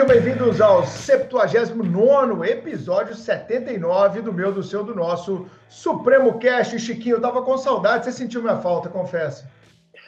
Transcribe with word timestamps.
Sejam 0.00 0.14
bem-vindos 0.14 0.62
ao 0.62 0.86
79 0.86 2.48
episódio 2.48 3.14
79 3.14 4.22
do 4.22 4.32
meu, 4.32 4.50
do 4.50 4.62
seu, 4.62 4.82
do 4.82 4.94
nosso 4.94 5.44
Supremo 5.68 6.38
Cast. 6.38 6.78
Chiquinho, 6.78 7.16
eu 7.16 7.20
tava 7.20 7.42
com 7.42 7.58
saudade, 7.58 8.06
você 8.06 8.12
sentiu 8.12 8.40
minha 8.40 8.56
falta, 8.56 8.88
confesso. 8.88 9.44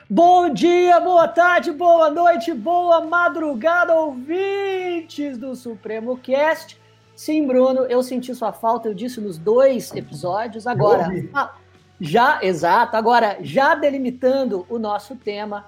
Bom 0.09 0.49
dia, 0.49 0.99
boa 0.99 1.29
tarde, 1.29 1.73
boa 1.73 2.11
noite, 2.11 2.55
boa 2.55 3.03
madrugada, 3.03 3.95
ouvintes 3.95 5.37
do 5.37 5.55
Supremo 5.55 6.17
Cast. 6.17 6.81
Sim, 7.15 7.47
Bruno, 7.47 7.83
eu 7.83 8.03
senti 8.03 8.35
sua 8.35 8.51
falta, 8.51 8.89
eu 8.89 8.95
disse 8.95 9.21
nos 9.21 9.37
dois 9.37 9.95
episódios. 9.95 10.67
Agora, 10.67 11.07
ah, 11.35 11.53
já, 12.01 12.39
exato, 12.43 12.97
agora, 12.97 13.37
já 13.43 13.75
delimitando 13.75 14.65
o 14.71 14.79
nosso 14.79 15.17
tema, 15.17 15.67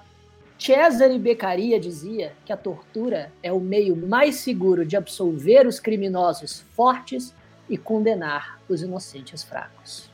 Cesare 0.57 1.19
Beccaria 1.19 1.79
dizia 1.79 2.33
que 2.45 2.53
a 2.53 2.57
tortura 2.57 3.31
é 3.43 3.51
o 3.51 3.59
meio 3.59 3.95
mais 3.95 4.35
seguro 4.35 4.85
de 4.85 4.95
absolver 4.95 5.67
os 5.67 5.79
criminosos 5.79 6.61
fortes 6.73 7.33
e 7.69 7.77
condenar 7.77 8.59
os 8.69 8.81
inocentes 8.81 9.43
fracos. 9.43 10.09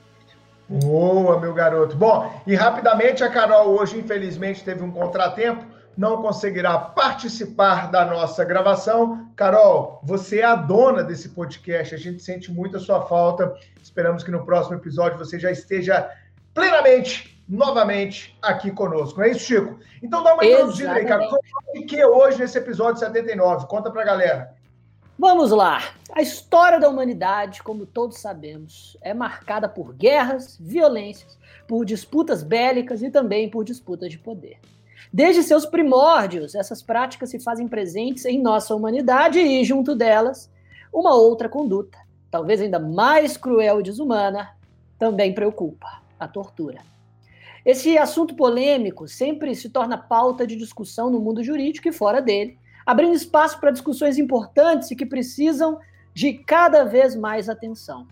Boa, 0.68 1.40
meu 1.40 1.54
garoto. 1.54 1.96
Bom, 1.96 2.42
e 2.48 2.56
rapidamente 2.56 3.24
a 3.24 3.30
Carol 3.30 3.78
hoje, 3.78 4.00
infelizmente, 4.00 4.64
teve 4.64 4.82
um 4.82 4.90
contratempo, 4.90 5.66
não 5.98 6.22
conseguirá 6.22 6.78
participar 6.78 7.92
da 7.92 8.06
nossa 8.06 8.46
gravação. 8.46 9.30
Carol, 9.36 10.00
você 10.04 10.40
é 10.40 10.46
a 10.46 10.56
dona 10.56 11.04
desse 11.04 11.30
podcast, 11.30 11.94
a 11.94 11.98
gente 11.98 12.24
sente 12.24 12.50
muito 12.52 12.78
a 12.78 12.80
sua 12.80 13.02
falta. 13.02 13.54
Esperamos 13.84 14.24
que 14.24 14.32
no 14.32 14.46
próximo 14.46 14.78
episódio 14.78 15.18
você 15.18 15.38
já 15.38 15.52
esteja 15.52 16.10
plenamente 16.54 17.31
novamente 17.48 18.38
aqui 18.42 18.72
conosco. 18.72 19.20
Não 19.20 19.26
é 19.26 19.32
isso, 19.32 19.42
Chico? 19.42 19.80
Então 20.02 20.24
dá 20.24 20.34
uma 20.34 20.46
introduzida 20.46 20.94
aí, 20.94 21.06
cara. 21.06 21.28
O 21.76 21.86
que 21.86 22.00
é 22.00 22.08
hoje 22.08 22.40
nesse 22.40 22.58
episódio 22.58 23.00
79? 23.00 23.68
Conta 23.68 23.92
pra 23.92 24.04
galera. 24.04 24.56
Vamos 25.18 25.52
lá. 25.52 25.94
A 26.14 26.22
história 26.22 26.80
da 26.80 26.90
humanidade, 26.90 27.62
como 27.62 27.86
todos 27.86 28.18
sabemos, 28.18 28.98
é 29.02 29.14
marcada 29.14 29.70
por 29.70 29.94
guerras, 29.94 30.58
violências, 30.60 31.38
por 31.68 31.86
disputas 31.86 32.42
bélicas 32.42 33.04
e 33.04 33.12
também 33.12 33.50
por 33.50 33.64
disputas 33.64 34.10
de 34.10 34.18
poder. 34.18 34.58
Desde 35.14 35.44
seus 35.44 35.66
primórdios, 35.66 36.56
essas 36.56 36.82
práticas 36.82 37.30
se 37.30 37.40
fazem 37.40 37.68
presentes 37.68 38.26
em 38.26 38.42
nossa 38.42 38.74
humanidade 38.74 39.40
e, 39.40 39.64
junto 39.64 39.94
delas, 39.94 40.50
uma 40.92 41.14
outra 41.14 41.48
conduta, 41.48 41.98
talvez 42.30 42.62
ainda 42.62 42.80
mais 42.80 43.38
cruel 43.38 43.80
e 43.80 43.84
desumana, 43.84 44.56
também 44.98 45.34
preocupa: 45.34 46.02
a 46.20 46.28
tortura. 46.28 46.80
Esse 47.66 47.98
assunto 47.98 48.36
polêmico 48.36 49.08
sempre 49.08 49.54
se 49.56 49.70
torna 49.70 49.98
pauta 49.98 50.48
de 50.48 50.56
discussão 50.56 51.10
no 51.10 51.20
mundo 51.20 51.44
jurídico 51.44 51.88
e 51.88 51.92
fora 51.92 52.22
dele, 52.22 52.58
abrindo 52.86 53.14
espaço 53.14 53.60
para 53.60 53.72
discussões 53.72 54.18
importantes 54.18 54.90
e 54.90 54.96
que 54.96 55.06
precisam 55.06 55.80
de 56.14 56.34
cada 56.34 56.84
vez 56.84 57.16
mais 57.16 57.50
atenção. 57.50 58.08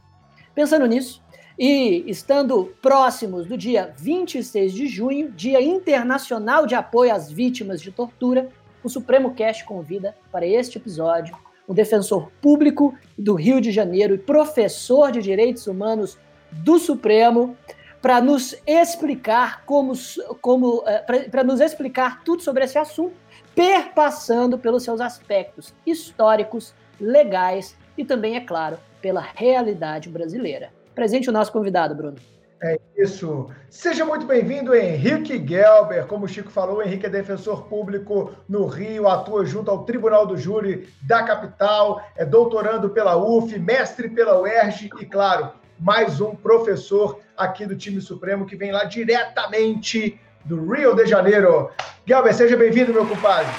Pensando 0.54 0.86
nisso, 0.86 1.22
e 1.58 2.06
estando 2.08 2.74
próximos 2.82 3.46
do 3.46 3.58
dia 3.58 3.94
26 3.98 4.72
de 4.72 4.88
junho, 4.88 5.32
Dia 5.32 5.62
Internacional 5.62 6.66
de 6.66 6.76
Apoio 6.76 7.14
às 7.14 7.30
Vítimas 7.30 7.82
de 7.82 7.92
Tortura, 7.92 8.50
o 8.84 8.88
Supremo 8.88 9.34
Cast 9.34 9.66
convida 9.66 10.16
para 10.32 10.48
este 10.48 10.78
episódio 10.78 11.36
um 11.68 11.74
defensor 11.74 12.32
público 12.42 12.96
do 13.16 13.36
Rio 13.36 13.62
de 13.62 13.72
Janeiro 13.72 14.16
e 14.16 14.18
professor 14.18 15.12
de 15.12 15.22
Direitos 15.22 15.68
Humanos 15.68 16.18
do 16.52 16.80
Supremo, 16.80 17.56
para 18.02 18.22
nos 18.22 18.56
explicar 18.66 19.64
como, 19.66 19.94
como 20.42 20.84
eh, 20.86 21.28
para 21.30 21.44
nos 21.44 21.60
explicar 21.60 22.24
tudo 22.24 22.42
sobre 22.42 22.64
esse 22.64 22.78
assunto, 22.78 23.16
perpassando 23.54 24.58
pelos 24.58 24.84
seus 24.84 25.02
aspectos 25.02 25.74
históricos, 25.86 26.74
legais 27.00 27.78
e 27.98 28.06
também, 28.06 28.36
é 28.36 28.42
claro, 28.42 28.78
pela 29.02 29.22
realidade 29.22 30.10
brasileira. 30.10 30.72
Presente 30.96 31.30
o 31.30 31.34
nosso 31.34 31.52
convidado, 31.52 31.96
Bruno. 31.96 32.18
É 32.62 32.78
isso. 32.98 33.50
Seja 33.70 34.04
muito 34.04 34.26
bem-vindo, 34.26 34.76
Henrique 34.76 35.38
Gelber. 35.46 36.06
Como 36.08 36.26
o 36.26 36.28
Chico 36.28 36.52
falou, 36.52 36.84
Henrique 36.84 37.06
é 37.06 37.10
defensor 37.10 37.64
público 37.68 38.34
no 38.50 38.66
Rio, 38.66 39.08
atua 39.08 39.46
junto 39.46 39.72
ao 39.72 39.86
Tribunal 39.86 40.26
do 40.26 40.36
Júri 40.36 40.90
da 41.02 41.24
capital, 41.24 42.02
é 42.18 42.26
doutorando 42.26 42.90
pela 42.90 43.16
UF, 43.16 43.58
mestre 43.58 44.10
pela 44.10 44.42
UERJ 44.42 44.90
e, 45.00 45.06
claro, 45.06 45.54
mais 45.80 46.20
um 46.20 46.36
professor 46.36 47.20
aqui 47.38 47.66
do 47.66 47.76
time 47.76 48.02
Supremo 48.02 48.46
que 48.46 48.56
vem 48.56 48.72
lá 48.72 48.84
diretamente 48.84 50.20
do 50.44 50.72
Rio 50.72 50.94
de 50.94 51.06
Janeiro. 51.06 51.70
Gelber, 52.06 52.34
seja 52.34 52.58
bem-vindo, 52.58 52.94
meu 52.94 53.06
compadre. 53.06 53.50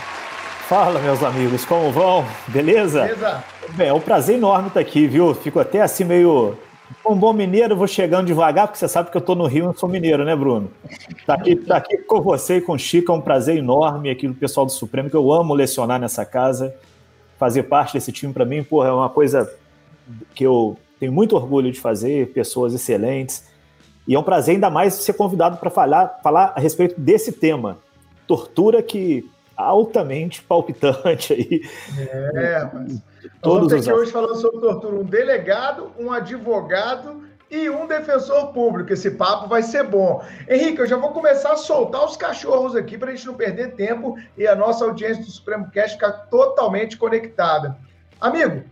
Fala, 0.68 1.00
meus 1.00 1.22
amigos, 1.22 1.64
como 1.64 1.90
vão? 1.90 2.24
Beleza? 2.48 3.02
Beleza. 3.02 3.44
Bem, 3.70 3.88
é 3.88 3.92
um 3.92 4.00
prazer 4.00 4.36
enorme 4.36 4.68
estar 4.68 4.80
aqui, 4.80 5.06
viu? 5.06 5.34
Fico 5.34 5.58
até 5.58 5.80
assim 5.80 6.04
meio. 6.04 6.56
Um 7.06 7.16
bom 7.16 7.32
mineiro, 7.32 7.74
vou 7.74 7.86
chegando 7.86 8.26
devagar, 8.26 8.66
porque 8.66 8.78
você 8.78 8.88
sabe 8.88 9.10
que 9.10 9.16
eu 9.16 9.20
estou 9.20 9.34
no 9.34 9.46
Rio 9.46 9.64
e 9.64 9.66
não 9.66 9.74
sou 9.74 9.88
mineiro, 9.88 10.24
né, 10.24 10.36
Bruno? 10.36 10.70
Tá 11.24 11.34
aqui, 11.34 11.56
tá 11.56 11.76
aqui 11.76 11.98
com 11.98 12.20
você 12.20 12.56
e 12.56 12.60
com 12.60 12.72
o 12.72 12.78
Chico, 12.78 13.10
é 13.12 13.14
um 13.14 13.20
prazer 13.20 13.56
enorme 13.56 14.10
aqui 14.10 14.28
do 14.28 14.34
pessoal 14.34 14.66
do 14.66 14.72
Supremo, 14.72 15.08
que 15.08 15.16
eu 15.16 15.32
amo 15.32 15.54
lecionar 15.54 15.98
nessa 15.98 16.24
casa. 16.26 16.74
Fazer 17.38 17.62
parte 17.62 17.94
desse 17.94 18.12
time, 18.12 18.32
para 18.32 18.44
mim, 18.44 18.62
porra, 18.62 18.88
é 18.88 18.92
uma 18.92 19.08
coisa 19.08 19.50
que 20.34 20.44
eu 20.44 20.76
tenho 21.00 21.12
muito 21.12 21.34
orgulho 21.34 21.72
de 21.72 21.80
fazer, 21.80 22.30
pessoas 22.32 22.74
excelentes. 22.74 23.48
E 24.06 24.14
é 24.14 24.18
um 24.18 24.22
prazer 24.22 24.54
ainda 24.54 24.68
mais 24.68 24.94
ser 24.94 25.14
convidado 25.14 25.56
para 25.56 25.70
falar, 25.70 26.20
falar 26.22 26.52
a 26.54 26.60
respeito 26.60 27.00
desse 27.00 27.32
tema. 27.32 27.78
Tortura 28.26 28.82
que 28.82 29.28
altamente 29.56 30.42
palpitante 30.44 31.32
aí. 31.32 31.62
É, 31.98 32.58
rapaz. 32.58 33.02
Todos 33.42 33.70
Vamos 33.70 33.84
ter 33.84 33.90
aqui 33.90 34.00
hoje 34.00 34.12
falando 34.12 34.36
sobre 34.36 34.60
tortura 34.60 34.96
um 34.96 35.04
delegado, 35.04 35.90
um 35.98 36.12
advogado 36.12 37.22
e 37.50 37.68
um 37.70 37.86
defensor 37.86 38.52
público. 38.52 38.92
Esse 38.92 39.10
papo 39.10 39.48
vai 39.48 39.62
ser 39.62 39.84
bom. 39.84 40.22
Henrique, 40.48 40.80
eu 40.80 40.86
já 40.86 40.96
vou 40.96 41.10
começar 41.10 41.52
a 41.52 41.56
soltar 41.56 42.04
os 42.04 42.16
cachorros 42.16 42.76
aqui 42.76 42.98
para 42.98 43.10
a 43.10 43.14
gente 43.14 43.26
não 43.26 43.34
perder 43.34 43.74
tempo 43.74 44.16
e 44.36 44.46
a 44.46 44.54
nossa 44.54 44.84
audiência 44.84 45.24
do 45.24 45.30
Supremo 45.30 45.70
Cast 45.70 45.94
ficar 45.94 46.12
totalmente 46.30 46.96
conectada. 46.96 47.76
Amigo, 48.20 48.64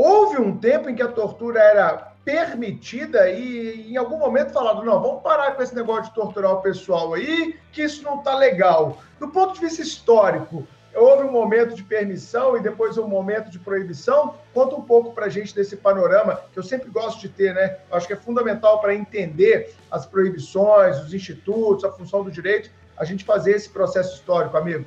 Houve 0.00 0.40
um 0.40 0.56
tempo 0.56 0.88
em 0.88 0.94
que 0.94 1.02
a 1.02 1.08
tortura 1.08 1.58
era 1.58 2.12
permitida 2.24 3.28
e 3.30 3.90
em 3.90 3.96
algum 3.96 4.16
momento 4.16 4.52
falaram, 4.52 4.84
não, 4.84 5.02
vamos 5.02 5.22
parar 5.24 5.56
com 5.56 5.62
esse 5.64 5.74
negócio 5.74 6.04
de 6.04 6.14
torturar 6.14 6.52
o 6.52 6.62
pessoal 6.62 7.14
aí, 7.14 7.58
que 7.72 7.82
isso 7.82 8.04
não 8.04 8.18
está 8.18 8.36
legal. 8.38 8.98
Do 9.18 9.26
ponto 9.26 9.54
de 9.54 9.60
vista 9.60 9.82
histórico, 9.82 10.64
houve 10.94 11.24
um 11.24 11.32
momento 11.32 11.74
de 11.74 11.82
permissão 11.82 12.56
e 12.56 12.60
depois 12.60 12.96
um 12.96 13.08
momento 13.08 13.50
de 13.50 13.58
proibição. 13.58 14.36
Conta 14.54 14.76
um 14.76 14.82
pouco 14.82 15.12
para 15.12 15.26
a 15.26 15.28
gente 15.28 15.52
desse 15.52 15.76
panorama, 15.76 16.42
que 16.52 16.60
eu 16.60 16.62
sempre 16.62 16.88
gosto 16.90 17.20
de 17.20 17.30
ter, 17.30 17.52
né? 17.52 17.78
Acho 17.90 18.06
que 18.06 18.12
é 18.12 18.16
fundamental 18.16 18.80
para 18.80 18.94
entender 18.94 19.74
as 19.90 20.06
proibições, 20.06 21.00
os 21.00 21.12
institutos, 21.12 21.84
a 21.84 21.90
função 21.90 22.22
do 22.22 22.30
direito, 22.30 22.70
a 22.96 23.04
gente 23.04 23.24
fazer 23.24 23.50
esse 23.50 23.68
processo 23.68 24.14
histórico, 24.14 24.56
amigo. 24.56 24.86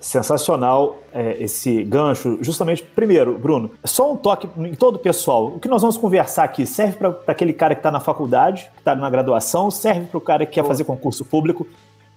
Sensacional 0.00 0.98
é, 1.12 1.36
esse 1.42 1.82
gancho. 1.84 2.38
Justamente, 2.40 2.82
primeiro, 2.82 3.38
Bruno, 3.38 3.70
só 3.84 4.12
um 4.12 4.16
toque 4.16 4.48
em 4.58 4.74
todo 4.74 4.96
o 4.96 4.98
pessoal. 4.98 5.46
O 5.46 5.60
que 5.60 5.68
nós 5.68 5.80
vamos 5.80 5.96
conversar 5.96 6.44
aqui 6.44 6.66
serve 6.66 6.96
para 6.96 7.16
aquele 7.26 7.52
cara 7.52 7.74
que 7.74 7.80
está 7.80 7.90
na 7.90 8.00
faculdade, 8.00 8.70
que 8.74 8.80
está 8.80 8.94
na 8.94 9.08
graduação, 9.08 9.70
serve 9.70 10.06
para 10.06 10.18
o 10.18 10.20
cara 10.20 10.44
que 10.44 10.52
quer 10.52 10.64
fazer 10.64 10.84
concurso 10.84 11.24
público, 11.24 11.66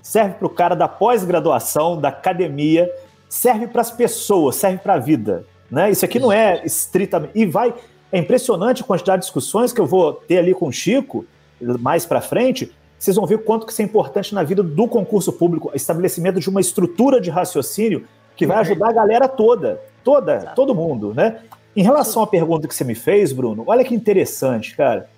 serve 0.01 0.35
para 0.35 0.47
o 0.47 0.49
cara 0.49 0.75
da 0.75 0.87
pós-graduação, 0.87 1.99
da 1.99 2.09
academia, 2.09 2.91
serve 3.29 3.67
para 3.67 3.81
as 3.81 3.91
pessoas, 3.91 4.55
serve 4.55 4.79
para 4.79 4.95
a 4.95 4.99
vida. 4.99 5.45
Né? 5.69 5.91
Isso 5.91 6.03
aqui 6.03 6.19
não 6.19 6.31
é 6.31 6.61
estritamente. 6.65 7.31
E 7.35 7.45
vai. 7.45 7.73
É 8.11 8.17
impressionante 8.19 8.81
a 8.81 8.85
quantidade 8.85 9.21
de 9.21 9.25
discussões 9.25 9.73
que 9.73 9.81
eu 9.81 9.85
vou 9.85 10.13
ter 10.13 10.37
ali 10.37 10.53
com 10.53 10.67
o 10.67 10.71
Chico 10.71 11.25
mais 11.59 12.05
para 12.05 12.21
frente 12.21 12.71
vocês 12.97 13.15
vão 13.15 13.25
ver 13.25 13.35
o 13.35 13.39
quanto 13.39 13.65
que 13.65 13.71
isso 13.71 13.81
é 13.81 13.85
importante 13.85 14.33
na 14.33 14.43
vida 14.43 14.63
do 14.63 14.87
concurso 14.87 15.31
público, 15.31 15.71
estabelecimento 15.73 16.39
de 16.39 16.49
uma 16.49 16.61
estrutura 16.61 17.21
de 17.21 17.29
raciocínio 17.29 18.07
que 18.35 18.45
vai 18.45 18.57
ajudar 18.57 18.89
a 18.89 18.93
galera 18.93 19.27
toda, 19.27 19.81
toda, 20.03 20.53
todo 20.55 20.75
mundo, 20.75 21.13
né? 21.13 21.39
Em 21.75 21.83
relação 21.83 22.23
à 22.23 22.27
pergunta 22.27 22.67
que 22.67 22.73
você 22.73 22.83
me 22.83 22.95
fez, 22.95 23.31
Bruno, 23.31 23.63
olha 23.67 23.83
que 23.83 23.93
interessante, 23.93 24.75
cara. 24.75 25.09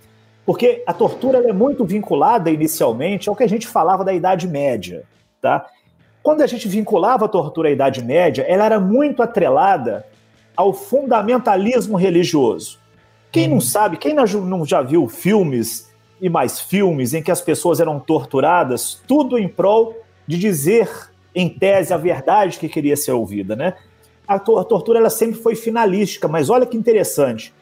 Porque 0.45 0.83
a 0.85 0.93
tortura 0.93 1.37
é 1.47 1.53
muito 1.53 1.85
vinculada 1.85 2.49
inicialmente 2.49 3.29
ao 3.29 3.35
que 3.35 3.43
a 3.43 3.47
gente 3.47 3.67
falava 3.67 4.03
da 4.03 4.13
Idade 4.13 4.47
Média, 4.47 5.03
tá? 5.41 5.65
Quando 6.21 6.41
a 6.41 6.47
gente 6.47 6.67
vinculava 6.67 7.25
a 7.25 7.29
tortura 7.29 7.69
à 7.69 7.71
Idade 7.71 8.03
Média, 8.03 8.43
ela 8.47 8.65
era 8.65 8.79
muito 8.79 9.23
atrelada 9.23 10.05
ao 10.55 10.73
fundamentalismo 10.73 11.95
religioso. 11.97 12.77
Quem 13.31 13.47
não 13.47 13.61
sabe, 13.61 13.97
quem 13.97 14.13
não 14.13 14.65
já 14.65 14.81
viu 14.81 15.07
filmes 15.07 15.88
e 16.21 16.29
mais 16.29 16.59
filmes 16.59 17.13
em 17.13 17.21
que 17.21 17.31
as 17.31 17.41
pessoas 17.41 17.79
eram 17.79 17.99
torturadas, 17.99 19.01
tudo 19.07 19.37
em 19.37 19.47
prol 19.47 19.95
de 20.27 20.37
dizer, 20.37 20.89
em 21.33 21.49
tese, 21.49 21.93
a 21.93 21.97
verdade 21.97 22.59
que 22.59 22.69
queria 22.69 22.95
ser 22.95 23.11
ouvida, 23.11 23.55
né? 23.55 23.75
A, 24.27 24.37
to 24.37 24.57
a 24.57 24.63
tortura 24.63 24.99
ela 24.99 25.09
sempre 25.09 25.39
foi 25.39 25.55
finalística, 25.55 26.27
mas 26.27 26.49
olha 26.49 26.65
que 26.65 26.77
interessante. 26.77 27.53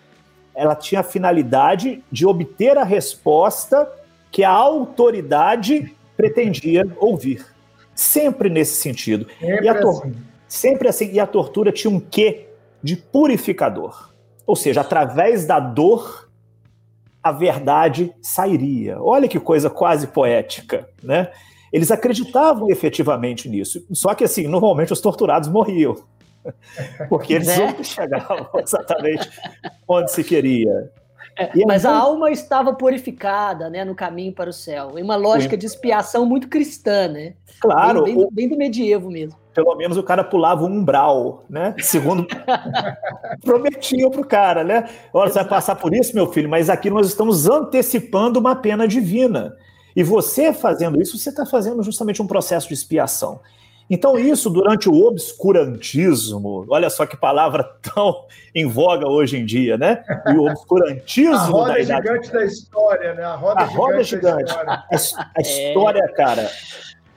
Ela 0.53 0.75
tinha 0.75 1.01
a 1.01 1.03
finalidade 1.03 2.03
de 2.11 2.25
obter 2.25 2.77
a 2.77 2.83
resposta 2.83 3.89
que 4.31 4.43
a 4.43 4.49
autoridade 4.49 5.95
pretendia 6.15 6.85
ouvir. 6.97 7.45
Sempre 7.93 8.49
nesse 8.49 8.81
sentido. 8.81 9.27
Sempre, 9.39 9.65
e 9.65 9.69
a 9.69 9.73
assim. 9.73 10.15
sempre 10.47 10.87
assim. 10.89 11.11
E 11.11 11.19
a 11.19 11.27
tortura 11.27 11.71
tinha 11.71 11.91
um 11.91 11.99
quê 11.99 12.47
de 12.83 12.95
purificador. 12.95 14.11
Ou 14.45 14.55
seja, 14.55 14.81
através 14.81 15.45
da 15.45 15.59
dor, 15.59 16.26
a 17.27 17.31
verdade 17.31 18.13
sairia. 18.21 19.01
Olha 19.01 19.27
que 19.27 19.39
coisa 19.39 19.69
quase 19.69 20.07
poética, 20.07 20.87
né? 21.03 21.29
Eles 21.71 21.91
acreditavam 21.91 22.69
efetivamente 22.69 23.49
nisso. 23.49 23.85
Só 23.91 24.15
que, 24.15 24.23
assim, 24.23 24.47
normalmente 24.47 24.93
os 24.93 25.01
torturados 25.01 25.49
morriam. 25.49 25.95
Porque 27.09 27.33
eles 27.33 27.47
né? 27.47 27.57
não 27.57 27.83
chegavam 27.83 28.49
exatamente 28.55 29.29
onde 29.87 30.11
se 30.11 30.23
queria. 30.23 30.91
É, 31.37 31.51
mas 31.67 31.85
a 31.85 31.95
alma 31.95 32.31
estava 32.31 32.73
purificada, 32.73 33.69
né, 33.69 33.85
no 33.85 33.93
caminho 33.93 34.33
para 34.33 34.49
o 34.49 34.53
céu. 34.53 34.97
Em 34.97 35.03
uma 35.03 35.15
lógica 35.15 35.53
Sim. 35.53 35.59
de 35.59 35.65
expiação 35.67 36.25
muito 36.25 36.47
cristã, 36.47 37.07
né? 37.07 37.33
Claro. 37.59 38.03
Bem, 38.03 38.15
bem, 38.15 38.27
bem, 38.31 38.49
do 38.49 38.57
medievo 38.57 39.09
mesmo. 39.11 39.37
Pelo 39.53 39.75
menos 39.75 39.97
o 39.97 40.03
cara 40.03 40.23
pulava 40.23 40.63
um 40.63 40.67
umbral, 40.67 41.45
né? 41.49 41.75
Segundo 41.79 42.25
prometiam 43.43 44.09
para 44.09 44.21
o 44.21 44.25
cara, 44.25 44.63
né? 44.63 44.89
Olha, 45.13 45.31
você 45.31 45.39
vai 45.39 45.47
passar 45.47 45.75
por 45.75 45.93
isso, 45.93 46.15
meu 46.15 46.31
filho, 46.31 46.49
mas 46.49 46.69
aqui 46.69 46.89
nós 46.89 47.07
estamos 47.07 47.47
antecipando 47.47 48.39
uma 48.39 48.55
pena 48.55 48.87
divina. 48.87 49.55
E 49.95 50.03
você 50.03 50.53
fazendo 50.53 51.01
isso, 51.01 51.17
você 51.17 51.29
está 51.29 51.45
fazendo 51.45 51.81
justamente 51.83 52.21
um 52.21 52.27
processo 52.27 52.67
de 52.67 52.73
expiação. 52.73 53.39
Então, 53.89 54.19
isso 54.19 54.49
durante 54.49 54.89
o 54.89 55.05
obscurantismo, 55.05 56.65
olha 56.69 56.89
só 56.89 57.05
que 57.05 57.15
palavra 57.15 57.63
tão 57.81 58.25
em 58.53 58.67
voga 58.67 59.07
hoje 59.07 59.37
em 59.37 59.45
dia, 59.45 59.77
né? 59.77 60.03
E 60.27 60.31
o 60.33 60.45
obscurantismo. 60.45 61.35
a 61.35 61.45
roda 61.45 61.73
da 61.73 61.83
gigante 61.83 62.31
da 62.31 62.45
história, 62.45 63.13
né? 63.13 63.23
A 63.23 63.35
roda, 63.35 63.61
a 63.61 63.63
roda 63.63 64.03
gigante. 64.03 64.51
gigante. 64.51 64.69
A, 64.69 65.31
a 65.37 65.41
história, 65.41 66.03
é. 66.03 66.07
cara. 66.09 66.49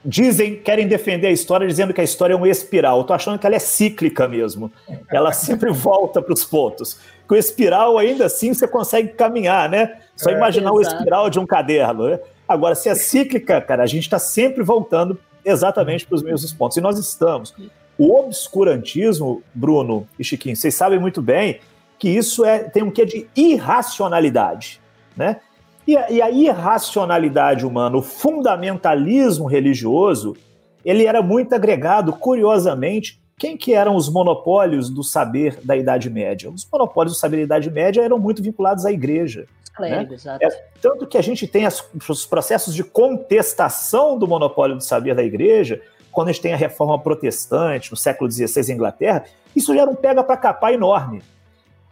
Dizem, 0.03 0.55
querem 0.55 0.87
defender 0.87 1.27
a 1.27 1.31
história 1.31 1.67
dizendo 1.67 1.93
que 1.93 2.01
a 2.01 2.03
história 2.03 2.33
é 2.33 2.37
uma 2.37 2.49
espiral. 2.49 2.99
Eu 2.99 3.03
tô 3.03 3.13
achando 3.13 3.37
que 3.37 3.45
ela 3.45 3.55
é 3.55 3.59
cíclica 3.59 4.27
mesmo. 4.27 4.71
Ela 5.11 5.31
sempre 5.33 5.71
volta 5.71 6.21
para 6.21 6.33
os 6.33 6.43
pontos. 6.43 6.99
Com 7.27 7.35
espiral, 7.35 7.97
ainda 7.97 8.25
assim, 8.25 8.53
você 8.53 8.67
consegue 8.67 9.09
caminhar, 9.09 9.69
né? 9.69 9.99
Só 10.15 10.29
é, 10.29 10.33
imaginar 10.33 10.71
o 10.71 10.81
espiral 10.81 11.29
de 11.29 11.37
um 11.37 11.45
caderno. 11.45 12.07
Né? 12.07 12.19
Agora, 12.47 12.75
se 12.75 12.89
é 12.89 12.95
cíclica, 12.95 13.61
cara, 13.61 13.83
a 13.83 13.87
gente 13.87 14.03
está 14.03 14.17
sempre 14.17 14.63
voltando 14.63 15.19
exatamente 15.43 16.05
para 16.05 16.15
os 16.15 16.23
mesmos 16.23 16.53
pontos. 16.53 16.77
E 16.77 16.81
nós 16.81 16.97
estamos. 16.97 17.53
O 17.97 18.17
obscurantismo, 18.19 19.43
Bruno 19.53 20.07
e 20.17 20.23
Chiquinho, 20.23 20.55
vocês 20.55 20.73
sabem 20.73 20.99
muito 20.99 21.21
bem 21.21 21.59
que 21.99 22.09
isso 22.09 22.43
é, 22.43 22.59
tem 22.59 22.81
um 22.81 22.89
quê 22.89 23.05
de 23.05 23.27
irracionalidade, 23.35 24.81
né? 25.15 25.39
E 25.85 25.97
a, 25.97 26.09
e 26.09 26.21
a 26.21 26.31
irracionalidade 26.31 27.65
humana, 27.65 27.97
o 27.97 28.01
fundamentalismo 28.01 29.45
religioso, 29.45 30.35
ele 30.83 31.05
era 31.05 31.21
muito 31.21 31.53
agregado, 31.53 32.13
curiosamente, 32.13 33.19
quem 33.37 33.57
que 33.57 33.73
eram 33.73 33.95
os 33.95 34.07
monopólios 34.07 34.89
do 34.89 35.03
saber 35.03 35.59
da 35.63 35.75
Idade 35.75 36.09
Média? 36.09 36.49
Os 36.49 36.67
monopólios 36.71 37.15
do 37.15 37.19
saber 37.19 37.37
da 37.37 37.43
Idade 37.43 37.71
Média 37.71 38.01
eram 38.01 38.19
muito 38.19 38.41
vinculados 38.41 38.85
à 38.85 38.91
igreja. 38.91 39.47
Clérigo, 39.75 40.11
né? 40.11 40.15
exato. 40.15 40.43
É, 40.43 40.49
tanto 40.81 41.07
que 41.07 41.17
a 41.17 41.21
gente 41.21 41.47
tem 41.47 41.65
as, 41.65 41.83
os 42.09 42.25
processos 42.25 42.73
de 42.73 42.83
contestação 42.83 44.17
do 44.17 44.27
monopólio 44.27 44.75
do 44.75 44.83
saber 44.83 45.15
da 45.15 45.23
igreja, 45.23 45.81
quando 46.11 46.29
a 46.29 46.31
gente 46.31 46.41
tem 46.41 46.53
a 46.53 46.57
reforma 46.57 46.99
protestante 46.99 47.91
no 47.91 47.97
século 47.97 48.29
XVI 48.29 48.69
em 48.69 48.75
Inglaterra, 48.75 49.23
isso 49.55 49.73
já 49.73 49.81
era 49.81 49.91
um 49.91 49.95
pega 49.95 50.23
para 50.23 50.37
capar 50.37 50.73
enorme. 50.73 51.23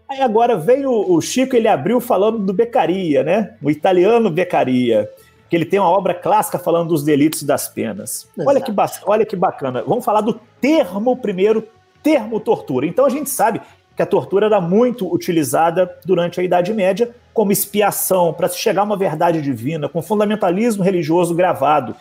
Aí 0.09 0.21
agora 0.21 0.57
veio 0.57 0.91
o 0.91 1.21
Chico, 1.21 1.55
ele 1.55 1.67
abriu 1.67 2.01
falando 2.01 2.39
do 2.39 2.51
Beccaria, 2.51 3.23
né? 3.23 3.55
O 3.61 3.69
italiano 3.69 4.29
Beccaria, 4.31 5.09
que 5.47 5.55
ele 5.55 5.65
tem 5.65 5.79
uma 5.79 5.89
obra 5.89 6.15
clássica 6.15 6.57
falando 6.57 6.89
dos 6.89 7.03
delitos 7.03 7.43
e 7.43 7.45
das 7.45 7.67
penas. 7.67 8.27
Olha 8.45 8.59
que, 8.59 8.73
olha 9.05 9.25
que 9.25 9.35
bacana. 9.35 9.83
Vamos 9.83 10.03
falar 10.03 10.21
do 10.21 10.33
termo 10.59 11.15
primeiro, 11.15 11.67
termo 12.01 12.39
tortura. 12.39 12.87
Então 12.87 13.05
a 13.05 13.09
gente 13.09 13.29
sabe 13.29 13.61
que 13.99 14.03
a 14.03 14.05
tortura 14.05 14.45
era 14.45 14.61
muito 14.61 15.13
utilizada 15.13 15.93
durante 16.05 16.39
a 16.39 16.43
Idade 16.43 16.73
Média 16.73 17.13
como 17.33 17.51
expiação, 17.51 18.31
para 18.31 18.47
se 18.47 18.57
chegar 18.57 18.83
a 18.83 18.85
uma 18.85 18.95
verdade 18.95 19.41
divina, 19.41 19.89
com 19.89 20.01
fundamentalismo 20.01 20.81
religioso 20.81 21.35
gravado. 21.35 21.93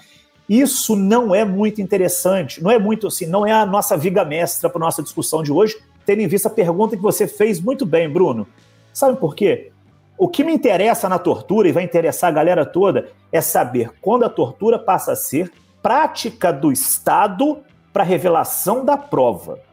Isso 0.48 0.94
não 0.94 1.34
é 1.34 1.44
muito 1.44 1.82
interessante, 1.82 2.62
não 2.62 2.70
é 2.70 2.78
muito 2.78 3.08
assim, 3.08 3.26
não 3.26 3.44
é 3.44 3.50
a 3.50 3.66
nossa 3.66 3.96
viga 3.96 4.24
mestra 4.24 4.70
para 4.70 4.78
nossa 4.78 5.02
discussão 5.02 5.42
de 5.42 5.50
hoje, 5.50 5.76
tendo 6.06 6.22
em 6.22 6.28
vista 6.28 6.46
a 6.46 6.52
pergunta 6.52 6.96
que 6.96 7.02
você 7.02 7.26
fez 7.26 7.60
muito 7.60 7.84
bem, 7.84 8.08
Bruno. 8.08 8.46
Sabe 8.92 9.18
por 9.18 9.34
quê? 9.34 9.72
O 10.16 10.28
que 10.28 10.44
me 10.44 10.54
interessa 10.54 11.08
na 11.08 11.18
tortura, 11.18 11.68
e 11.68 11.72
vai 11.72 11.82
interessar 11.82 12.30
a 12.30 12.32
galera 12.32 12.64
toda, 12.64 13.08
é 13.32 13.40
saber 13.40 13.90
quando 14.00 14.22
a 14.22 14.30
tortura 14.30 14.78
passa 14.78 15.10
a 15.10 15.16
ser 15.16 15.50
prática 15.82 16.52
do 16.52 16.70
Estado 16.70 17.58
para 17.92 18.04
revelação 18.04 18.84
da 18.84 18.96
prova. 18.96 19.66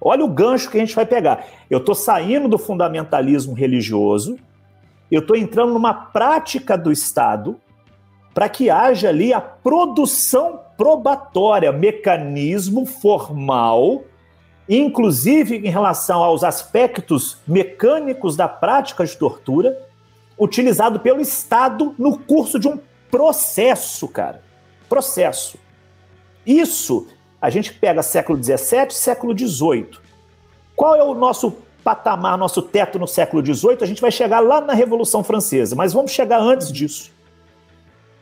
Olha 0.00 0.24
o 0.24 0.28
gancho 0.28 0.70
que 0.70 0.78
a 0.78 0.80
gente 0.80 0.94
vai 0.94 1.04
pegar. 1.04 1.46
Eu 1.68 1.78
estou 1.78 1.94
saindo 1.94 2.48
do 2.48 2.58
fundamentalismo 2.58 3.52
religioso, 3.52 4.38
eu 5.10 5.20
estou 5.20 5.36
entrando 5.36 5.74
numa 5.74 5.92
prática 5.92 6.78
do 6.78 6.90
Estado 6.90 7.60
para 8.32 8.48
que 8.48 8.70
haja 8.70 9.08
ali 9.08 9.32
a 9.32 9.40
produção 9.40 10.60
probatória, 10.76 11.72
mecanismo 11.72 12.86
formal, 12.86 14.04
inclusive 14.68 15.56
em 15.56 15.68
relação 15.68 16.22
aos 16.22 16.44
aspectos 16.44 17.38
mecânicos 17.46 18.36
da 18.36 18.48
prática 18.48 19.04
de 19.04 19.16
tortura, 19.16 19.76
utilizado 20.38 21.00
pelo 21.00 21.20
Estado 21.20 21.94
no 21.98 22.18
curso 22.18 22.58
de 22.58 22.68
um 22.68 22.78
processo, 23.10 24.08
cara. 24.08 24.42
Processo. 24.88 25.58
Isso 26.46 27.08
a 27.40 27.50
gente 27.50 27.72
pega 27.72 28.02
século 28.02 28.42
XVII, 28.42 28.90
século 28.90 29.36
XVIII. 29.36 29.90
Qual 30.76 30.94
é 30.94 31.02
o 31.02 31.14
nosso 31.14 31.54
patamar, 31.82 32.36
nosso 32.36 32.62
teto 32.62 32.98
no 32.98 33.06
século 33.06 33.44
XVIII? 33.44 33.78
A 33.80 33.86
gente 33.86 34.00
vai 34.00 34.10
chegar 34.10 34.40
lá 34.40 34.60
na 34.60 34.72
Revolução 34.72 35.24
Francesa, 35.24 35.74
mas 35.74 35.92
vamos 35.92 36.10
chegar 36.10 36.40
antes 36.40 36.70
disso. 36.72 37.10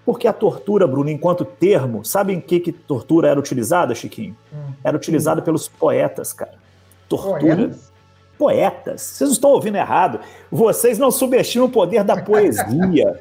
Porque 0.04 0.26
a 0.26 0.32
tortura, 0.32 0.86
Bruno, 0.86 1.10
enquanto 1.10 1.44
termo, 1.44 2.04
sabe 2.04 2.32
em 2.32 2.40
que, 2.40 2.60
que 2.60 2.72
tortura 2.72 3.28
era 3.28 3.38
utilizada, 3.38 3.94
Chiquinho? 3.94 4.36
Hum. 4.52 4.72
Era 4.82 4.96
utilizada 4.96 5.42
pelos 5.42 5.68
poetas, 5.68 6.32
cara. 6.32 6.54
Tortura. 7.08 7.56
Poetas? 7.56 7.88
poetas. 8.38 9.02
Vocês 9.02 9.28
não 9.28 9.34
estão 9.34 9.50
ouvindo 9.50 9.76
errado. 9.76 10.20
Vocês 10.50 10.98
não 10.98 11.10
subestimam 11.10 11.66
o 11.66 11.70
poder 11.70 12.04
da 12.04 12.22
poesia. 12.22 13.20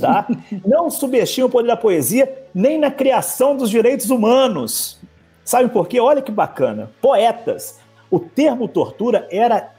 Tá? 0.00 0.26
Não 0.64 0.90
subestimam 0.90 1.46
o 1.46 1.52
poder 1.52 1.68
da 1.68 1.76
poesia 1.76 2.46
nem 2.54 2.78
na 2.78 2.90
criação 2.90 3.54
dos 3.54 3.68
direitos 3.68 4.08
humanos. 4.08 4.98
Sabe 5.44 5.68
por 5.68 5.86
quê? 5.86 6.00
Olha 6.00 6.22
que 6.22 6.32
bacana. 6.32 6.90
Poetas. 7.00 7.78
O 8.10 8.18
termo 8.18 8.66
tortura 8.66 9.28
era 9.30 9.72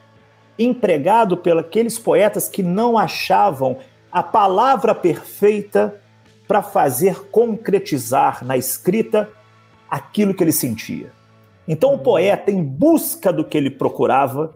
empregado 0.58 1.38
pelos 1.38 2.00
poetas 2.00 2.48
que 2.48 2.62
não 2.62 2.98
achavam 2.98 3.78
a 4.12 4.24
palavra 4.24 4.94
perfeita 4.94 6.00
para 6.48 6.62
fazer 6.62 7.30
concretizar 7.30 8.46
na 8.46 8.56
escrita 8.56 9.30
aquilo 9.90 10.34
que 10.34 10.44
ele 10.44 10.52
sentia. 10.52 11.12
Então 11.68 11.94
o 11.94 12.00
poeta, 12.00 12.52
em 12.52 12.64
busca 12.64 13.34
do 13.34 13.44
que 13.44 13.58
ele 13.58 13.70
procurava, 13.70 14.56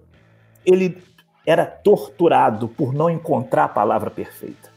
ele 0.65 1.01
era 1.45 1.65
torturado 1.65 2.67
por 2.67 2.93
não 2.93 3.09
encontrar 3.09 3.65
a 3.65 3.69
palavra 3.69 4.11
perfeita. 4.11 4.69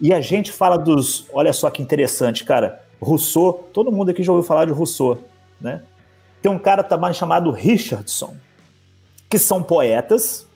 E 0.00 0.12
a 0.12 0.20
gente 0.20 0.52
fala 0.52 0.76
dos. 0.76 1.26
Olha 1.32 1.52
só 1.52 1.70
que 1.70 1.80
interessante, 1.80 2.44
cara. 2.44 2.85
Rousseau, 3.00 3.68
todo 3.72 3.92
mundo 3.92 4.10
aqui 4.10 4.22
já 4.22 4.32
ouviu 4.32 4.46
falar 4.46 4.64
de 4.64 4.72
Rousseau, 4.72 5.18
né? 5.60 5.82
Tem 6.40 6.50
um 6.50 6.58
cara 6.58 6.82
também 6.82 7.12
chamado 7.12 7.50
Richardson, 7.50 8.36
que 9.28 9.38
são 9.38 9.62
poetas. 9.62 10.46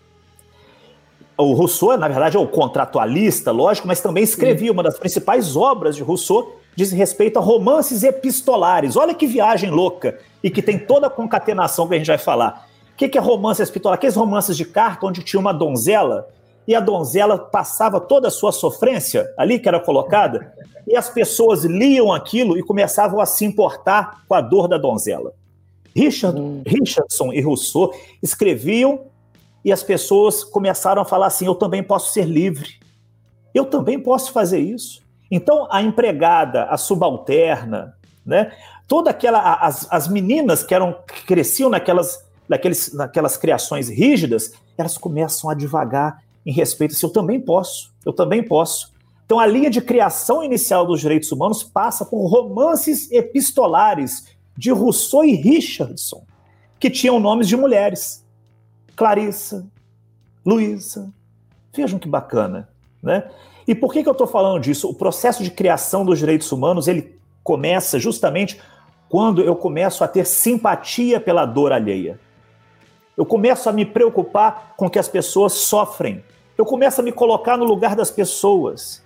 O 1.37 1.53
Rousseau, 1.53 1.97
na 1.97 2.09
verdade, 2.09 2.37
é 2.37 2.41
o 2.41 2.47
contratualista, 2.47 3.51
lógico, 3.51 3.89
mas 3.89 4.01
também 4.01 4.23
escrevia 4.23 4.71
uma 4.71 4.83
das 4.83 4.99
principais 4.99 5.57
obras 5.57 5.97
de 5.97 6.03
Rousseau, 6.03 6.61
diz 6.77 6.93
respeito 6.93 7.39
a 7.39 7.43
romances 7.43 8.03
epistolares. 8.03 8.97
Olha 8.97 9.15
que 9.15 9.27
viagem 9.27 9.71
louca 9.71 10.19
e 10.43 10.51
que 10.51 10.63
tem 10.63 10.79
toda 10.79 11.07
a 11.07 11.11
concatenação 11.11 11.89
que 11.89 11.95
a 11.95 11.99
gente 11.99 12.07
vai 12.07 12.19
falar. 12.19 12.69
O 12.93 12.97
que 12.97 13.17
é 13.17 13.21
romance 13.21 13.63
epistolar? 13.63 13.97
Aqueles 13.97 14.17
romances 14.17 14.57
de 14.57 14.65
carta 14.65 15.07
onde 15.07 15.23
tinha 15.23 15.41
uma 15.41 15.53
donzela 15.53 16.29
e 16.71 16.75
a 16.77 16.79
donzela 16.79 17.37
passava 17.37 18.01
toda 18.01 18.29
a 18.29 18.31
sua 18.31 18.53
sofrência 18.53 19.35
ali 19.37 19.59
que 19.59 19.67
era 19.67 19.81
colocada, 19.81 20.55
e 20.87 20.97
as 20.97 21.11
pessoas 21.11 21.65
liam 21.65 22.13
aquilo 22.13 22.57
e 22.57 22.63
começavam 22.63 23.19
a 23.19 23.27
se 23.27 23.45
importar 23.45 24.23
com 24.29 24.35
a 24.35 24.41
dor 24.41 24.69
da 24.69 24.79
donzela. 24.79 25.35
Richard, 25.97 26.41
hum. 26.41 26.63
Richardson 26.65 27.33
e 27.33 27.41
Rousseau 27.41 27.93
escreviam 28.23 29.01
e 29.65 29.73
as 29.73 29.83
pessoas 29.83 30.45
começaram 30.45 31.03
a 31.03 31.05
falar 31.05 31.27
assim: 31.27 31.45
eu 31.45 31.57
também 31.57 31.83
posso 31.83 32.13
ser 32.13 32.25
livre, 32.25 32.79
eu 33.53 33.65
também 33.65 33.99
posso 33.99 34.31
fazer 34.31 34.61
isso. 34.61 35.03
Então 35.29 35.67
a 35.73 35.83
empregada, 35.83 36.67
a 36.67 36.77
subalterna, 36.77 37.97
né, 38.25 38.53
toda 38.87 39.11
aquela 39.11 39.55
as, 39.55 39.89
as 39.91 40.07
meninas 40.07 40.63
que 40.63 40.73
eram 40.73 40.95
que 41.05 41.27
cresciam 41.27 41.69
naquelas 41.69 42.25
naqueles, 42.49 42.95
naquelas 42.95 43.37
criações 43.37 43.89
rígidas, 43.89 44.53
elas 44.79 44.97
começam 44.97 45.51
a 45.51 45.55
devagar 45.55 46.30
em 46.45 46.53
respeito 46.53 46.93
isso. 46.93 47.07
Eu 47.07 47.11
também 47.11 47.41
posso, 47.41 47.93
eu 48.05 48.13
também 48.13 48.43
posso. 48.43 48.93
Então, 49.25 49.39
a 49.39 49.47
linha 49.47 49.71
de 49.71 49.81
criação 49.81 50.43
inicial 50.43 50.87
dos 50.87 51.01
direitos 51.01 51.31
humanos 51.31 51.63
passa 51.63 52.05
por 52.05 52.27
romances 52.27 53.11
epistolares 53.13 54.27
de 54.57 54.71
Rousseau 54.71 55.25
e 55.25 55.35
Richardson. 55.35 56.25
que 56.79 56.89
tinham 56.89 57.21
nomes 57.21 57.47
de 57.47 57.59
mulheres. 57.59 58.25
Clarissa, 58.97 59.67
Luísa. 60.45 61.13
Vejam 61.75 61.99
que 61.99 62.09
bacana, 62.09 62.71
né? 63.03 63.31
E 63.69 63.75
por 63.75 63.93
que, 63.93 64.03
que 64.03 64.09
eu 64.09 64.13
estou 64.13 64.27
falando 64.27 64.61
disso? 64.61 64.89
O 64.89 64.95
processo 64.95 65.45
de 65.45 65.51
criação 65.51 66.05
dos 66.05 66.19
direitos 66.19 66.51
humanos 66.51 66.89
ele 66.89 67.21
começa 67.45 67.99
justamente 67.99 68.59
quando 69.09 69.43
eu 69.43 69.55
começo 69.55 70.03
a 70.03 70.09
ter 70.09 70.27
simpatia 70.27 71.21
pela 71.21 71.45
dor 71.45 71.71
alheia. 71.71 72.19
Eu 73.21 73.27
começo 73.27 73.69
a 73.69 73.73
me 73.75 73.85
preocupar 73.85 74.73
com 74.79 74.89
que 74.89 74.99
as 74.99 75.07
pessoas 75.07 75.53
sofrem. 75.53 76.25
Eu 76.57 76.65
começo 76.65 77.03
a 77.03 77.05
me 77.05 77.13
colocar 77.13 77.55
no 77.59 77.67
lugar 77.67 77.95
das 77.95 78.11
pessoas, 78.11 79.05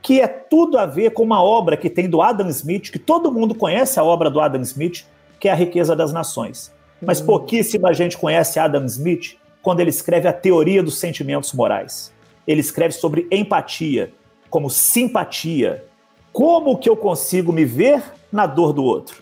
que 0.00 0.20
é 0.20 0.28
tudo 0.28 0.78
a 0.78 0.86
ver 0.86 1.10
com 1.10 1.24
uma 1.24 1.42
obra 1.42 1.76
que 1.76 1.90
tem 1.90 2.08
do 2.08 2.22
Adam 2.22 2.46
Smith, 2.46 2.92
que 2.92 2.98
todo 3.00 3.32
mundo 3.32 3.52
conhece 3.52 3.98
a 3.98 4.04
obra 4.04 4.30
do 4.30 4.40
Adam 4.40 4.62
Smith, 4.62 5.04
que 5.40 5.48
é 5.48 5.50
A 5.50 5.56
Riqueza 5.56 5.96
das 5.96 6.12
Nações. 6.12 6.72
Mas 7.02 7.18
uhum. 7.18 7.26
pouquíssima 7.26 7.92
gente 7.92 8.16
conhece 8.16 8.60
Adam 8.60 8.84
Smith 8.84 9.36
quando 9.60 9.80
ele 9.80 9.90
escreve 9.90 10.28
a 10.28 10.32
teoria 10.32 10.80
dos 10.80 11.00
sentimentos 11.00 11.52
morais. 11.52 12.14
Ele 12.46 12.60
escreve 12.60 12.94
sobre 12.94 13.26
empatia, 13.32 14.12
como 14.48 14.70
simpatia. 14.70 15.84
Como 16.32 16.78
que 16.78 16.88
eu 16.88 16.96
consigo 16.96 17.52
me 17.52 17.64
ver 17.64 18.00
na 18.30 18.46
dor 18.46 18.72
do 18.72 18.84
outro? 18.84 19.20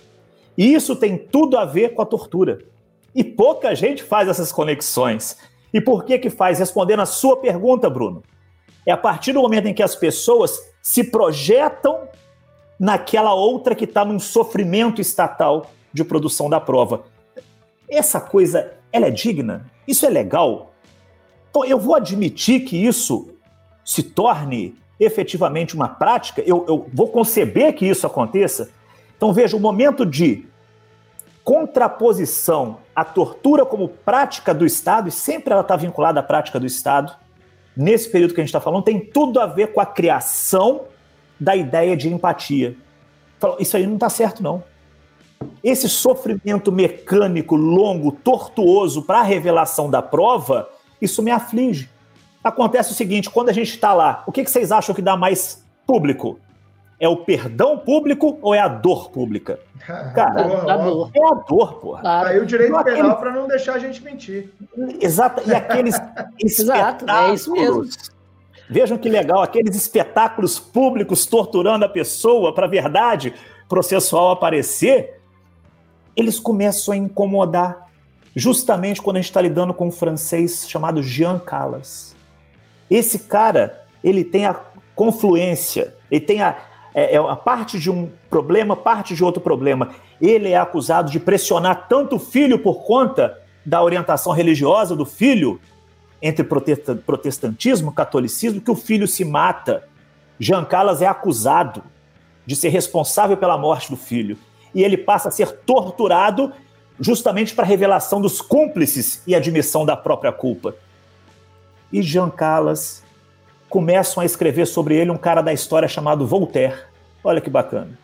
E 0.54 0.74
isso 0.74 0.94
tem 0.94 1.16
tudo 1.16 1.56
a 1.56 1.64
ver 1.64 1.94
com 1.94 2.02
a 2.02 2.04
tortura. 2.06 2.58
E 3.18 3.24
pouca 3.24 3.74
gente 3.74 4.04
faz 4.04 4.28
essas 4.28 4.52
conexões. 4.52 5.36
E 5.74 5.80
por 5.80 6.04
que 6.04 6.20
que 6.20 6.30
faz? 6.30 6.60
Respondendo 6.60 7.00
a 7.00 7.06
sua 7.06 7.36
pergunta, 7.36 7.90
Bruno. 7.90 8.22
É 8.86 8.92
a 8.92 8.96
partir 8.96 9.32
do 9.32 9.42
momento 9.42 9.66
em 9.66 9.74
que 9.74 9.82
as 9.82 9.96
pessoas 9.96 10.56
se 10.80 11.02
projetam 11.02 12.06
naquela 12.78 13.34
outra 13.34 13.74
que 13.74 13.86
está 13.86 14.04
num 14.04 14.20
sofrimento 14.20 15.00
estatal 15.00 15.68
de 15.92 16.04
produção 16.04 16.48
da 16.48 16.60
prova. 16.60 17.06
Essa 17.90 18.20
coisa, 18.20 18.74
ela 18.92 19.06
é 19.06 19.10
digna? 19.10 19.66
Isso 19.84 20.06
é 20.06 20.08
legal? 20.08 20.72
Então, 21.50 21.64
eu 21.64 21.80
vou 21.80 21.96
admitir 21.96 22.60
que 22.60 22.76
isso 22.76 23.30
se 23.84 24.04
torne 24.04 24.76
efetivamente 25.00 25.74
uma 25.74 25.88
prática, 25.88 26.40
eu, 26.46 26.64
eu 26.68 26.86
vou 26.94 27.08
conceber 27.08 27.74
que 27.74 27.84
isso 27.84 28.06
aconteça. 28.06 28.70
Então, 29.16 29.32
veja, 29.32 29.56
o 29.56 29.60
momento 29.60 30.06
de 30.06 30.47
contraposição 31.48 32.76
à 32.94 33.02
tortura 33.02 33.64
como 33.64 33.88
prática 33.88 34.52
do 34.52 34.66
Estado, 34.66 35.08
e 35.08 35.10
sempre 35.10 35.50
ela 35.50 35.62
está 35.62 35.76
vinculada 35.76 36.20
à 36.20 36.22
prática 36.22 36.60
do 36.60 36.66
Estado, 36.66 37.16
nesse 37.74 38.10
período 38.10 38.34
que 38.34 38.40
a 38.42 38.44
gente 38.44 38.50
está 38.50 38.60
falando, 38.60 38.84
tem 38.84 39.00
tudo 39.00 39.40
a 39.40 39.46
ver 39.46 39.68
com 39.68 39.80
a 39.80 39.86
criação 39.86 40.82
da 41.40 41.56
ideia 41.56 41.96
de 41.96 42.12
empatia. 42.12 42.76
Isso 43.58 43.78
aí 43.78 43.86
não 43.86 43.94
está 43.94 44.10
certo, 44.10 44.42
não. 44.42 44.62
Esse 45.64 45.88
sofrimento 45.88 46.70
mecânico, 46.70 47.56
longo, 47.56 48.12
tortuoso 48.12 49.00
para 49.00 49.20
a 49.20 49.22
revelação 49.22 49.88
da 49.88 50.02
prova, 50.02 50.68
isso 51.00 51.22
me 51.22 51.30
aflige. 51.30 51.88
Acontece 52.44 52.92
o 52.92 52.94
seguinte: 52.94 53.30
quando 53.30 53.48
a 53.48 53.54
gente 53.54 53.70
está 53.70 53.94
lá, 53.94 54.22
o 54.26 54.32
que, 54.32 54.44
que 54.44 54.50
vocês 54.50 54.70
acham 54.70 54.94
que 54.94 55.00
dá 55.00 55.16
mais 55.16 55.64
público? 55.86 56.38
É 57.00 57.08
o 57.08 57.18
perdão 57.18 57.78
público 57.78 58.38
ou 58.42 58.54
é 58.54 58.58
a 58.58 58.66
dor 58.66 59.10
pública? 59.10 59.60
Cara, 60.14 60.40
a 60.40 60.76
dor. 60.76 61.10
é 61.14 61.24
a 61.24 61.34
dor, 61.34 61.74
porra. 61.74 62.00
Claro. 62.00 62.28
Aí 62.28 62.40
o 62.40 62.46
direito 62.46 62.72
então, 62.72 62.84
penal 62.84 63.10
aquele... 63.10 63.16
para 63.20 63.32
não 63.32 63.46
deixar 63.46 63.74
a 63.74 63.78
gente 63.78 64.02
mentir. 64.02 64.52
Exato. 65.00 65.42
E 65.48 65.54
aqueles 65.54 65.94
Exato, 66.42 67.08
é 67.08 67.34
isso 67.34 67.52
mesmo. 67.52 67.84
Vejam 68.68 68.98
que 68.98 69.08
legal, 69.08 69.42
aqueles 69.42 69.74
espetáculos 69.74 70.58
públicos 70.58 71.24
torturando 71.24 71.84
a 71.84 71.88
pessoa 71.88 72.52
para 72.52 72.66
a 72.66 72.68
verdade 72.68 73.32
processual 73.66 74.30
aparecer, 74.30 75.20
eles 76.14 76.38
começam 76.38 76.92
a 76.92 76.96
incomodar 76.96 77.88
justamente 78.34 79.00
quando 79.00 79.16
a 79.16 79.20
gente 79.20 79.30
está 79.30 79.40
lidando 79.40 79.72
com 79.72 79.88
um 79.88 79.92
francês 79.92 80.68
chamado 80.68 81.02
Jean 81.02 81.38
Calas. 81.38 82.14
Esse 82.90 83.20
cara, 83.20 83.84
ele 84.02 84.22
tem 84.22 84.46
a 84.46 84.60
confluência, 84.94 85.94
ele 86.10 86.20
tem 86.20 86.42
a, 86.42 86.56
é, 86.94 87.14
é 87.14 87.18
a 87.18 87.36
parte 87.36 87.78
de 87.78 87.90
um 87.90 88.10
problema, 88.30 88.76
parte 88.76 89.14
de 89.14 89.24
outro 89.24 89.40
problema. 89.40 89.90
Ele 90.20 90.50
é 90.50 90.58
acusado 90.58 91.10
de 91.10 91.20
pressionar 91.20 91.86
tanto 91.88 92.16
o 92.16 92.18
filho 92.18 92.58
por 92.58 92.84
conta 92.84 93.38
da 93.64 93.82
orientação 93.82 94.32
religiosa 94.32 94.96
do 94.96 95.04
filho, 95.04 95.60
entre 96.20 96.44
protestantismo 96.44 97.92
catolicismo, 97.92 98.60
que 98.60 98.70
o 98.70 98.74
filho 98.74 99.06
se 99.06 99.24
mata. 99.24 99.84
Jean 100.38 100.64
Calas 100.64 101.02
é 101.02 101.06
acusado 101.06 101.82
de 102.44 102.56
ser 102.56 102.70
responsável 102.70 103.36
pela 103.36 103.58
morte 103.58 103.90
do 103.90 103.96
filho 103.96 104.38
e 104.74 104.82
ele 104.82 104.96
passa 104.96 105.28
a 105.28 105.32
ser 105.32 105.52
torturado 105.60 106.52
justamente 107.00 107.54
para 107.54 107.64
a 107.64 107.66
revelação 107.66 108.20
dos 108.20 108.40
cúmplices 108.40 109.22
e 109.26 109.34
admissão 109.34 109.84
da 109.84 109.96
própria 109.96 110.32
culpa. 110.32 110.74
E 111.92 112.02
Jean 112.02 112.30
Calas 112.30 113.02
começam 113.68 114.22
a 114.22 114.26
escrever 114.26 114.66
sobre 114.66 114.96
ele 114.96 115.10
um 115.10 115.16
cara 115.16 115.42
da 115.42 115.52
história 115.52 115.88
chamado 115.88 116.26
Voltaire. 116.26 116.74
Olha 117.22 117.40
que 117.40 117.50
bacana. 117.50 117.98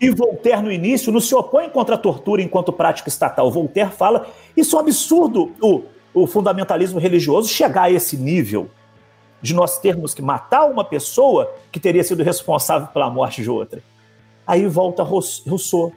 E 0.00 0.10
Voltaire, 0.10 0.62
no 0.62 0.72
início, 0.72 1.12
não 1.12 1.20
se 1.20 1.34
opõe 1.34 1.68
contra 1.70 1.94
a 1.94 1.98
tortura 1.98 2.42
enquanto 2.42 2.72
prática 2.72 3.08
estatal. 3.08 3.50
Voltaire 3.50 3.90
fala: 3.90 4.26
isso 4.56 4.76
é 4.76 4.78
um 4.78 4.82
absurdo, 4.82 5.52
o, 5.60 5.82
o 6.12 6.26
fundamentalismo 6.26 6.98
religioso 6.98 7.48
chegar 7.48 7.84
a 7.84 7.90
esse 7.90 8.16
nível 8.16 8.68
de 9.40 9.52
nós 9.54 9.78
termos 9.78 10.14
que 10.14 10.22
matar 10.22 10.64
uma 10.64 10.84
pessoa 10.84 11.54
que 11.70 11.78
teria 11.78 12.02
sido 12.02 12.22
responsável 12.22 12.88
pela 12.88 13.10
morte 13.10 13.42
de 13.42 13.50
outra. 13.50 13.82
Aí 14.46 14.66
volta 14.66 15.02
Rousseau, 15.02 15.92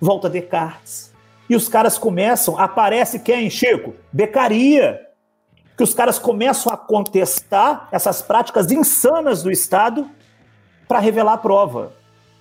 volta 0.00 0.28
Descartes. 0.28 1.12
E 1.48 1.56
os 1.56 1.68
caras 1.68 1.98
começam, 1.98 2.58
aparece 2.58 3.18
quem, 3.18 3.50
Chico? 3.50 3.94
Becaria. 4.12 5.00
Que 5.76 5.82
os 5.82 5.94
caras 5.94 6.18
começam 6.18 6.72
a 6.72 6.76
contestar 6.76 7.88
essas 7.90 8.22
práticas 8.22 8.70
insanas 8.70 9.42
do 9.42 9.50
Estado 9.50 10.08
para 10.86 10.98
revelar 10.98 11.34
a 11.34 11.38
prova. 11.38 11.92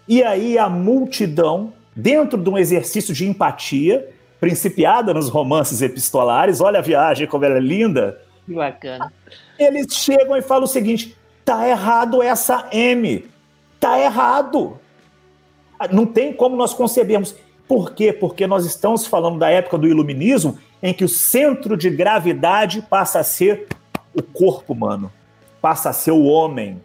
E 0.08 0.24
aí 0.24 0.58
a 0.58 0.68
multidão, 0.70 1.74
dentro 1.96 2.38
de 2.38 2.50
um 2.50 2.58
exercício 2.58 3.14
de 3.14 3.28
empatia, 3.28 4.10
principiada 4.40 5.14
nos 5.14 5.30
romances 5.30 5.82
epistolares, 5.82 6.60
olha 6.60 6.80
a 6.80 6.82
viagem 6.82 7.28
como 7.28 7.46
ela 7.46 7.58
é 7.58 7.62
linda. 7.62 8.20
Que 8.46 8.54
bacana. 8.54 9.14
Eles 9.58 9.94
chegam 9.94 10.36
e 10.36 10.42
falam 10.42 10.64
o 10.64 10.68
seguinte: 10.68 11.16
tá 11.46 11.68
errado 11.68 12.22
essa 12.22 12.68
M. 12.72 13.26
Tá 13.80 14.00
errado. 14.00 14.78
Não 15.92 16.06
tem 16.06 16.34
como 16.34 16.56
nós 16.56 16.74
concebermos. 16.74 17.36
Por 17.68 17.94
quê? 17.94 18.12
Porque 18.12 18.46
nós 18.46 18.66
estamos 18.66 19.08
falando 19.08 19.40
da 19.40 19.50
época 19.50 19.78
do 19.78 19.88
iluminismo, 19.88 20.58
em 20.82 20.94
que 20.94 21.04
o 21.04 21.10
centro 21.10 21.78
de 21.78 21.90
gravidade 21.90 22.82
passa 22.82 23.20
a 23.20 23.24
ser 23.24 23.68
o 24.14 24.22
corpo 24.22 24.74
humano, 24.74 25.12
passa 25.62 25.90
a 25.90 25.94
ser 25.94 26.12
o 26.12 26.24
homem. 26.24 26.82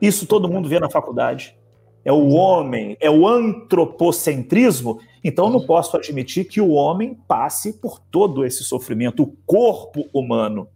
Isso 0.00 0.26
todo 0.26 0.48
mundo 0.48 0.68
vê 0.68 0.80
na 0.80 0.88
faculdade. 0.88 1.54
É 2.02 2.12
o 2.12 2.30
homem, 2.30 2.96
é 2.98 3.10
o 3.10 3.28
antropocentrismo. 3.28 5.00
Então 5.22 5.50
não 5.50 5.66
posso 5.66 5.96
admitir 5.96 6.46
que 6.46 6.60
o 6.60 6.70
homem 6.70 7.14
passe 7.28 7.74
por 7.74 7.98
todo 7.98 8.44
esse 8.44 8.64
sofrimento, 8.64 9.22
o 9.22 9.36
corpo 9.46 10.08
humano. 10.12 10.66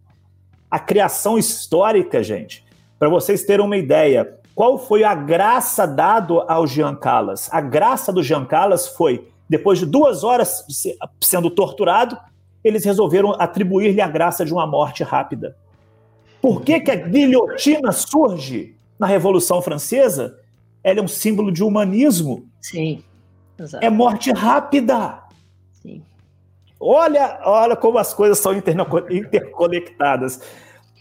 A 0.69 0.79
criação 0.79 1.37
histórica, 1.37 2.21
gente, 2.21 2.63
para 2.99 3.09
vocês 3.09 3.43
terem 3.43 3.65
uma 3.65 3.77
ideia, 3.77 4.39
qual 4.53 4.77
foi 4.77 5.03
a 5.03 5.15
graça 5.15 5.85
dado 5.85 6.41
ao 6.47 6.67
Jean 6.67 6.95
Calas? 6.95 7.49
A 7.51 7.59
graça 7.59 8.13
do 8.13 8.23
Jean 8.23 8.45
Calas 8.45 8.87
foi, 8.87 9.27
depois 9.49 9.79
de 9.79 9.85
duas 9.85 10.23
horas 10.23 10.63
sendo 11.21 11.49
torturado, 11.49 12.17
eles 12.65 12.83
resolveram 12.83 13.31
atribuir-lhe 13.39 14.01
a 14.01 14.07
graça 14.07 14.43
de 14.43 14.51
uma 14.51 14.65
morte 14.65 15.03
rápida. 15.03 15.55
Por 16.41 16.63
que, 16.63 16.79
que 16.79 16.89
a 16.89 16.95
guilhotina 16.95 17.91
surge 17.91 18.75
na 18.97 19.05
Revolução 19.05 19.61
Francesa? 19.61 20.39
Ela 20.83 20.99
é 20.99 21.03
um 21.03 21.07
símbolo 21.07 21.51
de 21.51 21.63
humanismo. 21.63 22.49
Sim, 22.59 23.03
exato. 23.59 23.85
É 23.85 23.89
morte 23.91 24.31
rápida. 24.31 25.19
Sim. 25.73 26.03
Olha, 26.79 27.39
olha 27.43 27.75
como 27.75 27.99
as 27.99 28.15
coisas 28.15 28.39
são 28.39 28.51
interconectadas 28.55 30.41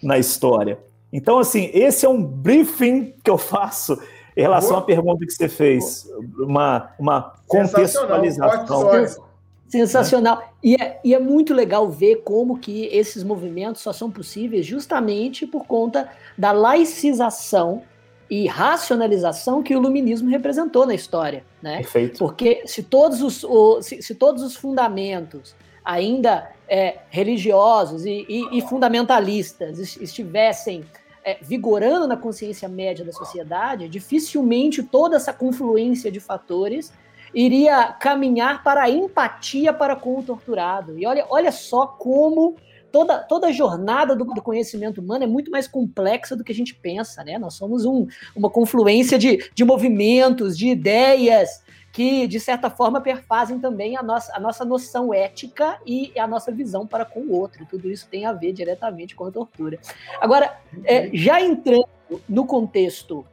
na 0.02 0.18
história. 0.18 0.78
Então, 1.10 1.38
assim, 1.38 1.70
esse 1.72 2.04
é 2.04 2.08
um 2.08 2.22
briefing 2.22 3.14
que 3.24 3.30
eu 3.30 3.38
faço 3.38 3.98
em 4.36 4.42
relação 4.42 4.72
Boa. 4.72 4.80
à 4.80 4.84
pergunta 4.84 5.24
que 5.24 5.32
você 5.32 5.48
fez. 5.48 6.06
Uma, 6.38 6.90
uma 6.98 7.32
contextualização. 7.46 8.86
Sensacional. 9.68 10.54
E 10.62 10.74
é, 10.74 11.00
e 11.04 11.14
é 11.14 11.18
muito 11.18 11.52
legal 11.52 11.88
ver 11.88 12.22
como 12.22 12.58
que 12.58 12.86
esses 12.86 13.24
movimentos 13.24 13.82
só 13.82 13.92
são 13.92 14.10
possíveis 14.10 14.64
justamente 14.64 15.46
por 15.46 15.66
conta 15.66 16.08
da 16.36 16.52
laicização 16.52 17.82
e 18.30 18.46
racionalização 18.46 19.62
que 19.62 19.74
o 19.74 19.78
iluminismo 19.78 20.30
representou 20.30 20.86
na 20.86 20.94
história, 20.94 21.44
né? 21.62 21.78
Perfeito. 21.78 22.18
Porque 22.18 22.62
se 22.66 22.82
todos 22.82 23.22
os, 23.22 23.44
o, 23.44 23.82
se, 23.82 24.02
se, 24.02 24.14
todos 24.14 24.42
os 24.42 24.56
fundamentos 24.56 25.54
ainda 25.84 26.50
é, 26.66 26.98
religiosos 27.10 28.06
e, 28.06 28.24
e, 28.28 28.58
e 28.58 28.62
fundamentalistas 28.62 29.78
estivessem 29.96 30.84
é, 31.22 31.38
vigorando 31.42 32.06
na 32.06 32.16
consciência 32.16 32.68
média 32.68 33.04
da 33.04 33.12
sociedade, 33.12 33.88
dificilmente 33.88 34.82
toda 34.82 35.16
essa 35.16 35.32
confluência 35.32 36.10
de 36.10 36.20
fatores 36.20 36.92
iria 37.34 37.92
caminhar 37.92 38.62
para 38.62 38.82
a 38.82 38.90
empatia 38.90 39.72
para 39.72 39.96
com 39.96 40.18
o 40.18 40.22
torturado. 40.22 40.98
E 40.98 41.06
olha, 41.06 41.26
olha 41.28 41.50
só 41.50 41.86
como 41.86 42.56
toda, 42.92 43.18
toda 43.18 43.48
a 43.48 43.52
jornada 43.52 44.14
do, 44.14 44.24
do, 44.24 44.40
conhecimento 44.40 45.00
humano 45.00 45.24
é 45.24 45.26
muito 45.26 45.50
mais 45.50 45.66
complexa 45.66 46.36
do 46.36 46.44
que 46.44 46.52
a 46.52 46.54
gente 46.54 46.74
pensa, 46.74 47.24
né? 47.24 47.38
Nós 47.38 47.54
somos 47.54 47.84
um, 47.84 48.06
uma 48.36 48.48
confluência 48.48 49.18
de, 49.18 49.50
de 49.52 49.64
movimentos, 49.64 50.56
de 50.56 50.68
ideias 50.68 51.64
que, 51.92 52.26
de 52.28 52.38
certa 52.38 52.70
forma, 52.70 53.00
perfazem 53.00 53.58
também 53.58 53.96
a 53.96 54.02
nossa, 54.02 54.36
a 54.36 54.40
nossa 54.40 54.64
noção 54.64 55.12
ética 55.12 55.78
e 55.84 56.12
a 56.16 56.26
nossa 56.26 56.52
visão 56.52 56.86
para 56.86 57.04
com 57.04 57.20
o 57.20 57.32
outro. 57.32 57.66
Tudo 57.68 57.90
isso 57.90 58.06
tem 58.08 58.26
a 58.26 58.32
ver 58.32 58.52
diretamente 58.52 59.14
com 59.16 59.26
a 59.26 59.30
tortura. 59.30 59.78
Agora, 60.20 60.56
é, 60.84 61.10
já 61.12 61.40
entrando 61.40 61.88
no 62.28 62.46
contexto 62.46 63.24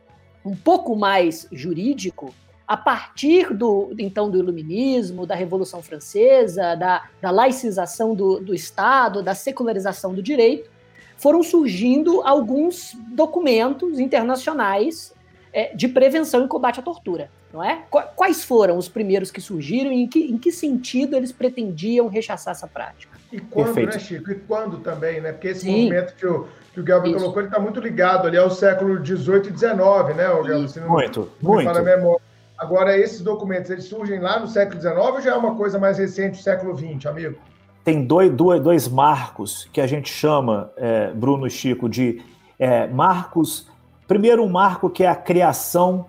um 0.43 0.55
pouco 0.55 0.96
mais 0.96 1.48
jurídico, 1.51 2.34
a 2.71 2.77
partir 2.77 3.53
do 3.53 3.93
então 3.99 4.31
do 4.31 4.37
iluminismo, 4.37 5.27
da 5.27 5.35
Revolução 5.35 5.83
Francesa, 5.83 6.73
da, 6.73 7.03
da 7.21 7.29
laicização 7.29 8.15
do, 8.15 8.39
do 8.39 8.55
Estado, 8.55 9.21
da 9.21 9.35
secularização 9.35 10.13
do 10.13 10.23
direito, 10.23 10.69
foram 11.17 11.43
surgindo 11.43 12.21
alguns 12.21 12.97
documentos 13.09 13.99
internacionais 13.99 15.13
é, 15.51 15.75
de 15.75 15.89
prevenção 15.89 16.45
e 16.45 16.47
combate 16.47 16.79
à 16.79 16.81
tortura, 16.81 17.29
não 17.51 17.61
é? 17.61 17.83
Quais 18.15 18.45
foram 18.45 18.77
os 18.77 18.87
primeiros 18.87 19.31
que 19.31 19.41
surgiram 19.41 19.91
e 19.91 20.03
em 20.03 20.07
que, 20.07 20.31
em 20.31 20.37
que 20.37 20.49
sentido 20.49 21.17
eles 21.17 21.33
pretendiam 21.33 22.07
rechaçar 22.07 22.53
essa 22.53 22.67
prática? 22.67 23.17
E 23.33 23.41
quando, 23.41 23.67
né, 23.67 23.73
Perfeito. 23.73 23.93
né, 23.95 23.99
Chico? 23.99 24.31
E 24.31 24.35
quando 24.35 24.77
também, 24.77 25.19
né? 25.19 25.33
Porque 25.33 25.49
esse 25.49 25.65
Sim. 25.65 25.71
movimento 25.71 26.15
que 26.15 26.25
o, 26.25 26.47
que 26.73 26.79
o 26.79 26.83
Gabriel 26.85 27.19
colocou, 27.19 27.41
ele 27.41 27.49
está 27.49 27.59
muito 27.59 27.81
ligado 27.81 28.29
ali 28.29 28.37
ao 28.37 28.49
século 28.49 29.05
XVIII 29.05 29.49
e 29.53 29.57
XIX, 29.57 30.15
né, 30.15 30.29
o 30.29 30.41
Gabriel? 30.41 30.87
Muito, 30.87 31.29
muito. 31.41 32.30
Agora, 32.62 32.96
esses 32.96 33.22
documentos, 33.22 33.72
eles 33.72 33.86
surgem 33.86 34.20
lá 34.20 34.39
no 34.39 34.48
século 34.48 34.80
XIX 34.80 34.96
ou 34.96 35.20
já 35.20 35.32
é 35.32 35.36
uma 35.36 35.56
coisa 35.56 35.80
mais 35.80 35.98
recente 35.98 36.38
do 36.38 36.44
século 36.44 36.77
XX, 36.77 37.08
amigo? 37.08 37.36
Tem 37.84 38.06
dois, 38.06 38.32
dois, 38.32 38.62
dois 38.62 38.88
marcos 38.88 39.68
que 39.74 39.82
a 39.82 39.88
gente 39.88 40.13
chama, 40.13 40.72
é, 40.77 41.12
Bruno 41.12 41.48
e 41.48 41.50
Chico, 41.50 41.89
de 41.89 42.22
é, 42.60 42.86
marcos. 42.86 43.68
Primeiro, 44.08 44.44
um 44.44 44.48
marco 44.48 44.91
que 44.91 45.03
é 45.03 45.08
a 45.08 45.15
criação 45.15 46.06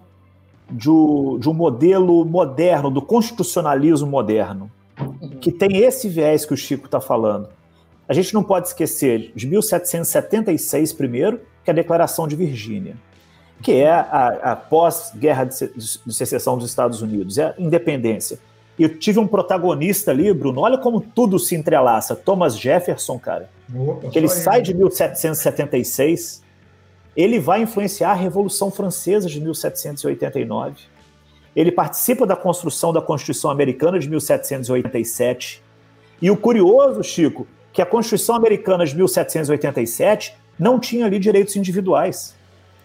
de, 0.71 0.91
de 1.39 1.49
um 1.49 1.55
modelo 1.55 2.23
moderno, 2.27 2.91
do 2.91 3.01
constitucionalismo 3.01 4.07
moderno, 4.07 4.71
que 5.41 5.51
tem 5.51 5.79
esse 5.79 6.07
viés 6.07 6.45
que 6.45 6.53
o 6.53 6.57
Chico 6.57 6.85
está 6.85 7.01
falando. 7.01 7.49
A 8.07 8.13
gente 8.13 8.35
não 8.35 8.45
pode 8.45 8.69
esquecer 8.69 9.33
de 9.35 9.47
1776, 9.47 10.93
primeiro, 10.93 11.41
que 11.65 11.71
é 11.71 11.73
a 11.73 11.75
Declaração 11.75 12.29
de 12.29 12.37
Virgínia 12.37 12.95
que 13.63 13.73
é 13.73 13.91
a, 13.91 14.53
a 14.53 14.57
pós-guerra 14.57 15.45
de, 15.45 15.71
de 16.05 16.15
secessão 16.15 16.59
dos 16.59 16.69
Estados 16.69 17.01
Unidos, 17.01 17.39
é 17.39 17.47
a 17.47 17.55
independência. 17.59 18.39
E 18.79 18.83
eu 18.83 18.99
tive 18.99 19.19
um 19.19 19.27
protagonista 19.27 20.11
ali, 20.11 20.33
Bruno, 20.33 20.61
olha 20.61 20.79
como 20.79 21.01
tudo 21.01 21.39
se 21.39 21.55
entrelaça. 21.55 22.17
Thomas 22.17 22.59
Jefferson, 22.59 23.19
cara, 23.19 23.49
Opa, 23.75 24.09
que 24.09 24.19
ele 24.19 24.29
sai 24.29 24.63
de 24.63 24.75
1776, 24.75 26.43
ele 27.17 27.39
vai 27.39 27.63
influenciar 27.63 28.11
a 28.11 28.15
Revolução 28.15 28.71
Francesa 28.71 29.29
de 29.29 29.41
1789. 29.41 30.75
Ele 31.55 31.71
participa 31.71 32.27
da 32.27 32.35
construção 32.35 32.93
da 32.93 33.03
Constituição 33.03 33.51
Americana 33.51 33.99
de 33.99 34.09
1787. 34.09 35.63
E 36.21 36.31
o 36.31 36.37
curioso, 36.37 37.03
Chico, 37.05 37.47
que 37.73 37.83
a 37.83 37.87
Constituição 37.87 38.35
Americana 38.35 38.87
de 38.87 38.97
1787 38.97 40.35
não 40.59 40.81
tinha 40.81 41.05
ali 41.05 41.19
direitos 41.19 41.55
individuais. 41.57 42.35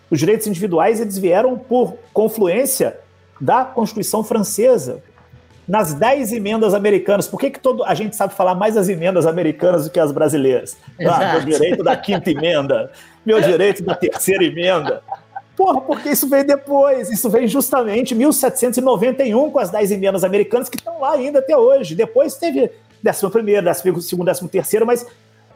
Os 0.10 0.20
direitos 0.20 0.48
individuais 0.48 1.00
eles 1.00 1.18
vieram 1.18 1.58
por 1.58 1.96
confluência 2.14 2.98
da 3.40 3.66
Constituição 3.66 4.24
Francesa. 4.24 5.04
Nas 5.68 5.94
dez 5.94 6.32
emendas 6.32 6.74
americanas, 6.74 7.28
por 7.28 7.38
que, 7.40 7.50
que 7.50 7.60
todo, 7.60 7.84
a 7.84 7.94
gente 7.94 8.16
sabe 8.16 8.34
falar 8.34 8.56
mais 8.56 8.78
as 8.78 8.88
emendas 8.88 9.26
americanas 9.26 9.84
do 9.84 9.90
que 9.90 10.00
as 10.00 10.14
brasileiras? 10.14 10.78
Ah, 11.06 11.34
meu 11.34 11.46
direito 11.46 11.84
da 11.84 11.98
quinta 11.98 12.32
emenda, 12.32 12.90
meu 13.26 13.42
direito 13.42 13.84
da 13.84 13.94
terceira 13.94 14.46
emenda. 14.46 15.04
Porra, 15.58 15.82
porque 15.82 16.10
isso 16.10 16.30
veio 16.30 16.46
depois, 16.46 17.10
isso 17.10 17.30
veio 17.30 17.48
justamente 17.50 18.14
em 18.14 18.18
1791 18.18 19.52
com 19.52 19.60
as 19.60 19.70
dez 19.70 19.92
emendas 19.92 20.24
americanas 20.24 20.70
que 20.70 20.78
estão 20.78 21.02
lá 21.02 21.14
ainda 21.14 21.40
até 21.40 21.58
hoje. 21.58 21.96
Depois 21.96 22.36
teve 22.36 22.72
11 23.06 23.30
primeiro, 23.30 23.66
12 23.66 24.02
segundo, 24.04 24.26
13 24.26 24.48
terceiro, 24.48 24.86
mas 24.86 25.06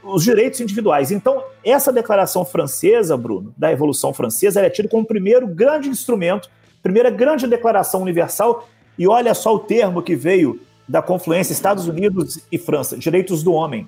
os 0.04 0.24
direitos 0.24 0.60
individuais. 0.60 1.12
Então, 1.12 1.44
essa 1.64 1.92
declaração 1.92 2.44
francesa, 2.44 3.16
Bruno, 3.16 3.54
da 3.58 3.68
Revolução 3.68 4.14
Francesa, 4.14 4.62
é 4.62 4.70
tida 4.70 4.90
como 4.90 5.04
o 5.04 5.08
primeiro 5.08 5.48
grande 5.48 5.90
instrumento, 5.90 6.50
primeira 6.82 7.10
grande 7.10 7.48
declaração 7.48 8.02
universal, 8.02 8.68
e 8.98 9.08
olha 9.08 9.34
só 9.34 9.56
o 9.56 9.60
termo 9.60 10.02
que 10.02 10.16
veio 10.16 10.60
da 10.88 11.02
confluência 11.02 11.54
Estados 11.54 11.88
Unidos 11.88 12.40
e 12.52 12.58
França, 12.58 12.98
direitos 12.98 13.44
do 13.44 13.54
homem, 13.54 13.88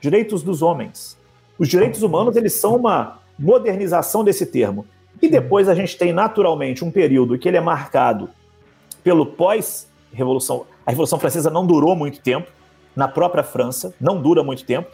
direitos 0.00 0.42
dos 0.42 0.62
homens. 0.62 1.16
Os 1.58 1.68
direitos 1.68 2.02
humanos, 2.02 2.36
eles 2.36 2.52
são 2.52 2.76
uma 2.76 3.18
modernização 3.38 4.22
desse 4.22 4.44
termo. 4.44 4.84
E 5.22 5.28
depois 5.28 5.68
a 5.68 5.74
gente 5.74 5.96
tem 5.96 6.12
naturalmente 6.12 6.84
um 6.84 6.90
período 6.90 7.38
que 7.38 7.48
ele 7.48 7.56
é 7.56 7.60
marcado 7.60 8.28
pelo 9.02 9.24
pós-revolução. 9.24 10.66
A 10.84 10.90
Revolução 10.90 11.18
Francesa 11.18 11.48
não 11.48 11.66
durou 11.66 11.96
muito 11.96 12.20
tempo, 12.20 12.50
na 12.94 13.08
própria 13.08 13.42
França, 13.44 13.94
não 14.00 14.20
dura 14.20 14.42
muito 14.42 14.64
tempo 14.64 14.88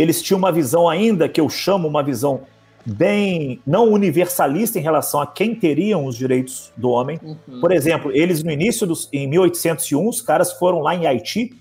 eles 0.00 0.22
tinham 0.22 0.38
uma 0.38 0.52
visão 0.52 0.88
ainda 0.88 1.28
que 1.28 1.40
eu 1.40 1.48
chamo 1.48 1.88
uma 1.88 2.04
visão 2.04 2.42
bem 2.86 3.60
não 3.66 3.90
universalista 3.90 4.78
em 4.78 4.82
relação 4.82 5.20
a 5.20 5.26
quem 5.26 5.56
teriam 5.56 6.06
os 6.06 6.16
direitos 6.16 6.72
do 6.76 6.88
homem. 6.88 7.18
Uhum. 7.20 7.60
Por 7.60 7.72
exemplo, 7.72 8.12
eles 8.12 8.44
no 8.44 8.52
início 8.52 8.86
dos 8.86 9.08
em 9.12 9.26
1801, 9.26 10.08
os 10.08 10.22
caras 10.22 10.52
foram 10.52 10.78
lá 10.78 10.94
em 10.94 11.04
Haiti 11.04 11.52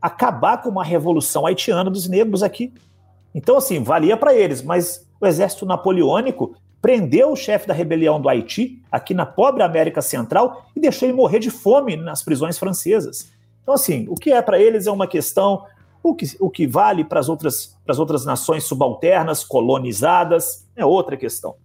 acabar 0.00 0.62
com 0.62 0.70
uma 0.70 0.82
revolução 0.82 1.46
haitiana 1.46 1.90
dos 1.90 2.08
negros 2.08 2.42
aqui. 2.42 2.72
Então 3.34 3.58
assim, 3.58 3.82
valia 3.82 4.16
para 4.16 4.34
eles, 4.34 4.62
mas 4.62 5.06
o 5.20 5.26
exército 5.26 5.66
napoleônico 5.66 6.56
prendeu 6.80 7.30
o 7.30 7.36
chefe 7.36 7.68
da 7.68 7.74
rebelião 7.74 8.18
do 8.18 8.28
Haiti 8.28 8.80
aqui 8.90 9.12
na 9.12 9.26
pobre 9.26 9.62
América 9.62 10.00
Central 10.00 10.66
e 10.74 10.80
deixou 10.80 11.06
ele 11.06 11.16
morrer 11.16 11.40
de 11.40 11.50
fome 11.50 11.94
nas 11.94 12.22
prisões 12.22 12.58
francesas. 12.58 13.30
Então 13.62 13.74
assim, 13.74 14.06
o 14.08 14.14
que 14.14 14.32
é 14.32 14.40
para 14.40 14.58
eles 14.58 14.86
é 14.86 14.90
uma 14.90 15.06
questão 15.06 15.64
o 16.10 16.14
que, 16.14 16.26
o 16.40 16.50
que 16.50 16.66
vale 16.66 17.04
para 17.04 17.20
as 17.20 17.28
outras, 17.28 17.76
outras 17.98 18.24
nações 18.24 18.64
subalternas, 18.64 19.44
colonizadas, 19.44 20.66
é 20.76 20.84
outra 20.84 21.16
questão. 21.16 21.56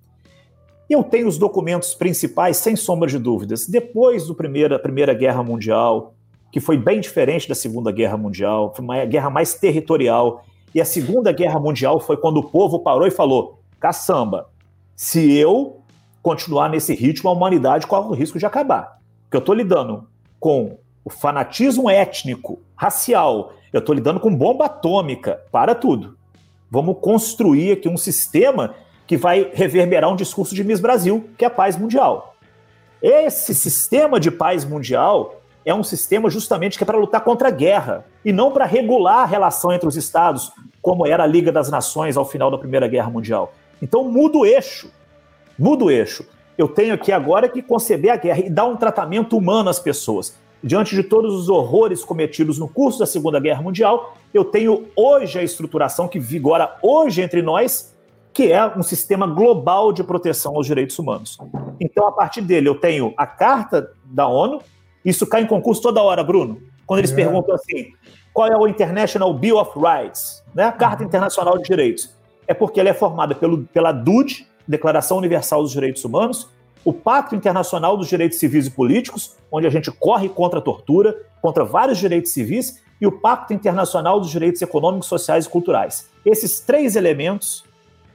Eu 0.89 1.03
tenho 1.03 1.27
os 1.27 1.37
documentos 1.37 1.93
principais, 1.93 2.57
sem 2.57 2.75
sombra 2.75 3.07
de 3.07 3.17
dúvidas. 3.17 3.67
Depois 3.67 4.27
da 4.27 4.33
primeira, 4.33 4.79
Primeira 4.79 5.13
Guerra 5.13 5.41
Mundial, 5.41 6.15
que 6.51 6.59
foi 6.59 6.77
bem 6.77 6.99
diferente 6.99 7.47
da 7.47 7.55
Segunda 7.55 7.91
Guerra 7.91 8.17
Mundial, 8.17 8.73
foi 8.75 8.83
uma 8.83 9.05
guerra 9.05 9.29
mais 9.29 9.53
territorial. 9.53 10.43
E 10.75 10.81
a 10.81 10.85
Segunda 10.85 11.31
Guerra 11.31 11.59
Mundial 11.59 11.99
foi 11.99 12.17
quando 12.17 12.37
o 12.37 12.43
povo 12.43 12.79
parou 12.79 13.07
e 13.07 13.11
falou: 13.11 13.59
caçamba, 13.79 14.49
se 14.95 15.33
eu 15.33 15.81
continuar 16.21 16.69
nesse 16.69 16.93
ritmo, 16.93 17.29
a 17.29 17.33
humanidade 17.33 17.87
corre 17.87 18.09
o 18.09 18.13
risco 18.13 18.37
de 18.37 18.45
acabar. 18.45 18.99
Porque 19.23 19.37
eu 19.37 19.39
estou 19.39 19.55
lidando 19.55 20.07
com 20.39 20.77
o 21.05 21.09
fanatismo 21.09 21.89
étnico, 21.89 22.59
racial, 22.75 23.53
eu 23.71 23.79
estou 23.79 23.95
lidando 23.95 24.19
com 24.19 24.35
bomba 24.35 24.65
atômica. 24.65 25.41
Para 25.51 25.73
tudo. 25.73 26.17
Vamos 26.69 26.97
construir 27.01 27.73
aqui 27.73 27.89
um 27.89 27.97
sistema 27.97 28.75
que 29.05 29.17
vai 29.17 29.49
reverberar 29.53 30.09
um 30.11 30.15
discurso 30.15 30.55
de 30.55 30.63
Miss 30.63 30.79
Brasil, 30.79 31.29
que 31.37 31.43
é 31.43 31.47
a 31.47 31.51
paz 31.51 31.77
mundial. 31.77 32.35
Esse 33.01 33.53
sistema 33.53 34.19
de 34.19 34.31
paz 34.31 34.63
mundial 34.63 35.41
é 35.65 35.73
um 35.73 35.83
sistema 35.83 36.29
justamente 36.29 36.77
que 36.77 36.83
é 36.83 36.85
para 36.85 36.97
lutar 36.97 37.21
contra 37.21 37.47
a 37.49 37.51
guerra 37.51 38.05
e 38.23 38.31
não 38.31 38.51
para 38.51 38.65
regular 38.65 39.19
a 39.19 39.25
relação 39.25 39.71
entre 39.71 39.87
os 39.87 39.95
estados, 39.95 40.51
como 40.81 41.05
era 41.05 41.23
a 41.23 41.27
Liga 41.27 41.51
das 41.51 41.69
Nações 41.69 42.15
ao 42.15 42.25
final 42.25 42.49
da 42.49 42.57
Primeira 42.57 42.87
Guerra 42.87 43.09
Mundial. 43.09 43.53
Então 43.81 44.09
muda 44.09 44.37
o 44.37 44.45
eixo. 44.45 44.91
Muda 45.57 45.85
o 45.85 45.91
eixo. 45.91 46.25
Eu 46.57 46.67
tenho 46.67 46.93
aqui 46.93 47.11
agora 47.11 47.49
que 47.49 47.61
conceber 47.61 48.11
a 48.11 48.15
guerra 48.15 48.39
e 48.39 48.49
dar 48.49 48.65
um 48.65 48.75
tratamento 48.75 49.37
humano 49.37 49.69
às 49.69 49.79
pessoas 49.79 50.35
diante 50.63 50.95
de 50.95 51.03
todos 51.03 51.33
os 51.33 51.49
horrores 51.49 52.03
cometidos 52.03 52.57
no 52.59 52.67
curso 52.67 52.99
da 52.99 53.05
Segunda 53.05 53.39
Guerra 53.39 53.61
Mundial, 53.61 54.15
eu 54.33 54.45
tenho 54.45 54.87
hoje 54.95 55.39
a 55.39 55.43
estruturação 55.43 56.07
que 56.07 56.19
vigora 56.19 56.77
hoje 56.81 57.21
entre 57.21 57.41
nós, 57.41 57.95
que 58.33 58.51
é 58.51 58.65
um 58.77 58.83
sistema 58.83 59.27
global 59.27 59.91
de 59.91 60.03
proteção 60.03 60.55
aos 60.55 60.65
direitos 60.65 60.97
humanos. 60.97 61.37
Então, 61.79 62.07
a 62.07 62.11
partir 62.11 62.41
dele, 62.41 62.69
eu 62.69 62.75
tenho 62.75 63.13
a 63.17 63.25
Carta 63.25 63.91
da 64.05 64.27
ONU, 64.27 64.61
isso 65.03 65.25
cai 65.27 65.41
em 65.41 65.47
concurso 65.47 65.81
toda 65.81 66.01
hora, 66.01 66.23
Bruno, 66.23 66.61
quando 66.85 66.99
eles 66.99 67.11
é. 67.11 67.15
perguntam 67.15 67.55
assim, 67.55 67.91
qual 68.33 68.47
é 68.47 68.55
o 68.55 68.67
International 68.67 69.33
Bill 69.33 69.57
of 69.57 69.71
Rights, 69.77 70.43
né? 70.53 70.65
a 70.65 70.71
Carta 70.71 71.03
Internacional 71.03 71.57
de 71.57 71.63
Direitos? 71.63 72.15
É 72.47 72.53
porque 72.53 72.79
ela 72.79 72.89
é 72.89 72.93
formada 72.93 73.35
pelo, 73.35 73.63
pela 73.65 73.91
DUD, 73.91 74.47
Declaração 74.67 75.17
Universal 75.17 75.63
dos 75.63 75.71
Direitos 75.71 76.05
Humanos, 76.05 76.49
o 76.83 76.91
Pacto 76.91 77.35
Internacional 77.35 77.95
dos 77.95 78.07
Direitos 78.07 78.39
Civis 78.39 78.67
e 78.67 78.71
Políticos, 78.71 79.35
onde 79.51 79.67
a 79.67 79.69
gente 79.69 79.91
corre 79.91 80.29
contra 80.29 80.59
a 80.59 80.61
tortura, 80.61 81.15
contra 81.41 81.63
vários 81.63 81.97
direitos 81.97 82.31
civis, 82.31 82.81
e 82.99 83.07
o 83.07 83.11
Pacto 83.11 83.53
Internacional 83.53 84.19
dos 84.19 84.29
Direitos 84.29 84.61
Econômicos, 84.61 85.07
Sociais 85.07 85.45
e 85.45 85.49
Culturais. 85.49 86.07
Esses 86.25 86.59
três 86.59 86.95
elementos 86.95 87.63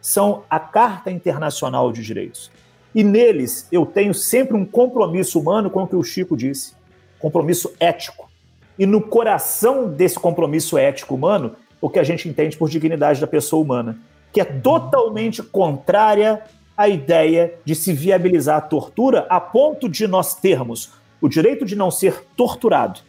são 0.01 0.45
a 0.49 0.61
Carta 0.61 1.11
Internacional 1.11 1.91
de 1.91 2.03
Direitos. 2.03 2.51
E 2.95 3.03
neles 3.03 3.67
eu 3.71 3.85
tenho 3.85 4.15
sempre 4.15 4.57
um 4.57 4.65
compromisso 4.65 5.39
humano 5.41 5.69
com 5.69 5.83
o 5.83 5.87
que 5.87 5.97
o 5.97 6.03
Chico 6.03 6.37
disse. 6.37 6.75
compromisso 7.19 7.73
ético. 7.81 8.31
E 8.79 8.85
no 8.85 9.01
coração 9.01 9.89
desse 9.89 10.19
compromisso 10.21 10.77
ético 10.77 11.15
humano, 11.15 11.57
o 11.81 11.89
que 11.89 11.99
a 11.99 12.05
gente 12.05 12.29
entende 12.29 12.57
por 12.57 12.69
dignidade 12.69 13.21
da 13.21 13.27
pessoa 13.27 13.63
humana, 13.63 13.99
que 14.33 14.41
é 14.41 14.45
totalmente 14.45 15.43
contrária 15.43 16.43
à 16.77 16.89
ideia 16.89 17.55
de 17.65 17.75
se 17.75 17.93
viabilizar 17.93 18.59
a 18.59 18.61
tortura 18.61 19.27
a 19.29 19.41
ponto 19.41 19.89
de 19.89 20.07
nós 20.07 20.35
termos 20.35 20.93
o 21.21 21.29
direito 21.29 21.65
de 21.65 21.75
não 21.75 21.91
ser 21.91 22.25
torturado, 22.37 23.01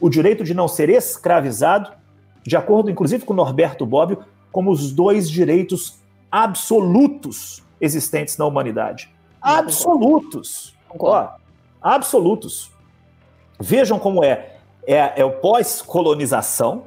o 0.00 0.08
direito 0.08 0.42
de 0.42 0.54
não 0.54 0.66
ser 0.66 0.88
escravizado, 0.88 1.92
de 2.44 2.56
acordo 2.56 2.90
inclusive 2.90 3.24
com 3.24 3.34
Norberto 3.34 3.84
Bobbio, 3.86 4.24
como 4.50 4.70
os 4.70 4.92
dois 4.92 5.30
direitos 5.30 5.98
absolutos 6.30 7.62
existentes 7.80 8.36
na 8.36 8.46
humanidade. 8.46 9.10
Absolutos. 9.40 10.74
Ó, 10.98 11.28
absolutos. 11.80 12.70
Vejam 13.60 13.98
como 13.98 14.24
é. 14.24 14.56
É, 14.84 15.20
é 15.20 15.24
o 15.24 15.32
pós-colonização, 15.32 16.86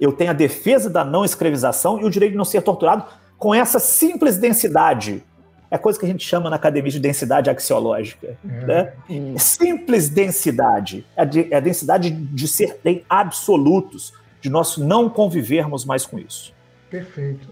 eu 0.00 0.12
tenho 0.12 0.30
a 0.30 0.34
defesa 0.34 0.88
da 0.88 1.04
não 1.04 1.24
escravização 1.24 2.00
e 2.00 2.04
o 2.04 2.10
direito 2.10 2.32
de 2.32 2.38
não 2.38 2.44
ser 2.44 2.62
torturado 2.62 3.04
com 3.36 3.52
essa 3.52 3.80
simples 3.80 4.36
densidade. 4.36 5.24
É 5.70 5.76
coisa 5.76 5.98
que 5.98 6.06
a 6.06 6.08
gente 6.08 6.24
chama 6.24 6.48
na 6.48 6.56
academia 6.56 6.90
de 6.90 6.98
densidade 6.98 7.50
axiológica. 7.50 8.36
É. 8.48 8.66
Né? 8.66 8.92
Simples 9.38 10.08
densidade. 10.08 11.06
É, 11.16 11.24
de, 11.24 11.52
é 11.52 11.56
a 11.56 11.60
densidade 11.60 12.10
de 12.10 12.48
ser 12.48 12.80
em 12.84 13.04
absolutos, 13.08 14.12
de 14.40 14.48
nós 14.48 14.78
não 14.78 15.10
convivermos 15.10 15.84
mais 15.84 16.06
com 16.06 16.18
isso. 16.18 16.54
Perfeito. 16.90 17.48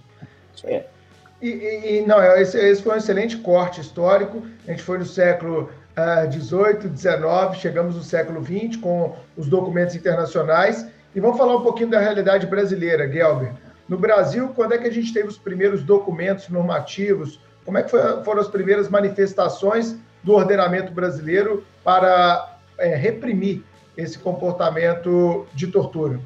É. 0.65 0.85
E, 1.41 1.49
e, 1.49 1.97
e, 1.99 2.07
não, 2.07 2.23
esse, 2.37 2.59
esse, 2.59 2.83
foi 2.83 2.95
um 2.95 2.97
excelente 2.97 3.37
corte 3.37 3.81
histórico. 3.81 4.43
A 4.67 4.71
gente 4.71 4.83
foi 4.83 4.99
no 4.99 5.05
século 5.05 5.71
XVIII, 6.31 6.91
uh, 6.91 6.97
XIX, 6.97 7.61
chegamos 7.61 7.95
no 7.95 8.03
século 8.03 8.43
XX 8.43 8.77
com 8.81 9.15
os 9.37 9.47
documentos 9.47 9.95
internacionais. 9.95 10.87
E 11.15 11.21
vamos 11.21 11.37
falar 11.37 11.57
um 11.57 11.63
pouquinho 11.63 11.91
da 11.91 11.99
realidade 11.99 12.47
brasileira, 12.47 13.11
Gelber. 13.11 13.53
No 13.89 13.99
Brasil, 13.99 14.49
quando 14.55 14.73
é 14.73 14.79
que 14.79 14.89
a 14.89 14.93
gente 14.93 15.13
teve 15.13 15.29
os 15.29 15.39
primeiros 15.39 15.83
documentos 15.83 16.49
normativos? 16.49 17.41
Como 17.67 17.77
é 17.77 17.83
que 17.83 17.91
foi, 17.91 18.01
foram 18.23 18.41
as 18.41 18.49
primeiras 18.49 18.89
manifestações 18.89 19.97
do 20.23 20.33
ordenamento 20.33 20.93
brasileiro 20.93 21.65
para 21.83 22.57
é, 22.79 22.95
reprimir 22.95 23.63
esse 23.97 24.19
comportamento 24.19 25.47
de 25.53 25.67
tortura? 25.67 26.21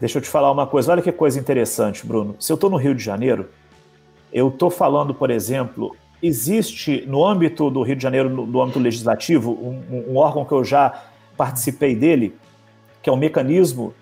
Deixa 0.00 0.18
eu 0.18 0.22
te 0.22 0.28
falar 0.28 0.50
uma 0.50 0.66
coisa. 0.66 0.92
Olha 0.92 1.02
que 1.02 1.12
coisa 1.12 1.38
interessante, 1.38 2.06
Bruno. 2.06 2.36
Se 2.38 2.52
eu 2.52 2.54
estou 2.54 2.70
no 2.70 2.76
Rio 2.76 2.94
de 2.94 3.02
Janeiro, 3.02 3.50
eu 4.32 4.48
estou 4.48 4.70
falando, 4.70 5.12
por 5.12 5.30
exemplo, 5.30 5.94
existe 6.22 7.04
no 7.06 7.26
âmbito 7.26 7.68
do 7.68 7.82
Rio 7.82 7.96
de 7.96 8.02
Janeiro, 8.02 8.30
no, 8.30 8.46
no 8.46 8.62
âmbito 8.62 8.78
legislativo, 8.78 9.50
um, 9.52 10.12
um, 10.12 10.16
órgão 10.16 10.44
que 10.44 10.52
eu 10.52 10.64
já 10.64 11.02
participei 11.36 11.96
dele, 11.96 12.36
que 13.02 13.10
é 13.10 13.12
o 13.12 13.16
mecanismo 13.16 13.92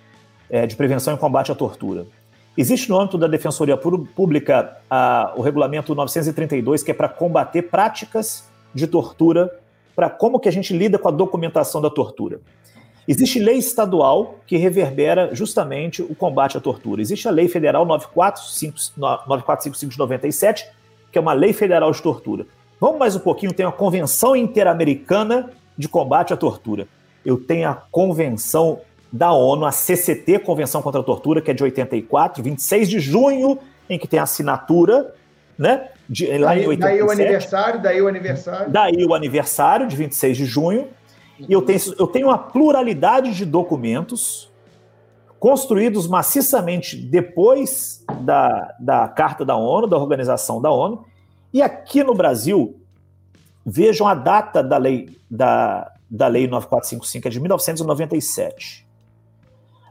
é, 0.50 0.66
de 0.66 0.76
prevenção 0.76 1.14
e 1.14 1.16
combate 1.16 1.50
à 1.50 1.54
tortura. 1.54 2.07
Existe 2.59 2.90
no 2.90 3.01
âmbito 3.01 3.16
da 3.16 3.27
Defensoria 3.29 3.77
Pública 3.77 4.79
a, 4.90 5.33
o 5.37 5.42
regulamento 5.42 5.94
932, 5.94 6.83
que 6.83 6.90
é 6.90 6.94
para 6.94 7.09
combater 7.09 7.62
práticas 7.62 8.49
de 8.75 8.88
tortura, 8.88 9.57
para 9.94 10.11
como 10.11 10.40
que 10.40 10.49
a 10.49 10.53
gente 10.53 10.77
lida 10.77 10.99
com 10.99 11.07
a 11.07 11.12
documentação 11.12 11.81
da 11.81 11.88
tortura. 11.88 12.40
Existe 13.07 13.38
lei 13.38 13.59
estadual 13.59 14.40
que 14.44 14.57
reverbera 14.57 15.33
justamente 15.37 16.03
o 16.03 16.16
combate 16.16 16.59
à 16.59 16.61
tortura. 16.61 17.01
Existe 17.01 17.29
a 17.29 17.31
Lei 17.31 17.47
Federal 17.47 17.87
9455 17.87 19.92
de 19.92 19.97
97, 19.97 20.68
que 21.12 21.18
é 21.18 21.21
uma 21.21 21.35
lei 21.35 21.53
federal 21.53 21.92
de 21.92 22.03
tortura. 22.03 22.44
Vamos 22.81 22.99
mais 22.99 23.14
um 23.14 23.21
pouquinho, 23.21 23.53
tem 23.53 23.66
a 23.66 23.71
Convenção 23.71 24.35
Interamericana 24.35 25.51
de 25.77 25.88
Combate 25.88 26.35
à 26.35 26.37
Tortura. 26.37 26.88
Eu 27.25 27.38
tenho 27.38 27.68
a 27.68 27.75
Convenção 27.75 28.81
da 29.12 29.33
ONU, 29.33 29.64
a 29.64 29.73
CCT, 29.73 30.40
Convenção 30.40 30.83
contra 30.83 31.01
a 31.01 31.05
Tortura, 31.05 31.40
que 31.40 31.51
é 31.51 31.55
de 31.55 31.62
84, 31.62 32.42
26 32.42 32.88
de 32.88 33.01
junho, 33.01 33.59
em 33.88 33.99
que 33.99 34.07
tem 34.07 34.21
a 34.21 34.25
assinatura, 34.25 35.14
né? 35.59 35.88
De, 36.09 36.27
lá 36.38 36.49
daí, 36.49 36.64
em 36.64 36.68
87. 36.68 36.81
Daí 36.81 37.03
o 37.03 37.11
aniversário, 37.11 37.83
daí 37.83 38.03
o 38.03 38.09
aniversário. 38.09 38.71
Daí 38.71 39.05
o 39.05 39.14
aniversário, 39.14 39.87
de 39.87 39.97
26 39.97 40.37
de 40.37 40.44
junho. 40.44 40.88
E 41.38 41.53
eu 41.53 41.62
tenho, 41.62 41.79
eu 41.99 42.07
tenho 42.07 42.29
uma 42.29 42.38
pluralidade 42.38 43.35
de 43.35 43.44
documentos 43.44 44.51
construídos 45.38 46.09
maciçamente 46.09 46.97
depois 46.97 48.05
da, 48.21 48.75
da 48.79 49.09
Carta 49.09 49.44
da 49.44 49.57
ONU, 49.57 49.87
da 49.87 49.97
Organização 49.97 50.61
da 50.61 50.71
ONU. 50.71 51.05
E 51.53 51.62
aqui 51.62 52.03
no 52.03 52.14
Brasil, 52.14 52.81
vejam 53.64 54.07
a 54.07 54.14
data 54.14 54.62
da 54.62 54.77
lei, 54.77 55.16
da, 55.31 55.92
da 56.11 56.27
lei 56.27 56.47
9455, 56.49 57.29
é 57.29 57.31
de 57.31 57.40
1997. 57.40 58.88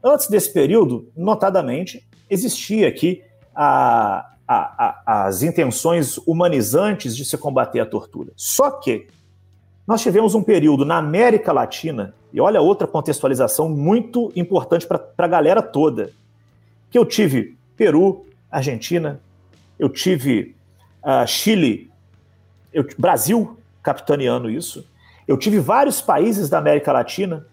Antes 0.04 0.28
desse 0.28 0.52
período, 0.52 1.10
notadamente, 1.16 2.06
existia 2.30 2.88
aqui 2.88 3.24
a, 3.56 4.30
a, 4.48 5.04
a, 5.06 5.26
as 5.28 5.44
intenções 5.44 6.18
humanizantes 6.20 7.16
de 7.16 7.26
se 7.26 7.38
combater 7.38 7.80
a 7.80 7.86
tortura. 7.86 8.32
Só 8.36 8.72
que 8.72 9.08
nós 9.88 10.02
tivemos 10.02 10.36
um 10.36 10.44
período 10.44 10.84
na 10.84 10.98
América 10.98 11.52
Latina, 11.52 12.14
e 12.34 12.42
olha 12.42 12.62
outra 12.62 12.86
contextualização 12.86 13.70
muito 13.70 14.32
importante 14.36 14.86
para 14.86 15.02
a 15.18 15.28
galera 15.28 15.62
toda, 15.62 16.12
que 16.92 16.98
eu 16.98 17.06
tive 17.06 17.58
Peru, 17.76 18.26
Argentina, 18.52 19.20
eu 19.80 19.88
tive 19.90 20.56
uh, 21.04 21.26
Chile, 21.26 21.92
eu, 22.74 22.86
Brasil 22.98 23.58
capitaneando 23.82 24.50
isso, 24.50 24.86
eu 25.28 25.38
tive 25.38 25.60
vários 25.60 26.02
países 26.02 26.50
da 26.50 26.58
América 26.58 26.92
Latina 26.92 27.46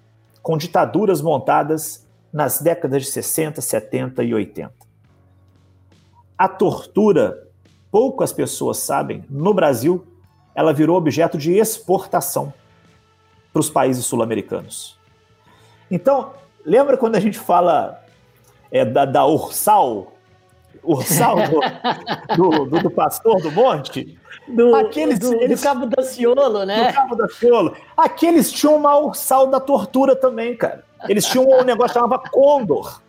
com 0.43 0.59
ditaduras 0.59 1.21
montadas 1.21 2.04
nas 2.35 2.61
décadas 2.61 3.05
de 3.05 3.13
60, 3.13 3.61
70 3.61 4.25
e 4.25 4.35
80. 4.35 4.75
A 6.37 6.49
tortura, 6.49 7.47
poucas 7.93 8.33
pessoas 8.33 8.79
sabem, 8.79 9.25
no 9.31 9.55
Brasil 9.55 10.05
ela 10.53 10.73
virou 10.73 10.97
objeto 10.97 11.39
de 11.39 11.53
exportação 11.53 12.53
para 13.53 13.61
os 13.61 13.71
países 13.71 14.05
sul-americanos. 14.05 14.99
Então, 15.89 16.33
lembra 16.67 16.97
quando 16.97 17.15
a 17.15 17.21
gente 17.21 17.39
fala 17.39 18.05
é, 18.69 18.85
da, 18.85 19.05
da 19.05 19.25
Ursal, 19.25 20.14
Ursal 20.85 21.37
do, 21.49 22.37
do, 22.37 22.65
do, 22.67 22.83
do, 22.85 22.91
pastor 22.91 23.41
do 23.41 23.51
monte? 23.51 24.19
Do, 24.49 24.75
Aqueles, 24.75 25.19
do, 25.19 25.35
eles, 25.35 25.61
do 25.61 25.65
Cabo 25.65 25.87
Daciolo, 25.87 26.65
né? 26.65 26.89
Do 26.89 26.95
Cabo 26.95 27.17
Daciolo. 27.17 27.77
Aqueles 27.97 28.53
tinham 28.53 28.77
uma 28.77 28.99
Ursal 28.99 29.47
da 29.47 29.61
tortura 29.61 30.15
também, 30.15 30.57
cara. 30.57 30.85
Eles 31.09 31.27
tinham 31.27 31.47
um 31.47 31.65
negócio 31.65 31.95
que 31.95 32.01
chamava 32.01 32.19
Condor. 32.31 33.01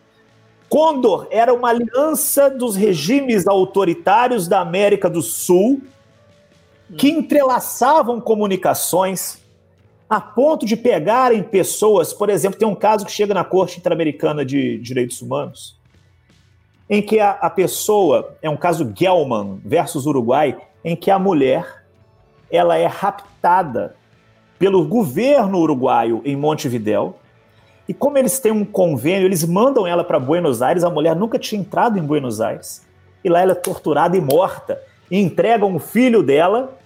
Condor 0.69 1.27
era 1.29 1.53
uma 1.53 1.69
aliança 1.69 2.49
dos 2.49 2.75
regimes 2.75 3.47
autoritários 3.47 4.47
da 4.47 4.59
América 4.59 5.09
do 5.09 5.21
Sul 5.21 5.81
que 6.97 7.09
entrelaçavam 7.09 8.19
comunicações 8.21 9.43
a 10.09 10.21
ponto 10.21 10.65
de 10.65 10.77
pegarem 10.77 11.41
pessoas, 11.41 12.13
por 12.13 12.29
exemplo, 12.29 12.59
tem 12.59 12.67
um 12.67 12.75
caso 12.75 13.05
que 13.05 13.11
chega 13.11 13.33
na 13.33 13.43
Corte 13.43 13.79
Interamericana 13.79 14.45
de 14.45 14.77
Direitos 14.77 15.21
Humanos, 15.21 15.77
em 16.89 17.01
que 17.01 17.19
a, 17.19 17.31
a 17.31 17.49
pessoa, 17.49 18.35
é 18.41 18.49
um 18.49 18.57
caso 18.57 18.91
Gelman 18.95 19.59
versus 19.65 20.05
Uruguai, 20.05 20.57
em 20.83 20.95
que 20.95 21.09
a 21.09 21.17
mulher 21.17 21.83
ela 22.49 22.77
é 22.77 22.85
raptada 22.85 23.95
pelo 24.59 24.85
governo 24.87 25.59
uruguaio 25.59 26.21
em 26.23 26.35
Montevidéu, 26.35 27.15
e 27.87 27.93
como 27.93 28.17
eles 28.17 28.39
têm 28.39 28.51
um 28.51 28.65
convênio, 28.65 29.27
eles 29.27 29.43
mandam 29.43 29.85
ela 29.85 30.03
para 30.03 30.19
Buenos 30.19 30.61
Aires, 30.61 30.83
a 30.83 30.89
mulher 30.89 31.15
nunca 31.15 31.37
tinha 31.37 31.61
entrado 31.61 31.99
em 31.99 32.03
Buenos 32.03 32.41
Aires, 32.41 32.85
e 33.23 33.29
lá 33.29 33.41
ela 33.41 33.51
é 33.51 33.55
torturada 33.55 34.15
e 34.15 34.21
morta. 34.21 34.81
E 35.09 35.19
entregam 35.19 35.75
o 35.75 35.79
filho 35.79 36.23
dela 36.23 36.77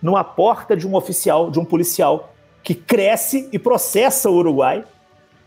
numa 0.00 0.22
porta 0.22 0.76
de 0.76 0.86
um 0.86 0.94
oficial, 0.94 1.50
de 1.50 1.58
um 1.58 1.64
policial, 1.64 2.32
que 2.62 2.74
cresce 2.74 3.48
e 3.52 3.58
processa 3.58 4.30
o 4.30 4.34
Uruguai 4.34 4.84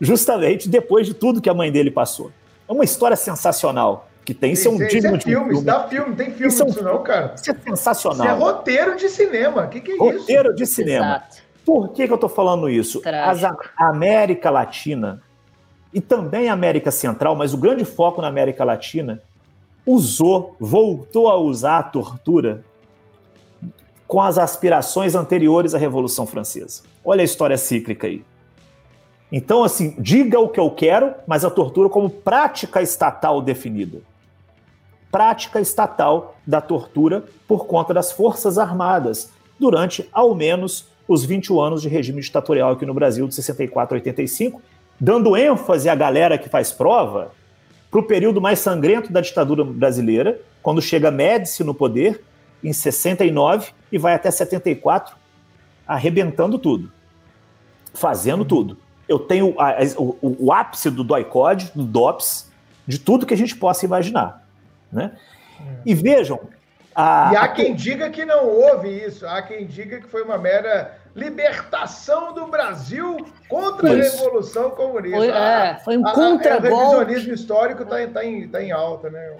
justamente 0.00 0.68
depois 0.68 1.06
de 1.06 1.14
tudo 1.14 1.40
que 1.40 1.48
a 1.48 1.54
mãe 1.54 1.70
dele 1.70 1.90
passou. 1.90 2.30
É 2.68 2.72
uma 2.72 2.84
história 2.84 3.16
sensacional 3.16 4.08
que 4.24 4.32
tem. 4.32 4.52
Isso, 4.52 4.68
é 4.68 4.70
um 4.70 4.76
digno 4.78 4.88
isso 4.88 5.06
é 5.06 5.10
filme, 5.10 5.22
filme. 5.22 5.54
Isso 5.54 5.64
dá 5.64 5.88
filme, 5.88 6.16
tem 6.16 6.30
filme 6.32 6.46
isso, 6.46 6.62
é 6.62 6.66
disso 6.66 6.82
não, 6.82 7.02
cara. 7.02 7.34
Isso 7.34 7.50
é 7.50 7.54
sensacional. 7.54 8.26
Isso 8.26 8.36
é 8.36 8.38
roteiro 8.38 8.96
de 8.96 9.08
cinema. 9.08 9.64
O 9.64 9.68
que, 9.68 9.80
que 9.80 9.92
é 9.92 9.96
roteiro 9.96 10.16
isso? 10.16 10.20
Roteiro 10.20 10.54
de 10.54 10.66
cinema. 10.66 11.06
Exato. 11.06 11.44
Por 11.64 11.88
que, 11.92 12.06
que 12.06 12.12
eu 12.12 12.16
estou 12.16 12.28
falando 12.28 12.68
isso? 12.68 13.02
As, 13.06 13.42
a 13.42 13.56
América 13.78 14.50
Latina 14.50 15.22
e 15.94 16.00
também 16.00 16.48
a 16.48 16.52
América 16.52 16.90
Central, 16.90 17.36
mas 17.36 17.54
o 17.54 17.56
grande 17.56 17.84
foco 17.84 18.20
na 18.20 18.26
América 18.26 18.64
Latina, 18.64 19.22
usou, 19.86 20.56
voltou 20.58 21.28
a 21.28 21.36
usar 21.36 21.78
a 21.78 21.82
tortura 21.84 22.64
com 24.06 24.20
as 24.20 24.36
aspirações 24.36 25.14
anteriores 25.14 25.74
à 25.74 25.78
Revolução 25.78 26.26
Francesa. 26.26 26.82
Olha 27.04 27.22
a 27.22 27.24
história 27.24 27.56
cíclica 27.56 28.08
aí. 28.08 28.24
Então, 29.30 29.64
assim, 29.64 29.94
diga 29.98 30.38
o 30.38 30.48
que 30.48 30.60
eu 30.60 30.70
quero, 30.70 31.14
mas 31.26 31.44
a 31.44 31.50
tortura 31.50 31.88
como 31.88 32.08
prática 32.08 32.80
estatal 32.82 33.40
definida. 33.42 34.00
Prática 35.10 35.60
estatal 35.60 36.36
da 36.46 36.60
tortura 36.60 37.24
por 37.46 37.66
conta 37.66 37.94
das 37.94 38.12
Forças 38.12 38.58
Armadas, 38.58 39.30
durante 39.58 40.08
ao 40.12 40.34
menos 40.34 40.88
os 41.06 41.24
21 41.24 41.60
anos 41.60 41.82
de 41.82 41.88
regime 41.88 42.20
ditatorial 42.20 42.72
aqui 42.72 42.86
no 42.86 42.94
Brasil, 42.94 43.26
de 43.26 43.34
64 43.34 43.94
a 43.94 43.98
85, 43.98 44.62
dando 44.98 45.36
ênfase 45.36 45.88
à 45.88 45.94
galera 45.94 46.38
que 46.38 46.48
faz 46.48 46.72
prova 46.72 47.32
para 47.90 48.00
o 48.00 48.04
período 48.04 48.40
mais 48.40 48.58
sangrento 48.58 49.12
da 49.12 49.20
ditadura 49.20 49.62
brasileira, 49.64 50.40
quando 50.62 50.82
chega 50.82 51.10
Médici 51.10 51.62
no 51.62 51.74
poder, 51.74 52.22
em 52.62 52.72
69, 52.72 53.72
e 53.92 53.98
vai 53.98 54.14
até 54.14 54.30
74, 54.30 55.14
arrebentando 55.86 56.58
tudo, 56.58 56.90
fazendo 57.92 58.44
tudo. 58.44 58.78
Eu 59.08 59.18
tenho 59.18 59.58
a, 59.60 59.70
a, 59.70 59.84
o, 59.98 60.36
o, 60.46 60.52
ápice 60.52 60.90
do 60.90 61.04
doicode, 61.04 61.70
do 61.74 61.84
DOPS, 61.84 62.50
de 62.86 62.98
tudo 62.98 63.26
que 63.26 63.34
a 63.34 63.36
gente 63.36 63.56
possa 63.56 63.84
imaginar. 63.84 64.42
Né? 64.92 65.12
E 65.84 65.94
vejam. 65.94 66.40
A, 66.94 67.30
e 67.32 67.36
há 67.36 67.48
quem 67.48 67.74
diga 67.74 68.08
que 68.08 68.24
não 68.24 68.46
houve 68.46 68.88
isso, 68.88 69.26
há 69.26 69.42
quem 69.42 69.66
diga 69.66 70.00
que 70.00 70.06
foi 70.06 70.22
uma 70.22 70.38
mera 70.38 70.96
libertação 71.14 72.32
do 72.32 72.46
Brasil 72.46 73.26
contra 73.48 73.94
isso. 73.94 74.16
a 74.16 74.20
Revolução 74.20 74.70
Comunista. 74.70 75.16
Foi, 75.16 75.28
é, 75.28 75.80
foi 75.84 75.96
um 75.96 76.02
contra-golpe. 76.02 76.72
O 76.72 76.98
revisionismo 76.98 77.34
histórico 77.34 77.82
está 77.82 78.06
tá 78.08 78.24
em, 78.24 78.48
tá 78.48 78.62
em 78.62 78.72
alta, 78.72 79.10
né? 79.10 79.36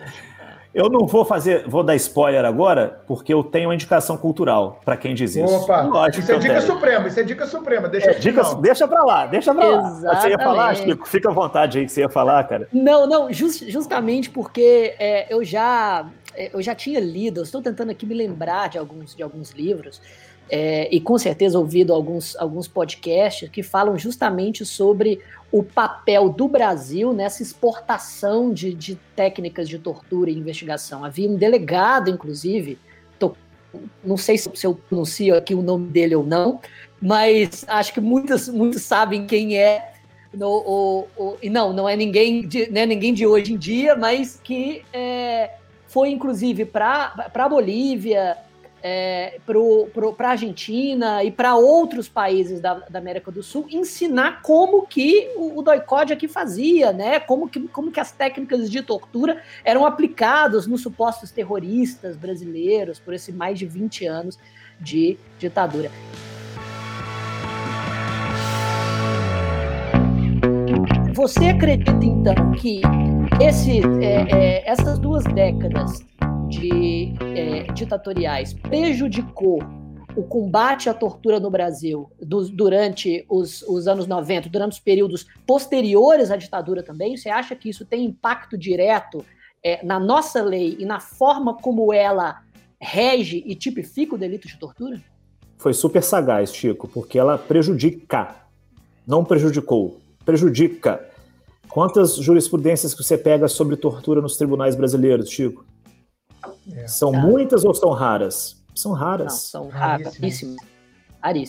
Eu 0.75 0.91
não 0.91 1.07
vou 1.07 1.25
fazer, 1.25 1.69
vou 1.69 1.85
dar 1.85 1.95
spoiler 1.95 2.45
agora, 2.45 3.01
porque 3.07 3.33
eu 3.33 3.45
tenho 3.45 3.69
uma 3.69 3.75
indicação 3.75 4.17
cultural 4.17 4.81
para 4.85 4.97
quem 4.97 5.15
diz 5.15 5.37
isso. 5.37 5.55
Opa, 5.55 5.83
Lógico 5.83 6.21
isso 6.21 6.33
é 6.33 6.39
dica 6.39 6.55
tenho. 6.55 6.67
suprema, 6.67 7.09
isso 7.09 7.21
é 7.21 7.23
dica 7.23 7.47
suprema, 7.47 7.89
deixa 7.89 8.11
é, 8.11 8.15
dica, 8.15 8.43
Deixa 8.57 8.89
para 8.89 9.05
lá, 9.05 9.27
deixa 9.27 9.55
para 9.55 9.65
lá. 9.65 10.21
Você 10.21 10.31
ia 10.31 10.39
falar, 10.39 10.75
Chico? 10.75 11.09
Fica 11.09 11.31
à 11.31 11.33
vontade 11.33 11.79
aí 11.79 11.87
que 11.87 11.93
você 11.93 12.01
ia 12.01 12.09
falar, 12.09 12.43
cara. 12.45 12.67
Não, 12.73 13.07
não, 13.07 13.33
just, 13.33 13.69
justamente 13.69 14.29
porque 14.31 14.95
é, 14.99 15.33
eu 15.33 15.45
já 15.45 16.07
eu 16.37 16.63
já 16.63 16.75
tinha 16.75 17.01
lido, 17.01 17.43
estou 17.43 17.63
tentando 17.63 17.91
aqui 17.91 18.07
me 18.07 18.15
lembrar 18.15 18.69
de 18.69 18.79
alguns, 18.79 19.15
de 19.15 19.23
alguns 19.23 19.51
livros, 19.51 20.01
é, 20.51 20.95
e 20.95 21.01
com 21.01 21.17
certeza 21.17 21.59
ouvido 21.59 21.93
alguns, 21.93 22.37
alguns 22.37 22.69
podcasts 22.69 23.49
que 23.49 23.63
falam 23.63 23.99
justamente 23.99 24.65
sobre 24.65 25.21
o 25.51 25.63
papel 25.63 26.29
do 26.29 26.47
Brasil 26.47 27.13
nessa 27.13 27.43
exportação 27.43 28.53
de, 28.53 28.75
de 28.75 28.97
técnicas 29.17 29.69
de 29.69 29.79
tortura 29.79 30.31
e 30.31 30.37
investigação. 30.37 31.05
Havia 31.05 31.31
um 31.31 31.37
delegado, 31.37 32.11
inclusive, 32.11 32.79
tô, 33.19 33.35
não 34.05 34.17
sei 34.17 34.37
se, 34.37 34.51
se 34.55 34.67
eu 34.67 34.75
pronuncio 34.75 35.35
aqui 35.35 35.55
o 35.55 35.63
nome 35.63 35.89
dele 35.89 36.15
ou 36.15 36.25
não, 36.25 36.61
mas 37.01 37.65
acho 37.67 37.95
que 37.95 38.01
muitos, 38.01 38.49
muitos 38.49 38.83
sabem 38.83 39.27
quem 39.27 39.57
é. 39.57 39.93
No, 40.33 40.49
o, 40.49 41.09
o, 41.17 41.37
e 41.41 41.49
não, 41.49 41.73
não 41.73 41.89
é 41.89 41.95
ninguém 41.95 42.47
de, 42.47 42.77
é 42.77 42.87
ninguém 42.87 43.15
de 43.15 43.25
hoje 43.25 43.53
em 43.53 43.57
dia, 43.57 43.95
mas 43.95 44.41
que 44.43 44.85
é, 44.93 45.53
foi 45.95 46.11
inclusive 46.11 46.65
para 46.65 47.15
a 47.33 47.49
Bolívia, 47.49 48.37
é, 48.83 49.39
para 49.47 50.27
a 50.27 50.31
Argentina 50.33 51.23
e 51.23 51.31
para 51.31 51.55
outros 51.55 52.09
países 52.09 52.61
da, 52.61 52.81
da, 52.91 52.99
América 52.99 53.31
do 53.31 53.45
Sul 53.45 53.65
ensinar 53.71 54.43
como 54.43 54.89
que 54.89 55.31
o, 55.37 55.61
o 55.61 55.63
doicode 55.63 56.13
aqui 56.13 56.27
fazia, 56.27 56.93
né? 56.93 57.21
Como 57.21 57.49
que, 57.49 57.61
como 57.69 57.93
que 57.93 58.01
as 58.01 58.11
técnicas 58.11 58.69
de 58.69 58.83
tortura 58.83 59.41
eram 59.65 59.87
aplicadas 59.87 60.67
nos 60.67 60.81
supostos 60.83 61.31
terroristas 61.31 62.17
brasileiros 62.17 62.99
por 62.99 63.15
esses 63.15 63.33
mais 63.33 63.57
de 63.57 63.65
20 63.65 64.05
anos 64.05 64.37
de 64.81 65.17
ditadura. 65.39 65.93
Você 71.15 71.47
acredita 71.47 72.05
então 72.05 72.51
que 72.51 72.83
esse, 73.41 73.81
é, 74.03 74.23
é, 74.31 74.71
essas 74.71 74.99
duas 74.99 75.25
décadas 75.25 76.05
de 76.49 77.15
é, 77.37 77.73
ditatoriais 77.73 78.53
prejudicou 78.53 79.61
o 80.17 80.23
combate 80.23 80.89
à 80.89 80.95
tortura 80.95 81.41
no 81.41 81.51
Brasil 81.51 82.09
durante 82.21 83.25
os, 83.29 83.63
os, 83.63 83.89
anos 83.89 84.07
90, 84.07 84.49
durante 84.49 84.73
os 84.73 84.79
períodos 84.79 85.27
posteriores 85.47 86.31
à 86.31 86.37
ditadura 86.37 86.83
também? 86.83 87.17
Você 87.17 87.29
acha 87.29 87.57
que 87.57 87.69
isso 87.69 87.85
tem 87.85 88.05
impacto 88.05 88.57
direto 88.57 89.25
é, 89.63 89.85
na 89.85 89.99
nossa 89.99 90.43
lei 90.43 90.77
e 90.79 90.85
na 90.85 91.01
forma 91.01 91.55
como 91.55 91.93
ela 91.93 92.43
rege 92.81 93.43
e 93.47 93.55
tipifica 93.55 94.15
o 94.15 94.19
delito 94.19 94.47
de 94.47 94.59
tortura? 94.59 95.01
Foi 95.59 95.73
super 95.73 96.03
sagaz, 96.03 96.55
Chico, 96.55 96.87
porque 96.87 97.19
ela 97.19 97.39
prejudica, 97.39 98.37
não 99.07 99.25
prejudicou, 99.25 100.01
prejudica. 100.25 101.14
Quantas 101.75 102.15
jurisprudências 102.15 102.95
que 102.95 103.03
você 103.03 103.19
pega 103.19 103.49
sobre 103.49 103.75
tortura 103.75 104.23
nos 104.23 104.37
tribunais 104.37 104.77
brasileiros, 104.77 105.29
Chico? 105.29 105.67
É. 106.73 106.87
São 106.87 107.11
tá. 107.11 107.19
muitas 107.19 107.65
ou 107.65 107.75
são 107.75 107.91
raras? 107.91 108.63
São 108.73 108.93
raras. 108.93 109.33
Não, 109.33 109.39
são 109.39 109.69
raríssimas. 109.71 110.55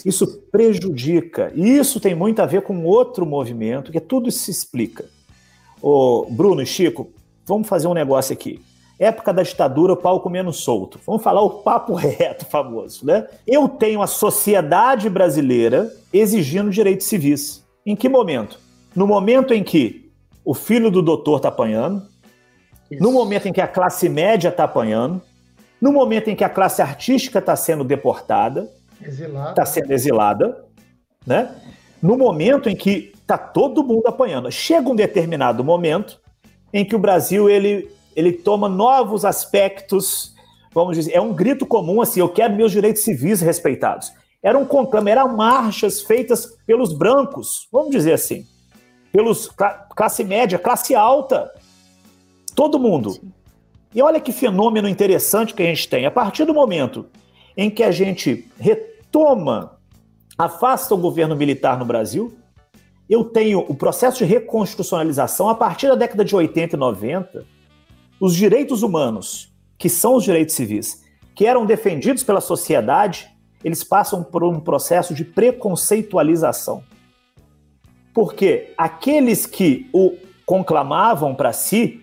Isso 0.03 0.25
prejudica. 0.51 1.51
E 1.53 1.77
isso 1.77 1.99
tem 1.99 2.15
muito 2.15 2.41
a 2.41 2.47
ver 2.47 2.63
com 2.63 2.85
outro 2.85 3.23
movimento, 3.23 3.91
que 3.91 3.99
tudo 3.99 4.31
se 4.31 4.49
explica. 4.49 5.05
Ô, 5.79 6.25
Bruno 6.27 6.63
e 6.63 6.65
Chico, 6.65 7.11
vamos 7.45 7.67
fazer 7.67 7.85
um 7.85 7.93
negócio 7.93 8.33
aqui. 8.33 8.59
Época 8.97 9.31
da 9.31 9.43
ditadura, 9.43 9.93
o 9.93 9.97
pau 9.97 10.21
comendo 10.21 10.51
solto. 10.51 10.99
Vamos 11.05 11.21
falar 11.21 11.41
o 11.41 11.61
papo 11.61 11.93
reto 12.01 12.47
famoso, 12.47 13.05
né? 13.05 13.27
Eu 13.45 13.69
tenho 13.69 14.01
a 14.01 14.07
sociedade 14.07 15.07
brasileira 15.07 15.95
exigindo 16.11 16.71
direitos 16.71 17.05
civis. 17.05 17.63
Em 17.85 17.95
que 17.95 18.09
momento? 18.09 18.59
No 18.95 19.05
momento 19.05 19.53
em 19.53 19.63
que 19.63 20.04
o 20.45 20.53
filho 20.53 20.91
do 20.91 21.01
doutor 21.01 21.37
está 21.37 21.49
apanhando, 21.49 22.07
isso. 22.89 23.01
No 23.01 23.11
momento 23.11 23.47
em 23.47 23.53
que 23.53 23.61
a 23.61 23.67
classe 23.67 24.07
média 24.07 24.49
está 24.49 24.65
apanhando, 24.65 25.21
no 25.81 25.91
momento 25.91 26.29
em 26.29 26.35
que 26.35 26.43
a 26.43 26.49
classe 26.49 26.81
artística 26.81 27.39
está 27.39 27.55
sendo 27.55 27.83
deportada, 27.83 28.69
está 29.01 29.65
sendo 29.65 29.91
exilada, 29.91 30.63
né? 31.25 31.53
no 32.01 32.17
momento 32.17 32.69
em 32.69 32.75
que 32.75 33.11
está 33.15 33.37
todo 33.37 33.83
mundo 33.83 34.07
apanhando. 34.07 34.51
Chega 34.51 34.87
um 34.87 34.95
determinado 34.95 35.63
momento 35.63 36.19
em 36.71 36.85
que 36.85 36.95
o 36.95 36.99
Brasil 36.99 37.49
ele, 37.49 37.89
ele 38.15 38.31
toma 38.31 38.69
novos 38.69 39.25
aspectos, 39.25 40.35
vamos 40.71 40.95
dizer, 40.95 41.13
é 41.13 41.21
um 41.21 41.33
grito 41.33 41.65
comum 41.65 42.01
assim, 42.01 42.19
eu 42.19 42.29
quero 42.29 42.53
meus 42.53 42.71
direitos 42.71 43.03
civis 43.03 43.41
respeitados. 43.41 44.13
Era 44.43 44.59
um 44.59 44.65
conclame, 44.65 45.09
eram 45.09 45.35
marchas 45.35 46.01
feitas 46.01 46.45
pelos 46.67 46.93
brancos, 46.95 47.67
vamos 47.71 47.89
dizer 47.89 48.13
assim, 48.13 48.45
pelos 49.15 49.49
classe 49.95 50.23
média, 50.23 50.59
classe 50.59 50.93
alta, 50.93 51.51
Todo 52.55 52.79
mundo. 52.79 53.11
Sim. 53.11 53.31
E 53.93 54.01
olha 54.01 54.19
que 54.19 54.31
fenômeno 54.31 54.87
interessante 54.87 55.53
que 55.53 55.61
a 55.61 55.65
gente 55.65 55.87
tem. 55.87 56.05
A 56.05 56.11
partir 56.11 56.45
do 56.45 56.53
momento 56.53 57.05
em 57.55 57.69
que 57.69 57.83
a 57.83 57.91
gente 57.91 58.49
retoma, 58.57 59.77
afasta 60.37 60.93
o 60.93 60.97
governo 60.97 61.35
militar 61.35 61.77
no 61.77 61.85
Brasil, 61.85 62.35
eu 63.09 63.23
tenho 63.23 63.59
o 63.59 63.75
processo 63.75 64.17
de 64.19 64.25
reconstitucionalização 64.25 65.47
a 65.49 65.55
partir 65.55 65.87
da 65.87 65.95
década 65.95 66.25
de 66.25 66.35
80 66.35 66.75
e 66.75 66.79
90, 66.79 67.45
os 68.19 68.35
direitos 68.35 68.83
humanos, 68.83 69.53
que 69.77 69.89
são 69.89 70.15
os 70.15 70.23
direitos 70.23 70.55
civis, 70.55 71.03
que 71.35 71.45
eram 71.45 71.65
defendidos 71.65 72.23
pela 72.23 72.41
sociedade, 72.41 73.29
eles 73.63 73.83
passam 73.83 74.23
por 74.23 74.43
um 74.43 74.59
processo 74.59 75.13
de 75.13 75.23
preconceitualização. 75.23 76.83
Porque 78.15 78.73
aqueles 78.77 79.45
que 79.45 79.89
o 79.91 80.17
conclamavam 80.45 81.35
para 81.35 81.51
si 81.51 82.01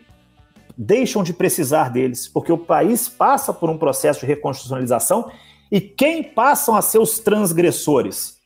deixam 0.77 1.22
de 1.22 1.33
precisar 1.33 1.88
deles, 1.88 2.29
porque 2.29 2.53
o 2.53 2.59
país 2.59 3.09
passa 3.09 3.51
por 3.53 3.70
um 3.70 3.79
processo 3.79 4.20
de 4.20 4.27
reconstitucionalização 4.27 5.31
e 5.70 5.81
quem 5.81 6.22
passam 6.22 6.77
a 6.77 6.83
ser 6.83 6.98
os 6.98 7.18
transgressores? 7.18 8.37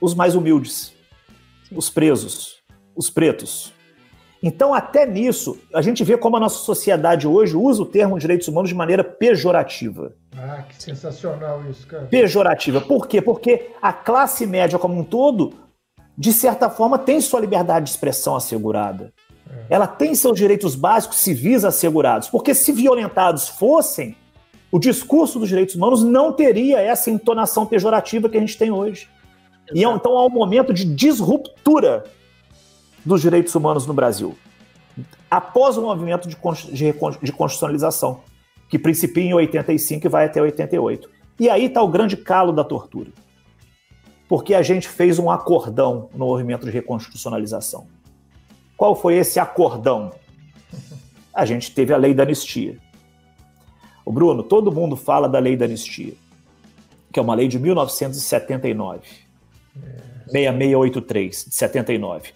Os 0.00 0.14
mais 0.14 0.36
humildes, 0.36 0.94
os 1.74 1.90
presos, 1.90 2.62
os 2.94 3.10
pretos. 3.10 3.72
Então, 4.40 4.72
até 4.72 5.04
nisso, 5.04 5.58
a 5.72 5.82
gente 5.82 6.04
vê 6.04 6.16
como 6.16 6.36
a 6.36 6.40
nossa 6.40 6.58
sociedade 6.58 7.26
hoje 7.26 7.56
usa 7.56 7.82
o 7.82 7.86
termo 7.86 8.18
direitos 8.18 8.46
humanos 8.46 8.68
de 8.68 8.74
maneira 8.76 9.02
pejorativa. 9.02 10.12
Ah, 10.36 10.62
que 10.68 10.80
sensacional 10.80 11.62
isso, 11.68 11.86
cara. 11.86 12.04
Pejorativa. 12.04 12.80
Por 12.80 13.08
quê? 13.08 13.22
Porque 13.22 13.70
a 13.80 13.92
classe 13.92 14.46
média 14.46 14.78
como 14.78 15.00
um 15.00 15.02
todo, 15.02 15.63
de 16.16 16.32
certa 16.32 16.70
forma, 16.70 16.98
tem 16.98 17.20
sua 17.20 17.40
liberdade 17.40 17.86
de 17.86 17.90
expressão 17.90 18.36
assegurada 18.36 19.12
ela 19.68 19.86
tem 19.86 20.14
seus 20.14 20.38
direitos 20.38 20.74
básicos 20.74 21.18
civis 21.18 21.64
assegurados, 21.64 22.28
porque 22.28 22.54
se 22.54 22.72
violentados 22.72 23.48
fossem, 23.48 24.16
o 24.70 24.78
discurso 24.78 25.38
dos 25.38 25.48
direitos 25.48 25.74
humanos 25.74 26.02
não 26.02 26.32
teria 26.32 26.80
essa 26.80 27.10
entonação 27.10 27.64
pejorativa 27.64 28.28
que 28.28 28.36
a 28.36 28.40
gente 28.40 28.58
tem 28.58 28.70
hoje. 28.70 29.08
Exato. 29.66 29.78
E 29.78 29.84
é 29.84 29.88
então 29.88 30.18
há 30.18 30.26
um 30.26 30.30
momento 30.30 30.72
de 30.72 30.84
disruptura 30.84 32.04
dos 33.04 33.20
direitos 33.20 33.54
humanos 33.54 33.86
no 33.86 33.94
Brasil, 33.94 34.34
após 35.30 35.76
o 35.76 35.82
movimento 35.82 36.28
de, 36.28 36.36
de, 36.72 36.94
de 37.22 37.32
constitucionalização, 37.32 38.20
que 38.68 38.78
principia 38.78 39.24
em 39.24 39.34
85 39.34 40.06
e 40.06 40.08
vai 40.08 40.26
até 40.26 40.40
88. 40.40 41.08
E 41.38 41.50
aí 41.50 41.66
está 41.66 41.82
o 41.82 41.88
grande 41.88 42.16
calo 42.16 42.52
da 42.52 42.64
tortura. 42.64 43.10
Porque 44.28 44.54
a 44.54 44.62
gente 44.62 44.88
fez 44.88 45.18
um 45.18 45.30
acordão 45.30 46.08
no 46.14 46.26
movimento 46.26 46.64
de 46.64 46.70
reconstitucionalização. 46.70 47.86
Qual 48.76 48.96
foi 48.96 49.16
esse 49.16 49.38
acordão? 49.38 50.12
A 51.32 51.44
gente 51.44 51.74
teve 51.74 51.92
a 51.92 51.96
lei 51.96 52.14
da 52.14 52.22
anistia. 52.22 52.78
O 54.04 54.12
Bruno, 54.12 54.42
todo 54.42 54.72
mundo 54.72 54.96
fala 54.96 55.28
da 55.28 55.38
lei 55.38 55.56
da 55.56 55.64
anistia. 55.64 56.14
que 57.12 57.20
é 57.20 57.22
uma 57.22 57.34
lei 57.34 57.46
de 57.46 57.58
1979. 57.58 59.00
É. 59.82 60.14
6683, 60.26 61.44
de 61.48 61.54
79. 61.54 62.32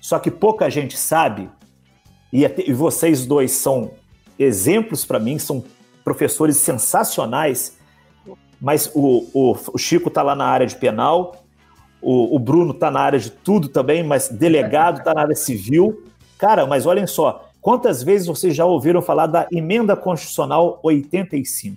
Só 0.00 0.18
que 0.18 0.30
pouca 0.30 0.70
gente 0.70 0.96
sabe, 0.96 1.50
e, 2.32 2.44
e 2.44 2.72
vocês 2.72 3.26
dois 3.26 3.52
são 3.52 3.92
exemplos 4.38 5.04
para 5.04 5.18
mim, 5.18 5.38
são 5.38 5.62
professores 6.02 6.56
sensacionais, 6.56 7.76
mas 8.62 8.88
o, 8.94 9.28
o, 9.34 9.56
o 9.74 9.76
Chico 9.76 10.06
está 10.06 10.22
lá 10.22 10.36
na 10.36 10.44
área 10.44 10.68
de 10.68 10.76
penal, 10.76 11.34
o, 12.00 12.36
o 12.36 12.38
Bruno 12.38 12.70
está 12.70 12.92
na 12.92 13.00
área 13.00 13.18
de 13.18 13.28
tudo 13.28 13.68
também, 13.68 14.04
mas 14.04 14.28
delegado 14.28 14.98
está 14.98 15.12
na 15.12 15.22
área 15.22 15.34
civil. 15.34 16.04
Cara, 16.38 16.64
mas 16.64 16.86
olhem 16.86 17.04
só, 17.04 17.48
quantas 17.60 18.04
vezes 18.04 18.28
vocês 18.28 18.54
já 18.54 18.64
ouviram 18.64 19.02
falar 19.02 19.26
da 19.26 19.48
emenda 19.50 19.96
constitucional 19.96 20.78
85? 20.80 21.76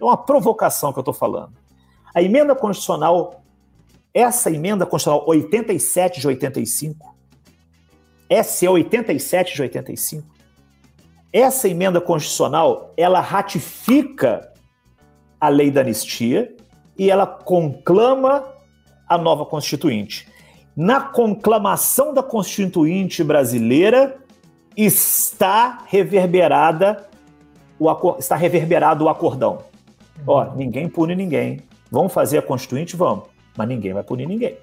É 0.00 0.04
uma 0.04 0.16
provocação 0.16 0.92
que 0.92 0.98
eu 0.98 1.02
estou 1.02 1.14
falando. 1.14 1.52
A 2.12 2.20
emenda 2.20 2.56
constitucional, 2.56 3.44
essa 4.12 4.50
emenda 4.50 4.84
constitucional 4.84 5.28
87 5.28 6.20
de 6.20 6.26
85, 6.26 7.14
essa 8.28 8.66
é 8.66 8.68
87 8.68 9.54
de 9.54 9.62
85, 9.62 10.26
essa 11.32 11.68
emenda 11.68 12.00
constitucional, 12.00 12.92
ela 12.96 13.20
ratifica 13.20 14.52
a 15.40 15.48
lei 15.48 15.70
da 15.70 15.80
anistia 15.80 16.54
e 16.98 17.10
ela 17.10 17.26
conclama 17.26 18.44
a 19.08 19.16
nova 19.16 19.46
Constituinte. 19.46 20.28
Na 20.76 21.00
conclamação 21.00 22.12
da 22.12 22.22
Constituinte 22.22 23.24
brasileira 23.24 24.16
está 24.76 25.84
reverberada 25.86 27.08
o 27.78 28.16
está 28.18 28.34
reverberado 28.36 29.04
o 29.04 29.08
acordão. 29.08 29.58
Ó, 30.26 30.54
ninguém 30.54 30.88
pune 30.88 31.14
ninguém. 31.14 31.60
Vamos 31.90 32.12
fazer 32.12 32.38
a 32.38 32.42
Constituinte, 32.42 32.96
vamos, 32.96 33.26
mas 33.56 33.68
ninguém 33.68 33.92
vai 33.92 34.02
punir 34.02 34.26
ninguém. 34.26 34.56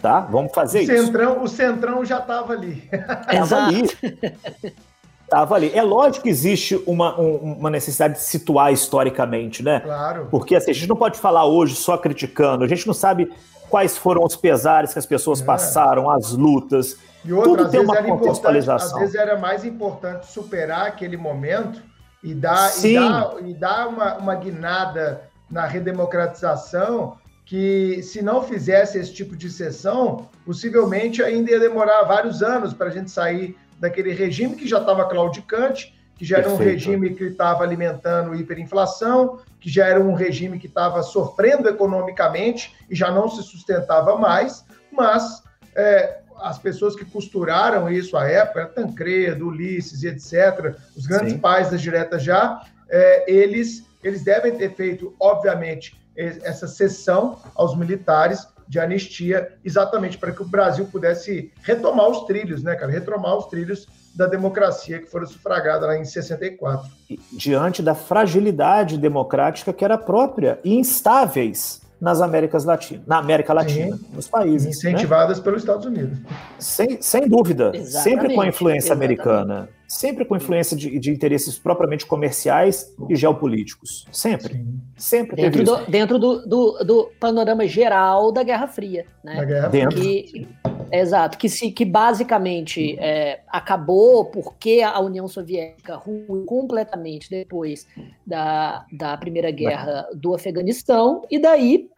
Tá? 0.00 0.20
Vamos 0.20 0.52
fazer 0.52 0.82
o 0.82 0.86
centrão, 0.86 1.32
isso. 1.32 1.42
O 1.42 1.48
Centrão 1.48 2.04
já 2.04 2.18
estava 2.18 2.52
ali. 2.52 2.88
Estava 2.92 3.66
ali. 3.66 3.82
Estava 5.24 5.54
ali. 5.54 5.72
É 5.74 5.82
lógico 5.82 6.24
que 6.24 6.28
existe 6.28 6.80
uma, 6.86 7.18
um, 7.18 7.54
uma 7.58 7.70
necessidade 7.70 8.14
de 8.14 8.20
situar 8.20 8.72
historicamente, 8.72 9.62
né? 9.62 9.80
Claro. 9.80 10.28
Porque 10.30 10.54
assim, 10.54 10.70
a 10.70 10.74
gente 10.74 10.88
não 10.88 10.96
pode 10.96 11.18
falar 11.18 11.46
hoje 11.46 11.74
só 11.74 11.96
criticando, 11.96 12.64
a 12.64 12.68
gente 12.68 12.86
não 12.86 12.94
sabe 12.94 13.32
quais 13.68 13.96
foram 13.96 14.22
os 14.22 14.36
pesares 14.36 14.92
que 14.92 14.98
as 14.98 15.06
pessoas 15.06 15.40
é. 15.40 15.44
passaram, 15.44 16.08
as 16.08 16.32
lutas. 16.32 16.96
E 17.24 17.32
outra, 17.32 17.64
Tudo 17.64 17.70
tem 17.70 17.80
uma 17.80 18.02
contextualização. 18.02 18.96
Às 18.96 19.00
vezes 19.00 19.14
era 19.14 19.38
mais 19.38 19.64
importante 19.64 20.26
superar 20.26 20.86
aquele 20.86 21.16
momento 21.16 21.82
e 22.22 22.34
dar, 22.34 22.70
e 22.84 22.94
dar, 22.94 23.34
e 23.42 23.54
dar 23.54 23.88
uma, 23.88 24.16
uma 24.16 24.34
guinada 24.34 25.22
na 25.50 25.66
redemocratização 25.66 27.16
que, 27.44 28.02
se 28.02 28.22
não 28.22 28.42
fizesse 28.42 28.98
esse 28.98 29.12
tipo 29.12 29.36
de 29.36 29.50
sessão, 29.50 30.28
possivelmente 30.44 31.22
ainda 31.22 31.50
ia 31.50 31.60
demorar 31.60 32.02
vários 32.04 32.42
anos 32.42 32.72
para 32.72 32.86
a 32.86 32.90
gente 32.90 33.10
sair 33.10 33.56
daquele 33.78 34.12
regime 34.12 34.56
que 34.56 34.66
já 34.66 34.78
estava 34.78 35.08
claudicante, 35.08 35.94
que 36.16 36.24
já 36.24 36.38
era 36.38 36.48
Perfeito. 36.48 36.62
um 36.62 36.72
regime 36.72 37.14
que 37.14 37.24
estava 37.24 37.64
alimentando 37.64 38.34
hiperinflação, 38.34 39.40
que 39.60 39.68
já 39.68 39.86
era 39.86 40.00
um 40.00 40.14
regime 40.14 40.58
que 40.58 40.66
estava 40.66 41.02
sofrendo 41.02 41.68
economicamente 41.68 42.74
e 42.88 42.94
já 42.94 43.10
não 43.10 43.28
se 43.28 43.42
sustentava 43.42 44.16
mais, 44.16 44.64
mas 44.92 45.42
é, 45.74 46.20
as 46.40 46.58
pessoas 46.58 46.94
que 46.94 47.04
costuraram 47.04 47.90
isso 47.90 48.16
à 48.16 48.28
época, 48.28 48.66
Tancredo, 48.66 49.48
Ulisses 49.48 50.02
e 50.02 50.08
etc., 50.08 50.76
os 50.96 51.06
grandes 51.06 51.32
Sim. 51.32 51.38
pais 51.38 51.70
das 51.70 51.80
diretas 51.80 52.22
já, 52.22 52.64
é, 52.88 53.30
eles, 53.30 53.84
eles 54.02 54.22
devem 54.22 54.56
ter 54.56 54.74
feito, 54.74 55.14
obviamente, 55.18 55.98
essa 56.16 56.68
cessão 56.68 57.40
aos 57.56 57.76
militares 57.76 58.46
de 58.68 58.80
anistia, 58.80 59.52
exatamente 59.64 60.18
para 60.18 60.32
que 60.32 60.42
o 60.42 60.46
Brasil 60.46 60.86
pudesse 60.86 61.52
retomar 61.62 62.08
os 62.08 62.24
trilhos, 62.24 62.62
né, 62.62 62.74
cara? 62.74 62.90
Retomar 62.90 63.36
os 63.36 63.46
trilhos 63.46 63.86
da 64.14 64.26
democracia 64.26 65.00
que 65.00 65.10
foram 65.10 65.26
sufragadas 65.26 65.88
lá 65.88 65.96
em 65.96 66.04
64. 66.04 66.88
Diante 67.32 67.82
da 67.82 67.94
fragilidade 67.94 68.96
democrática 68.96 69.72
que 69.72 69.84
era 69.84 69.98
própria 69.98 70.60
e 70.64 70.74
instáveis 70.74 71.82
nas 72.00 72.20
Américas 72.20 72.64
Latinas, 72.64 73.06
na 73.06 73.18
América 73.18 73.52
Latina, 73.52 73.96
Sim. 73.96 74.06
nos 74.12 74.28
países. 74.28 74.66
Né? 74.66 74.70
Incentivadas 74.70 75.38
né? 75.38 75.44
pelos 75.44 75.62
Estados 75.62 75.86
Unidos. 75.86 76.18
Sem, 76.58 77.00
sem 77.00 77.28
dúvida. 77.28 77.72
Exatamente. 77.74 78.02
Sempre 78.02 78.34
com 78.34 78.40
a 78.40 78.46
influência 78.46 78.88
Exatamente. 78.92 79.20
americana. 79.20 79.68
Sempre 79.94 80.24
com 80.24 80.34
influência 80.34 80.76
de, 80.76 80.98
de, 80.98 81.10
interesses 81.10 81.58
propriamente 81.58 82.04
comerciais 82.04 82.92
e 83.08 83.14
geopolíticos. 83.14 84.06
Sempre. 84.10 84.54
Sim. 84.54 84.80
Sempre 84.96 85.36
dentro, 85.36 85.64
do, 85.64 85.76
dentro 85.86 86.18
do, 86.18 86.46
do, 86.46 86.84
do, 86.84 87.10
panorama 87.20 87.66
geral 87.66 88.32
da 88.32 88.42
Guerra 88.42 88.66
Fria. 88.66 89.06
Né? 89.22 89.36
Da 89.36 89.44
Guerra 89.44 89.70
Fria. 89.70 89.88
Que, 89.88 90.48
exato. 90.90 91.38
Que, 91.38 91.48
se, 91.48 91.70
que 91.70 91.84
basicamente 91.84 92.96
é, 92.98 93.40
acabou 93.48 94.24
porque 94.24 94.82
a 94.84 94.98
União 94.98 95.28
Soviética 95.28 95.94
ruiu 95.94 96.44
completamente 96.44 97.30
depois 97.30 97.86
da, 98.26 98.84
da 98.92 99.16
Primeira 99.16 99.52
Guerra 99.52 100.08
do 100.12 100.34
Afeganistão. 100.34 101.22
E 101.30 101.38
daí 101.38 101.88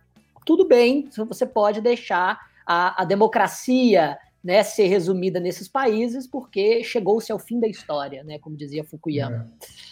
tudo 0.47 0.65
bem, 0.65 1.09
você 1.29 1.45
pode 1.45 1.81
deixar 1.81 2.39
a, 2.65 3.03
a 3.03 3.05
democracia 3.05 4.17
né, 4.47 4.63
ser 4.63 4.87
resumida 4.87 5.41
nesses 5.41 5.67
países, 5.67 6.25
porque 6.25 6.85
chegou-se 6.85 7.33
ao 7.33 7.39
fim 7.39 7.59
da 7.59 7.67
história, 7.67 8.23
né, 8.23 8.39
como 8.39 8.57
dizia 8.57 8.85
Fukuyama. 8.85 9.45
É. 9.61 9.87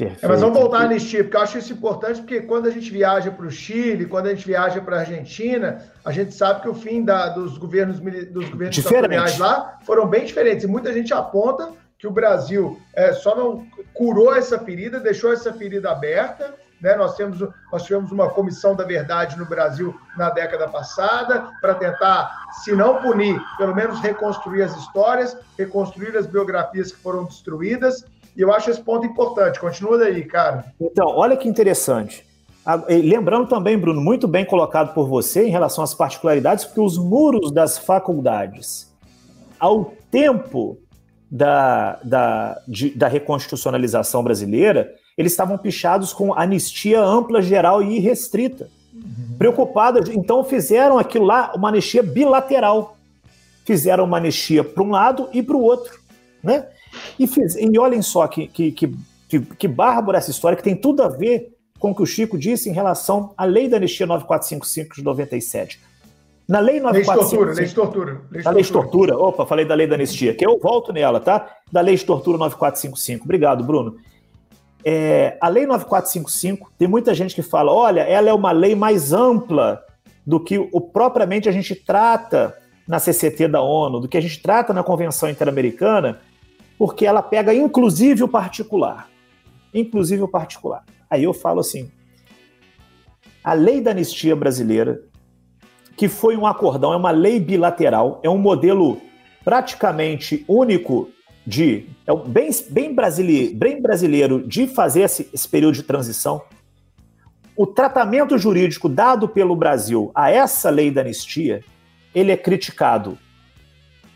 É, 0.00 0.26
mas 0.26 0.40
vamos 0.40 0.58
voltar 0.58 0.78
à 0.78 0.82
anistia, 0.82 1.22
porque 1.22 1.36
eu 1.36 1.40
acho 1.42 1.58
isso 1.58 1.72
importante, 1.72 2.20
porque 2.20 2.40
quando 2.40 2.66
a 2.66 2.70
gente 2.70 2.90
viaja 2.90 3.30
para 3.30 3.46
o 3.46 3.50
Chile, 3.50 4.06
quando 4.06 4.26
a 4.26 4.34
gente 4.34 4.44
viaja 4.44 4.80
para 4.80 4.96
a 4.96 5.00
Argentina, 5.00 5.84
a 6.04 6.10
gente 6.10 6.34
sabe 6.34 6.62
que 6.62 6.68
o 6.68 6.74
fim 6.74 7.04
da, 7.04 7.28
dos 7.28 7.56
governos 7.56 8.00
dos 8.00 8.48
governos 8.48 8.74
ditatoriais 8.74 9.38
lá 9.38 9.78
foram 9.84 10.08
bem 10.08 10.24
diferentes. 10.24 10.64
E 10.64 10.66
muita 10.66 10.92
gente 10.92 11.14
aponta 11.14 11.70
que 11.96 12.08
o 12.08 12.10
Brasil 12.10 12.80
é, 12.94 13.12
só 13.12 13.36
não 13.36 13.64
curou 13.94 14.34
essa 14.34 14.58
ferida, 14.58 14.98
deixou 14.98 15.32
essa 15.32 15.52
ferida 15.52 15.92
aberta, 15.92 16.52
né? 16.82 16.96
Nós, 16.96 17.14
temos, 17.14 17.38
nós 17.70 17.84
tivemos 17.84 18.10
uma 18.10 18.28
comissão 18.28 18.74
da 18.74 18.84
verdade 18.84 19.38
no 19.38 19.46
Brasil 19.46 19.94
na 20.16 20.28
década 20.30 20.68
passada 20.68 21.48
para 21.60 21.74
tentar, 21.74 22.46
se 22.64 22.72
não 22.72 23.00
punir, 23.00 23.40
pelo 23.56 23.74
menos 23.74 24.00
reconstruir 24.00 24.62
as 24.62 24.76
histórias, 24.76 25.36
reconstruir 25.56 26.16
as 26.16 26.26
biografias 26.26 26.90
que 26.90 26.98
foram 26.98 27.24
destruídas. 27.24 28.04
E 28.36 28.40
eu 28.40 28.52
acho 28.52 28.70
esse 28.70 28.82
ponto 28.82 29.06
importante. 29.06 29.60
Continua 29.60 29.98
daí, 29.98 30.24
cara. 30.24 30.64
Então, 30.80 31.06
olha 31.06 31.36
que 31.36 31.48
interessante. 31.48 32.26
Lembrando 32.88 33.48
também, 33.48 33.78
Bruno, 33.78 34.00
muito 34.00 34.26
bem 34.26 34.44
colocado 34.44 34.94
por 34.94 35.08
você 35.08 35.46
em 35.46 35.50
relação 35.50 35.84
às 35.84 35.94
particularidades, 35.94 36.64
porque 36.64 36.80
os 36.80 36.96
muros 36.96 37.52
das 37.52 37.76
faculdades, 37.76 38.92
ao 39.58 39.92
tempo 40.10 40.78
da, 41.30 41.98
da, 42.04 42.62
de, 42.68 42.90
da 42.90 43.08
reconstitucionalização 43.08 44.22
brasileira, 44.22 44.94
eles 45.16 45.32
estavam 45.32 45.58
pichados 45.58 46.12
com 46.12 46.34
anistia 46.34 47.00
ampla, 47.02 47.42
geral 47.42 47.82
e 47.82 47.96
irrestrita. 47.96 48.68
Uhum. 48.94 49.36
Preocupados, 49.38 50.08
então 50.08 50.44
fizeram 50.44 50.98
aquilo 50.98 51.24
lá 51.24 51.52
uma 51.54 51.68
anistia 51.68 52.02
bilateral. 52.02 52.96
Fizeram 53.64 54.04
uma 54.04 54.16
anistia 54.16 54.64
para 54.64 54.82
um 54.82 54.90
lado 54.90 55.28
e 55.32 55.42
para 55.42 55.56
o 55.56 55.62
outro. 55.62 56.00
Né? 56.42 56.66
E, 57.18 57.26
fiz, 57.26 57.56
e 57.56 57.78
olhem 57.78 58.02
só 58.02 58.26
que, 58.26 58.48
que, 58.48 58.72
que, 58.72 58.94
que, 59.28 59.40
que 59.40 59.68
bárbaro 59.68 60.18
essa 60.18 60.30
história, 60.30 60.56
que 60.56 60.62
tem 60.62 60.76
tudo 60.76 61.02
a 61.02 61.08
ver 61.08 61.56
com 61.78 61.90
o 61.90 61.94
que 61.94 62.02
o 62.02 62.06
Chico 62.06 62.38
disse 62.38 62.68
em 62.68 62.72
relação 62.72 63.32
à 63.36 63.44
lei 63.44 63.68
da 63.68 63.76
anistia 63.76 64.06
9455 64.06 64.96
de 64.96 65.02
97. 65.02 65.80
Na 66.48 66.58
lei 66.58 66.80
9455... 66.80 67.54
Lei 67.54 67.66
de 67.66 67.74
tortura, 67.74 68.12
lei 68.12 68.42
de 68.42 68.42
tortura. 68.42 68.54
lei 68.54 68.62
de 68.62 68.72
tortura. 68.72 69.18
Opa, 69.18 69.46
falei 69.46 69.64
da 69.64 69.74
lei 69.74 69.86
da 69.86 69.94
anistia, 69.94 70.34
que 70.34 70.46
eu 70.46 70.58
volto 70.58 70.92
nela, 70.92 71.18
tá? 71.20 71.48
Da 71.70 71.80
lei 71.80 71.96
de 71.96 72.04
tortura 72.04 72.36
9455. 72.38 73.24
Obrigado, 73.24 73.64
Bruno. 73.64 73.96
É, 74.84 75.36
a 75.40 75.48
Lei 75.48 75.66
9455, 75.66 76.72
tem 76.76 76.88
muita 76.88 77.14
gente 77.14 77.34
que 77.34 77.42
fala: 77.42 77.72
olha, 77.72 78.00
ela 78.00 78.28
é 78.28 78.32
uma 78.32 78.52
lei 78.52 78.74
mais 78.74 79.12
ampla 79.12 79.82
do 80.26 80.40
que 80.40 80.58
o 80.58 80.80
propriamente 80.80 81.48
a 81.48 81.52
gente 81.52 81.74
trata 81.74 82.56
na 82.86 82.98
CCT 82.98 83.48
da 83.48 83.60
ONU, 83.60 84.00
do 84.00 84.08
que 84.08 84.16
a 84.16 84.20
gente 84.20 84.40
trata 84.42 84.72
na 84.72 84.82
Convenção 84.82 85.28
Interamericana, 85.28 86.20
porque 86.78 87.06
ela 87.06 87.22
pega 87.22 87.54
inclusive 87.54 88.24
o 88.24 88.28
particular. 88.28 89.08
Inclusive 89.72 90.22
o 90.22 90.28
particular. 90.28 90.84
Aí 91.08 91.24
eu 91.24 91.32
falo 91.32 91.60
assim: 91.60 91.90
a 93.42 93.52
lei 93.52 93.80
da 93.80 93.92
anistia 93.92 94.34
brasileira, 94.34 95.00
que 95.96 96.08
foi 96.08 96.36
um 96.36 96.46
acordão, 96.46 96.92
é 96.92 96.96
uma 96.96 97.10
lei 97.10 97.38
bilateral, 97.38 98.20
é 98.22 98.28
um 98.28 98.38
modelo 98.38 99.00
praticamente 99.44 100.44
único 100.48 101.08
de 101.46 101.86
é 102.06 102.14
bem, 102.14 102.50
bem, 102.70 102.94
brasileiro, 102.94 103.54
bem 103.54 103.82
brasileiro 103.82 104.46
de 104.46 104.66
fazer 104.66 105.02
esse, 105.02 105.28
esse 105.32 105.48
período 105.48 105.74
de 105.74 105.82
transição. 105.82 106.42
O 107.56 107.66
tratamento 107.66 108.38
jurídico 108.38 108.88
dado 108.88 109.28
pelo 109.28 109.54
Brasil 109.54 110.10
a 110.14 110.30
essa 110.30 110.70
lei 110.70 110.90
da 110.90 111.00
anistia, 111.00 111.62
ele 112.14 112.32
é 112.32 112.36
criticado 112.36 113.18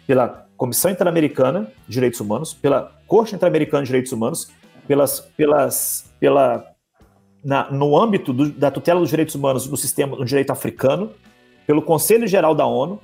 pela 0.07 0.47
Comissão 0.57 0.91
Interamericana 0.91 1.71
de 1.87 1.95
Direitos 1.95 2.21
Humanos, 2.21 2.55
pela 2.55 2.97
Corte 3.07 3.35
Interamericana 3.35 3.83
de 3.83 3.89
Direitos 3.89 4.13
Humanos, 4.13 4.51
pelas, 4.87 5.21
pelas, 5.21 6.13
pela 6.19 6.65
na, 7.45 7.71
no 7.71 7.97
âmbito 7.97 8.33
do, 8.33 8.51
da 8.51 8.71
tutela 8.71 9.01
dos 9.01 9.11
direitos 9.11 9.35
humanos 9.35 9.69
no 9.69 9.77
sistema 9.77 10.17
do 10.17 10.25
direito 10.25 10.51
africano, 10.51 11.13
pelo 11.67 11.83
Conselho 11.83 12.27
Geral 12.27 12.55
da 12.55 12.67
ONU, 12.67 13.01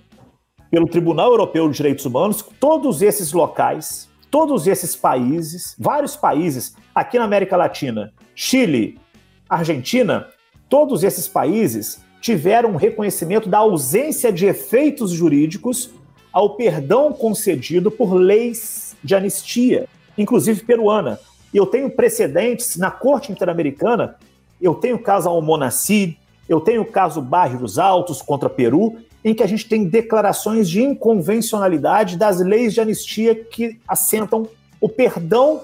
pelo 0.70 0.86
Tribunal 0.86 1.30
Europeu 1.30 1.68
de 1.68 1.76
Direitos 1.76 2.04
Humanos, 2.04 2.44
todos 2.58 3.02
esses 3.02 3.32
locais, 3.32 4.08
todos 4.32 4.66
esses 4.66 4.96
países, 4.96 5.76
vários 5.78 6.16
países 6.16 6.74
aqui 6.94 7.18
na 7.18 7.26
América 7.26 7.54
Latina, 7.54 8.14
Chile, 8.34 8.98
Argentina, 9.46 10.26
todos 10.70 11.04
esses 11.04 11.28
países 11.28 12.02
tiveram 12.18 12.70
um 12.70 12.76
reconhecimento 12.76 13.46
da 13.50 13.58
ausência 13.58 14.32
de 14.32 14.46
efeitos 14.46 15.10
jurídicos 15.10 15.90
ao 16.32 16.56
perdão 16.56 17.12
concedido 17.12 17.90
por 17.90 18.14
leis 18.14 18.96
de 19.04 19.14
anistia, 19.14 19.86
inclusive 20.16 20.64
peruana. 20.64 21.20
Eu 21.52 21.66
tenho 21.66 21.90
precedentes 21.90 22.78
na 22.78 22.90
Corte 22.90 23.30
Interamericana, 23.30 24.16
eu 24.58 24.74
tenho 24.74 24.96
o 24.96 25.02
caso 25.02 25.28
Almonacid, 25.28 26.16
eu 26.48 26.58
tenho 26.58 26.80
o 26.80 26.90
caso 26.90 27.20
Barros 27.20 27.78
Altos 27.78 28.22
contra 28.22 28.48
Peru, 28.48 28.96
em 29.24 29.34
que 29.34 29.42
a 29.42 29.46
gente 29.46 29.68
tem 29.68 29.84
declarações 29.84 30.68
de 30.68 30.82
inconvencionalidade 30.82 32.16
das 32.16 32.40
leis 32.40 32.74
de 32.74 32.80
anistia 32.80 33.34
que 33.34 33.78
assentam 33.86 34.48
o 34.80 34.88
perdão 34.88 35.62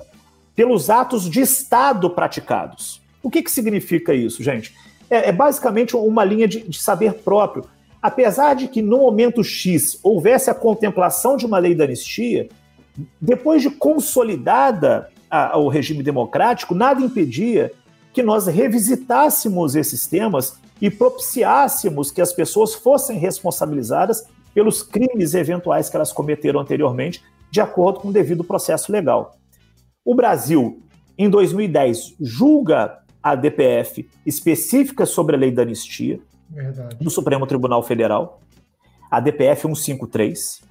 pelos 0.55 0.91
atos 0.91 1.29
de 1.29 1.41
Estado 1.41 2.09
praticados. 2.11 3.01
O 3.23 3.31
que, 3.31 3.43
que 3.43 3.51
significa 3.51 4.15
isso, 4.15 4.43
gente? 4.43 4.75
É, 5.11 5.29
é 5.29 5.33
basicamente 5.33 5.97
uma 5.97 6.25
linha 6.25 6.47
de, 6.47 6.61
de 6.61 6.79
saber 6.81 7.15
próprio. 7.15 7.65
Apesar 8.01 8.55
de 8.55 8.69
que 8.69 8.81
no 8.81 8.99
momento 8.99 9.43
X 9.43 9.99
houvesse 10.03 10.51
a 10.51 10.55
contemplação 10.55 11.37
de 11.37 11.45
uma 11.45 11.59
lei 11.59 11.75
da 11.75 11.85
anistia, 11.85 12.49
depois 13.21 13.61
de 13.61 13.71
consolidada 13.71 15.11
a, 15.31 15.59
o 15.59 15.69
regime 15.69 16.03
democrático, 16.03 16.75
nada 16.75 17.03
impedia 17.03 17.73
que 18.13 18.23
nós 18.23 18.47
revisitássemos 18.47 19.77
esses 19.77 20.07
temas 20.07 20.59
e 20.81 20.91
propiciássemos 20.91 22.11
que 22.11 22.21
as 22.21 22.33
pessoas 22.33 22.75
fossem 22.75 23.19
responsabilizadas 23.19 24.25
pelos 24.55 24.83
crimes 24.83 25.35
eventuais 25.35 25.89
que 25.89 25.97
elas 25.97 26.13
cometeram 26.13 26.61
anteriormente, 26.61 27.23
de 27.51 27.61
acordo 27.61 28.01
com 28.01 28.09
o 28.09 28.13
devido 28.13 28.45
processo 28.45 28.91
legal. 28.91 29.37
O 30.05 30.15
Brasil, 30.15 30.83
em 31.17 31.29
2010, 31.29 32.15
julga 32.21 32.99
a 33.23 33.35
DPF 33.35 34.09
específica 34.25 35.05
sobre 35.05 35.37
a 35.37 35.39
lei 35.39 35.51
da 35.51 35.63
anistia 35.63 36.21
Verdade. 36.49 36.97
do 36.97 37.11
Supremo 37.11 37.47
Tribunal 37.47 37.83
Federal, 37.83 38.41
a 39.11 39.21
DPF 39.21 39.63
153. 39.63 40.63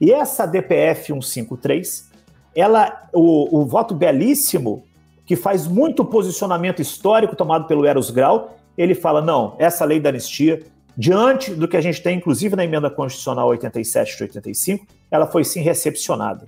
E 0.00 0.12
essa 0.12 0.46
DPF 0.46 1.12
153, 1.12 2.10
ela, 2.54 3.08
o, 3.12 3.60
o 3.60 3.66
voto 3.66 3.94
belíssimo, 3.94 4.84
que 5.26 5.36
faz 5.36 5.66
muito 5.66 6.04
posicionamento 6.04 6.82
histórico 6.82 7.34
tomado 7.34 7.66
pelo 7.66 7.86
Eros 7.86 8.10
Grau, 8.10 8.56
ele 8.76 8.94
fala: 8.94 9.20
não, 9.20 9.54
essa 9.58 9.84
lei 9.84 10.00
da 10.00 10.08
anistia, 10.08 10.62
diante 10.96 11.54
do 11.54 11.68
que 11.68 11.76
a 11.76 11.80
gente 11.80 12.02
tem, 12.02 12.18
inclusive 12.18 12.56
na 12.56 12.64
emenda 12.64 12.90
constitucional 12.90 13.48
87 13.48 14.16
de 14.16 14.22
85, 14.24 14.86
ela 15.10 15.26
foi 15.26 15.44
sim 15.44 15.60
recepcionada. 15.60 16.46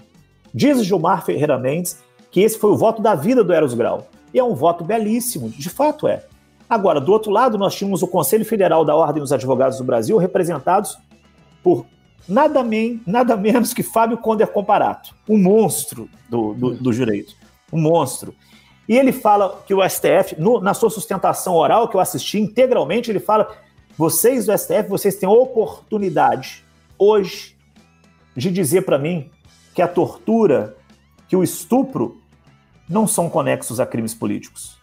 Diz 0.53 0.85
Gilmar 0.85 1.25
Ferreira 1.25 1.59
Mendes 1.59 1.99
que 2.31 2.41
esse 2.41 2.59
foi 2.59 2.71
o 2.71 2.77
voto 2.77 3.01
da 3.01 3.15
vida 3.15 3.43
do 3.43 3.51
Eros 3.51 3.73
Grau. 3.73 4.09
E 4.35 4.39
é 4.39 4.45
um 4.45 4.55
voto 4.55 4.85
belíssimo, 4.85 5.49
de 5.49 5.71
fato 5.71 6.07
é. 6.07 6.27
Agora, 6.69 7.01
do 7.01 7.11
outro 7.11 7.31
lado, 7.31 7.57
nós 7.57 7.75
tínhamos 7.75 8.03
o 8.03 8.07
Conselho 8.07 8.45
Federal 8.45 8.85
da 8.85 8.95
Ordem 8.95 9.23
dos 9.23 9.33
Advogados 9.33 9.79
do 9.79 9.85
Brasil, 9.85 10.19
representados 10.19 10.99
por 11.63 11.87
nada, 12.29 12.63
men 12.63 13.01
nada 13.07 13.37
menos 13.39 13.73
que 13.73 13.83
Fábio 13.83 14.19
Conder 14.19 14.49
Comparato, 14.49 15.15
um 15.27 15.39
monstro 15.39 16.11
do, 16.29 16.53
do, 16.53 16.75
do 16.75 16.93
direito. 16.93 17.35
Um 17.73 17.81
monstro. 17.81 18.35
E 18.89 18.97
ele 18.97 19.13
fala 19.13 19.63
que 19.67 19.75
o 19.75 19.89
STF, 19.89 20.39
no, 20.39 20.61
na 20.61 20.73
sua 20.73 20.91
sustentação 20.91 21.55
oral, 21.55 21.89
que 21.89 21.97
eu 21.97 22.01
assisti 22.01 22.39
integralmente, 22.39 23.11
ele 23.11 23.19
fala: 23.19 23.57
vocês 23.97 24.47
do 24.47 24.57
STF, 24.57 24.89
vocês 24.89 25.17
têm 25.17 25.29
oportunidade 25.29 26.65
hoje 26.99 27.57
de 28.37 28.51
dizer 28.51 28.83
para 28.83 28.99
mim 28.99 29.31
que 29.75 29.83
a 29.83 29.89
tortura, 29.89 30.77
que 31.29 31.37
o 31.37 31.43
estupro 31.43 32.21
não 32.89 33.07
são 33.07 33.29
conexos 33.29 33.81
a 33.81 33.87
crimes 33.87 34.15
políticos. 34.15 34.79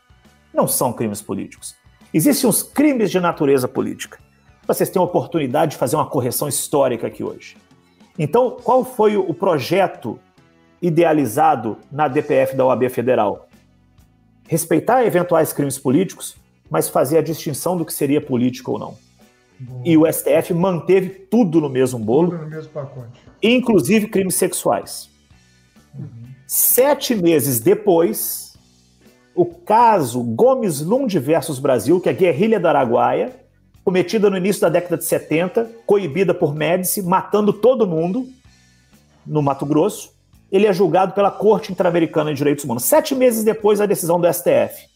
Não 0.54 0.68
são 0.68 0.91
crimes 0.91 1.22
políticos. 1.22 1.76
Existem 2.14 2.49
os 2.49 2.62
crimes 2.62 3.10
de 3.10 3.20
natureza 3.20 3.68
política. 3.68 4.20
Vocês 4.68 4.89
têm 4.89 4.99
a 4.99 5.06
oportunidade 5.06 5.72
de 5.72 5.78
fazer 5.78 5.95
uma 5.95 6.06
correção 6.06 6.47
histórica 6.47 7.08
aqui 7.08 7.24
hoje. 7.24 7.58
Então, 8.18 8.51
qual 8.51 8.86
foi 8.86 9.18
o 9.18 9.34
projeto 9.34 10.20
idealizado 10.82 11.78
na 11.91 12.08
DPF 12.08 12.56
da 12.56 12.66
OAB 12.66 12.89
Federal? 12.89 13.47
Respeitar 14.48 15.06
eventuais 15.06 15.54
crimes 15.54 15.78
políticos, 15.78 16.36
mas 16.70 16.89
fazer 16.89 17.18
a 17.18 17.22
distinção 17.22 17.78
do 17.78 17.86
que 17.86 17.94
seria 17.94 18.22
político 18.22 18.72
ou 18.72 18.80
não. 18.80 18.98
Boa. 19.60 19.82
E 19.86 19.98
o 19.98 20.12
STF 20.12 20.54
manteve 20.54 21.10
tudo 21.10 21.62
no 21.62 21.70
mesmo 21.70 22.00
bolo, 22.00 22.32
tudo 22.32 22.44
no 22.44 22.50
mesmo 22.50 22.72
pacote. 22.72 23.22
inclusive 23.41 24.08
crimes 24.08 24.36
sexuais. 24.36 25.10
Uhum. 25.98 26.08
Sete 26.48 27.16
meses 27.16 27.60
depois, 27.60 28.58
o 29.36 29.46
caso 29.46 30.22
Gomes 30.24 30.82
Lund 30.82 31.18
versus 31.20 31.60
Brasil, 31.60 32.00
que 32.02 32.10
é 32.10 32.12
a 32.12 32.16
guerrilha 32.16 32.60
do 32.60 32.68
Araguaia, 32.68 33.34
cometida 33.84 34.30
no 34.30 34.38
início 34.38 34.62
da 34.62 34.70
década 34.70 34.98
de 34.98 35.06
70, 35.06 35.70
coibida 35.86 36.34
por 36.34 36.56
Médici, 36.56 37.02
matando 37.02 37.52
todo 37.52 37.88
mundo 37.88 38.28
no 39.26 39.41
Mato 39.41 39.66
Grosso, 39.66 40.12
ele 40.54 40.68
é 40.68 40.72
julgado 40.72 41.14
pela 41.14 41.32
Corte 41.32 41.72
Interamericana 41.72 42.30
de 42.30 42.38
Direitos 42.38 42.64
Humanos, 42.64 42.84
sete 42.84 43.16
meses 43.16 43.43
depois 43.43 43.80
da 43.80 43.88
decisão 43.88 44.22
do 44.22 44.32
STF. 44.32 44.88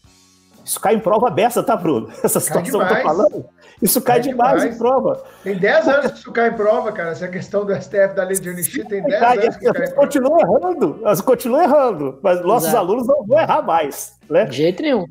Isso 0.64 0.78
cai 0.78 0.94
em 0.94 1.00
prova 1.00 1.26
aberta, 1.26 1.62
tá, 1.64 1.76
Bruno? 1.76 2.08
Essa 2.22 2.38
situação 2.38 2.62
que 2.62 2.70
eu 2.70 2.86
tô 2.86 3.02
falando. 3.02 3.44
Isso 3.82 4.00
cai, 4.00 4.20
cai 4.20 4.28
demais, 4.28 4.60
demais, 4.60 4.74
em 4.74 4.78
prova. 4.78 5.22
Tem 5.42 5.56
10 5.56 5.88
anos 5.88 6.12
que 6.12 6.18
isso 6.18 6.30
cai 6.30 6.50
em 6.50 6.52
prova, 6.52 6.92
cara. 6.92 7.10
Essa 7.10 7.26
questão 7.26 7.64
do 7.64 7.74
STF 7.74 8.14
da 8.14 8.22
lei 8.22 8.38
de 8.38 8.48
anistia 8.48 8.84
tem 8.84 9.02
10 9.02 9.22
anos 9.22 9.56
que 9.56 9.64
cai 9.64 9.82
em 9.82 9.90
prova. 9.90 9.92
Continua 9.96 10.40
errando, 10.40 11.00
elas 11.02 11.20
continuam 11.20 11.62
errando, 11.62 12.18
mas 12.22 12.40
nossos 12.42 12.68
Exato. 12.68 12.84
alunos 12.84 13.06
não 13.08 13.26
vão 13.26 13.40
errar 13.40 13.62
mais. 13.62 14.16
Né? 14.30 14.44
De 14.44 14.56
jeito 14.56 14.82
nenhum. 14.82 15.06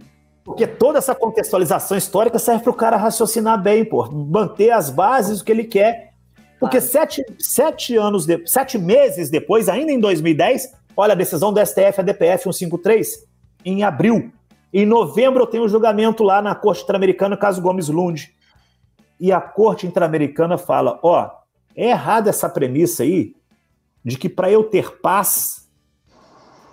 Porque 0.46 0.66
toda 0.66 1.00
essa 1.00 1.14
contextualização 1.14 1.98
histórica 1.98 2.40
serve 2.40 2.64
para 2.64 2.72
o 2.72 2.76
cara 2.76 2.96
raciocinar 2.96 3.62
bem, 3.62 3.84
pô, 3.84 4.10
manter 4.10 4.72
as 4.72 4.90
bases 4.90 5.40
do 5.40 5.44
que 5.44 5.52
ele 5.52 5.66
quer 5.66 6.07
porque 6.60 6.82
sete, 6.82 7.24
sete 7.38 7.96
anos, 7.96 8.26
de, 8.26 8.42
sete 8.48 8.78
meses 8.78 9.30
depois, 9.30 9.70
ainda 9.70 9.92
em 9.92 10.00
2010, 10.00 10.74
olha 10.96 11.14
a 11.14 11.16
decisão 11.16 11.54
do 11.54 11.64
STF, 11.64 12.00
a 12.00 12.04
DPF 12.04 12.44
153, 12.44 13.26
em 13.64 13.84
abril. 13.84 14.32
Em 14.74 14.86
novembro 14.86 15.44
eu 15.44 15.48
tenho 15.48 15.64
o 15.64 15.66
um 15.68 15.70
julgamento 15.70 16.24
lá 16.24 16.42
na 16.42 16.56
Corte 16.56 16.84
Interamericana, 16.84 17.38
caso 17.38 17.62
Gomes 17.62 17.90
Lund. 17.90 18.34
E 19.20 19.32
a 19.32 19.40
Corte 19.40 19.86
Interamericana 19.86 20.58
fala: 20.58 21.00
ó, 21.04 21.30
é 21.76 21.90
errada 21.90 22.30
essa 22.30 22.50
premissa 22.50 23.04
aí 23.04 23.36
de 24.04 24.18
que 24.18 24.30
para 24.30 24.52
eu 24.52 24.64
ter 24.64 25.00
paz, 25.00 25.68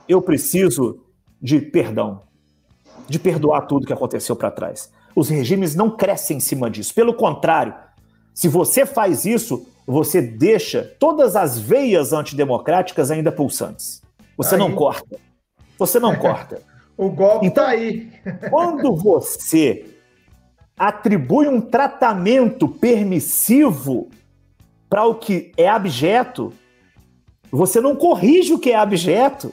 eu 0.08 0.22
preciso 0.22 1.04
de 1.40 1.60
perdão, 1.60 2.22
de 3.08 3.18
perdoar 3.18 3.62
tudo 3.62 3.86
que 3.86 3.92
aconteceu 3.92 4.34
para 4.34 4.50
trás. 4.50 4.90
Os 5.14 5.28
regimes 5.28 5.74
não 5.74 5.90
crescem 5.90 6.38
em 6.38 6.40
cima 6.40 6.70
disso. 6.70 6.94
Pelo 6.94 7.14
contrário, 7.14 7.74
se 8.32 8.48
você 8.48 8.84
faz 8.84 9.24
isso, 9.24 9.66
você 9.86 10.20
deixa 10.22 10.94
todas 10.98 11.36
as 11.36 11.58
veias 11.58 12.12
antidemocráticas 12.12 13.10
ainda 13.10 13.30
pulsantes. 13.30 14.02
Você 14.36 14.54
aí. 14.54 14.58
não 14.58 14.74
corta. 14.74 15.16
Você 15.78 16.00
não 16.00 16.16
corta. 16.16 16.62
o 16.96 17.10
golpe 17.10 17.46
está 17.46 17.74
então, 17.76 17.88
aí. 17.88 18.10
quando 18.50 18.94
você 18.96 19.86
atribui 20.76 21.48
um 21.48 21.60
tratamento 21.60 22.66
permissivo 22.68 24.08
para 24.88 25.04
o 25.04 25.14
que 25.14 25.52
é 25.56 25.68
abjeto, 25.68 26.52
você 27.50 27.80
não 27.80 27.94
corrige 27.94 28.52
o 28.52 28.58
que 28.58 28.70
é 28.70 28.76
abjeto. 28.76 29.52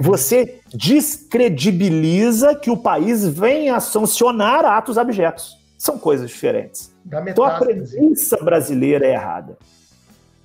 Você 0.00 0.60
descredibiliza 0.74 2.54
que 2.54 2.70
o 2.70 2.76
país 2.76 3.26
venha 3.26 3.76
a 3.76 3.80
sancionar 3.80 4.64
atos 4.64 4.98
abjetos. 4.98 5.56
São 5.78 5.98
coisas 5.98 6.30
diferentes. 6.30 6.94
Então 7.28 7.44
a 7.44 7.58
premissa 7.58 8.36
brasileira 8.38 9.06
é 9.06 9.12
errada. 9.12 9.58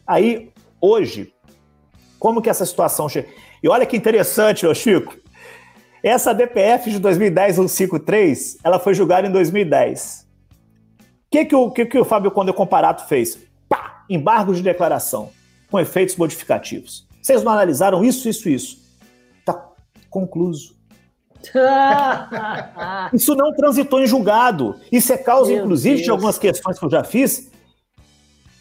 Aí, 0.05 0.51
hoje, 0.79 1.33
como 2.19 2.41
que 2.41 2.49
essa 2.49 2.65
situação 2.65 3.07
chega? 3.07 3.29
E 3.63 3.69
olha 3.69 3.85
que 3.85 3.95
interessante, 3.95 4.65
ô 4.65 4.73
Chico. 4.73 5.15
Essa 6.03 6.33
DPF 6.33 6.89
de 6.89 6.99
2010 6.99 7.55
153, 7.55 8.57
ela 8.63 8.79
foi 8.79 8.93
julgada 8.93 9.27
em 9.27 9.31
2010. 9.31 10.27
O 10.99 11.05
que, 11.29 11.45
que, 11.45 11.55
o, 11.55 11.71
que, 11.71 11.85
que 11.85 11.99
o 11.99 12.03
Fábio 12.03 12.31
Conde 12.31 12.51
Comparato 12.51 13.07
fez? 13.07 13.39
Pá! 13.69 14.03
Embargo 14.09 14.53
de 14.53 14.61
declaração, 14.61 15.29
com 15.69 15.79
efeitos 15.79 16.15
modificativos. 16.15 17.07
Vocês 17.21 17.43
não 17.43 17.51
analisaram 17.51 18.03
isso, 18.03 18.27
isso, 18.27 18.49
isso. 18.49 18.77
Tá 19.45 19.69
concluso. 20.09 20.75
Isso 23.13 23.35
não 23.35 23.53
transitou 23.53 24.01
em 24.01 24.07
julgado. 24.07 24.75
Isso 24.91 25.11
é 25.11 25.17
causa, 25.17 25.51
Meu 25.51 25.63
inclusive, 25.63 25.95
Deus. 25.95 26.05
de 26.05 26.11
algumas 26.11 26.37
questões 26.37 26.77
que 26.77 26.85
eu 26.85 26.89
já 26.89 27.03
fiz 27.03 27.49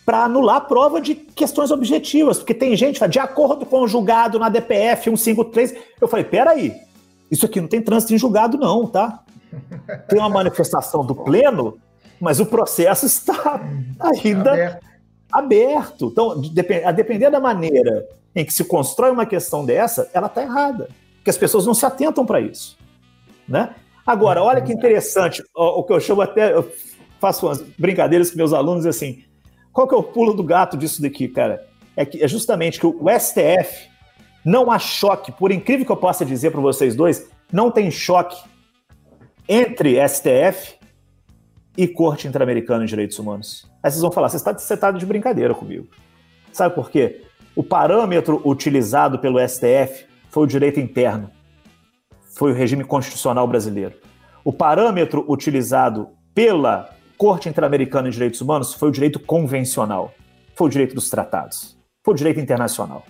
para 0.04 0.24
anular 0.24 0.56
a 0.56 0.60
prova 0.60 1.00
de 1.00 1.14
questões 1.14 1.70
objetivas. 1.70 2.38
Porque 2.38 2.54
tem 2.54 2.76
gente 2.76 2.94
que 2.94 2.98
fala, 2.98 3.10
de 3.10 3.18
acordo 3.18 3.64
com 3.64 3.82
o 3.82 3.88
julgado 3.88 4.38
na 4.38 4.48
DPF 4.48 5.04
153. 5.04 5.74
Eu 6.00 6.08
falei, 6.08 6.24
peraí, 6.24 6.74
isso 7.30 7.46
aqui 7.46 7.60
não 7.60 7.68
tem 7.68 7.80
trânsito 7.80 8.14
em 8.14 8.18
julgado, 8.18 8.58
não, 8.58 8.86
tá? 8.86 9.22
tem 10.08 10.18
uma 10.18 10.28
manifestação 10.28 11.04
do 11.04 11.14
pleno, 11.14 11.78
mas 12.20 12.40
o 12.40 12.46
processo 12.46 13.06
está 13.06 13.60
ainda 14.00 14.52
aberto. 14.52 14.86
aberto. 15.32 16.06
Então, 16.06 16.42
a 16.84 16.92
depender 16.92 17.30
da 17.30 17.40
maneira 17.40 18.06
em 18.34 18.44
que 18.44 18.52
se 18.52 18.64
constrói 18.64 19.10
uma 19.10 19.26
questão 19.26 19.64
dessa, 19.64 20.08
ela 20.12 20.26
está 20.26 20.42
errada. 20.42 20.88
Porque 21.30 21.36
as 21.36 21.38
pessoas 21.38 21.66
não 21.66 21.74
se 21.74 21.86
atentam 21.86 22.26
para 22.26 22.40
isso. 22.40 22.76
Né? 23.46 23.74
Agora, 24.04 24.42
olha 24.42 24.60
que 24.60 24.72
interessante, 24.72 25.42
o, 25.54 25.80
o 25.80 25.84
que 25.84 25.92
eu 25.92 26.00
chamo 26.00 26.22
até, 26.22 26.52
eu 26.52 26.70
faço 27.20 27.46
umas 27.46 27.62
brincadeiras 27.78 28.30
com 28.30 28.36
meus 28.36 28.52
alunos 28.52 28.84
assim, 28.84 29.22
qual 29.72 29.86
que 29.86 29.94
é 29.94 29.98
o 29.98 30.02
pulo 30.02 30.34
do 30.34 30.42
gato 30.42 30.76
disso 30.76 31.00
daqui, 31.00 31.28
cara? 31.28 31.64
É, 31.96 32.04
que, 32.04 32.22
é 32.22 32.26
justamente 32.26 32.80
que 32.80 32.86
o 32.86 33.04
STF 33.18 33.88
não 34.44 34.70
há 34.70 34.78
choque, 34.78 35.30
por 35.30 35.52
incrível 35.52 35.86
que 35.86 35.92
eu 35.92 35.96
possa 35.96 36.24
dizer 36.24 36.50
para 36.50 36.60
vocês 36.60 36.96
dois, 36.96 37.28
não 37.52 37.70
tem 37.70 37.90
choque 37.90 38.36
entre 39.48 39.96
STF 40.08 40.74
e 41.76 41.86
Corte 41.86 42.26
Interamericana 42.26 42.84
de 42.84 42.90
Direitos 42.90 43.18
Humanos. 43.18 43.70
Aí 43.82 43.90
vocês 43.90 44.02
vão 44.02 44.10
falar, 44.10 44.28
você 44.28 44.36
está, 44.36 44.76
tá 44.76 44.90
de 44.90 45.06
brincadeira 45.06 45.54
comigo. 45.54 45.86
Sabe 46.52 46.74
por 46.74 46.90
quê? 46.90 47.22
O 47.54 47.62
parâmetro 47.62 48.40
utilizado 48.44 49.18
pelo 49.18 49.38
STF 49.46 50.09
foi 50.30 50.44
o 50.44 50.46
direito 50.46 50.80
interno, 50.80 51.30
foi 52.34 52.52
o 52.52 52.54
regime 52.54 52.84
constitucional 52.84 53.46
brasileiro. 53.46 53.94
O 54.44 54.52
parâmetro 54.52 55.24
utilizado 55.28 56.08
pela 56.34 56.90
Corte 57.18 57.48
Interamericana 57.48 58.08
de 58.08 58.14
Direitos 58.14 58.40
Humanos 58.40 58.72
foi 58.72 58.88
o 58.88 58.92
direito 58.92 59.20
convencional, 59.20 60.14
foi 60.54 60.68
o 60.68 60.70
direito 60.70 60.94
dos 60.94 61.10
tratados, 61.10 61.76
foi 62.02 62.14
o 62.14 62.16
direito 62.16 62.40
internacional. 62.40 63.04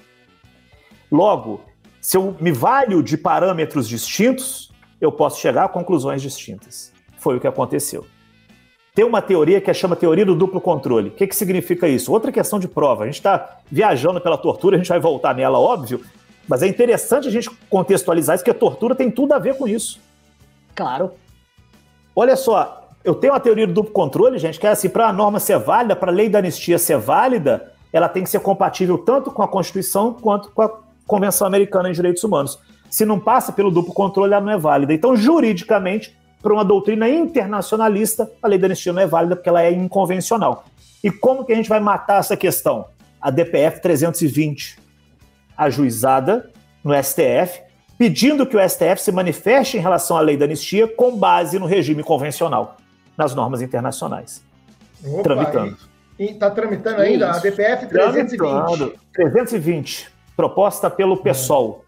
Logo, 1.13 1.61
se 2.01 2.17
eu 2.17 2.37
me 2.41 2.51
valho 2.51 3.03
de 3.03 3.17
parâmetros 3.17 3.89
distintos, 3.89 4.73
eu 5.01 5.13
posso 5.13 5.41
chegar 5.41 5.65
a 5.65 5.69
conclusões 5.69 6.23
distintas. 6.23 6.93
Foi 7.19 7.37
o 7.37 7.41
que 7.41 7.47
aconteceu. 7.47 8.07
Tem 8.95 9.05
uma 9.05 9.23
teoria 9.23 9.61
que 9.61 9.73
chama 9.73 9.95
teoria 9.95 10.27
do 10.27 10.35
duplo 10.35 10.61
controle. 10.61 11.11
O 11.11 11.13
que, 11.13 11.27
que 11.27 11.37
significa 11.37 11.87
isso? 11.87 12.13
Outra 12.13 12.33
questão 12.33 12.59
de 12.59 12.67
prova. 12.67 13.05
A 13.05 13.07
gente 13.07 13.17
está 13.17 13.59
viajando 13.71 14.21
pela 14.21 14.37
tortura, 14.37 14.77
a 14.77 14.79
gente 14.79 14.89
vai 14.89 14.99
voltar 14.99 15.35
nela, 15.35 15.59
óbvio, 15.59 16.01
mas 16.51 16.65
é 16.65 16.67
interessante 16.67 17.29
a 17.29 17.31
gente 17.31 17.49
contextualizar 17.71 18.35
isso, 18.35 18.43
porque 18.43 18.57
a 18.57 18.61
tortura 18.61 18.93
tem 18.93 19.09
tudo 19.09 19.33
a 19.33 19.39
ver 19.39 19.57
com 19.57 19.69
isso. 19.69 20.01
Claro. 20.75 21.13
Olha 22.15 22.35
só, 22.35 22.89
eu 23.05 23.15
tenho 23.15 23.33
uma 23.33 23.39
teoria 23.39 23.69
do 23.69 23.73
duplo 23.73 23.93
controle, 23.93 24.37
gente, 24.37 24.59
que 24.59 24.67
é 24.67 24.71
assim, 24.71 24.89
para 24.89 25.07
a 25.07 25.13
norma 25.13 25.39
ser 25.39 25.61
válida, 25.61 25.95
para 25.95 26.11
a 26.11 26.15
lei 26.15 26.29
da 26.29 26.41
anistia 26.41 26.77
ser 26.77 26.99
válida, 26.99 27.73
ela 27.93 28.09
tem 28.09 28.25
que 28.25 28.31
ser 28.31 28.41
compatível 28.41 28.99
tanto 28.99 29.31
com 29.31 29.45
a 29.45 29.47
Constituição 29.47 30.13
quanto 30.13 30.51
com 30.51 30.63
a 30.63 30.73
Convenção 31.07 31.47
Americana 31.47 31.89
de 31.89 31.95
Direitos 31.95 32.25
Humanos. 32.25 32.59
Se 32.91 33.05
não 33.05 33.21
passa 33.21 33.53
pelo 33.53 33.71
duplo 33.71 33.95
controle, 33.95 34.35
ela 34.35 34.45
não 34.45 34.53
é 34.53 34.59
válida. 34.59 34.93
Então, 34.93 35.15
juridicamente, 35.15 36.19
para 36.43 36.53
uma 36.53 36.65
doutrina 36.65 37.09
internacionalista, 37.09 38.29
a 38.43 38.49
lei 38.49 38.59
da 38.59 38.67
anistia 38.67 38.93
não 38.93 39.03
é 39.03 39.07
válida 39.07 39.37
porque 39.37 39.49
ela 39.49 39.63
é 39.63 39.71
inconvencional. 39.71 40.65
E 41.03 41.13
como 41.13 41.45
que 41.45 41.53
a 41.53 41.57
gente 41.57 41.69
vai 41.69 41.79
matar 41.79 42.19
essa 42.19 42.37
questão? 42.37 42.87
A 43.21 43.31
DPF 43.31 43.81
320, 43.81 44.90
ajuizada 45.65 46.51
no 46.83 46.95
STF, 46.95 47.61
pedindo 47.99 48.47
que 48.47 48.57
o 48.57 48.69
STF 48.69 48.99
se 48.99 49.13
manifeste 49.13 49.77
em 49.77 49.81
relação 49.81 50.17
à 50.17 50.21
lei 50.21 50.37
da 50.37 50.47
anistia 50.47 50.89
com 50.89 51.17
base 51.17 51.59
no 51.59 51.67
regime 51.67 52.03
convencional 52.03 52.79
nas 53.17 53.35
normas 53.35 53.61
internacionais. 53.61 54.43
Opa, 55.05 55.23
tramitando. 55.23 55.77
Está 56.19 56.51
tramitando 56.51 57.03
ainda 57.03 57.31
Isso. 57.31 57.39
a 57.39 57.43
DPF 57.43 57.87
320. 57.87 58.99
320, 59.13 60.11
proposta 60.37 60.89
pelo 60.89 61.19
PSOL. 61.19 61.85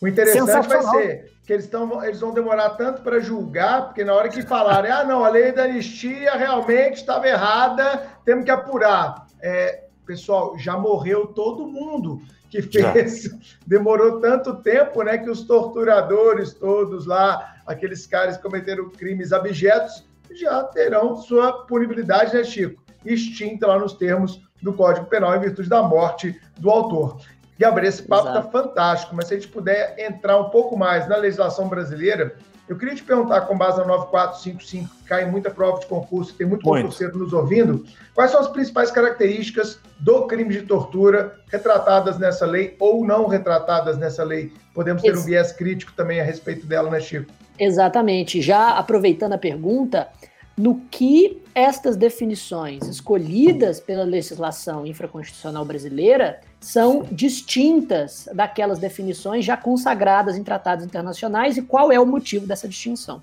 O 0.00 0.08
interessante 0.08 0.68
vai 0.68 0.82
ser 0.82 1.32
que 1.44 1.52
eles, 1.52 1.66
tão, 1.68 2.04
eles 2.04 2.20
vão 2.20 2.32
demorar 2.32 2.70
tanto 2.70 3.02
para 3.02 3.20
julgar, 3.20 3.86
porque 3.86 4.04
na 4.04 4.14
hora 4.14 4.28
que 4.28 4.42
falarem, 4.42 4.90
ah, 4.90 5.04
não, 5.04 5.24
a 5.24 5.28
lei 5.28 5.52
da 5.52 5.64
anistia 5.64 6.34
realmente 6.34 6.94
estava 6.94 7.28
errada, 7.28 8.06
temos 8.24 8.44
que 8.44 8.50
apurar. 8.50 9.26
É, 9.40 9.84
pessoal, 10.06 10.56
já 10.58 10.76
morreu 10.76 11.26
todo 11.28 11.66
mundo 11.66 12.20
que 12.52 12.60
fez. 12.60 13.22
Já. 13.22 13.30
Demorou 13.66 14.20
tanto 14.20 14.56
tempo, 14.56 15.02
né, 15.02 15.16
que 15.16 15.30
os 15.30 15.42
torturadores 15.44 16.52
todos 16.52 17.06
lá, 17.06 17.56
aqueles 17.66 18.06
caras 18.06 18.36
que 18.36 18.42
cometeram 18.42 18.90
crimes 18.90 19.32
abjetos, 19.32 20.06
já 20.30 20.62
terão 20.64 21.16
sua 21.16 21.64
punibilidade, 21.64 22.34
né, 22.34 22.44
Chico? 22.44 22.82
Extinta 23.04 23.66
lá 23.66 23.78
nos 23.78 23.94
termos 23.94 24.42
do 24.62 24.72
Código 24.72 25.06
Penal 25.06 25.34
em 25.36 25.40
virtude 25.40 25.68
da 25.68 25.82
morte 25.82 26.38
do 26.58 26.70
autor. 26.70 27.20
Gabriel, 27.58 27.88
esse 27.88 28.02
papo 28.02 28.28
está 28.28 28.42
fantástico, 28.42 29.14
mas 29.14 29.28
se 29.28 29.34
a 29.34 29.36
gente 29.38 29.48
puder 29.48 29.94
entrar 29.98 30.38
um 30.38 30.50
pouco 30.50 30.76
mais 30.76 31.08
na 31.08 31.16
legislação 31.16 31.68
brasileira, 31.68 32.36
eu 32.72 32.78
queria 32.78 32.94
te 32.94 33.02
perguntar, 33.02 33.42
com 33.42 33.56
base 33.56 33.78
na 33.78 33.84
9455, 33.84 34.88
que 34.96 35.04
cai 35.04 35.30
muita 35.30 35.50
prova 35.50 35.78
de 35.78 35.86
concurso, 35.86 36.34
tem 36.34 36.46
muito, 36.46 36.66
muito 36.66 36.82
concurseiro 36.82 37.18
nos 37.18 37.32
ouvindo, 37.32 37.84
quais 38.14 38.30
são 38.30 38.40
as 38.40 38.48
principais 38.48 38.90
características 38.90 39.78
do 40.00 40.26
crime 40.26 40.54
de 40.54 40.62
tortura 40.62 41.38
retratadas 41.48 42.18
nessa 42.18 42.46
lei 42.46 42.74
ou 42.80 43.04
não 43.04 43.26
retratadas 43.26 43.98
nessa 43.98 44.24
lei? 44.24 44.52
Podemos 44.72 45.02
ter 45.02 45.14
um 45.14 45.20
viés 45.20 45.52
crítico 45.52 45.92
também 45.92 46.18
a 46.18 46.24
respeito 46.24 46.66
dela, 46.66 46.90
né, 46.90 46.98
Chico? 46.98 47.30
Exatamente. 47.58 48.40
Já 48.40 48.78
aproveitando 48.78 49.34
a 49.34 49.38
pergunta, 49.38 50.08
no 50.56 50.80
que 50.90 51.42
estas 51.54 51.94
definições 51.94 52.86
escolhidas 52.88 53.80
pela 53.80 54.04
legislação 54.04 54.86
infraconstitucional 54.86 55.64
brasileira 55.64 56.40
são 56.62 57.04
distintas 57.10 58.28
daquelas 58.32 58.78
definições 58.78 59.44
já 59.44 59.56
consagradas 59.56 60.36
em 60.36 60.44
tratados 60.44 60.84
internacionais 60.84 61.56
e 61.56 61.62
qual 61.62 61.90
é 61.90 61.98
o 61.98 62.06
motivo 62.06 62.46
dessa 62.46 62.68
distinção? 62.68 63.20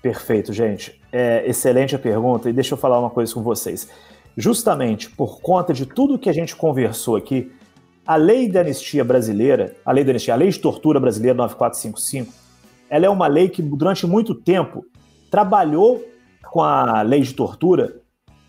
Perfeito, 0.00 0.54
gente. 0.54 0.98
É, 1.12 1.46
excelente 1.46 1.94
a 1.94 1.98
pergunta 1.98 2.48
e 2.48 2.54
deixa 2.54 2.72
eu 2.72 2.78
falar 2.78 2.98
uma 2.98 3.10
coisa 3.10 3.32
com 3.34 3.42
vocês. 3.42 3.88
Justamente 4.34 5.10
por 5.10 5.40
conta 5.42 5.74
de 5.74 5.84
tudo 5.84 6.18
que 6.18 6.30
a 6.30 6.32
gente 6.32 6.56
conversou 6.56 7.16
aqui, 7.16 7.52
a 8.06 8.16
lei 8.16 8.48
da 8.48 8.60
anistia 8.60 9.04
brasileira, 9.04 9.76
a 9.84 9.92
lei 9.92 10.02
da 10.02 10.12
anistia, 10.12 10.32
a 10.32 10.36
lei 10.36 10.48
de 10.48 10.58
tortura 10.58 10.98
brasileira 10.98 11.36
9455, 11.36 12.32
ela 12.88 13.04
é 13.04 13.10
uma 13.10 13.26
lei 13.26 13.50
que 13.50 13.60
durante 13.60 14.06
muito 14.06 14.34
tempo 14.34 14.86
trabalhou 15.30 16.02
com 16.50 16.62
a 16.62 17.02
lei 17.02 17.20
de 17.20 17.34
tortura, 17.34 18.00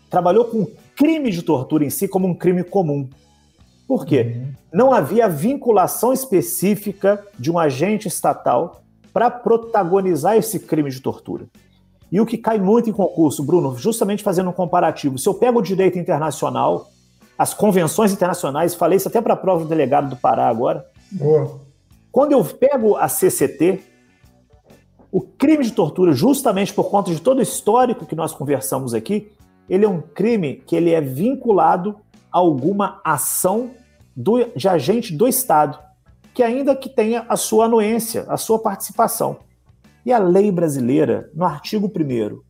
trabalhou 0.08 0.46
com 0.46 0.62
o 0.62 0.70
crime 0.96 1.30
de 1.30 1.42
tortura 1.42 1.84
em 1.84 1.90
si 1.90 2.08
como 2.08 2.26
um 2.26 2.34
crime 2.34 2.64
comum. 2.64 3.06
Por 3.88 4.04
quê? 4.04 4.34
Uhum. 4.36 4.52
Não 4.70 4.92
havia 4.92 5.26
vinculação 5.26 6.12
específica 6.12 7.24
de 7.38 7.50
um 7.50 7.58
agente 7.58 8.06
estatal 8.06 8.82
para 9.14 9.30
protagonizar 9.30 10.36
esse 10.36 10.60
crime 10.60 10.90
de 10.90 11.00
tortura. 11.00 11.46
E 12.12 12.20
o 12.20 12.26
que 12.26 12.36
cai 12.36 12.58
muito 12.58 12.90
em 12.90 12.92
concurso, 12.92 13.42
Bruno, 13.42 13.76
justamente 13.78 14.22
fazendo 14.22 14.50
um 14.50 14.52
comparativo, 14.52 15.18
se 15.18 15.26
eu 15.26 15.32
pego 15.32 15.58
o 15.58 15.62
direito 15.62 15.98
internacional, 15.98 16.88
as 17.38 17.54
convenções 17.54 18.12
internacionais, 18.12 18.74
falei 18.74 18.98
isso 18.98 19.08
até 19.08 19.22
para 19.22 19.32
a 19.34 19.36
prova 19.36 19.64
do 19.64 19.68
delegado 19.68 20.10
do 20.10 20.16
Pará 20.16 20.48
agora. 20.48 20.86
Boa. 21.10 21.58
Quando 22.12 22.32
eu 22.32 22.44
pego 22.44 22.96
a 22.96 23.08
CCT, 23.08 23.80
o 25.10 25.20
crime 25.22 25.64
de 25.64 25.72
tortura, 25.72 26.12
justamente 26.12 26.74
por 26.74 26.90
conta 26.90 27.10
de 27.10 27.20
todo 27.20 27.38
o 27.38 27.42
histórico 27.42 28.04
que 28.04 28.14
nós 28.14 28.34
conversamos 28.34 28.92
aqui, 28.92 29.32
ele 29.68 29.84
é 29.84 29.88
um 29.88 30.00
crime 30.00 30.62
que 30.66 30.76
ele 30.76 30.90
é 30.90 31.00
vinculado 31.00 31.96
alguma 32.30 33.00
ação 33.04 33.70
do, 34.14 34.44
de 34.56 34.68
agente 34.68 35.16
do 35.16 35.28
Estado, 35.28 35.78
que 36.34 36.42
ainda 36.42 36.74
que 36.74 36.88
tenha 36.88 37.24
a 37.28 37.36
sua 37.36 37.66
anuência, 37.66 38.24
a 38.28 38.36
sua 38.36 38.58
participação. 38.58 39.38
E 40.04 40.12
a 40.12 40.18
lei 40.18 40.50
brasileira, 40.50 41.30
no 41.34 41.44
artigo 41.44 41.86
1 41.86 42.40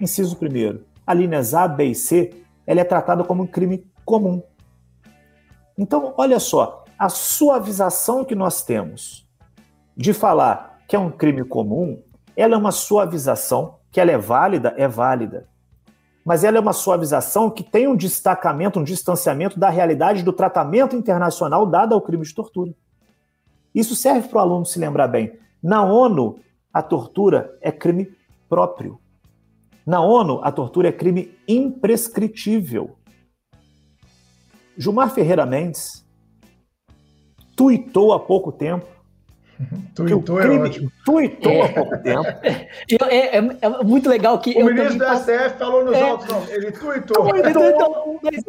inciso 0.00 0.36
1 0.40 0.80
a 1.06 1.14
linhas 1.14 1.54
A, 1.54 1.66
B 1.66 1.86
e 1.86 1.94
C, 1.94 2.32
ela 2.66 2.80
é 2.80 2.84
tratada 2.84 3.24
como 3.24 3.42
um 3.42 3.46
crime 3.46 3.86
comum. 4.04 4.42
Então, 5.76 6.14
olha 6.16 6.38
só, 6.38 6.84
a 6.98 7.08
suavização 7.08 8.24
que 8.24 8.34
nós 8.34 8.62
temos 8.62 9.28
de 9.96 10.12
falar 10.12 10.72
que 10.86 10.96
é 10.96 10.98
um 10.98 11.10
crime 11.10 11.44
comum, 11.44 12.02
ela 12.36 12.54
é 12.54 12.58
uma 12.58 12.72
suavização, 12.72 13.78
que 13.90 14.00
ela 14.00 14.10
é 14.10 14.18
válida, 14.18 14.74
é 14.76 14.86
válida. 14.86 15.48
Mas 16.24 16.44
ela 16.44 16.56
é 16.56 16.60
uma 16.60 16.72
suavização 16.72 17.50
que 17.50 17.62
tem 17.62 17.88
um 17.88 17.96
destacamento, 17.96 18.78
um 18.78 18.84
distanciamento 18.84 19.58
da 19.58 19.68
realidade 19.68 20.22
do 20.22 20.32
tratamento 20.32 20.94
internacional 20.94 21.66
dado 21.66 21.94
ao 21.94 22.00
crime 22.00 22.24
de 22.24 22.34
tortura. 22.34 22.72
Isso 23.74 23.96
serve 23.96 24.28
para 24.28 24.38
o 24.38 24.40
aluno 24.40 24.66
se 24.66 24.78
lembrar 24.78 25.08
bem. 25.08 25.36
Na 25.62 25.82
ONU, 25.82 26.38
a 26.72 26.82
tortura 26.82 27.56
é 27.60 27.72
crime 27.72 28.08
próprio. 28.48 29.00
Na 29.84 30.00
ONU, 30.00 30.40
a 30.42 30.52
tortura 30.52 30.88
é 30.88 30.92
crime 30.92 31.36
imprescritível. 31.48 32.96
Gilmar 34.76 35.10
Ferreira 35.10 35.44
Mendes 35.44 36.06
tuitou 37.56 38.12
há 38.12 38.20
pouco 38.20 38.52
tempo 38.52 38.86
Tuitou 39.94 40.40
é 40.40 40.58
ótimo. 40.58 40.92
Tuitou 41.04 41.52
é. 41.52 41.62
há 41.62 41.68
pouco 41.72 41.98
tempo. 41.98 42.22
É, 43.08 43.36
é, 43.36 43.58
é, 43.60 43.68
muito 43.84 44.08
legal 44.08 44.38
que. 44.38 44.50
O 44.62 44.66
ministro 44.66 44.98
da 44.98 45.16
STF 45.16 45.58
falou 45.58 45.84
nos 45.84 45.94
é, 45.94 46.02
altos, 46.02 46.28
não. 46.28 46.48
Ele 46.48 46.70
tuitou. 46.72 47.26
Então, 47.36 48.18
mas, 48.22 48.44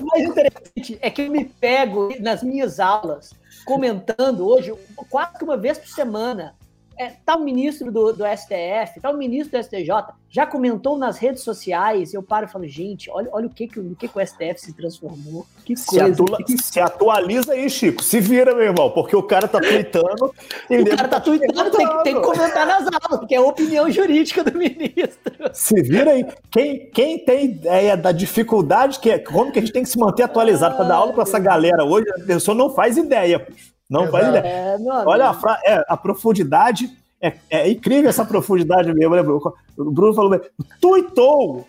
o 0.00 0.06
mais 0.06 0.24
interessante 0.24 0.98
é 1.00 1.10
que 1.10 1.22
eu 1.22 1.30
me 1.30 1.44
pego 1.44 2.10
nas 2.20 2.42
minhas 2.42 2.78
aulas 2.78 3.32
comentando 3.64 4.46
hoje, 4.46 4.74
quase 5.08 5.38
que 5.38 5.44
uma 5.44 5.56
vez 5.56 5.78
por 5.78 5.88
semana, 5.88 6.54
é, 7.00 7.14
tal 7.24 7.40
ministro 7.40 7.90
do, 7.90 8.12
do 8.12 8.24
STF, 8.24 9.00
tal 9.00 9.16
ministro 9.16 9.58
do 9.58 9.64
STJ, 9.64 9.88
já 10.28 10.46
comentou 10.46 10.98
nas 10.98 11.16
redes 11.16 11.42
sociais, 11.42 12.12
eu 12.12 12.22
paro 12.22 12.44
e 12.44 12.48
falo, 12.48 12.68
gente, 12.68 13.10
olha, 13.10 13.30
olha 13.32 13.46
o 13.46 13.50
que, 13.50 13.66
que, 13.66 13.80
o 13.80 13.96
que, 13.96 14.06
que 14.06 14.18
o 14.18 14.26
STF 14.26 14.60
se 14.60 14.74
transformou. 14.74 15.46
Que 15.64 15.74
se 15.74 15.86
coisa. 15.86 16.22
Atua, 16.22 16.38
se 16.62 16.78
atualiza 16.78 17.54
aí, 17.54 17.70
Chico. 17.70 18.04
Se 18.04 18.20
vira, 18.20 18.54
meu 18.54 18.64
irmão, 18.64 18.90
porque 18.90 19.16
o 19.16 19.22
cara 19.22 19.48
tá 19.48 19.58
tweetando. 19.58 20.26
o 20.68 20.84
cara 20.84 21.08
tá, 21.08 21.08
tá 21.08 21.20
tweetando, 21.20 21.70
tem 21.70 21.88
que, 21.88 22.02
tem 22.02 22.14
que 22.16 22.20
comentar 22.20 22.66
nas 22.66 22.82
aulas, 22.82 23.18
porque 23.18 23.34
é 23.34 23.38
a 23.38 23.42
opinião 23.42 23.90
jurídica 23.90 24.44
do 24.44 24.58
ministro. 24.58 25.32
Se 25.54 25.80
vira 25.80 26.10
aí. 26.10 26.26
Quem, 26.50 26.90
quem 26.90 27.24
tem 27.24 27.46
ideia 27.46 27.96
da 27.96 28.12
dificuldade, 28.12 29.00
que 29.00 29.10
é, 29.10 29.18
como 29.18 29.50
que 29.50 29.58
a 29.58 29.62
gente 29.62 29.72
tem 29.72 29.82
que 29.82 29.88
se 29.88 29.98
manter 29.98 30.24
atualizado 30.24 30.76
para 30.76 30.84
dar 30.84 30.96
aula 30.96 31.14
para 31.14 31.22
essa 31.22 31.38
galera 31.38 31.82
hoje, 31.82 32.06
a 32.10 32.26
pessoa 32.26 32.54
não 32.54 32.68
faz 32.68 32.98
ideia. 32.98 33.46
Não 33.90 34.02
Exato. 34.04 34.12
faz 34.12 34.28
ideia. 34.28 34.46
É, 34.46 34.78
olha 35.04 35.28
a, 35.28 35.34
fra... 35.34 35.60
é, 35.66 35.84
a 35.88 35.96
profundidade 35.96 36.96
é, 37.20 37.34
é, 37.50 37.68
incrível 37.68 38.08
essa 38.08 38.24
profundidade 38.24 38.94
mesmo, 38.94 39.14
né, 39.14 39.22
Bruno? 39.22 39.54
O 39.76 39.90
Bruno 39.90 40.14
falou, 40.14 40.40
tuitou! 40.80 41.66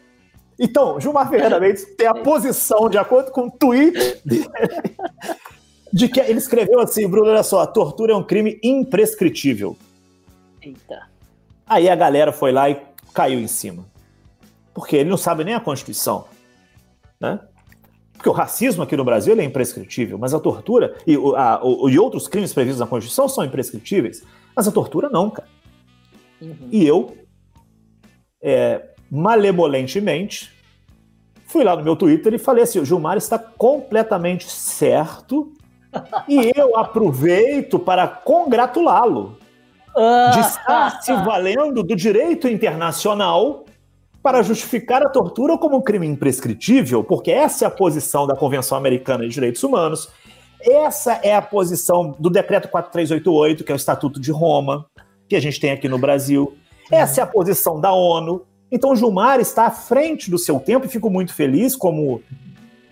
Então, 0.57 0.99
Gilmar 0.99 1.27
Ferreira 1.29 1.59
Mendes 1.59 1.83
tem 1.97 2.05
a 2.05 2.13
posição, 2.13 2.87
de 2.87 2.97
acordo 2.97 3.31
com 3.31 3.47
o 3.47 3.51
tweet 3.51 4.21
de 5.91 6.07
que 6.07 6.19
ele 6.19 6.37
escreveu 6.37 6.79
assim, 6.79 7.07
Bruno, 7.07 7.29
olha 7.29 7.43
só, 7.43 7.61
a 7.61 7.67
tortura 7.67 8.13
é 8.13 8.15
um 8.15 8.23
crime 8.23 8.59
imprescritível. 8.63 9.75
Eita. 10.61 11.09
Aí 11.65 11.89
a 11.89 11.95
galera 11.95 12.31
foi 12.31 12.51
lá 12.51 12.69
e 12.69 12.79
caiu 13.13 13.39
em 13.39 13.47
cima. 13.47 13.85
Porque 14.73 14.95
ele 14.95 15.09
não 15.09 15.17
sabe 15.17 15.43
nem 15.43 15.53
a 15.53 15.59
Constituição. 15.59 16.25
Né? 17.19 17.39
Porque 18.21 18.29
o 18.29 18.33
racismo 18.33 18.83
aqui 18.83 18.95
no 18.95 19.03
Brasil 19.03 19.35
é 19.35 19.43
imprescritível, 19.43 20.15
mas 20.15 20.31
a 20.31 20.39
tortura 20.39 20.95
e, 21.07 21.15
a, 21.35 21.59
o, 21.63 21.89
e 21.89 21.97
outros 21.97 22.27
crimes 22.27 22.53
previstos 22.53 22.79
na 22.79 22.85
Constituição 22.85 23.27
são 23.27 23.43
imprescritíveis. 23.43 24.23
Mas 24.55 24.67
a 24.67 24.71
tortura 24.71 25.09
não, 25.09 25.31
cara. 25.31 25.47
Uhum. 26.39 26.69
E 26.71 26.85
eu, 26.85 27.17
é, 28.39 28.89
malemolentemente, 29.09 30.53
fui 31.47 31.63
lá 31.63 31.75
no 31.75 31.83
meu 31.83 31.95
Twitter 31.95 32.31
e 32.35 32.37
falei 32.37 32.63
assim: 32.63 32.77
o 32.77 32.85
Gilmar 32.85 33.17
está 33.17 33.39
completamente 33.39 34.47
certo 34.47 35.51
e 36.29 36.51
eu 36.55 36.77
aproveito 36.77 37.79
para 37.79 38.07
congratulá-lo 38.07 39.35
de 40.31 40.39
estar 40.41 41.01
se 41.01 41.11
valendo 41.11 41.81
do 41.81 41.95
direito 41.95 42.47
internacional 42.47 43.65
para 44.21 44.43
justificar 44.43 45.01
a 45.01 45.09
tortura 45.09 45.57
como 45.57 45.77
um 45.77 45.81
crime 45.81 46.07
imprescritível, 46.07 47.03
porque 47.03 47.31
essa 47.31 47.65
é 47.65 47.67
a 47.67 47.71
posição 47.71 48.27
da 48.27 48.35
Convenção 48.35 48.77
Americana 48.77 49.23
de 49.23 49.33
Direitos 49.33 49.63
Humanos, 49.63 50.09
essa 50.63 51.13
é 51.23 51.35
a 51.35 51.41
posição 51.41 52.15
do 52.19 52.29
Decreto 52.29 52.67
4388, 52.67 53.63
que 53.63 53.71
é 53.71 53.75
o 53.75 53.77
Estatuto 53.77 54.19
de 54.19 54.31
Roma, 54.31 54.85
que 55.27 55.35
a 55.35 55.39
gente 55.39 55.59
tem 55.59 55.71
aqui 55.71 55.89
no 55.89 55.97
Brasil. 55.97 56.55
Essa 56.91 57.21
é 57.21 57.23
a 57.23 57.27
posição 57.27 57.79
da 57.79 57.91
ONU. 57.91 58.45
Então, 58.71 58.95
Gilmar 58.95 59.39
está 59.39 59.65
à 59.65 59.71
frente 59.71 60.29
do 60.29 60.37
seu 60.37 60.59
tempo 60.59 60.85
e 60.85 60.89
fico 60.89 61.09
muito 61.09 61.33
feliz, 61.33 61.75
como 61.75 62.21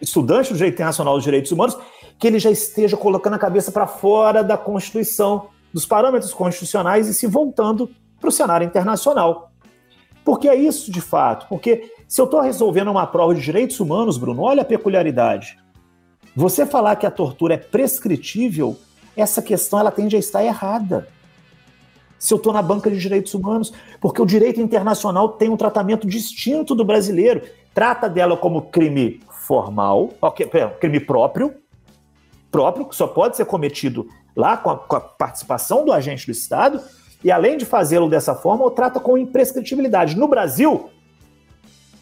estudante 0.01 0.51
do 0.51 0.55
Direito 0.55 0.75
Internacional 0.75 1.13
dos 1.13 1.23
Direitos 1.23 1.51
Humanos, 1.51 1.77
que 2.17 2.27
ele 2.27 2.39
já 2.39 2.49
esteja 2.49 2.97
colocando 2.97 3.35
a 3.35 3.39
cabeça 3.39 3.71
para 3.71 3.85
fora 3.85 4.43
da 4.43 4.57
Constituição, 4.57 5.49
dos 5.71 5.85
parâmetros 5.85 6.33
constitucionais 6.33 7.07
e 7.07 7.13
se 7.13 7.27
voltando 7.27 7.89
para 8.19 8.29
o 8.29 8.31
cenário 8.31 8.65
internacional. 8.65 9.48
Porque 10.23 10.47
é 10.47 10.55
isso 10.55 10.91
de 10.91 11.01
fato. 11.01 11.47
Porque 11.47 11.91
se 12.07 12.19
eu 12.19 12.25
estou 12.25 12.41
resolvendo 12.41 12.89
uma 12.89 13.07
prova 13.07 13.35
de 13.35 13.41
direitos 13.41 13.79
humanos, 13.79 14.17
Bruno, 14.17 14.41
olha 14.41 14.61
a 14.61 14.65
peculiaridade. 14.65 15.57
Você 16.35 16.65
falar 16.65 16.95
que 16.95 17.05
a 17.05 17.11
tortura 17.11 17.55
é 17.55 17.57
prescritível, 17.57 18.77
essa 19.15 19.41
questão 19.41 19.79
ela 19.79 19.91
tende 19.91 20.15
a 20.15 20.19
estar 20.19 20.43
errada. 20.43 21.07
Se 22.17 22.33
eu 22.33 22.37
estou 22.37 22.51
na 22.51 22.61
banca 22.61 22.89
de 22.89 22.99
direitos 22.99 23.33
humanos, 23.33 23.71
porque 24.01 24.21
o 24.21 24.25
direito 24.25 24.59
internacional 24.59 25.29
tem 25.29 25.49
um 25.49 25.57
tratamento 25.57 26.07
distinto 26.07 26.75
do 26.75 26.83
brasileiro, 26.83 27.41
trata 27.73 28.09
dela 28.09 28.35
como 28.35 28.63
crime 28.63 29.21
formal, 29.29 30.13
crime 30.79 30.99
próprio, 30.99 31.55
próprio 32.51 32.85
que 32.85 32.95
só 32.95 33.07
pode 33.07 33.37
ser 33.37 33.45
cometido 33.45 34.07
lá 34.35 34.57
com 34.57 34.69
a, 34.69 34.77
com 34.77 34.95
a 34.95 35.01
participação 35.01 35.85
do 35.85 35.91
agente 35.91 36.25
do 36.25 36.31
Estado, 36.31 36.81
e 37.23 37.31
além 37.31 37.57
de 37.57 37.65
fazê-lo 37.65 38.09
dessa 38.09 38.33
forma, 38.33 38.65
o 38.65 38.71
trata 38.71 38.99
com 38.99 39.17
imprescritibilidade. 39.17 40.17
No 40.17 40.27
Brasil, 40.27 40.89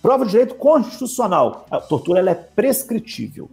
prova 0.02 0.26
de 0.26 0.32
direito 0.32 0.56
constitucional, 0.56 1.66
a 1.72 1.80
tortura 1.80 2.20
ela 2.20 2.32
é 2.32 2.36
prescritível. 2.36 3.50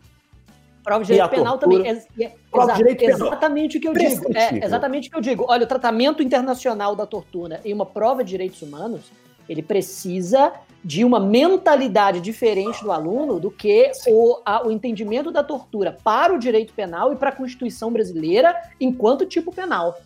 Prova 0.83 1.03
de 1.03 1.13
direito 1.13 1.31
penal 1.31 1.59
tortura, 1.59 1.83
também. 1.83 2.03
É, 2.19 2.25
é, 2.25 2.33
prova 2.51 2.73
exa 2.73 2.77
direito 2.77 3.03
exatamente 3.03 3.81
penal. 3.81 3.95
o 3.95 3.97
que 3.97 4.05
eu 4.05 4.11
digo. 4.11 4.39
É, 4.39 4.65
exatamente 4.65 5.09
o 5.09 5.11
que 5.11 5.17
eu 5.17 5.21
digo. 5.23 5.47
Olha, 5.49 5.65
o 5.65 5.67
tratamento 5.67 6.23
internacional 6.23 6.95
da 6.95 7.07
tortura 7.07 7.61
em 7.65 7.73
uma 7.73 7.87
prova 7.87 8.23
de 8.23 8.31
direitos 8.31 8.61
humanos, 8.61 9.11
ele 9.49 9.63
precisa 9.63 10.53
de 10.85 11.03
uma 11.03 11.19
mentalidade 11.19 12.21
diferente 12.21 12.85
do 12.85 12.93
aluno 12.93 13.41
do 13.41 13.51
que 13.51 13.91
o, 14.07 14.39
a, 14.45 14.67
o 14.67 14.71
entendimento 14.71 15.31
da 15.31 15.43
tortura 15.43 15.97
para 16.05 16.35
o 16.35 16.39
direito 16.39 16.75
penal 16.75 17.15
e 17.15 17.17
para 17.17 17.31
a 17.31 17.33
Constituição 17.33 17.91
brasileira 17.91 18.55
enquanto 18.79 19.25
tipo 19.25 19.51
penal. 19.51 19.97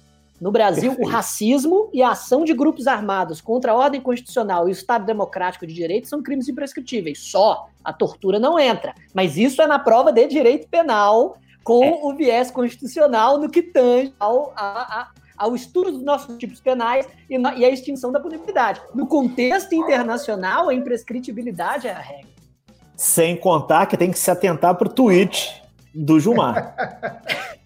No 0.40 0.52
Brasil, 0.52 0.90
Perfeito. 0.90 1.08
o 1.08 1.10
racismo 1.10 1.90
e 1.92 2.02
a 2.02 2.10
ação 2.10 2.44
de 2.44 2.54
grupos 2.54 2.86
armados 2.86 3.40
contra 3.40 3.72
a 3.72 3.74
ordem 3.74 4.00
constitucional 4.00 4.68
e 4.68 4.70
o 4.70 4.72
Estado 4.72 5.04
democrático 5.04 5.66
de 5.66 5.74
direito 5.74 6.08
são 6.08 6.22
crimes 6.22 6.48
imprescritíveis. 6.48 7.18
Só 7.18 7.68
a 7.84 7.92
tortura 7.92 8.38
não 8.38 8.58
entra. 8.58 8.94
Mas 9.12 9.36
isso 9.36 9.60
é 9.60 9.66
na 9.66 9.78
prova 9.78 10.12
de 10.12 10.26
direito 10.28 10.68
penal, 10.68 11.36
com 11.64 11.84
é. 11.84 12.00
o 12.02 12.14
viés 12.14 12.50
constitucional 12.50 13.38
no 13.38 13.50
que 13.50 13.62
tange 13.62 14.14
ao, 14.18 14.52
a, 14.54 15.00
a, 15.00 15.10
ao 15.36 15.56
estudo 15.56 15.90
dos 15.90 16.02
nossos 16.02 16.38
tipos 16.38 16.60
penais 16.60 17.06
e, 17.28 17.36
na, 17.36 17.54
e 17.56 17.64
a 17.64 17.68
extinção 17.68 18.12
da 18.12 18.20
punibilidade. 18.20 18.80
No 18.94 19.06
contexto 19.06 19.74
internacional, 19.74 20.68
a 20.68 20.74
imprescritibilidade 20.74 21.88
é 21.88 21.92
a 21.92 21.98
regra. 21.98 22.28
Sem 22.96 23.36
contar 23.36 23.86
que 23.86 23.96
tem 23.96 24.10
que 24.10 24.18
se 24.18 24.30
atentar 24.30 24.76
para 24.76 24.88
o 24.88 24.92
tweet 24.92 25.62
do 25.94 26.18
Gilmar. 26.20 26.74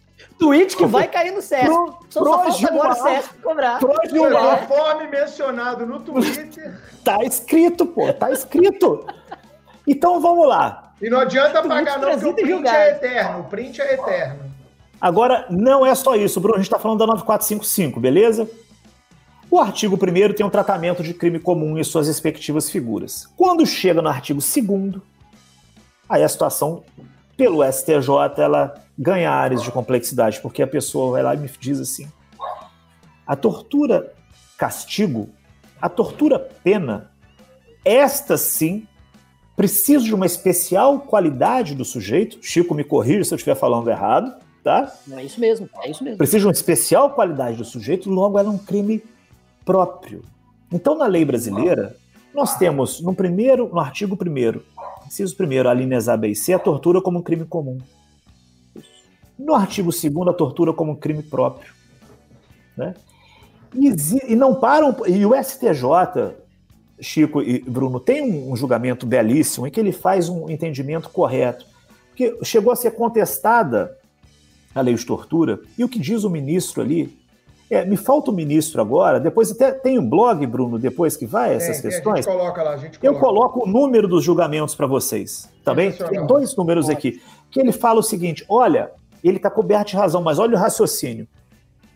tweet 0.43 0.77
que 0.77 0.87
vai 0.87 1.09
cair 1.09 1.33
no 1.33 1.41
SESC. 1.41 1.65
Pro, 1.65 1.99
só, 2.09 2.21
pro 2.21 2.33
falta 2.33 2.69
agora 2.69 2.91
o 2.91 2.95
SESC 2.95 3.35
cobrar. 3.43 3.79
Pro 3.79 3.95
Gilmar. 4.09 4.67
Conforme 4.67 5.07
mencionado 5.07 5.87
no 5.87 6.01
Twitter. 6.01 6.81
tá 7.05 7.23
escrito, 7.23 7.87
pô, 7.87 8.13
tá 8.13 8.31
escrito. 8.31 9.07
Então 9.87 10.21
vamos 10.21 10.49
lá. 10.49 10.93
E 11.01 11.09
não 11.09 11.21
adianta 11.21 11.63
pagar 11.63 11.99
não, 11.99 12.11
porque 12.11 12.27
o 12.27 12.35
print 12.35 12.49
julgado. 12.49 12.77
é 12.77 12.91
eterno. 12.91 13.41
O 13.41 13.45
print 13.45 13.81
é 13.81 13.95
eterno. 13.95 14.53
Agora, 15.01 15.47
não 15.51 15.85
é 15.85 15.95
só 15.95 16.15
isso, 16.15 16.41
Bruno. 16.41 16.57
A 16.57 16.59
gente 16.59 16.69
está 16.69 16.79
falando 16.79 17.01
da 17.01 17.07
9455, 17.07 17.99
beleza? 17.99 18.49
O 19.51 19.59
artigo 19.59 19.97
1 19.97 20.33
tem 20.33 20.47
um 20.47 20.51
tratamento 20.51 21.03
de 21.03 21.13
crime 21.13 21.39
comum 21.39 21.77
e 21.77 21.85
suas 21.85 22.07
respectivas 22.07 22.71
figuras. 22.71 23.29
Quando 23.37 23.67
chega 23.67 24.01
no 24.01 24.09
artigo 24.09 24.41
2 24.41 25.03
aí 26.09 26.23
a 26.23 26.29
situação, 26.29 26.85
pelo 27.37 27.65
STJ, 27.65 28.09
ela 28.39 28.82
ganha 28.99 29.31
áreas 29.31 29.63
de 29.63 29.71
complexidade, 29.71 30.41
porque 30.41 30.63
a 30.63 30.67
pessoa 30.67 31.13
vai 31.13 31.23
lá 31.23 31.35
e 31.35 31.39
me 31.39 31.51
diz 31.61 31.81
assim: 31.81 32.09
a 33.27 33.37
tortura 33.37 34.13
castigo, 34.57 35.29
a 35.81 35.89
tortura 35.89 36.39
pena, 36.39 37.11
esta 37.85 38.37
sim 38.37 38.87
precisa 39.57 40.05
de 40.05 40.15
uma 40.15 40.27
especial 40.27 41.01
qualidade 41.01 41.75
do 41.75 41.85
sujeito. 41.85 42.39
Chico 42.41 42.75
me 42.75 42.85
corrija 42.85 43.25
se 43.25 43.35
eu 43.35 43.37
estiver 43.37 43.55
falando 43.55 43.89
errado, 43.89 44.35
tá? 44.63 44.93
É 45.11 45.25
isso 45.25 45.41
mesmo, 45.41 45.69
é 45.83 45.91
isso 45.91 46.03
mesmo. 46.03 46.19
Precisa 46.19 46.41
de 46.41 46.47
uma 46.47 46.53
especial 46.53 47.11
qualidade 47.11 47.57
do 47.57 47.65
sujeito, 47.65 48.11
logo 48.11 48.39
ela 48.39 48.49
é 48.49 48.53
um 48.53 48.59
crime 48.59 49.03
próprio. 49.65 50.23
Então, 50.73 50.97
na 50.97 51.07
lei 51.07 51.25
brasileira, 51.25 51.97
nós 52.35 52.57
temos 52.57 53.01
no 53.01 53.15
primeiro, 53.15 53.69
no 53.69 53.81
artigo 53.81 54.17
1 54.17 54.61
inciso 55.07 55.37
1 55.39 55.69
a 55.69 55.75
linhas 55.75 56.09
A, 56.09 56.17
B 56.17 56.29
e 56.29 56.37
C, 56.37 56.55
a 56.55 56.59
tortura 56.59 57.03
como 57.03 57.19
um 57.19 57.23
crime 57.23 57.45
comum. 57.45 57.79
No 59.39 59.55
artigo 59.55 59.91
2 59.91 60.29
a 60.29 60.33
tortura 60.33 60.73
como 60.73 60.93
um 60.93 60.97
crime 60.97 61.23
próprio. 61.23 61.73
Né? 62.77 62.95
E, 63.75 64.33
e, 64.33 64.37
não 64.37 64.55
param. 64.55 64.95
E 65.07 65.25
o 65.25 65.33
STJ, 65.35 66.35
Chico 67.01 67.43
e 67.43 67.61
Bruno, 67.61 67.99
tem 67.99 68.23
um, 68.23 68.53
um 68.53 68.57
julgamento 68.57 69.07
belíssimo 69.07 69.67
em 69.67 69.71
que 69.71 69.81
ele 69.81 69.93
faz 69.93 70.29
um 70.29 70.49
entendimento 70.49 71.09
correto. 71.09 71.67
Que 72.15 72.39
chegou 72.45 72.73
a 72.73 72.77
ser 72.77 72.93
contestada 72.93 73.97
a 74.75 74.81
lei 74.81 74.95
de 74.95 75.05
tortura, 75.05 75.61
e 75.77 75.85
o 75.85 75.89
que 75.89 75.99
diz 75.99 76.25
o 76.25 76.31
ministro 76.31 76.83
ali. 76.83 77.21
É, 77.71 77.87
me 77.87 77.97
falta 77.97 78.31
o 78.31 78.35
ministro 78.35 78.83
agora, 78.83 79.19
depois 79.19 79.51
até 79.51 79.73
tem 79.73 79.99
um 79.99 80.07
blog, 80.07 80.47
Bruno, 80.47 80.79
depois 80.79 81.17
que 81.17 81.25
vai 81.25 81.55
essas 81.55 81.81
questões. 81.81 82.27
lá. 82.27 82.79
Eu 83.03 83.15
coloco 83.19 83.65
o 83.65 83.67
número 83.67 84.07
dos 84.07 84.23
julgamentos 84.23 84.75
para 84.75 84.87
vocês, 84.87 85.49
tá 85.65 85.73
bem? 85.73 85.91
Tem 85.91 86.27
dois 86.27 86.55
números 86.55 86.91
aqui. 86.91 87.23
Que 87.51 87.61
ele 87.61 87.73
fala 87.73 88.01
o 88.01 88.03
seguinte: 88.03 88.45
olha, 88.47 88.91
ele 89.29 89.37
está 89.37 89.51
coberto 89.51 89.91
de 89.91 89.97
razão, 89.97 90.23
mas 90.23 90.39
olha 90.39 90.57
o 90.57 90.59
raciocínio. 90.59 91.27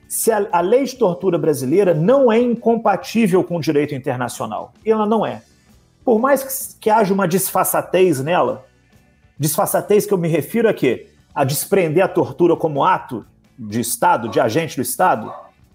Se 0.08 0.30
a, 0.30 0.46
a, 0.52 0.60
lei 0.60 0.84
de 0.84 0.96
tortura 0.96 1.36
brasileira 1.36 1.92
não 1.92 2.30
é 2.30 2.40
incompatível 2.40 3.42
com 3.42 3.56
o 3.56 3.60
direito 3.60 3.94
internacional, 3.94 4.72
ela 4.84 5.04
não 5.04 5.26
é. 5.26 5.42
Por 6.04 6.20
mais 6.20 6.42
que, 6.42 6.80
que 6.80 6.90
haja 6.90 7.12
uma 7.12 7.26
disfarçatez 7.26 8.20
nela, 8.22 8.64
disfarçatez 9.36 10.06
que 10.06 10.14
eu 10.14 10.18
me 10.18 10.28
refiro 10.28 10.68
a 10.68 10.74
quê? 10.74 11.08
A 11.34 11.42
desprender 11.42 12.04
a 12.04 12.08
tortura 12.08 12.54
como 12.54 12.84
ato 12.84 13.26
de 13.58 13.80
Estado, 13.80 14.28
de 14.28 14.38
agente 14.38 14.76
do 14.76 14.82
Estado, 14.82 15.32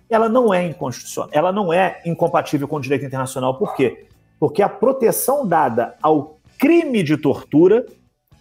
ela 0.10 0.30
não 0.30 0.54
é 0.54 0.66
inconstitucional, 0.66 1.30
ela 1.34 1.52
não 1.52 1.74
é 1.74 2.02
incompatível 2.06 2.68
com 2.68 2.78
o 2.78 2.82
direito 2.82 3.06
internacional. 3.06 3.56
Por 3.56 3.76
quê? 3.76 4.06
Porque 4.40 4.62
a 4.62 4.70
proteção 4.70 5.46
dada 5.46 5.96
ao 6.02 6.40
crime 6.58 7.04
de 7.04 7.18
tortura 7.18 7.86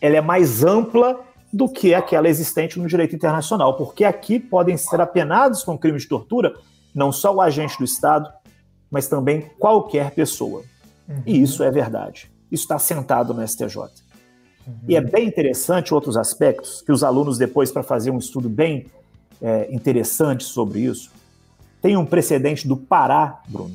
ela 0.00 0.16
é 0.16 0.20
mais 0.20 0.64
ampla 0.64 1.20
do 1.52 1.68
que 1.68 1.94
aquela 1.94 2.28
existente 2.28 2.78
no 2.78 2.86
direito 2.86 3.14
internacional, 3.14 3.76
porque 3.76 4.04
aqui 4.04 4.38
podem 4.38 4.76
ser 4.76 5.00
apenados 5.00 5.64
com 5.64 5.76
crime 5.76 5.98
de 5.98 6.06
tortura 6.06 6.54
não 6.94 7.12
só 7.12 7.34
o 7.34 7.40
agente 7.40 7.78
do 7.78 7.84
Estado, 7.84 8.30
mas 8.90 9.08
também 9.08 9.50
qualquer 9.58 10.10
pessoa. 10.12 10.62
Uhum. 11.08 11.22
E 11.26 11.42
isso 11.42 11.62
é 11.62 11.70
verdade. 11.70 12.30
Isso 12.50 12.64
está 12.64 12.78
sentado 12.78 13.32
no 13.32 13.46
STJ. 13.46 13.76
Uhum. 13.78 14.74
E 14.88 14.96
é 14.96 15.00
bem 15.00 15.26
interessante 15.26 15.94
outros 15.94 16.16
aspectos 16.16 16.82
que 16.82 16.92
os 16.92 17.02
alunos, 17.02 17.38
depois, 17.38 17.70
para 17.70 17.82
fazer 17.82 18.10
um 18.10 18.18
estudo 18.18 18.48
bem 18.48 18.86
é, 19.40 19.72
interessante 19.72 20.44
sobre 20.44 20.80
isso, 20.80 21.10
tem 21.80 21.96
um 21.96 22.04
precedente 22.04 22.68
do 22.68 22.76
Pará, 22.76 23.40
Bruno, 23.48 23.74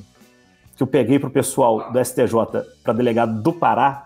que 0.75 0.83
eu 0.83 0.87
peguei 0.87 1.17
para 1.17 1.29
o 1.29 1.31
pessoal 1.31 1.91
do 1.91 2.03
STJ, 2.03 2.33
para 2.83 2.93
delegado 2.93 3.41
do 3.41 3.53
Pará, 3.53 4.04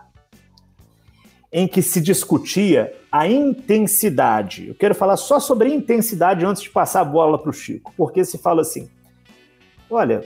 em 1.51 1.67
que 1.67 1.81
se 1.81 1.99
discutia 1.99 2.93
a 3.11 3.27
intensidade. 3.27 4.67
Eu 4.67 4.75
quero 4.75 4.93
falar 4.93 5.17
só 5.17 5.39
sobre 5.39 5.73
intensidade 5.73 6.45
antes 6.45 6.63
de 6.63 6.69
passar 6.69 7.01
a 7.01 7.05
bola 7.05 7.39
para 7.39 7.49
o 7.49 7.53
Chico, 7.53 7.93
porque 7.97 8.23
se 8.23 8.37
fala 8.37 8.61
assim: 8.61 8.89
olha, 9.89 10.23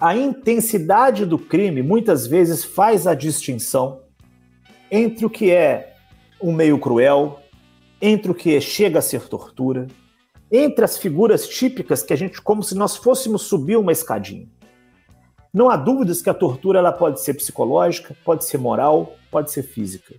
a 0.00 0.16
intensidade 0.16 1.24
do 1.24 1.38
crime 1.38 1.82
muitas 1.82 2.26
vezes 2.26 2.64
faz 2.64 3.06
a 3.06 3.14
distinção 3.14 4.00
entre 4.90 5.24
o 5.24 5.30
que 5.30 5.50
é 5.50 5.94
um 6.40 6.52
meio 6.52 6.78
cruel, 6.78 7.40
entre 8.00 8.30
o 8.30 8.34
que 8.34 8.60
chega 8.60 8.98
a 8.98 9.02
ser 9.02 9.22
tortura, 9.28 9.86
entre 10.50 10.84
as 10.84 10.98
figuras 10.98 11.48
típicas 11.48 12.02
que 12.02 12.12
a 12.12 12.16
gente, 12.16 12.42
como 12.42 12.62
se 12.62 12.74
nós 12.74 12.96
fôssemos 12.96 13.42
subir 13.42 13.76
uma 13.76 13.92
escadinha. 13.92 14.46
Não 15.56 15.70
há 15.70 15.76
dúvidas 15.78 16.20
que 16.20 16.28
a 16.28 16.34
tortura 16.34 16.80
ela 16.80 16.92
pode 16.92 17.18
ser 17.22 17.32
psicológica, 17.32 18.14
pode 18.22 18.44
ser 18.44 18.58
moral, 18.58 19.16
pode 19.30 19.50
ser 19.50 19.62
física. 19.62 20.14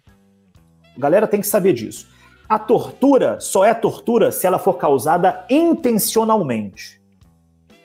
A 0.95 0.99
galera 0.99 1.27
tem 1.27 1.39
que 1.39 1.45
saber 1.45 1.73
disso. 1.73 2.07
A 2.49 2.57
tortura 2.57 3.39
só 3.39 3.63
é 3.63 3.71
tortura 3.71 4.31
se 4.31 4.47
ela 4.47 4.57
for 4.57 4.79
causada 4.79 5.45
intencionalmente. 5.47 6.99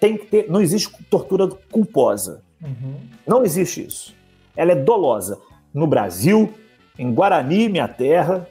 Tem 0.01 0.17
que 0.17 0.25
ter, 0.25 0.51
não 0.51 0.63
existe 0.63 0.91
tortura 1.11 1.47
culposa. 1.71 2.43
Uhum. 2.59 2.97
Não 3.27 3.45
existe 3.45 3.85
isso. 3.85 4.15
Ela 4.57 4.73
é 4.73 4.77
dolosa. 4.77 5.39
No 5.75 5.87
Brasil, 5.87 6.55
em 6.99 7.13
Guarani, 7.13 7.69
minha 7.69 7.87
terra, 7.87 8.49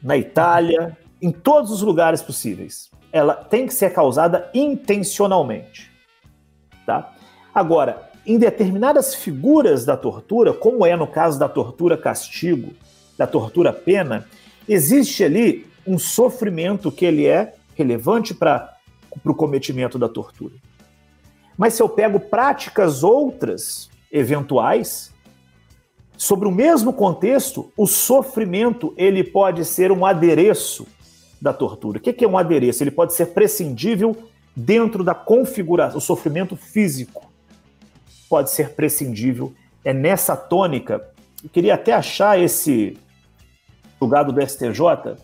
na 0.00 0.16
Itália, 0.16 0.96
em 1.20 1.32
todos 1.32 1.72
os 1.72 1.82
lugares 1.82 2.22
possíveis. 2.22 2.92
Ela 3.10 3.34
tem 3.34 3.66
que 3.66 3.74
ser 3.74 3.92
causada 3.92 4.48
intencionalmente. 4.54 5.90
Tá? 6.86 7.12
Agora, 7.52 8.09
em 8.30 8.38
determinadas 8.38 9.12
figuras 9.12 9.84
da 9.84 9.96
tortura, 9.96 10.52
como 10.52 10.86
é 10.86 10.94
no 10.94 11.06
caso 11.06 11.36
da 11.36 11.48
tortura 11.48 11.98
castigo, 11.98 12.72
da 13.18 13.26
tortura 13.26 13.72
pena, 13.72 14.24
existe 14.68 15.24
ali 15.24 15.66
um 15.84 15.98
sofrimento 15.98 16.92
que 16.92 17.04
ele 17.04 17.26
é 17.26 17.54
relevante 17.74 18.32
para 18.32 18.76
o 19.24 19.34
cometimento 19.34 19.98
da 19.98 20.08
tortura. 20.08 20.54
Mas 21.58 21.74
se 21.74 21.82
eu 21.82 21.88
pego 21.88 22.20
práticas 22.20 23.02
outras, 23.02 23.90
eventuais, 24.12 25.12
sobre 26.16 26.46
o 26.46 26.52
mesmo 26.52 26.92
contexto, 26.92 27.72
o 27.76 27.86
sofrimento 27.86 28.94
ele 28.96 29.24
pode 29.24 29.64
ser 29.64 29.90
um 29.90 30.06
adereço 30.06 30.86
da 31.42 31.52
tortura. 31.52 31.98
O 31.98 32.00
que 32.00 32.24
é 32.24 32.28
um 32.28 32.38
adereço? 32.38 32.84
Ele 32.84 32.92
pode 32.92 33.12
ser 33.12 33.26
prescindível 33.26 34.16
dentro 34.54 35.02
da 35.02 35.14
configuração, 35.16 35.98
o 35.98 36.00
sofrimento 36.00 36.54
físico 36.54 37.29
pode 38.30 38.50
ser 38.50 38.70
prescindível. 38.74 39.52
É 39.84 39.92
nessa 39.92 40.36
tônica. 40.36 41.04
Eu 41.42 41.50
queria 41.50 41.74
até 41.74 41.92
achar 41.92 42.38
esse 42.38 42.96
julgado 44.00 44.32
do 44.32 44.40
STJ 44.40 45.16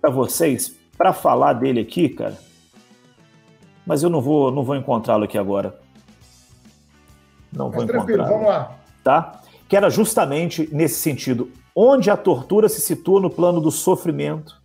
para 0.00 0.10
vocês, 0.10 0.76
para 0.96 1.12
falar 1.14 1.54
dele 1.54 1.80
aqui, 1.80 2.10
cara. 2.10 2.36
Mas 3.86 4.02
eu 4.02 4.10
não 4.10 4.20
vou, 4.20 4.52
não 4.52 4.62
vou 4.62 4.76
encontrá-lo 4.76 5.24
aqui 5.24 5.38
agora. 5.38 5.80
Não 7.50 7.70
Mas 7.70 7.76
vou 7.76 7.84
encontrar. 7.84 8.28
Vamos 8.28 8.46
lá. 8.46 8.78
Tá? 9.02 9.40
Que 9.66 9.76
era 9.76 9.88
justamente 9.88 10.68
nesse 10.70 11.00
sentido, 11.00 11.50
onde 11.74 12.10
a 12.10 12.16
tortura 12.16 12.68
se 12.68 12.80
situa 12.80 13.20
no 13.20 13.30
plano 13.30 13.60
do 13.60 13.70
sofrimento, 13.70 14.60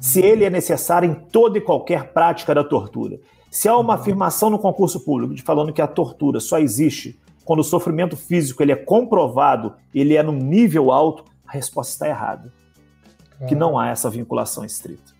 se 0.00 0.20
ele 0.20 0.44
é 0.44 0.50
necessário 0.50 1.08
em 1.08 1.14
toda 1.14 1.58
e 1.58 1.60
qualquer 1.60 2.12
prática 2.12 2.54
da 2.54 2.64
tortura. 2.64 3.20
Se 3.54 3.68
há 3.68 3.76
uma 3.76 3.94
afirmação 3.94 4.50
no 4.50 4.58
concurso 4.58 4.98
público 4.98 5.32
de 5.32 5.40
falando 5.40 5.72
que 5.72 5.80
a 5.80 5.86
tortura 5.86 6.40
só 6.40 6.58
existe 6.58 7.16
quando 7.44 7.60
o 7.60 7.64
sofrimento 7.64 8.16
físico 8.16 8.60
ele 8.60 8.72
é 8.72 8.76
comprovado, 8.76 9.76
ele 9.94 10.16
é 10.16 10.24
no 10.24 10.32
nível 10.32 10.90
alto, 10.90 11.24
a 11.46 11.52
resposta 11.52 11.92
está 11.92 12.08
errada. 12.08 12.52
Que 13.46 13.54
não 13.54 13.78
há 13.78 13.90
essa 13.90 14.10
vinculação 14.10 14.64
estrita. 14.64 15.12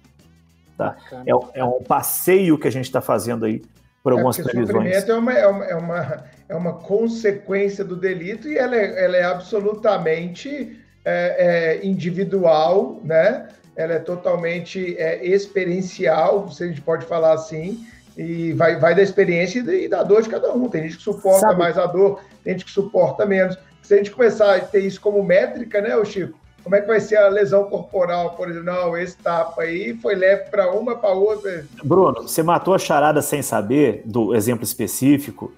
Tá? 0.76 0.96
É, 1.24 1.60
é, 1.60 1.64
um 1.64 1.80
passeio 1.84 2.58
que 2.58 2.66
a 2.66 2.72
gente 2.72 2.86
está 2.86 3.00
fazendo 3.00 3.44
aí 3.44 3.62
por 4.02 4.12
é, 4.12 4.16
algumas 4.16 4.36
é 4.36 4.42
previsões. 4.42 4.68
O 4.68 4.72
sofrimento 4.72 5.12
é 5.12 5.16
uma, 5.16 5.32
é, 5.32 5.46
uma, 5.46 5.64
é, 5.66 5.76
uma, 5.76 6.24
é 6.48 6.56
uma 6.56 6.72
consequência 6.72 7.84
do 7.84 7.94
delito 7.94 8.48
e 8.48 8.58
ela 8.58 8.74
é, 8.74 9.04
ela 9.04 9.16
é 9.16 9.22
absolutamente 9.22 10.76
é, 11.04 11.76
é 11.78 11.86
individual, 11.86 13.00
né? 13.04 13.48
ela 13.76 13.92
é 13.92 14.00
totalmente 14.00 14.96
experiencial, 15.22 16.48
se 16.48 16.64
a 16.64 16.66
gente 16.66 16.80
pode 16.80 17.06
falar 17.06 17.32
assim, 17.32 17.84
e 18.16 18.52
vai, 18.52 18.78
vai 18.78 18.94
da 18.94 19.02
experiência 19.02 19.60
e 19.60 19.88
da 19.88 20.02
dor 20.02 20.22
de 20.22 20.28
cada 20.28 20.52
um. 20.52 20.68
Tem 20.68 20.82
gente 20.82 20.96
que 20.96 21.02
suporta 21.02 21.40
Sabe. 21.40 21.58
mais 21.58 21.76
a 21.76 21.86
dor, 21.86 22.20
tem 22.42 22.52
gente 22.52 22.64
que 22.64 22.70
suporta 22.70 23.26
menos. 23.26 23.58
Se 23.82 23.94
a 23.94 23.96
gente 23.96 24.10
começar 24.10 24.54
a 24.54 24.60
ter 24.60 24.80
isso 24.80 25.00
como 25.00 25.22
métrica, 25.22 25.80
né, 25.80 26.02
Chico? 26.04 26.38
Como 26.62 26.74
é 26.74 26.80
que 26.80 26.86
vai 26.86 26.98
ser 26.98 27.16
a 27.16 27.28
lesão 27.28 27.64
corporal, 27.64 28.30
por 28.30 28.48
exemplo? 28.48 28.72
Não, 28.72 28.96
esse 28.96 29.18
tapa 29.18 29.62
aí 29.62 29.94
foi 29.98 30.14
leve 30.14 30.48
para 30.48 30.72
uma, 30.72 30.96
para 30.96 31.10
outra. 31.10 31.66
Bruno, 31.82 32.22
você 32.22 32.42
matou 32.42 32.72
a 32.72 32.78
charada 32.78 33.20
sem 33.20 33.42
saber 33.42 34.02
do 34.06 34.34
exemplo 34.34 34.64
específico, 34.64 35.52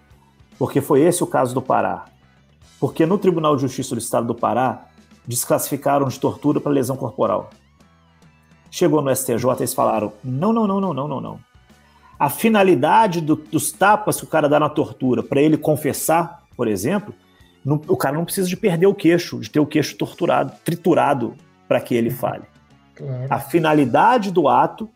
porque 0.59 0.81
foi 0.81 1.03
esse 1.03 1.23
o 1.23 1.27
caso 1.27 1.55
do 1.55 1.63
Pará. 1.63 2.07
Porque 2.81 3.07
no 3.07 3.19
Tribunal 3.19 3.55
de 3.55 3.63
Justiça 3.63 3.95
do 3.95 4.01
Estado 4.01 4.27
do 4.27 4.35
Pará 4.35 4.87
desclassificaram 5.25 6.09
de 6.09 6.19
tortura 6.19 6.61
para 6.61 6.73
lesão 6.73 6.97
corporal. 6.97 7.51
Chegou 8.69 9.01
no 9.01 9.15
STJ, 9.15 9.45
eles 9.59 9.75
falaram: 9.75 10.13
não, 10.25 10.53
não, 10.53 10.67
não, 10.67 10.81
não, 10.81 10.93
não, 10.93 11.07
não, 11.07 11.21
não 11.21 11.45
a 12.19 12.31
finalidade 12.31 13.21
do, 13.21 13.37
dos 13.37 13.73
tapas 13.73 14.19
que 14.19 14.25
o 14.25 14.29
cara 14.29 14.49
dá 14.49 14.59
na 14.59 14.69
tortura 14.69 15.23
para 15.23 15.41
ele 15.41 15.57
confessar, 15.57 16.45
por 16.57 16.67
exemplo, 16.69 17.14
não, 17.64 17.81
o 17.89 17.97
cara 17.97 18.17
não 18.17 18.25
precisa 18.25 18.49
de 18.49 18.57
perder 18.57 18.87
o 18.87 18.95
queixo, 18.95 19.41
de 19.41 19.51
ter 19.51 19.61
o 19.61 19.67
queixo 19.67 19.97
torturado, 19.97 20.53
triturado 20.64 21.35
para 21.67 21.81
que 21.81 21.95
ele 21.95 22.11
fale. 22.11 22.45
Claro. 22.95 23.27
A 23.29 23.39
finalidade 23.39 24.31
do 24.31 24.49
ato 24.49 24.89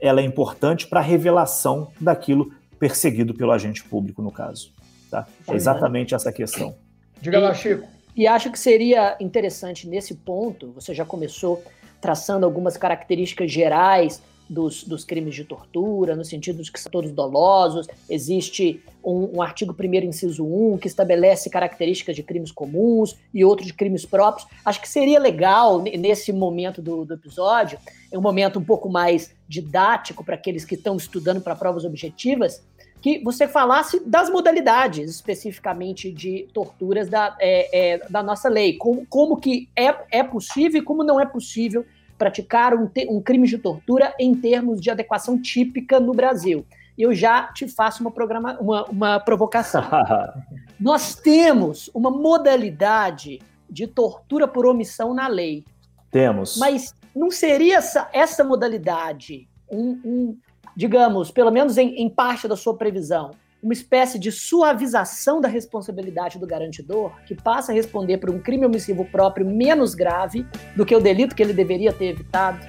ela 0.00 0.20
é 0.20 0.24
importante 0.24 0.86
para 0.86 1.00
a 1.00 1.02
revelação 1.02 1.90
daquilo 2.00 2.52
perseguido 2.78 3.34
pelo 3.34 3.50
agente 3.50 3.82
público, 3.82 4.22
no 4.22 4.30
caso. 4.30 4.72
Tá? 5.10 5.26
É 5.48 5.54
exatamente 5.54 6.14
essa 6.14 6.30
questão. 6.30 6.76
Diga 7.20 7.40
lá, 7.40 7.52
Chico. 7.52 7.86
E 8.14 8.26
acho 8.26 8.50
que 8.50 8.58
seria 8.58 9.16
interessante 9.20 9.88
nesse 9.88 10.14
ponto, 10.14 10.72
você 10.72 10.94
já 10.94 11.04
começou 11.04 11.62
traçando 12.00 12.44
algumas 12.44 12.76
características 12.76 13.50
gerais 13.50 14.22
dos, 14.48 14.84
dos 14.84 15.04
crimes 15.04 15.34
de 15.34 15.44
tortura, 15.44 16.16
no 16.16 16.24
sentido 16.24 16.62
de 16.62 16.72
que 16.72 16.80
são 16.80 16.90
todos 16.90 17.12
dolosos. 17.12 17.86
Existe 18.08 18.82
um, 19.04 19.36
um 19.36 19.42
artigo 19.42 19.76
1 19.78 19.94
inciso 20.06 20.44
1 20.44 20.78
que 20.78 20.88
estabelece 20.88 21.50
características 21.50 22.16
de 22.16 22.22
crimes 22.22 22.50
comuns 22.50 23.16
e 23.32 23.44
outros 23.44 23.66
de 23.66 23.74
crimes 23.74 24.04
próprios. 24.04 24.48
Acho 24.64 24.80
que 24.80 24.88
seria 24.88 25.18
legal, 25.18 25.82
nesse 25.82 26.32
momento 26.32 26.80
do, 26.80 27.04
do 27.04 27.14
episódio, 27.14 27.78
é 28.10 28.18
um 28.18 28.22
momento 28.22 28.58
um 28.58 28.64
pouco 28.64 28.88
mais 28.88 29.34
didático 29.46 30.24
para 30.24 30.34
aqueles 30.34 30.64
que 30.64 30.74
estão 30.74 30.96
estudando 30.96 31.40
para 31.40 31.54
provas 31.54 31.84
objetivas, 31.84 32.62
que 33.00 33.20
você 33.20 33.46
falasse 33.46 34.00
das 34.04 34.28
modalidades 34.28 35.08
especificamente 35.08 36.10
de 36.10 36.48
torturas 36.52 37.08
da, 37.08 37.36
é, 37.38 37.94
é, 37.94 37.98
da 38.08 38.22
nossa 38.22 38.48
lei, 38.48 38.76
como, 38.76 39.06
como 39.06 39.36
que 39.36 39.68
é, 39.76 39.94
é 40.10 40.22
possível 40.22 40.80
e 40.80 40.84
como 40.84 41.04
não 41.04 41.20
é 41.20 41.26
possível 41.26 41.84
praticar 42.18 42.74
um, 42.74 42.90
um 43.08 43.22
crime 43.22 43.46
de 43.46 43.56
tortura 43.56 44.12
em 44.18 44.34
termos 44.34 44.80
de 44.80 44.90
adequação 44.90 45.40
típica 45.40 46.00
no 46.00 46.12
Brasil. 46.12 46.66
Eu 46.98 47.14
já 47.14 47.44
te 47.52 47.68
faço 47.68 48.02
uma, 48.02 48.10
programa, 48.10 48.58
uma, 48.60 48.84
uma 48.86 49.20
provocação. 49.20 49.84
Nós 50.78 51.14
temos 51.14 51.88
uma 51.94 52.10
modalidade 52.10 53.40
de 53.70 53.86
tortura 53.86 54.48
por 54.48 54.66
omissão 54.66 55.14
na 55.14 55.28
lei. 55.28 55.64
Temos. 56.10 56.56
Mas 56.56 56.94
não 57.14 57.30
seria 57.30 57.76
essa, 57.76 58.08
essa 58.12 58.42
modalidade 58.42 59.48
um, 59.70 60.00
um 60.04 60.38
digamos, 60.74 61.30
pelo 61.30 61.50
menos 61.50 61.76
em, 61.76 61.96
em 61.96 62.08
parte 62.08 62.46
da 62.46 62.56
sua 62.56 62.76
previsão, 62.76 63.32
uma 63.62 63.72
espécie 63.72 64.18
de 64.18 64.30
suavização 64.30 65.40
da 65.40 65.48
responsabilidade 65.48 66.38
do 66.38 66.46
garantidor, 66.46 67.12
que 67.26 67.34
passa 67.34 67.72
a 67.72 67.74
responder 67.74 68.18
por 68.18 68.30
um 68.30 68.38
crime 68.38 68.64
omissivo 68.64 69.04
próprio 69.04 69.46
menos 69.46 69.94
grave 69.94 70.46
do 70.76 70.86
que 70.86 70.94
o 70.94 71.00
delito 71.00 71.34
que 71.34 71.42
ele 71.42 71.52
deveria 71.52 71.92
ter 71.92 72.06
evitado? 72.06 72.64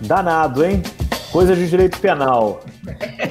Danado, 0.00 0.64
hein? 0.64 0.82
Coisa 1.30 1.54
de 1.54 1.68
direito 1.68 2.00
penal. 2.00 2.60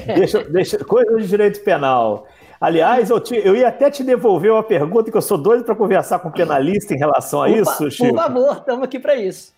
deixa, 0.06 0.44
deixa, 0.48 0.78
coisa 0.84 1.16
de 1.18 1.26
direito 1.26 1.60
penal. 1.64 2.26
Aliás, 2.60 3.10
eu, 3.10 3.18
te, 3.18 3.34
eu 3.34 3.56
ia 3.56 3.68
até 3.68 3.90
te 3.90 4.04
devolver 4.04 4.52
uma 4.52 4.62
pergunta 4.62 5.10
que 5.10 5.16
eu 5.16 5.22
sou 5.22 5.36
doido 5.36 5.64
para 5.64 5.74
conversar 5.74 6.18
com 6.20 6.28
o 6.28 6.32
penalista 6.32 6.94
em 6.94 6.98
relação 6.98 7.42
a 7.42 7.48
por 7.48 7.56
isso, 7.56 7.90
Chico. 7.90 8.14
Por 8.14 8.22
favor, 8.22 8.56
estamos 8.58 8.84
aqui 8.84 8.98
para 9.00 9.16
isso. 9.16 9.52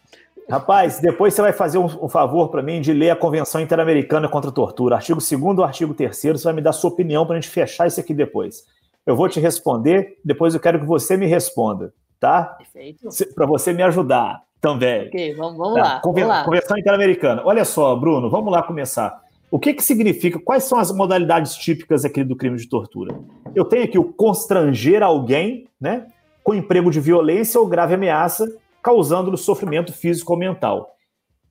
Rapaz, 0.51 1.01
depois 1.01 1.35
você 1.35 1.43
vai 1.43 1.53
fazer 1.53 1.79
um, 1.79 1.85
um 1.85 2.09
favor 2.09 2.49
para 2.49 2.63
mim 2.63 2.81
de 2.81 2.93
ler 2.93 3.11
a 3.11 3.17
Convenção 3.17 3.61
Interamericana 3.61 4.29
contra 4.29 4.51
a 4.51 4.53
Tortura, 4.53 4.97
artigo 4.97 5.21
2 5.21 5.59
e 5.59 5.63
artigo 5.63 5.95
3 5.95 6.17
você 6.17 6.45
vai 6.45 6.53
me 6.53 6.61
dar 6.61 6.73
sua 6.73 6.91
opinião 6.91 7.25
para 7.25 7.37
a 7.37 7.41
gente 7.41 7.51
fechar 7.51 7.87
isso 7.87 8.01
aqui 8.01 8.13
depois. 8.13 8.65
Eu 9.07 9.17
vou 9.17 9.29
te 9.29 9.41
responder, 9.41 10.19
depois 10.25 10.55
eu 10.55 10.61
quero 10.61 10.81
que 10.81 10.87
você 10.87 11.17
me 11.17 11.27
responda, 11.27 11.93
tá? 12.21 12.57
Perfeito. 12.59 13.09
Para 13.35 13.47
você 13.47 13.73
me 13.73 13.83
ajudar 13.83 14.43
também. 14.61 15.09
Ok, 15.09 15.35
vamos, 15.35 15.59
vamos, 15.59 15.75
tá. 15.75 15.83
lá, 15.83 16.01
Conven 16.01 16.25
vamos 16.25 16.39
lá. 16.39 16.45
Convenção 16.45 16.79
Interamericana. 16.79 17.43
Olha 17.45 17.65
só, 17.65 17.97
Bruno, 17.97 18.31
vamos 18.31 18.53
lá 18.53 18.63
começar. 18.63 19.21
O 19.51 19.59
que, 19.59 19.75
que 19.75 19.83
significa? 19.83 20.39
Quais 20.39 20.65
são 20.65 20.79
as 20.79 20.91
modalidades 20.93 21.55
típicas 21.57 22.05
aqui 22.05 22.25
do 22.25 22.37
crime 22.37 22.57
de 22.57 22.69
tortura? 22.69 23.15
Eu 23.55 23.65
tenho 23.65 23.85
aqui 23.85 23.99
o 23.99 24.05
constranger 24.05 25.03
alguém, 25.03 25.67
né, 25.81 26.07
com 26.43 26.55
emprego 26.55 26.91
de 26.91 27.01
violência 27.01 27.61
ou 27.61 27.67
grave 27.67 27.95
ameaça, 27.95 28.47
causando-lhe 28.83 29.37
sofrimento 29.37 29.93
físico 29.93 30.33
ou 30.33 30.39
mental. 30.39 30.97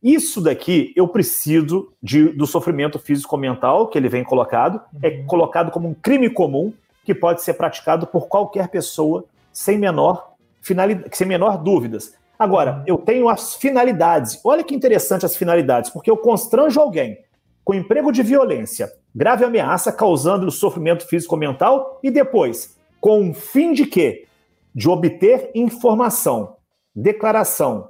Isso 0.03 0.41
daqui 0.41 0.91
eu 0.95 1.07
preciso 1.07 1.93
de, 2.01 2.29
do 2.29 2.47
sofrimento 2.47 2.97
físico 2.97 3.35
ou 3.35 3.41
mental, 3.41 3.87
que 3.87 3.97
ele 3.97 4.09
vem 4.09 4.23
colocado, 4.23 4.81
é 5.01 5.09
uhum. 5.09 5.25
colocado 5.27 5.71
como 5.71 5.87
um 5.87 5.93
crime 5.93 6.29
comum 6.29 6.73
que 7.05 7.13
pode 7.13 7.41
ser 7.43 7.53
praticado 7.53 8.07
por 8.07 8.27
qualquer 8.27 8.67
pessoa 8.67 9.25
sem 9.51 9.77
menor, 9.77 10.33
finalidade, 10.61 11.15
sem 11.15 11.27
menor 11.27 11.57
dúvidas. 11.57 12.15
Agora, 12.37 12.77
uhum. 12.77 12.83
eu 12.87 12.97
tenho 12.97 13.29
as 13.29 13.55
finalidades. 13.55 14.39
Olha 14.43 14.63
que 14.63 14.73
interessante 14.73 15.25
as 15.25 15.35
finalidades, 15.35 15.91
porque 15.91 16.09
eu 16.09 16.17
constranjo 16.17 16.79
alguém 16.79 17.19
com 17.63 17.75
emprego 17.75 18.11
de 18.11 18.23
violência, 18.23 18.91
grave 19.13 19.45
ameaça 19.45 19.91
causando 19.91 20.49
sofrimento 20.49 21.07
físico 21.07 21.35
ou 21.35 21.39
mental 21.39 21.99
e 22.01 22.09
depois, 22.09 22.75
com 22.99 23.29
o 23.29 23.33
fim 23.35 23.71
de 23.71 23.85
quê? 23.85 24.25
De 24.73 24.89
obter 24.89 25.51
informação, 25.53 26.55
declaração, 26.95 27.89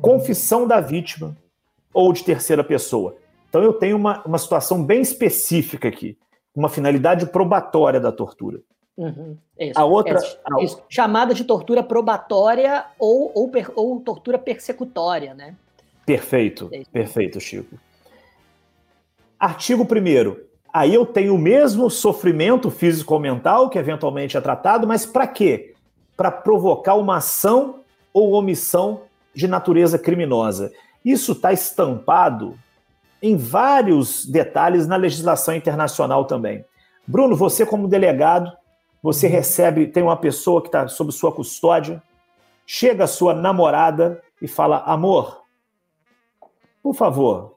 confissão 0.00 0.66
da 0.66 0.80
vítima 0.80 1.36
ou 1.92 2.12
de 2.12 2.24
terceira 2.24 2.62
pessoa. 2.64 3.16
Então 3.48 3.62
eu 3.62 3.72
tenho 3.72 3.96
uma, 3.96 4.22
uma 4.24 4.38
situação 4.38 4.82
bem 4.82 5.02
específica 5.02 5.88
aqui, 5.88 6.16
uma 6.54 6.68
finalidade 6.68 7.26
probatória 7.26 8.00
da 8.00 8.10
tortura. 8.10 8.60
Uhum, 8.96 9.36
isso, 9.58 9.78
a 9.78 9.84
outra. 9.84 10.18
Isso, 10.18 10.38
a... 10.44 10.62
Isso, 10.62 10.82
chamada 10.88 11.34
de 11.34 11.44
tortura 11.44 11.82
probatória 11.82 12.84
ou, 12.98 13.32
ou, 13.34 13.50
ou 13.74 14.00
tortura 14.00 14.38
persecutória, 14.38 15.34
né? 15.34 15.56
Perfeito, 16.04 16.68
é 16.72 16.82
perfeito, 16.90 17.40
Chico. 17.40 17.78
Artigo 19.38 19.84
1. 19.84 20.36
Aí 20.72 20.94
eu 20.94 21.04
tenho 21.04 21.34
o 21.34 21.38
mesmo 21.38 21.90
sofrimento 21.90 22.70
físico 22.70 23.12
ou 23.12 23.20
mental 23.20 23.68
que 23.68 23.78
eventualmente 23.78 24.36
é 24.36 24.40
tratado, 24.40 24.86
mas 24.86 25.04
para 25.04 25.26
quê? 25.26 25.74
Para 26.16 26.30
provocar 26.30 26.94
uma 26.94 27.16
ação 27.16 27.81
ou 28.12 28.32
omissão 28.32 29.02
de 29.34 29.48
natureza 29.48 29.98
criminosa. 29.98 30.72
Isso 31.04 31.32
está 31.32 31.52
estampado 31.52 32.58
em 33.20 33.36
vários 33.36 34.26
detalhes 34.26 34.86
na 34.86 34.96
legislação 34.96 35.54
internacional 35.54 36.24
também. 36.24 36.64
Bruno, 37.06 37.36
você 37.36 37.64
como 37.64 37.88
delegado, 37.88 38.52
você 39.02 39.26
uhum. 39.26 39.32
recebe, 39.32 39.86
tem 39.86 40.02
uma 40.02 40.16
pessoa 40.16 40.60
que 40.60 40.68
está 40.68 40.86
sob 40.88 41.12
sua 41.12 41.32
custódia, 41.32 42.02
chega 42.66 43.04
a 43.04 43.08
sua 43.08 43.34
namorada 43.34 44.22
e 44.40 44.48
fala: 44.48 44.78
amor, 44.78 45.42
por 46.82 46.94
favor, 46.94 47.56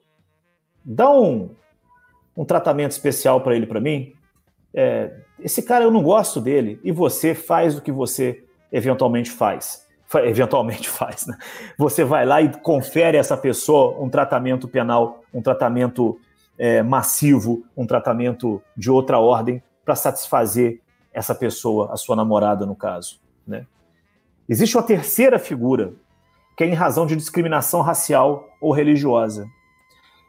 dá 0.84 1.10
um 1.10 1.50
um 2.36 2.44
tratamento 2.44 2.90
especial 2.90 3.40
para 3.40 3.56
ele, 3.56 3.66
para 3.66 3.80
mim. 3.80 4.12
É, 4.74 5.10
esse 5.40 5.62
cara 5.62 5.84
eu 5.84 5.90
não 5.90 6.02
gosto 6.02 6.40
dele 6.40 6.78
e 6.84 6.92
você 6.92 7.34
faz 7.34 7.78
o 7.78 7.80
que 7.80 7.90
você 7.90 8.44
eventualmente 8.70 9.30
faz. 9.30 9.85
Eventualmente 10.14 10.88
faz, 10.90 11.26
né? 11.26 11.36
Você 11.76 12.04
vai 12.04 12.24
lá 12.24 12.40
e 12.40 12.48
confere 12.60 13.16
a 13.16 13.20
essa 13.20 13.36
pessoa 13.36 14.00
um 14.02 14.08
tratamento 14.08 14.68
penal, 14.68 15.22
um 15.32 15.42
tratamento 15.42 16.18
é, 16.58 16.82
massivo, 16.82 17.64
um 17.76 17.86
tratamento 17.86 18.62
de 18.76 18.90
outra 18.90 19.18
ordem 19.18 19.62
para 19.84 19.94
satisfazer 19.94 20.80
essa 21.12 21.34
pessoa, 21.34 21.92
a 21.92 21.96
sua 21.96 22.14
namorada, 22.14 22.66
no 22.66 22.74
caso. 22.74 23.20
Né? 23.46 23.66
Existe 24.48 24.76
uma 24.76 24.82
terceira 24.82 25.38
figura, 25.38 25.92
que 26.56 26.64
é 26.64 26.66
em 26.66 26.74
razão 26.74 27.06
de 27.06 27.16
discriminação 27.16 27.80
racial 27.80 28.48
ou 28.60 28.72
religiosa 28.72 29.46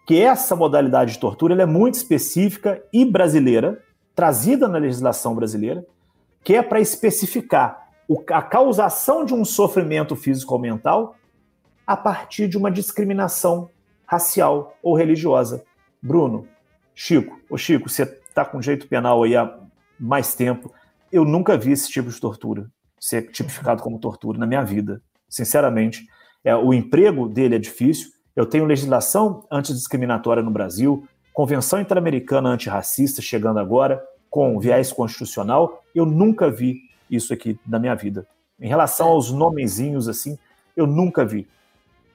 que 0.07 0.21
essa 0.21 0.55
modalidade 0.55 1.11
de 1.11 1.19
tortura 1.19 1.61
é 1.61 1.65
muito 1.65 1.95
específica 1.95 2.81
e 2.93 3.03
brasileira, 3.03 3.83
trazida 4.15 4.65
na 4.65 4.77
legislação 4.77 5.35
brasileira, 5.35 5.85
que 6.41 6.55
é 6.55 6.63
para 6.63 6.79
especificar 6.79 7.86
a 8.31 8.41
causação 8.41 9.25
de 9.25 9.33
um 9.33 9.43
sofrimento 9.43 10.15
físico 10.15 10.53
ou 10.53 10.59
mental 10.59 11.15
a 11.85 11.95
partir 11.95 12.47
de 12.47 12.57
uma 12.57 12.71
discriminação 12.71 13.69
racial 14.05 14.77
ou 14.81 14.95
religiosa. 14.95 15.63
Bruno, 16.01 16.47
Chico, 16.95 17.39
o 17.49 17.57
Chico, 17.57 17.89
você 17.89 18.03
está 18.03 18.45
com 18.45 18.61
jeito 18.61 18.87
penal 18.87 19.23
aí 19.23 19.35
há 19.35 19.57
mais 19.99 20.33
tempo. 20.35 20.73
Eu 21.11 21.25
nunca 21.25 21.57
vi 21.57 21.71
esse 21.71 21.89
tipo 21.89 22.09
de 22.09 22.19
tortura 22.19 22.69
ser 22.99 23.29
tipificado 23.31 23.81
como 23.83 23.99
tortura 23.99 24.37
na 24.37 24.45
minha 24.45 24.63
vida, 24.63 25.01
sinceramente. 25.29 26.07
É, 26.43 26.55
o 26.55 26.73
emprego 26.73 27.27
dele 27.27 27.55
é 27.55 27.59
difícil, 27.59 28.11
eu 28.35 28.45
tenho 28.45 28.65
legislação 28.65 29.45
antidiscriminatória 29.51 30.43
no 30.43 30.51
Brasil, 30.51 31.07
Convenção 31.33 31.79
Interamericana 31.79 32.49
Antirracista 32.49 33.21
chegando 33.21 33.59
agora, 33.59 34.03
com 34.29 34.59
viés 34.59 34.91
constitucional. 34.91 35.83
Eu 35.93 36.05
nunca 36.05 36.49
vi 36.49 36.81
isso 37.09 37.33
aqui 37.33 37.59
na 37.65 37.79
minha 37.79 37.95
vida. 37.95 38.27
Em 38.59 38.67
relação 38.67 39.09
aos 39.09 39.31
nomezinhos 39.31 40.07
assim, 40.07 40.37
eu 40.75 40.87
nunca 40.87 41.25
vi. 41.25 41.47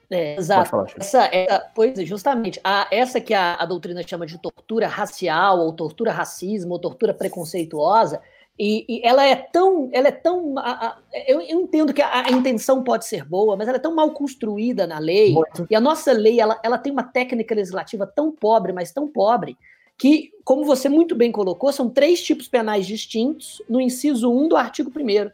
É, 0.09 0.35
exato. 0.37 0.69
Falar, 0.69 0.87
essa, 0.97 1.25
essa, 1.25 1.71
pois 1.73 1.97
é, 1.97 2.05
justamente, 2.05 2.59
a, 2.63 2.87
essa 2.91 3.19
que 3.19 3.33
a, 3.33 3.55
a 3.55 3.65
doutrina 3.65 4.05
chama 4.05 4.25
de 4.25 4.37
tortura 4.37 4.87
racial, 4.87 5.59
ou 5.59 5.73
tortura 5.73 6.11
racismo, 6.11 6.73
ou 6.73 6.79
tortura 6.79 7.13
preconceituosa, 7.13 8.21
e, 8.57 8.85
e, 8.87 9.01
ela 9.03 9.25
é 9.25 9.35
tão, 9.35 9.89
ela 9.91 10.09
é 10.09 10.11
tão, 10.11 10.59
a, 10.59 10.87
a, 10.87 10.97
eu, 11.27 11.41
eu, 11.41 11.61
entendo 11.61 11.91
que 11.91 12.01
a, 12.01 12.27
a, 12.27 12.29
intenção 12.29 12.83
pode 12.83 13.05
ser 13.07 13.25
boa, 13.25 13.57
mas 13.57 13.67
ela 13.67 13.77
é 13.77 13.79
tão 13.79 13.95
mal 13.95 14.11
construída 14.11 14.85
na 14.85 14.99
lei. 14.99 15.33
Muito. 15.33 15.65
E 15.69 15.75
a 15.75 15.81
nossa 15.81 16.11
lei, 16.11 16.39
ela, 16.39 16.59
ela 16.61 16.77
tem 16.77 16.93
uma 16.93 17.03
técnica 17.03 17.55
legislativa 17.55 18.05
tão 18.05 18.31
pobre, 18.31 18.71
mas 18.71 18.91
tão 18.91 19.07
pobre, 19.07 19.57
que, 20.03 20.33
como 20.43 20.65
você 20.65 20.89
muito 20.89 21.15
bem 21.15 21.31
colocou, 21.31 21.71
são 21.71 21.89
três 21.89 22.21
tipos 22.21 22.49
penais 22.49 22.85
distintos 22.85 23.61
no 23.69 23.79
inciso 23.79 24.29
1 24.29 24.49
do 24.49 24.57
artigo 24.57 24.91
1 24.93 25.31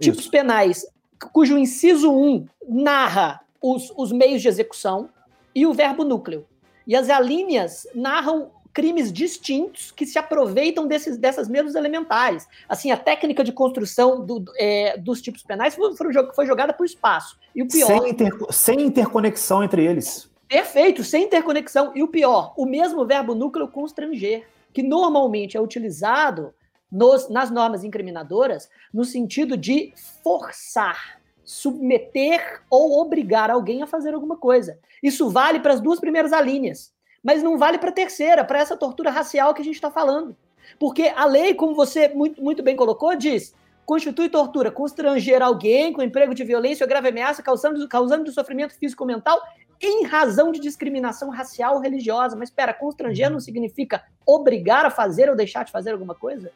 Tipos 0.00 0.26
penais 0.26 0.84
cujo 1.32 1.56
inciso 1.56 2.10
1 2.10 2.44
narra 2.68 3.40
os, 3.62 3.92
os 3.96 4.10
meios 4.10 4.42
de 4.42 4.48
execução 4.48 5.10
e 5.54 5.64
o 5.64 5.72
verbo 5.72 6.02
núcleo. 6.02 6.44
E 6.88 6.96
as 6.96 7.08
alíneas 7.08 7.86
narram 7.94 8.50
crimes 8.72 9.12
distintos 9.12 9.92
que 9.92 10.04
se 10.04 10.18
aproveitam 10.18 10.88
desses, 10.88 11.16
dessas 11.16 11.48
mesmas 11.48 11.76
elementares. 11.76 12.48
Assim, 12.68 12.90
a 12.90 12.96
técnica 12.96 13.44
de 13.44 13.52
construção 13.52 14.26
do, 14.26 14.42
é, 14.58 14.98
dos 14.98 15.22
tipos 15.22 15.44
penais 15.44 15.76
foi, 15.76 15.94
foi 16.34 16.46
jogada 16.46 16.74
o 16.80 16.84
espaço. 16.84 17.38
E 17.54 17.62
o 17.62 17.68
pior. 17.68 17.86
Sem, 17.86 18.10
inter, 18.10 18.32
sem 18.50 18.82
interconexão 18.82 19.62
entre 19.62 19.84
eles. 19.84 20.29
Perfeito, 20.50 21.02
sem 21.02 21.24
interconexão. 21.24 21.92
E 21.94 22.02
o 22.02 22.08
pior, 22.08 22.52
o 22.58 22.66
mesmo 22.66 23.06
verbo 23.06 23.34
núcleo 23.34 23.68
constranger, 23.68 24.46
que 24.72 24.82
normalmente 24.82 25.56
é 25.56 25.60
utilizado 25.60 26.52
nos, 26.92 27.30
nas 27.30 27.50
normas 27.50 27.84
incriminadoras 27.84 28.68
no 28.92 29.04
sentido 29.04 29.56
de 29.56 29.94
forçar, 30.22 31.18
submeter 31.42 32.62
ou 32.68 33.00
obrigar 33.00 33.50
alguém 33.50 33.80
a 33.82 33.86
fazer 33.86 34.12
alguma 34.12 34.36
coisa. 34.36 34.78
Isso 35.02 35.30
vale 35.30 35.60
para 35.60 35.72
as 35.72 35.80
duas 35.80 35.98
primeiras 35.98 36.32
alíneas 36.34 36.92
mas 37.22 37.42
não 37.42 37.58
vale 37.58 37.78
para 37.78 37.90
a 37.90 37.92
terceira, 37.92 38.44
para 38.44 38.58
essa 38.58 38.76
tortura 38.76 39.10
racial 39.10 39.54
que 39.54 39.62
a 39.62 39.64
gente 39.64 39.74
está 39.74 39.90
falando. 39.90 40.36
Porque 40.78 41.12
a 41.14 41.24
lei, 41.24 41.54
como 41.54 41.74
você 41.74 42.08
muito, 42.08 42.42
muito 42.42 42.62
bem 42.62 42.76
colocou, 42.76 43.14
diz: 43.14 43.54
constitui 43.84 44.28
tortura, 44.28 44.70
constranger 44.70 45.42
alguém 45.42 45.92
com 45.92 46.02
emprego 46.02 46.34
de 46.34 46.44
violência 46.44 46.84
ou 46.84 46.88
grave 46.88 47.08
ameaça, 47.08 47.42
causando, 47.42 47.86
causando 47.88 48.30
sofrimento 48.32 48.74
físico 48.78 49.02
ou 49.02 49.08
mental 49.08 49.40
em 49.80 50.04
razão 50.04 50.52
de 50.52 50.60
discriminação 50.60 51.30
racial 51.30 51.76
ou 51.76 51.80
religiosa. 51.80 52.36
Mas 52.36 52.48
espera, 52.48 52.74
constranger 52.74 53.30
não 53.30 53.40
significa 53.40 54.02
obrigar 54.26 54.84
a 54.84 54.90
fazer 54.90 55.30
ou 55.30 55.36
deixar 55.36 55.64
de 55.64 55.72
fazer 55.72 55.92
alguma 55.92 56.14
coisa? 56.14 56.52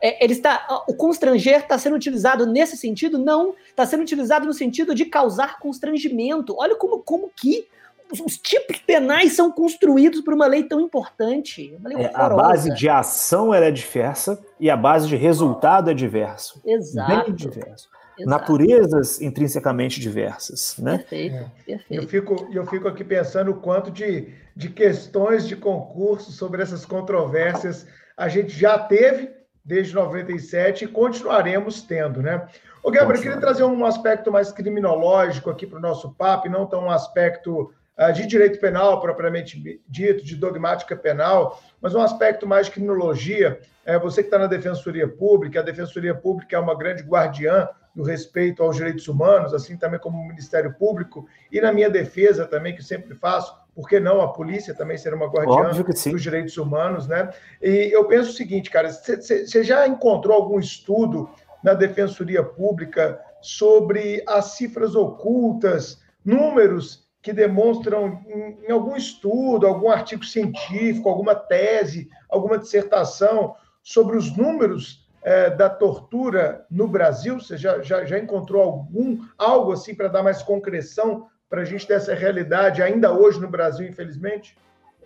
É, 0.00 0.22
ele 0.22 0.34
está, 0.34 0.84
o 0.86 0.94
constranger 0.94 1.60
está 1.60 1.76
sendo 1.76 1.96
utilizado 1.96 2.46
nesse 2.46 2.76
sentido? 2.76 3.18
Não, 3.18 3.54
está 3.66 3.84
sendo 3.84 4.02
utilizado 4.02 4.46
no 4.46 4.52
sentido 4.52 4.94
de 4.94 5.06
causar 5.06 5.58
constrangimento. 5.58 6.54
Olha 6.56 6.76
como, 6.76 7.00
como 7.00 7.30
que 7.34 7.66
os 8.10 8.38
tipos 8.38 8.78
penais 8.78 9.34
são 9.34 9.50
construídos 9.50 10.20
por 10.20 10.32
uma 10.32 10.46
lei 10.46 10.62
tão 10.62 10.80
importante. 10.80 11.76
Lei 11.82 12.04
é, 12.04 12.10
a 12.14 12.28
base 12.28 12.72
de 12.74 12.88
ação 12.88 13.52
é 13.52 13.70
diversa 13.70 14.40
e 14.58 14.70
a 14.70 14.76
base 14.76 15.08
de 15.08 15.16
resultado 15.16 15.90
é 15.90 15.94
diverso. 15.94 16.60
Exato. 16.64 17.26
Bem 17.26 17.34
diverso. 17.34 17.88
Naturezas 18.26 19.20
intrinsecamente 19.20 20.00
diversas. 20.00 20.76
Né? 20.78 20.98
Perfeito, 20.98 21.36
é. 21.36 21.50
perfeito. 21.66 22.02
Eu 22.02 22.08
fico, 22.08 22.48
eu 22.52 22.66
fico 22.66 22.88
aqui 22.88 23.04
pensando 23.04 23.50
o 23.50 23.60
quanto 23.60 23.90
de, 23.90 24.28
de 24.54 24.68
questões 24.68 25.46
de 25.46 25.56
concurso 25.56 26.32
sobre 26.32 26.62
essas 26.62 26.84
controvérsias 26.84 27.86
a 28.18 28.28
gente 28.28 28.50
já 28.50 28.76
teve 28.76 29.30
desde 29.64 29.94
97 29.94 30.84
e 30.84 30.88
continuaremos 30.88 31.82
tendo, 31.82 32.20
né? 32.20 32.48
Ô, 32.82 32.90
Gabriel, 32.90 33.16
eu 33.16 33.22
queria 33.22 33.40
trazer 33.40 33.62
um 33.62 33.84
aspecto 33.84 34.32
mais 34.32 34.50
criminológico 34.50 35.50
aqui 35.50 35.66
para 35.66 35.78
o 35.78 35.82
nosso 35.82 36.12
papo, 36.14 36.48
e 36.48 36.50
não 36.50 36.66
tão 36.66 36.84
um 36.84 36.90
aspecto 36.90 37.72
uh, 37.96 38.12
de 38.12 38.26
direito 38.26 38.58
penal 38.58 39.00
propriamente 39.00 39.80
dito, 39.86 40.24
de 40.24 40.34
dogmática 40.34 40.96
penal, 40.96 41.62
mas 41.80 41.94
um 41.94 42.00
aspecto 42.00 42.46
mais 42.46 42.66
de 42.66 42.72
criminologia. 42.72 43.60
É, 43.84 43.98
você 43.98 44.22
que 44.22 44.26
está 44.26 44.38
na 44.38 44.46
Defensoria 44.46 45.06
Pública, 45.06 45.60
a 45.60 45.62
Defensoria 45.62 46.14
Pública 46.14 46.56
é 46.56 46.58
uma 46.58 46.76
grande 46.76 47.02
guardiã 47.02 47.68
do 47.98 48.04
respeito 48.04 48.62
aos 48.62 48.76
direitos 48.76 49.08
humanos, 49.08 49.52
assim 49.52 49.76
também 49.76 49.98
como 49.98 50.20
o 50.20 50.28
Ministério 50.28 50.72
Público, 50.72 51.26
e 51.50 51.60
na 51.60 51.72
minha 51.72 51.90
defesa 51.90 52.46
também, 52.46 52.72
que 52.72 52.80
sempre 52.80 53.12
faço, 53.12 53.52
por 53.74 53.88
que 53.88 53.98
não 53.98 54.20
a 54.20 54.32
polícia 54.32 54.72
também 54.72 54.96
ser 54.96 55.12
uma 55.14 55.26
guardiã 55.26 55.82
dos 56.12 56.22
direitos 56.22 56.56
humanos, 56.56 57.08
né? 57.08 57.28
E 57.60 57.90
eu 57.92 58.04
penso 58.04 58.30
o 58.30 58.34
seguinte, 58.34 58.70
cara, 58.70 58.88
você 58.92 59.64
já 59.64 59.84
encontrou 59.88 60.36
algum 60.36 60.60
estudo 60.60 61.28
na 61.60 61.74
Defensoria 61.74 62.44
Pública 62.44 63.20
sobre 63.42 64.22
as 64.28 64.52
cifras 64.52 64.94
ocultas, 64.94 66.00
números 66.24 67.04
que 67.20 67.32
demonstram 67.32 68.22
em, 68.28 68.68
em 68.68 68.70
algum 68.70 68.94
estudo, 68.94 69.66
algum 69.66 69.90
artigo 69.90 70.24
científico, 70.24 71.08
alguma 71.08 71.34
tese, 71.34 72.08
alguma 72.30 72.58
dissertação 72.58 73.56
sobre 73.82 74.16
os 74.16 74.36
números 74.36 75.07
é, 75.28 75.50
da 75.50 75.68
tortura 75.68 76.64
no 76.70 76.88
Brasil? 76.88 77.38
Você 77.38 77.58
já, 77.58 77.82
já, 77.82 78.04
já 78.04 78.18
encontrou 78.18 78.62
algum 78.62 79.18
algo 79.36 79.72
assim 79.72 79.94
para 79.94 80.08
dar 80.08 80.22
mais 80.22 80.42
concreção 80.42 81.26
para 81.50 81.62
a 81.62 81.64
gente 81.64 81.86
dessa 81.86 82.14
realidade 82.14 82.82
ainda 82.82 83.12
hoje 83.12 83.38
no 83.38 83.48
Brasil, 83.48 83.86
infelizmente? 83.86 84.56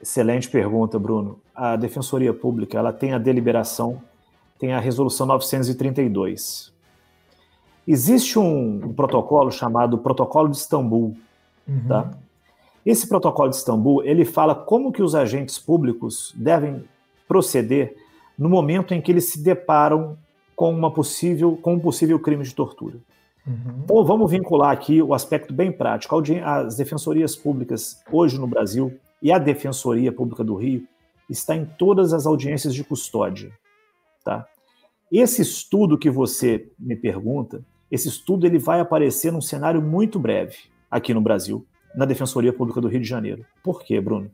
Excelente 0.00 0.48
pergunta, 0.48 0.98
Bruno. 0.98 1.40
A 1.54 1.74
Defensoria 1.74 2.32
Pública 2.32 2.78
ela 2.78 2.92
tem 2.92 3.12
a 3.12 3.18
deliberação 3.18 4.00
tem 4.60 4.72
a 4.72 4.78
Resolução 4.78 5.26
932. 5.26 6.72
Existe 7.84 8.38
um, 8.38 8.76
um 8.84 8.92
protocolo 8.92 9.50
chamado 9.50 9.98
Protocolo 9.98 10.48
de 10.48 10.56
Istambul. 10.56 11.16
Uhum. 11.66 11.88
Tá? 11.88 12.12
Esse 12.86 13.08
Protocolo 13.08 13.50
de 13.50 13.56
Istambul 13.56 14.04
ele 14.04 14.24
fala 14.24 14.54
como 14.54 14.92
que 14.92 15.02
os 15.02 15.16
agentes 15.16 15.58
públicos 15.58 16.32
devem 16.36 16.84
proceder 17.26 17.96
no 18.38 18.48
momento 18.48 18.94
em 18.94 19.00
que 19.00 19.12
eles 19.12 19.30
se 19.30 19.42
deparam 19.42 20.16
com, 20.54 20.70
uma 20.70 20.90
possível, 20.90 21.56
com 21.56 21.74
um 21.74 21.80
possível 21.80 22.18
crime 22.18 22.44
de 22.44 22.54
tortura. 22.54 22.98
Uhum. 23.46 23.82
Então, 23.84 24.04
vamos 24.04 24.30
vincular 24.30 24.70
aqui 24.70 25.02
o 25.02 25.14
aspecto 25.14 25.52
bem 25.52 25.72
prático. 25.72 26.16
As 26.44 26.76
defensorias 26.76 27.34
públicas 27.34 28.00
hoje 28.10 28.38
no 28.38 28.46
Brasil 28.46 28.92
e 29.20 29.32
a 29.32 29.38
Defensoria 29.38 30.12
Pública 30.12 30.44
do 30.44 30.54
Rio 30.54 30.86
está 31.28 31.56
em 31.56 31.64
todas 31.64 32.12
as 32.12 32.26
audiências 32.26 32.74
de 32.74 32.84
custódia. 32.84 33.50
Tá? 34.24 34.46
Esse 35.10 35.42
estudo 35.42 35.98
que 35.98 36.10
você 36.10 36.70
me 36.78 36.96
pergunta, 36.96 37.64
esse 37.90 38.08
estudo 38.08 38.46
ele 38.46 38.58
vai 38.58 38.80
aparecer 38.80 39.32
num 39.32 39.40
cenário 39.40 39.82
muito 39.82 40.18
breve 40.18 40.56
aqui 40.90 41.12
no 41.12 41.20
Brasil, 41.20 41.66
na 41.94 42.04
Defensoria 42.04 42.52
Pública 42.52 42.80
do 42.80 42.88
Rio 42.88 43.00
de 43.00 43.08
Janeiro. 43.08 43.44
Por 43.62 43.82
quê, 43.82 44.00
Bruno? 44.00 44.30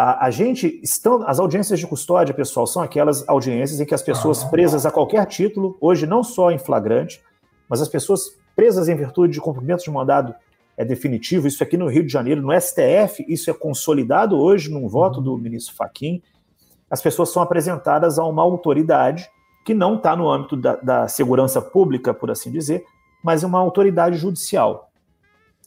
A, 0.00 0.26
a 0.26 0.30
gente 0.30 0.78
estão, 0.80 1.24
as 1.26 1.40
audiências 1.40 1.80
de 1.80 1.84
custódia, 1.84 2.32
pessoal, 2.32 2.68
são 2.68 2.80
aquelas 2.80 3.28
audiências 3.28 3.80
em 3.80 3.84
que 3.84 3.92
as 3.92 4.00
pessoas 4.00 4.44
ah. 4.44 4.46
presas 4.46 4.86
a 4.86 4.92
qualquer 4.92 5.26
título, 5.26 5.76
hoje 5.80 6.06
não 6.06 6.22
só 6.22 6.52
em 6.52 6.58
flagrante, 6.58 7.20
mas 7.68 7.82
as 7.82 7.88
pessoas 7.88 8.38
presas 8.54 8.88
em 8.88 8.94
virtude 8.94 9.32
de 9.32 9.40
cumprimento 9.40 9.82
de 9.82 9.90
mandado 9.90 10.32
é 10.76 10.84
definitivo, 10.84 11.48
isso 11.48 11.64
aqui 11.64 11.76
no 11.76 11.88
Rio 11.88 12.06
de 12.06 12.12
Janeiro, 12.12 12.40
no 12.40 12.52
STF, 12.52 13.24
isso 13.26 13.50
é 13.50 13.52
consolidado 13.52 14.38
hoje 14.38 14.70
num 14.70 14.86
voto 14.86 15.16
uhum. 15.18 15.24
do 15.24 15.36
ministro 15.36 15.74
Faquim. 15.74 16.22
As 16.88 17.02
pessoas 17.02 17.30
são 17.30 17.42
apresentadas 17.42 18.20
a 18.20 18.24
uma 18.24 18.42
autoridade 18.42 19.28
que 19.64 19.74
não 19.74 19.96
está 19.96 20.14
no 20.14 20.30
âmbito 20.30 20.56
da, 20.56 20.76
da, 20.76 21.08
segurança 21.08 21.60
pública, 21.60 22.14
por 22.14 22.30
assim 22.30 22.52
dizer, 22.52 22.84
mas 23.20 23.42
é 23.42 23.48
uma 23.48 23.58
autoridade 23.58 24.16
judicial. 24.16 24.92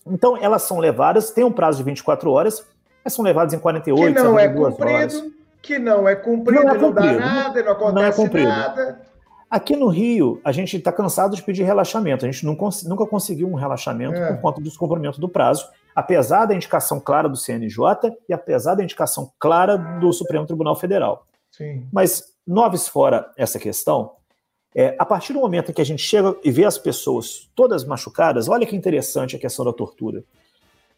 Então, 0.08 0.38
elas 0.38 0.62
são 0.62 0.80
levadas, 0.80 1.32
tem 1.32 1.44
um 1.44 1.52
prazo 1.52 1.80
de 1.80 1.84
24 1.84 2.32
horas, 2.32 2.66
mas 3.04 3.14
são 3.14 3.24
levadas 3.24 3.54
em 3.54 3.60
48, 3.60 4.16
que 4.16 4.24
não 4.24 4.40
é 4.40 4.48
cumprido, 4.48 4.94
horas. 4.94 5.24
Que 5.62 5.80
não 5.80 6.08
é 6.08 6.16
cumprido, 6.16 6.64
não, 6.64 6.70
é 6.72 6.80
cumprido, 6.80 7.14
não 7.14 7.20
dá 7.20 7.34
nada, 7.34 7.64
não 7.64 7.72
acontece 7.72 7.96
não 7.96 8.04
é 8.04 8.12
cumprido. 8.12 8.50
nada. 8.50 9.02
Aqui 9.50 9.76
no 9.76 9.90
Rio, 9.90 10.40
a 10.46 10.52
gente 10.54 10.78
está 10.78 10.94
cansado 10.94 11.36
de 11.36 11.44
pedir 11.44 11.64
relaxamento. 11.64 12.26
A 12.26 12.32
gente 12.32 12.46
nunca, 12.46 12.66
nunca 12.86 13.06
conseguiu 13.06 13.50
um 13.50 13.54
relaxamento 13.54 14.16
é. 14.16 14.32
por 14.32 14.42
conta 14.42 14.62
do 14.62 14.64
descumprimento 14.64 15.20
do 15.20 15.28
prazo, 15.28 15.68
apesar 15.94 16.46
da 16.46 16.56
indicação 16.56 17.02
clara 17.02 17.28
do 17.28 17.36
CNJ 17.36 18.16
e 18.30 18.34
apesar 18.34 18.76
da 18.76 18.84
indicação 18.84 19.30
clara 19.38 19.76
do 19.76 20.14
Supremo 20.14 20.46
Tribunal 20.46 20.76
Federal. 20.78 21.28
Sim. 21.52 21.86
Mas 21.92 22.32
noves 22.48 22.88
fora 22.88 23.30
essa 23.36 23.60
questão, 23.60 24.14
é, 24.74 24.96
a 24.98 25.06
partir 25.06 25.34
do 25.34 25.40
momento 25.40 25.70
em 25.70 25.74
que 25.74 25.82
a 25.82 25.86
gente 25.86 26.02
chega 26.02 26.34
e 26.44 26.50
vê 26.50 26.64
as 26.64 26.78
pessoas 26.78 27.50
todas 27.54 27.84
machucadas, 27.84 28.48
olha 28.48 28.66
que 28.66 28.76
interessante 28.76 29.36
a 29.36 29.40
questão 29.40 29.66
da 29.66 29.74
tortura. 29.74 30.24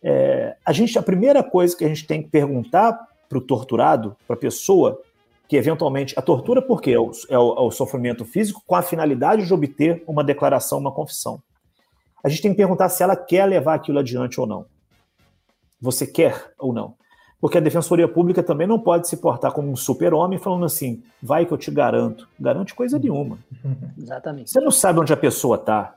É, 0.03 0.55
a 0.65 0.73
gente, 0.73 0.99
a 0.99 1.01
primeira 1.01 1.41
coisa 1.41 1.75
que 1.75 1.85
a 1.85 1.87
gente 1.87 2.05
tem 2.05 2.21
que 2.21 2.29
perguntar 2.29 3.07
para 3.29 3.37
o 3.37 3.41
torturado, 3.41 4.15
para 4.27 4.35
a 4.35 4.39
pessoa 4.39 5.01
que 5.47 5.57
eventualmente 5.57 6.13
a 6.17 6.21
tortura 6.21 6.61
porque 6.61 6.91
é 6.91 6.99
o, 6.99 7.11
é, 7.29 7.37
o, 7.37 7.53
é 7.53 7.61
o, 7.61 7.71
sofrimento 7.71 8.25
físico 8.25 8.63
com 8.65 8.75
a 8.75 8.81
finalidade 8.81 9.45
de 9.45 9.53
obter 9.53 10.03
uma 10.07 10.23
declaração, 10.23 10.79
uma 10.79 10.91
confissão. 10.91 11.41
A 12.23 12.29
gente 12.29 12.41
tem 12.41 12.51
que 12.51 12.57
perguntar 12.57 12.89
se 12.89 13.03
ela 13.03 13.15
quer 13.15 13.45
levar 13.45 13.75
aquilo 13.75 13.99
adiante 13.99 14.39
ou 14.39 14.47
não. 14.47 14.65
Você 15.79 16.07
quer 16.07 16.53
ou 16.57 16.73
não? 16.73 16.95
Porque 17.41 17.57
a 17.57 17.61
Defensoria 17.61 18.07
Pública 18.07 18.41
também 18.41 18.65
não 18.65 18.79
pode 18.79 19.07
se 19.07 19.17
portar 19.17 19.51
como 19.51 19.69
um 19.69 19.75
super-homem 19.75 20.39
falando 20.39 20.63
assim, 20.63 21.03
vai 21.21 21.45
que 21.45 21.51
eu 21.51 21.57
te 21.57 21.69
garanto. 21.69 22.27
Garante 22.39 22.73
coisa 22.73 22.97
nenhuma. 22.97 23.37
Exatamente. 23.97 24.49
Você 24.49 24.61
não 24.61 24.71
sabe 24.71 25.01
onde 25.01 25.11
a 25.11 25.17
pessoa 25.17 25.57
está. 25.57 25.93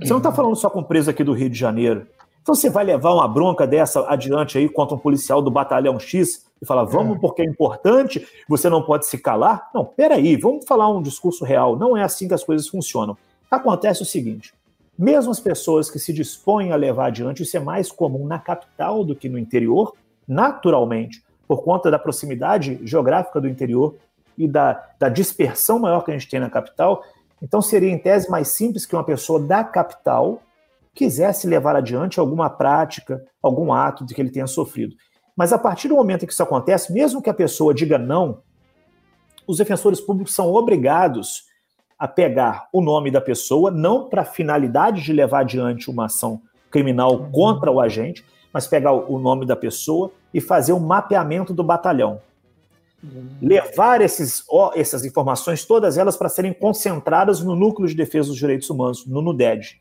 Você 0.00 0.10
não 0.10 0.18
está 0.18 0.30
falando 0.30 0.54
só 0.54 0.70
com 0.70 0.80
o 0.80 0.84
preso 0.84 1.10
aqui 1.10 1.24
do 1.24 1.32
Rio 1.32 1.50
de 1.50 1.58
Janeiro. 1.58 2.06
Então 2.44 2.54
você 2.54 2.68
vai 2.68 2.84
levar 2.84 3.14
uma 3.14 3.26
bronca 3.26 3.66
dessa 3.66 4.06
adiante 4.06 4.58
aí 4.58 4.68
contra 4.68 4.94
um 4.94 4.98
policial 4.98 5.40
do 5.40 5.50
batalhão 5.50 5.98
X 5.98 6.44
e 6.60 6.66
falar, 6.66 6.84
vamos 6.84 7.16
é. 7.16 7.18
porque 7.18 7.40
é 7.40 7.46
importante, 7.46 8.28
você 8.46 8.68
não 8.68 8.82
pode 8.82 9.06
se 9.06 9.16
calar? 9.16 9.70
Não, 9.72 9.82
peraí, 9.82 10.36
vamos 10.36 10.66
falar 10.66 10.90
um 10.90 11.00
discurso 11.00 11.42
real. 11.42 11.74
Não 11.74 11.96
é 11.96 12.02
assim 12.02 12.28
que 12.28 12.34
as 12.34 12.44
coisas 12.44 12.68
funcionam. 12.68 13.16
Acontece 13.50 14.02
o 14.02 14.04
seguinte: 14.04 14.52
mesmo 14.98 15.30
as 15.30 15.40
pessoas 15.40 15.90
que 15.90 15.98
se 15.98 16.12
dispõem 16.12 16.70
a 16.70 16.76
levar 16.76 17.06
adiante, 17.06 17.42
isso 17.42 17.56
é 17.56 17.60
mais 17.60 17.90
comum 17.90 18.26
na 18.26 18.38
capital 18.38 19.02
do 19.02 19.16
que 19.16 19.26
no 19.26 19.38
interior, 19.38 19.94
naturalmente, 20.28 21.24
por 21.48 21.62
conta 21.62 21.90
da 21.90 21.98
proximidade 21.98 22.78
geográfica 22.84 23.40
do 23.40 23.48
interior 23.48 23.94
e 24.36 24.46
da, 24.46 24.84
da 24.98 25.08
dispersão 25.08 25.78
maior 25.78 26.04
que 26.04 26.10
a 26.10 26.14
gente 26.14 26.28
tem 26.28 26.40
na 26.40 26.50
capital, 26.50 27.02
então 27.42 27.62
seria 27.62 27.90
em 27.90 27.98
tese 27.98 28.30
mais 28.30 28.48
simples 28.48 28.84
que 28.84 28.94
uma 28.94 29.02
pessoa 29.02 29.40
da 29.40 29.64
capital 29.64 30.42
quisesse 30.94 31.46
levar 31.46 31.74
adiante 31.76 32.20
alguma 32.20 32.48
prática, 32.48 33.22
algum 33.42 33.72
ato 33.72 34.04
de 34.04 34.14
que 34.14 34.20
ele 34.20 34.30
tenha 34.30 34.46
sofrido. 34.46 34.94
Mas 35.36 35.52
a 35.52 35.58
partir 35.58 35.88
do 35.88 35.96
momento 35.96 36.22
em 36.22 36.26
que 36.26 36.32
isso 36.32 36.42
acontece, 36.42 36.92
mesmo 36.92 37.20
que 37.20 37.28
a 37.28 37.34
pessoa 37.34 37.74
diga 37.74 37.98
não, 37.98 38.42
os 39.46 39.58
defensores 39.58 40.00
públicos 40.00 40.34
são 40.34 40.52
obrigados 40.52 41.46
a 41.98 42.06
pegar 42.06 42.68
o 42.72 42.80
nome 42.80 43.10
da 43.10 43.20
pessoa, 43.20 43.70
não 43.70 44.08
para 44.08 44.22
a 44.22 44.24
finalidade 44.24 45.02
de 45.02 45.12
levar 45.12 45.40
adiante 45.40 45.90
uma 45.90 46.06
ação 46.06 46.40
criminal 46.70 47.28
contra 47.30 47.70
o 47.70 47.80
agente, 47.80 48.24
mas 48.52 48.66
pegar 48.66 48.92
o 48.92 49.18
nome 49.18 49.44
da 49.46 49.56
pessoa 49.56 50.12
e 50.32 50.40
fazer 50.40 50.72
um 50.72 50.80
mapeamento 50.80 51.52
do 51.52 51.62
batalhão. 51.62 52.20
Uhum. 53.02 53.28
Levar 53.42 54.00
esses, 54.00 54.44
essas 54.74 55.04
informações, 55.04 55.64
todas 55.64 55.98
elas, 55.98 56.16
para 56.16 56.28
serem 56.28 56.52
concentradas 56.52 57.40
no 57.40 57.54
Núcleo 57.54 57.88
de 57.88 57.94
Defesa 57.94 58.28
dos 58.28 58.38
Direitos 58.38 58.70
Humanos, 58.70 59.06
no 59.06 59.20
NUDED. 59.20 59.80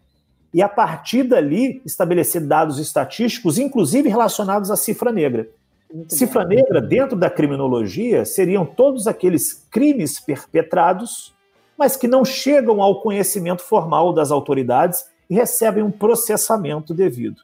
E 0.53 0.61
a 0.61 0.69
partir 0.69 1.23
dali, 1.23 1.81
estabelecer 1.85 2.45
dados 2.45 2.77
estatísticos, 2.77 3.57
inclusive 3.57 4.07
relacionados 4.07 4.69
à 4.69 4.75
cifra 4.75 5.11
negra. 5.11 5.49
Muito 5.91 6.15
cifra 6.15 6.45
negra, 6.45 6.81
dentro 6.81 7.17
da 7.17 7.29
criminologia, 7.29 8.25
seriam 8.25 8.65
todos 8.65 9.07
aqueles 9.07 9.65
crimes 9.71 10.19
perpetrados, 10.19 11.33
mas 11.77 11.95
que 11.95 12.07
não 12.07 12.23
chegam 12.23 12.81
ao 12.81 13.01
conhecimento 13.01 13.61
formal 13.61 14.13
das 14.13 14.31
autoridades 14.31 15.05
e 15.29 15.35
recebem 15.35 15.83
um 15.83 15.91
processamento 15.91 16.93
devido. 16.93 17.41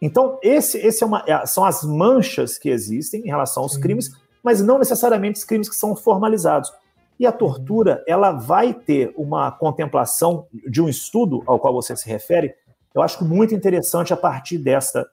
Então, 0.00 0.38
esse, 0.42 0.78
esse 0.78 1.02
é 1.02 1.06
uma, 1.06 1.22
é, 1.26 1.44
são 1.46 1.64
as 1.64 1.82
manchas 1.84 2.58
que 2.58 2.70
existem 2.70 3.20
em 3.22 3.26
relação 3.26 3.62
aos 3.62 3.74
Sim. 3.74 3.80
crimes, 3.80 4.10
mas 4.42 4.62
não 4.62 4.78
necessariamente 4.78 5.38
os 5.38 5.44
crimes 5.44 5.68
que 5.68 5.76
são 5.76 5.94
formalizados. 5.94 6.72
E 7.20 7.26
a 7.26 7.32
tortura, 7.32 8.02
ela 8.08 8.32
vai 8.32 8.72
ter 8.72 9.12
uma 9.14 9.52
contemplação 9.52 10.46
de 10.66 10.80
um 10.80 10.88
estudo 10.88 11.42
ao 11.46 11.58
qual 11.58 11.74
você 11.74 11.94
se 11.94 12.08
refere, 12.08 12.54
eu 12.94 13.02
acho 13.02 13.22
muito 13.22 13.54
interessante 13.54 14.10
a 14.14 14.16
partir 14.16 14.56
dessa, 14.56 15.06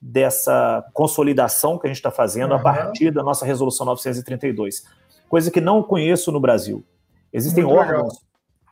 dessa 0.00 0.84
consolidação 0.92 1.78
que 1.78 1.86
a 1.86 1.88
gente 1.88 1.98
está 1.98 2.10
fazendo, 2.10 2.50
uhum. 2.50 2.56
a 2.56 2.60
partir 2.60 3.12
da 3.12 3.22
nossa 3.22 3.46
resolução 3.46 3.86
932. 3.86 4.84
Coisa 5.28 5.52
que 5.52 5.60
não 5.60 5.84
conheço 5.84 6.32
no 6.32 6.40
Brasil. 6.40 6.84
Existem 7.32 7.62
muito 7.62 7.78
órgãos, 7.78 8.14
legal. 8.14 8.22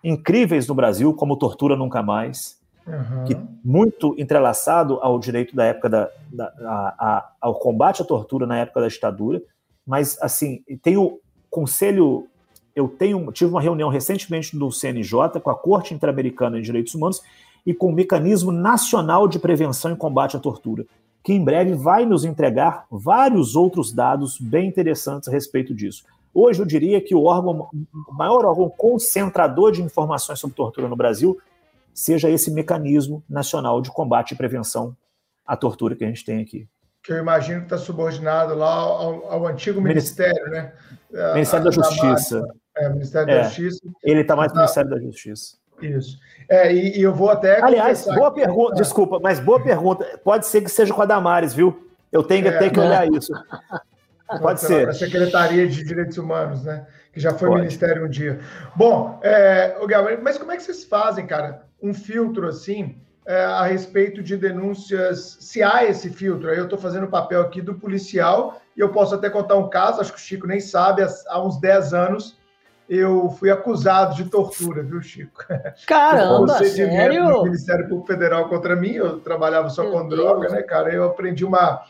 incríveis 0.02 0.66
no 0.66 0.74
Brasil, 0.74 1.14
como 1.14 1.36
Tortura 1.36 1.76
Nunca 1.76 2.02
Mais, 2.02 2.58
uhum. 2.84 3.24
que 3.24 3.36
muito 3.64 4.16
entrelaçado 4.18 4.98
ao 5.00 5.16
direito 5.20 5.54
da 5.54 5.64
época 5.64 5.88
da, 5.88 6.10
da 6.32 6.52
a, 6.58 6.94
a, 6.98 7.32
ao 7.40 7.54
combate 7.54 8.02
à 8.02 8.04
tortura 8.04 8.48
na 8.48 8.58
época 8.58 8.80
da 8.80 8.88
ditadura, 8.88 9.40
mas 9.86 10.20
assim 10.20 10.64
tem 10.82 10.96
o 10.96 11.20
conselho 11.48 12.26
eu 12.74 12.88
tenho 12.88 13.30
tive 13.32 13.50
uma 13.50 13.60
reunião 13.60 13.88
recentemente 13.88 14.56
do 14.56 14.70
CNJ 14.70 15.40
com 15.42 15.50
a 15.50 15.54
Corte 15.54 15.94
Interamericana 15.94 16.56
de 16.56 16.62
Direitos 16.62 16.94
Humanos 16.94 17.22
e 17.64 17.74
com 17.74 17.88
o 17.88 17.92
Mecanismo 17.92 18.52
Nacional 18.52 19.28
de 19.28 19.38
Prevenção 19.38 19.92
e 19.92 19.96
Combate 19.96 20.36
à 20.36 20.40
Tortura, 20.40 20.86
que 21.22 21.32
em 21.32 21.44
breve 21.44 21.74
vai 21.74 22.06
nos 22.06 22.24
entregar 22.24 22.86
vários 22.90 23.54
outros 23.54 23.92
dados 23.92 24.38
bem 24.38 24.68
interessantes 24.68 25.28
a 25.28 25.32
respeito 25.32 25.74
disso. 25.74 26.04
Hoje 26.32 26.62
eu 26.62 26.66
diria 26.66 27.00
que 27.00 27.14
o 27.14 27.24
órgão, 27.24 27.68
o 28.08 28.14
maior 28.14 28.44
órgão 28.44 28.70
concentrador 28.70 29.72
de 29.72 29.82
informações 29.82 30.38
sobre 30.38 30.56
tortura 30.56 30.88
no 30.88 30.96
Brasil 30.96 31.38
seja 31.92 32.30
esse 32.30 32.50
mecanismo 32.50 33.22
nacional 33.28 33.82
de 33.82 33.90
combate 33.90 34.32
e 34.32 34.36
prevenção 34.36 34.96
à 35.44 35.56
tortura 35.56 35.96
que 35.96 36.04
a 36.04 36.06
gente 36.06 36.24
tem 36.24 36.40
aqui. 36.40 36.68
Que 37.02 37.12
eu 37.12 37.18
imagino 37.18 37.60
que 37.60 37.66
está 37.66 37.78
subordinado 37.78 38.54
lá 38.54 38.72
ao, 38.72 39.32
ao 39.32 39.46
antigo 39.46 39.80
Ministério, 39.80 40.50
né? 40.50 40.72
Ministério 41.34 41.64
da, 41.64 41.70
da 41.70 41.76
Justiça. 41.76 42.42
É, 42.76 42.88
Ministério 42.88 43.30
é, 43.30 43.36
da 43.36 43.42
Justiça. 43.44 43.80
Ele 44.02 44.20
está 44.20 44.36
mais 44.36 44.52
no 44.52 44.58
Ministério 44.58 44.90
da 44.90 45.00
Justiça. 45.00 45.56
Isso. 45.80 46.18
É, 46.48 46.72
e, 46.72 46.98
e, 46.98 47.02
eu 47.02 47.14
vou 47.14 47.30
até. 47.30 47.62
Aliás, 47.62 48.04
boa 48.04 48.32
pergunta, 48.32 48.74
desculpa, 48.74 49.18
mas 49.20 49.40
boa 49.40 49.62
pergunta. 49.62 50.04
Pode 50.22 50.46
ser 50.46 50.60
que 50.60 50.68
seja 50.68 50.92
com 50.92 51.02
a 51.02 51.06
Damares, 51.06 51.54
viu? 51.54 51.88
Eu 52.12 52.22
tenho, 52.22 52.46
é, 52.48 52.58
ter 52.58 52.70
que 52.70 52.80
olhar 52.80 53.08
isso. 53.12 53.32
Pode 54.40 54.60
ser. 54.60 54.88
A 54.88 54.92
Secretaria 54.92 55.66
de 55.66 55.84
Direitos 55.84 56.18
Humanos, 56.18 56.64
né? 56.64 56.86
Que 57.12 57.18
já 57.18 57.32
foi 57.32 57.48
Pode. 57.48 57.62
ministério 57.62 58.04
um 58.04 58.08
dia. 58.08 58.40
Bom, 58.76 59.18
é, 59.22 59.76
Gabriel, 59.86 60.20
mas 60.22 60.38
como 60.38 60.52
é 60.52 60.56
que 60.56 60.62
vocês 60.62 60.84
fazem, 60.84 61.26
cara, 61.26 61.62
um 61.82 61.94
filtro 61.94 62.46
assim 62.46 63.00
é, 63.30 63.44
a 63.44 63.62
respeito 63.62 64.22
de 64.22 64.36
denúncias? 64.36 65.38
Se 65.40 65.62
há 65.62 65.84
esse 65.84 66.10
filtro, 66.10 66.50
aí 66.50 66.58
eu 66.58 66.64
estou 66.64 66.78
fazendo 66.78 67.04
o 67.04 67.10
papel 67.10 67.40
aqui 67.40 67.62
do 67.62 67.74
policial 67.74 68.60
e 68.76 68.80
eu 68.80 68.88
posso 68.88 69.14
até 69.14 69.30
contar 69.30 69.56
um 69.56 69.70
caso, 69.70 70.00
acho 70.00 70.12
que 70.12 70.18
o 70.18 70.22
Chico 70.22 70.46
nem 70.46 70.58
sabe, 70.58 71.02
há 71.28 71.40
uns 71.40 71.60
10 71.60 71.94
anos 71.94 72.40
eu 72.88 73.30
fui 73.30 73.52
acusado 73.52 74.16
de 74.16 74.24
tortura, 74.24 74.82
viu, 74.82 75.00
Chico? 75.00 75.44
Caramba, 75.86 76.58
sério? 76.58 77.28
do 77.28 77.44
Ministério 77.44 77.88
Público 77.88 78.08
Federal 78.08 78.48
contra 78.48 78.74
mim, 78.74 78.94
eu 78.94 79.20
trabalhava 79.20 79.70
só 79.70 79.84
Meu 79.84 79.92
com 79.92 80.08
Deus. 80.08 80.20
droga, 80.20 80.48
né, 80.48 80.62
cara? 80.62 80.92
Eu 80.92 81.04
aprendi 81.04 81.44
uma 81.44 81.84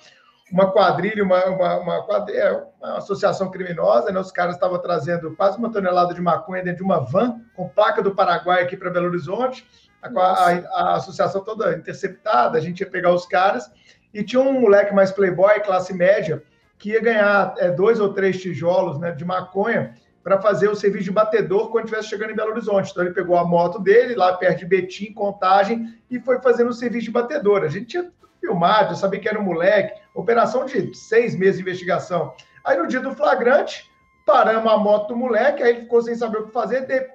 uma 0.52 0.70
quadrilha, 0.72 1.22
uma, 1.22 1.44
uma, 1.46 1.76
uma, 1.78 2.02
quadrilha, 2.02 2.38
é, 2.38 2.64
uma 2.80 2.98
associação 2.98 3.50
criminosa, 3.50 4.10
né? 4.10 4.18
Os 4.18 4.32
caras 4.32 4.56
estavam 4.56 4.78
trazendo 4.78 5.34
quase 5.36 5.56
uma 5.56 5.70
tonelada 5.70 6.12
de 6.12 6.20
maconha 6.20 6.62
dentro 6.62 6.78
de 6.78 6.82
uma 6.82 6.98
van 6.98 7.40
com 7.54 7.68
placa 7.68 8.02
do 8.02 8.14
Paraguai 8.14 8.62
aqui 8.62 8.76
para 8.76 8.90
Belo 8.90 9.06
Horizonte. 9.06 9.64
A, 10.02 10.08
a, 10.08 10.52
a, 10.52 10.96
associação 10.96 11.42
toda 11.44 11.76
interceptada, 11.76 12.56
a 12.56 12.60
gente 12.60 12.80
ia 12.80 12.90
pegar 12.90 13.12
os 13.12 13.26
caras 13.26 13.70
e 14.12 14.24
tinha 14.24 14.40
um 14.40 14.60
moleque 14.60 14.94
mais 14.94 15.10
playboy, 15.10 15.60
classe 15.60 15.92
média, 15.92 16.42
que 16.78 16.90
ia 16.90 17.00
ganhar 17.00 17.54
é, 17.58 17.70
dois 17.70 18.00
ou 18.00 18.12
três 18.12 18.40
tijolos 18.40 18.98
né, 18.98 19.12
de 19.12 19.24
maconha 19.24 19.94
para 20.22 20.40
fazer 20.40 20.68
o 20.68 20.74
serviço 20.74 21.04
de 21.04 21.10
batedor 21.10 21.70
quando 21.70 21.84
estivesse 21.84 22.08
chegando 22.08 22.30
em 22.30 22.36
Belo 22.36 22.50
Horizonte. 22.50 22.90
Então 22.90 23.04
ele 23.04 23.14
pegou 23.14 23.36
a 23.36 23.44
moto 23.44 23.78
dele 23.78 24.14
lá 24.14 24.32
perto 24.34 24.60
de 24.60 24.66
Betim, 24.66 25.12
Contagem, 25.12 25.94
e 26.10 26.18
foi 26.18 26.40
fazendo 26.40 26.70
o 26.70 26.74
serviço 26.74 27.06
de 27.06 27.10
batedor. 27.10 27.62
A 27.62 27.68
gente 27.68 27.86
tinha 27.86 28.10
filmado, 28.40 28.92
eu 28.92 28.96
sabia 28.96 29.20
que 29.20 29.28
era 29.28 29.38
um 29.38 29.44
moleque, 29.44 30.00
operação 30.14 30.64
de 30.64 30.94
seis 30.96 31.34
meses 31.34 31.56
de 31.56 31.62
investigação. 31.62 32.34
Aí 32.64 32.76
no 32.76 32.86
dia 32.86 33.00
do 33.00 33.14
flagrante, 33.14 33.90
paramos 34.26 34.70
a 34.70 34.76
moto 34.76 35.08
do 35.08 35.16
moleque, 35.16 35.62
aí 35.62 35.70
ele 35.70 35.80
ficou 35.82 36.02
sem 36.02 36.14
saber 36.14 36.38
o 36.38 36.46
que 36.46 36.52
fazer, 36.52 36.86
de, 36.86 37.08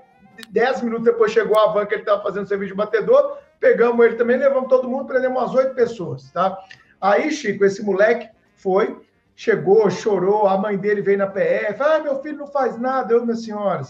dez 0.50 0.82
minutos 0.82 1.06
depois 1.06 1.32
chegou 1.32 1.58
a 1.58 1.72
van 1.72 1.86
que 1.86 1.94
ele 1.94 2.02
estava 2.02 2.22
fazendo 2.22 2.48
serviço 2.48 2.72
de 2.72 2.78
batedor, 2.78 3.38
pegamos 3.60 4.06
ele 4.06 4.16
também, 4.16 4.38
levamos 4.38 4.70
todo 4.70 4.90
mundo, 4.90 5.06
prendemos 5.06 5.42
umas 5.42 5.54
oito 5.56 5.74
pessoas, 5.74 6.32
tá? 6.32 6.58
Aí, 7.00 7.32
Chico, 7.32 7.66
esse 7.66 7.84
moleque 7.84 8.30
foi, 8.56 9.00
chegou, 9.36 9.90
chorou, 9.90 10.48
a 10.48 10.58
mãe 10.58 10.78
dele 10.78 11.02
veio 11.02 11.18
na 11.18 11.28
PF, 11.28 11.82
ah, 11.82 12.00
meu 12.00 12.22
filho 12.22 12.38
não 12.38 12.48
faz 12.48 12.78
nada, 12.80 13.14
eu, 13.14 13.24
minha 13.24 13.36
senhora, 13.36 13.84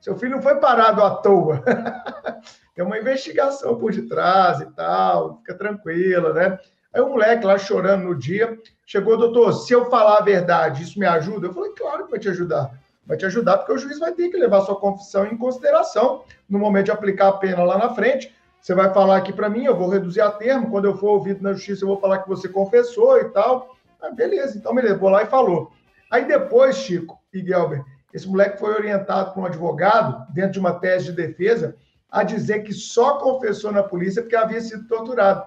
seu 0.00 0.16
filho 0.16 0.36
não 0.36 0.42
foi 0.42 0.56
parado 0.56 1.02
à 1.02 1.10
toa. 1.16 1.62
Tem 2.74 2.84
uma 2.84 2.98
investigação 2.98 3.76
por 3.76 3.92
detrás 3.92 4.60
e 4.60 4.66
tal, 4.66 5.38
fica 5.38 5.54
tranquila, 5.54 6.32
né? 6.32 6.58
Aí 6.94 7.00
o 7.00 7.08
moleque 7.08 7.44
lá 7.44 7.58
chorando 7.58 8.04
no 8.04 8.14
dia, 8.14 8.56
chegou, 8.86 9.16
doutor, 9.16 9.52
se 9.52 9.72
eu 9.72 9.90
falar 9.90 10.18
a 10.18 10.22
verdade, 10.22 10.84
isso 10.84 10.98
me 10.98 11.06
ajuda? 11.06 11.48
Eu 11.48 11.52
falei, 11.52 11.72
claro 11.72 12.04
que 12.04 12.10
vai 12.12 12.20
te 12.20 12.28
ajudar. 12.28 12.70
Vai 13.08 13.16
te 13.16 13.24
ajudar 13.24 13.56
porque 13.56 13.72
o 13.72 13.78
juiz 13.78 13.98
vai 13.98 14.12
ter 14.12 14.28
que 14.28 14.36
levar 14.36 14.60
sua 14.60 14.78
confissão 14.78 15.26
em 15.26 15.36
consideração 15.36 16.24
no 16.46 16.58
momento 16.58 16.84
de 16.84 16.90
aplicar 16.90 17.28
a 17.28 17.32
pena 17.32 17.64
lá 17.64 17.78
na 17.78 17.94
frente. 17.94 18.36
Você 18.60 18.74
vai 18.74 18.92
falar 18.92 19.16
aqui 19.16 19.32
para 19.32 19.48
mim, 19.48 19.64
eu 19.64 19.74
vou 19.74 19.88
reduzir 19.88 20.20
a 20.20 20.30
termo, 20.30 20.70
quando 20.70 20.84
eu 20.84 20.96
for 20.96 21.12
ouvido 21.12 21.42
na 21.42 21.54
justiça, 21.54 21.84
eu 21.84 21.88
vou 21.88 21.98
falar 21.98 22.18
que 22.18 22.28
você 22.28 22.48
confessou 22.50 23.18
e 23.18 23.24
tal. 23.30 23.74
Ah, 24.00 24.10
beleza, 24.10 24.58
então 24.58 24.74
me 24.74 24.82
levou 24.82 25.08
lá 25.08 25.22
e 25.22 25.26
falou. 25.26 25.72
Aí 26.10 26.26
depois, 26.26 26.76
Chico 26.76 27.18
e 27.32 27.40
Gelber, 27.40 27.82
esse 28.12 28.28
moleque 28.28 28.58
foi 28.58 28.74
orientado 28.74 29.32
por 29.32 29.40
um 29.40 29.46
advogado, 29.46 30.30
dentro 30.32 30.52
de 30.52 30.58
uma 30.58 30.74
tese 30.74 31.06
de 31.06 31.12
defesa, 31.12 31.76
a 32.10 32.22
dizer 32.22 32.62
que 32.62 32.74
só 32.74 33.18
confessou 33.18 33.72
na 33.72 33.82
polícia 33.82 34.20
porque 34.20 34.36
havia 34.36 34.60
sido 34.60 34.86
torturado. 34.86 35.46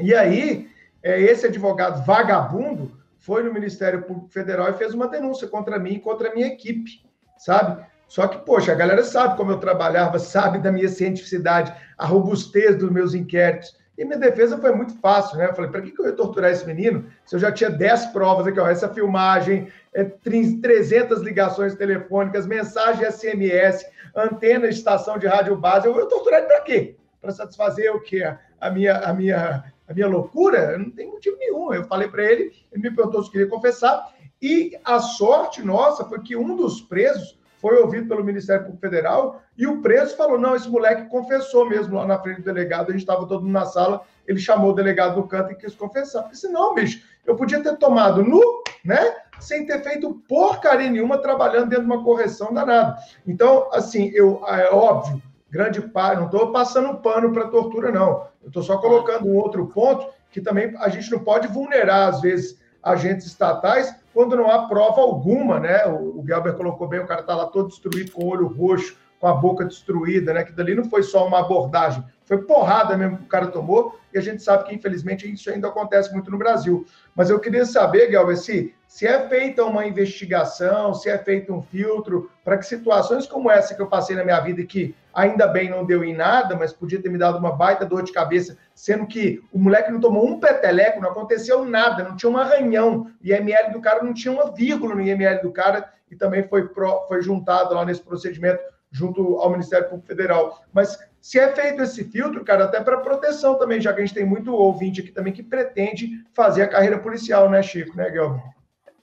E 0.00 0.12
aí, 0.14 0.68
é, 1.00 1.20
esse 1.20 1.46
advogado 1.46 2.04
vagabundo 2.04 2.95
foi 3.26 3.42
no 3.42 3.52
Ministério 3.52 4.02
Público 4.02 4.28
Federal 4.28 4.70
e 4.70 4.74
fez 4.74 4.94
uma 4.94 5.08
denúncia 5.08 5.48
contra 5.48 5.80
mim 5.80 5.94
e 5.94 6.00
contra 6.00 6.30
a 6.30 6.32
minha 6.32 6.46
equipe, 6.46 7.02
sabe? 7.36 7.84
Só 8.06 8.28
que, 8.28 8.38
poxa, 8.46 8.70
a 8.70 8.76
galera 8.76 9.02
sabe 9.02 9.36
como 9.36 9.50
eu 9.50 9.58
trabalhava, 9.58 10.16
sabe 10.20 10.60
da 10.60 10.70
minha 10.70 10.88
cientificidade, 10.88 11.74
a 11.98 12.06
robustez 12.06 12.76
dos 12.76 12.88
meus 12.88 13.14
inquéritos. 13.14 13.76
E 13.98 14.04
minha 14.04 14.16
defesa 14.18 14.56
foi 14.58 14.72
muito 14.72 14.96
fácil, 15.00 15.38
né? 15.38 15.46
Eu 15.46 15.54
falei, 15.54 15.72
para 15.72 15.80
que, 15.80 15.90
que 15.90 16.00
eu 16.00 16.06
ia 16.06 16.12
torturar 16.12 16.52
esse 16.52 16.64
menino 16.64 17.06
se 17.24 17.34
eu 17.34 17.40
já 17.40 17.50
tinha 17.50 17.68
10 17.68 18.06
provas 18.06 18.46
aqui, 18.46 18.60
ó, 18.60 18.68
essa 18.68 18.88
filmagem, 18.94 19.66
é, 19.92 20.04
300 20.04 21.20
ligações 21.20 21.74
telefônicas, 21.74 22.46
mensagem 22.46 23.10
SMS, 23.10 23.84
antena 24.14 24.68
estação 24.68 25.18
de 25.18 25.26
rádio 25.26 25.56
base. 25.56 25.88
Eu 25.88 25.94
vou 25.94 26.06
torturar 26.06 26.38
ele 26.38 26.46
para 26.46 26.60
quê? 26.60 26.96
Para 27.26 27.34
satisfazer 27.34 27.92
o 27.92 28.00
quê? 28.00 28.22
A 28.60 28.70
minha, 28.70 28.98
a 28.98 29.12
minha, 29.12 29.64
a 29.88 29.92
minha 29.92 30.06
loucura? 30.06 30.78
Não 30.78 30.92
tem 30.92 31.10
motivo 31.10 31.36
nenhum. 31.36 31.74
Eu 31.74 31.82
falei 31.82 32.06
para 32.06 32.22
ele, 32.22 32.52
ele 32.70 32.82
me 32.82 32.94
perguntou 32.94 33.20
se 33.20 33.32
queria 33.32 33.48
confessar. 33.48 34.14
E 34.40 34.78
a 34.84 35.00
sorte 35.00 35.60
nossa 35.60 36.04
foi 36.04 36.20
que 36.20 36.36
um 36.36 36.54
dos 36.54 36.80
presos 36.80 37.36
foi 37.60 37.80
ouvido 37.80 38.06
pelo 38.06 38.22
Ministério 38.22 38.62
Público 38.62 38.80
Federal 38.80 39.42
e 39.58 39.66
o 39.66 39.82
preso 39.82 40.16
falou: 40.16 40.38
não, 40.38 40.54
esse 40.54 40.68
moleque 40.68 41.08
confessou 41.08 41.68
mesmo 41.68 41.96
lá 41.96 42.06
na 42.06 42.20
frente 42.20 42.42
do 42.42 42.44
delegado. 42.44 42.90
A 42.90 42.92
gente 42.92 43.00
estava 43.00 43.26
todo 43.26 43.42
mundo 43.42 43.52
na 43.52 43.66
sala, 43.66 44.02
ele 44.24 44.38
chamou 44.38 44.70
o 44.70 44.74
delegado 44.74 45.16
no 45.16 45.26
canto 45.26 45.50
e 45.50 45.56
quis 45.56 45.74
confessar. 45.74 46.22
Porque 46.22 46.36
senão, 46.36 46.76
bicho, 46.76 47.04
eu 47.26 47.34
podia 47.34 47.60
ter 47.60 47.76
tomado 47.76 48.22
nu, 48.22 48.40
né? 48.84 49.16
sem 49.38 49.66
ter 49.66 49.82
feito 49.82 50.22
porcaria 50.28 50.90
nenhuma 50.90 51.18
trabalhando 51.18 51.68
dentro 51.68 51.84
de 51.84 51.90
uma 51.90 52.02
correção 52.02 52.52
danada. 52.52 52.96
Então, 53.26 53.68
assim, 53.72 54.10
eu 54.14 54.42
é 54.46 54.70
óbvio, 54.70 55.22
grande 55.56 55.80
parte, 55.80 56.18
não 56.18 56.26
estou 56.26 56.52
passando 56.52 56.98
pano 56.98 57.32
para 57.32 57.48
tortura, 57.48 57.90
não. 57.90 58.26
Eu 58.42 58.48
estou 58.48 58.62
só 58.62 58.78
colocando 58.78 59.26
um 59.26 59.36
outro 59.36 59.66
ponto 59.66 60.08
que 60.30 60.40
também 60.40 60.74
a 60.78 60.88
gente 60.88 61.10
não 61.10 61.18
pode 61.18 61.48
vulnerar, 61.48 62.08
às 62.08 62.20
vezes, 62.20 62.60
agentes 62.82 63.26
estatais 63.26 63.94
quando 64.12 64.36
não 64.36 64.50
há 64.50 64.68
prova 64.68 65.00
alguma, 65.00 65.58
né? 65.58 65.86
O, 65.86 66.20
o 66.20 66.24
Gelber 66.26 66.54
colocou 66.54 66.86
bem, 66.86 67.00
o 67.00 67.06
cara 67.06 67.22
está 67.22 67.34
lá 67.34 67.46
todo 67.46 67.68
destruído, 67.68 68.12
com 68.12 68.24
o 68.24 68.28
olho 68.28 68.46
roxo, 68.46 68.96
com 69.20 69.26
a 69.26 69.34
boca 69.34 69.64
destruída, 69.64 70.32
né? 70.32 70.44
Que 70.44 70.52
dali 70.52 70.74
não 70.74 70.84
foi 70.84 71.02
só 71.02 71.26
uma 71.26 71.40
abordagem, 71.40 72.04
foi 72.24 72.38
porrada 72.42 72.96
mesmo 72.96 73.18
que 73.18 73.24
o 73.24 73.28
cara 73.28 73.46
tomou, 73.46 73.98
e 74.12 74.18
a 74.18 74.20
gente 74.20 74.42
sabe 74.42 74.64
que, 74.64 74.74
infelizmente, 74.74 75.32
isso 75.32 75.48
ainda 75.48 75.68
acontece 75.68 76.12
muito 76.12 76.30
no 76.30 76.38
Brasil. 76.38 76.84
Mas 77.14 77.30
eu 77.30 77.38
queria 77.38 77.64
saber, 77.64 78.10
Galvez, 78.10 78.40
se, 78.40 78.74
se 78.88 79.06
é 79.06 79.28
feita 79.28 79.64
uma 79.64 79.86
investigação, 79.86 80.92
se 80.92 81.08
é 81.08 81.16
feito 81.16 81.52
um 81.52 81.62
filtro, 81.62 82.30
para 82.44 82.58
que 82.58 82.66
situações 82.66 83.26
como 83.26 83.50
essa 83.50 83.74
que 83.74 83.80
eu 83.80 83.86
passei 83.86 84.16
na 84.16 84.24
minha 84.24 84.40
vida, 84.40 84.64
que 84.64 84.94
ainda 85.14 85.46
bem 85.46 85.70
não 85.70 85.84
deu 85.84 86.04
em 86.04 86.14
nada, 86.14 86.56
mas 86.56 86.72
podia 86.72 87.00
ter 87.00 87.08
me 87.08 87.16
dado 87.16 87.38
uma 87.38 87.52
baita 87.52 87.86
dor 87.86 88.02
de 88.02 88.12
cabeça, 88.12 88.58
sendo 88.74 89.06
que 89.06 89.42
o 89.52 89.58
moleque 89.58 89.90
não 89.90 90.00
tomou 90.00 90.26
um 90.26 90.40
peteleco, 90.40 91.00
não 91.00 91.10
aconteceu 91.10 91.64
nada, 91.64 92.04
não 92.04 92.16
tinha 92.16 92.30
um 92.30 92.36
arranhão, 92.36 93.10
o 93.22 93.26
IML 93.26 93.72
do 93.72 93.80
cara 93.80 94.02
não 94.02 94.12
tinha 94.12 94.34
uma 94.34 94.52
vírgula 94.52 94.94
no 94.94 95.00
IML 95.00 95.40
do 95.42 95.52
cara, 95.52 95.90
e 96.10 96.16
também 96.16 96.46
foi, 96.46 96.68
pro, 96.68 97.06
foi 97.06 97.22
juntado 97.22 97.74
lá 97.74 97.84
nesse 97.84 98.02
procedimento 98.02 98.60
junto 98.96 99.36
ao 99.36 99.50
Ministério 99.50 99.88
Público 99.88 100.08
Federal. 100.08 100.62
Mas 100.72 100.98
se 101.20 101.38
é 101.38 101.52
feito 101.54 101.82
esse 101.82 102.04
filtro, 102.04 102.42
cara, 102.44 102.64
até 102.64 102.80
para 102.80 102.98
proteção 102.98 103.58
também, 103.58 103.80
já 103.80 103.92
que 103.92 104.00
a 104.00 104.04
gente 104.04 104.14
tem 104.14 104.24
muito 104.24 104.54
ouvinte 104.54 105.02
aqui 105.02 105.12
também 105.12 105.32
que 105.32 105.42
pretende 105.42 106.24
fazer 106.34 106.62
a 106.62 106.68
carreira 106.68 106.98
policial, 106.98 107.50
né, 107.50 107.62
Chico, 107.62 107.96
né, 107.96 108.10
Guilherme? 108.10 108.40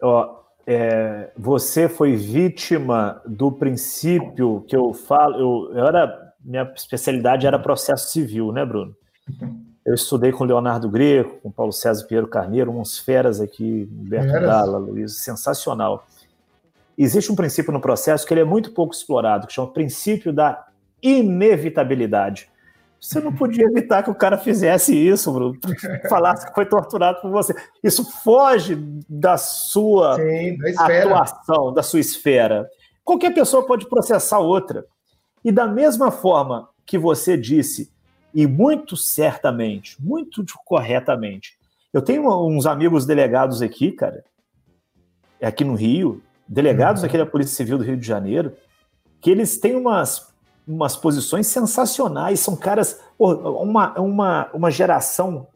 Ó, 0.01 0.39
é, 0.65 1.29
você 1.37 1.87
foi 1.87 2.15
vítima 2.15 3.21
do 3.25 3.51
princípio 3.51 4.61
que 4.67 4.75
eu 4.75 4.93
falo, 4.93 5.35
eu, 5.35 5.77
eu 5.77 5.87
era, 5.87 6.33
minha 6.43 6.63
especialidade 6.75 7.45
era 7.45 7.59
processo 7.59 8.11
civil, 8.11 8.51
né, 8.51 8.65
Bruno? 8.65 8.95
Eu 9.85 9.95
estudei 9.95 10.31
com 10.31 10.45
Leonardo 10.45 10.89
Greco, 10.89 11.41
com 11.41 11.51
Paulo 11.51 11.73
César 11.73 12.07
Pinheiro 12.07 12.25
Carneiro, 12.25 12.71
uns 12.71 12.97
feras 12.97 13.41
aqui, 13.41 13.85
Humberto 13.91 14.31
Dalla, 14.31 14.77
Luiz, 14.77 15.17
sensacional 15.17 16.07
existe 16.97 17.31
um 17.31 17.35
princípio 17.35 17.73
no 17.73 17.81
processo 17.81 18.25
que 18.25 18.33
ele 18.33 18.41
é 18.41 18.45
muito 18.45 18.71
pouco 18.71 18.93
explorado, 18.93 19.47
que 19.47 19.53
chama 19.53 19.71
princípio 19.71 20.31
da 20.31 20.65
inevitabilidade. 21.01 22.49
Você 22.99 23.19
não 23.19 23.33
podia 23.33 23.65
evitar 23.65 24.01
que 24.01 24.09
o 24.09 24.15
cara 24.15 24.37
fizesse 24.37 24.95
isso, 24.95 25.31
Bruno. 25.33 25.59
Falasse 26.07 26.47
que 26.47 26.53
foi 26.53 26.65
torturado 26.65 27.19
por 27.19 27.29
você. 27.29 27.53
Isso 27.83 28.09
foge 28.23 28.75
da 29.09 29.35
sua 29.35 30.15
Sim, 30.15 30.57
da 30.57 30.85
atuação, 30.85 31.73
da 31.73 31.83
sua 31.83 31.99
esfera. 31.99 32.69
Qualquer 33.03 33.33
pessoa 33.33 33.65
pode 33.65 33.89
processar 33.89 34.39
outra. 34.39 34.85
E 35.43 35.51
da 35.51 35.67
mesma 35.67 36.11
forma 36.11 36.69
que 36.85 36.97
você 36.97 37.35
disse, 37.35 37.91
e 38.33 38.47
muito 38.47 38.95
certamente, 38.95 39.97
muito 40.01 40.45
corretamente, 40.63 41.57
eu 41.91 42.01
tenho 42.01 42.25
uns 42.47 42.65
amigos 42.65 43.05
delegados 43.05 43.61
aqui, 43.61 43.91
cara, 43.91 44.23
aqui 45.41 45.65
no 45.65 45.75
Rio, 45.75 46.21
delegados 46.47 47.01
uhum. 47.01 47.07
aqui 47.07 47.17
da 47.17 47.25
Polícia 47.25 47.55
Civil 47.55 47.77
do 47.77 47.83
Rio 47.83 47.97
de 47.97 48.05
Janeiro, 48.05 48.53
que 49.21 49.29
eles 49.29 49.57
têm 49.57 49.75
umas 49.75 50.33
umas 50.67 50.95
posições 50.95 51.47
sensacionais, 51.47 52.39
são 52.39 52.55
caras, 52.55 52.99
uma, 53.19 53.99
uma, 53.99 54.49
uma 54.53 54.71
geração 54.71 55.47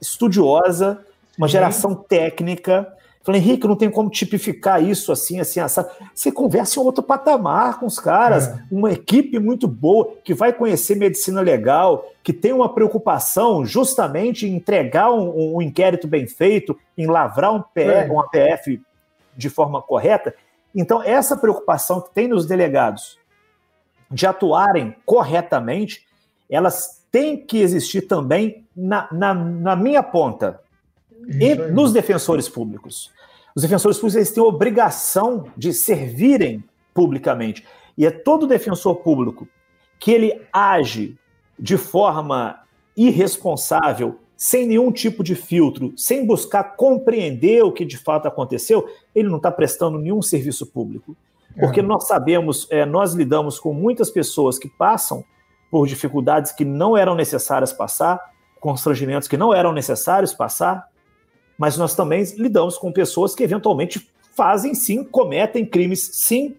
estudiosa, 0.00 1.04
uma 1.36 1.46
geração 1.46 1.94
técnica. 1.94 2.90
Falei, 3.22 3.40
Henrique, 3.40 3.66
não 3.66 3.76
tem 3.76 3.90
como 3.90 4.08
tipificar 4.08 4.82
isso 4.82 5.10
assim, 5.10 5.40
assim, 5.40 5.60
assim. 5.60 5.82
Você 6.14 6.30
conversa 6.30 6.78
em 6.78 6.82
outro 6.82 7.02
patamar 7.02 7.78
com 7.78 7.86
os 7.86 7.98
caras, 7.98 8.48
é. 8.48 8.62
uma 8.70 8.92
equipe 8.92 9.38
muito 9.38 9.66
boa, 9.66 10.14
que 10.24 10.32
vai 10.32 10.52
conhecer 10.52 10.94
medicina 10.94 11.40
legal, 11.40 12.08
que 12.22 12.32
tem 12.32 12.52
uma 12.52 12.72
preocupação 12.72 13.64
justamente 13.64 14.46
em 14.46 14.54
entregar 14.54 15.12
um, 15.12 15.56
um 15.56 15.62
inquérito 15.62 16.06
bem 16.06 16.26
feito, 16.26 16.78
em 16.96 17.06
lavrar 17.06 17.52
um, 17.52 17.60
PF, 17.60 17.90
é. 17.90 18.10
um 18.10 18.20
APF 18.20 18.80
de 19.36 19.50
forma 19.50 19.82
correta. 19.82 20.34
Então, 20.74 21.02
essa 21.02 21.36
preocupação 21.36 22.00
que 22.00 22.12
tem 22.14 22.28
nos 22.28 22.46
delegados 22.46 23.18
de 24.10 24.26
atuarem 24.26 24.96
corretamente, 25.04 26.06
elas 26.48 27.04
têm 27.10 27.36
que 27.36 27.58
existir 27.58 28.02
também 28.02 28.66
na, 28.76 29.08
na, 29.12 29.34
na 29.34 29.76
minha 29.76 30.02
ponta, 30.02 30.60
e 31.28 31.54
nos 31.54 31.92
defensores 31.92 32.48
públicos. 32.48 33.10
Os 33.54 33.62
defensores 33.62 33.96
públicos 33.96 34.16
eles 34.16 34.30
têm 34.30 34.42
obrigação 34.42 35.46
de 35.56 35.72
servirem 35.72 36.62
publicamente. 36.94 37.66
E 37.98 38.06
é 38.06 38.10
todo 38.10 38.46
defensor 38.46 38.96
público 38.96 39.48
que 39.98 40.12
ele 40.12 40.42
age 40.52 41.18
de 41.58 41.76
forma 41.76 42.60
irresponsável, 42.96 44.20
sem 44.36 44.66
nenhum 44.66 44.92
tipo 44.92 45.24
de 45.24 45.34
filtro, 45.34 45.92
sem 45.96 46.26
buscar 46.26 46.76
compreender 46.76 47.62
o 47.62 47.72
que 47.72 47.84
de 47.84 47.96
fato 47.96 48.26
aconteceu, 48.26 48.86
ele 49.14 49.28
não 49.28 49.38
está 49.38 49.50
prestando 49.50 49.98
nenhum 49.98 50.20
serviço 50.20 50.66
público. 50.66 51.16
Porque 51.58 51.80
nós 51.80 52.06
sabemos, 52.06 52.66
é, 52.70 52.84
nós 52.84 53.14
lidamos 53.14 53.58
com 53.58 53.72
muitas 53.72 54.10
pessoas 54.10 54.58
que 54.58 54.68
passam 54.68 55.24
por 55.70 55.86
dificuldades 55.86 56.52
que 56.52 56.64
não 56.64 56.96
eram 56.96 57.14
necessárias 57.14 57.72
passar, 57.72 58.20
constrangimentos 58.60 59.26
que 59.26 59.38
não 59.38 59.54
eram 59.54 59.72
necessários 59.72 60.34
passar, 60.34 60.86
mas 61.58 61.78
nós 61.78 61.94
também 61.94 62.22
lidamos 62.36 62.76
com 62.76 62.92
pessoas 62.92 63.34
que 63.34 63.42
eventualmente 63.42 64.06
fazem 64.34 64.74
sim, 64.74 65.02
cometem 65.02 65.64
crimes 65.64 66.10
sim, 66.12 66.56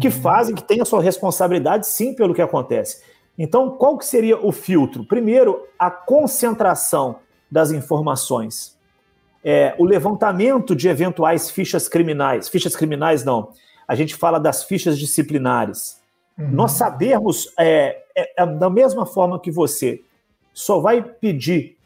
que 0.00 0.08
uhum. 0.08 0.12
fazem, 0.12 0.54
que 0.54 0.62
têm 0.62 0.80
a 0.82 0.84
sua 0.84 1.00
responsabilidade 1.00 1.86
sim 1.86 2.14
pelo 2.14 2.34
que 2.34 2.42
acontece. 2.42 3.02
Então, 3.38 3.70
qual 3.70 3.98
que 3.98 4.06
seria 4.06 4.38
o 4.38 4.50
filtro? 4.50 5.04
Primeiro, 5.04 5.66
a 5.78 5.90
concentração 5.90 7.16
das 7.50 7.70
informações. 7.70 8.76
É, 9.44 9.74
o 9.78 9.84
levantamento 9.84 10.74
de 10.74 10.88
eventuais 10.88 11.50
fichas 11.50 11.88
criminais, 11.88 12.48
fichas 12.48 12.74
criminais 12.74 13.24
não, 13.24 13.50
a 13.86 13.94
gente 13.94 14.14
fala 14.14 14.40
das 14.40 14.64
fichas 14.64 14.98
disciplinares. 14.98 16.00
Uhum. 16.36 16.48
Nós 16.50 16.72
sabermos, 16.72 17.52
é, 17.58 18.02
é, 18.14 18.42
é, 18.42 18.46
da 18.46 18.68
mesma 18.68 19.06
forma 19.06 19.38
que 19.38 19.50
você 19.50 20.02
só 20.52 20.80
vai 20.80 21.02
pedir 21.02 21.76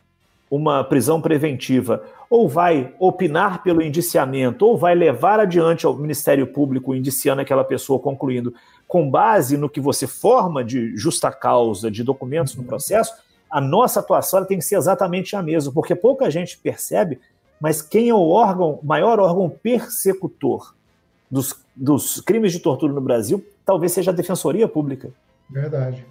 uma 0.50 0.82
prisão 0.82 1.20
preventiva, 1.20 2.04
ou 2.30 2.48
vai 2.48 2.94
opinar 3.00 3.60
pelo 3.60 3.82
indiciamento, 3.82 4.64
ou 4.64 4.78
vai 4.78 4.94
levar 4.94 5.40
adiante 5.40 5.84
ao 5.84 5.96
Ministério 5.96 6.46
Público 6.46 6.94
indiciando 6.94 7.42
aquela 7.42 7.64
pessoa, 7.64 7.98
concluindo, 7.98 8.54
com 8.86 9.10
base 9.10 9.56
no 9.56 9.68
que 9.68 9.80
você 9.80 10.06
forma 10.06 10.64
de 10.64 10.96
justa 10.96 11.32
causa, 11.32 11.90
de 11.90 12.04
documentos 12.04 12.54
no 12.54 12.62
processo, 12.62 13.12
a 13.50 13.60
nossa 13.60 13.98
atuação 13.98 14.44
tem 14.44 14.58
que 14.58 14.64
ser 14.64 14.76
exatamente 14.76 15.34
a 15.34 15.42
mesma, 15.42 15.72
porque 15.72 15.96
pouca 15.96 16.30
gente 16.30 16.56
percebe, 16.56 17.18
mas 17.60 17.82
quem 17.82 18.08
é 18.08 18.14
o 18.14 18.28
órgão, 18.28 18.78
maior 18.80 19.18
órgão 19.18 19.50
persecutor 19.50 20.72
dos, 21.28 21.64
dos 21.74 22.20
crimes 22.20 22.52
de 22.52 22.60
tortura 22.60 22.92
no 22.92 23.00
Brasil 23.00 23.44
talvez 23.64 23.92
seja 23.92 24.12
a 24.12 24.14
Defensoria 24.14 24.68
Pública. 24.68 25.10
Verdade. 25.48 26.06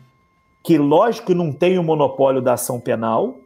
Que, 0.63 0.77
lógico, 0.77 1.33
não 1.33 1.51
tem 1.51 1.77
o 1.79 1.83
monopólio 1.83 2.41
da 2.41 2.53
ação 2.53 2.79
penal, 2.79 3.37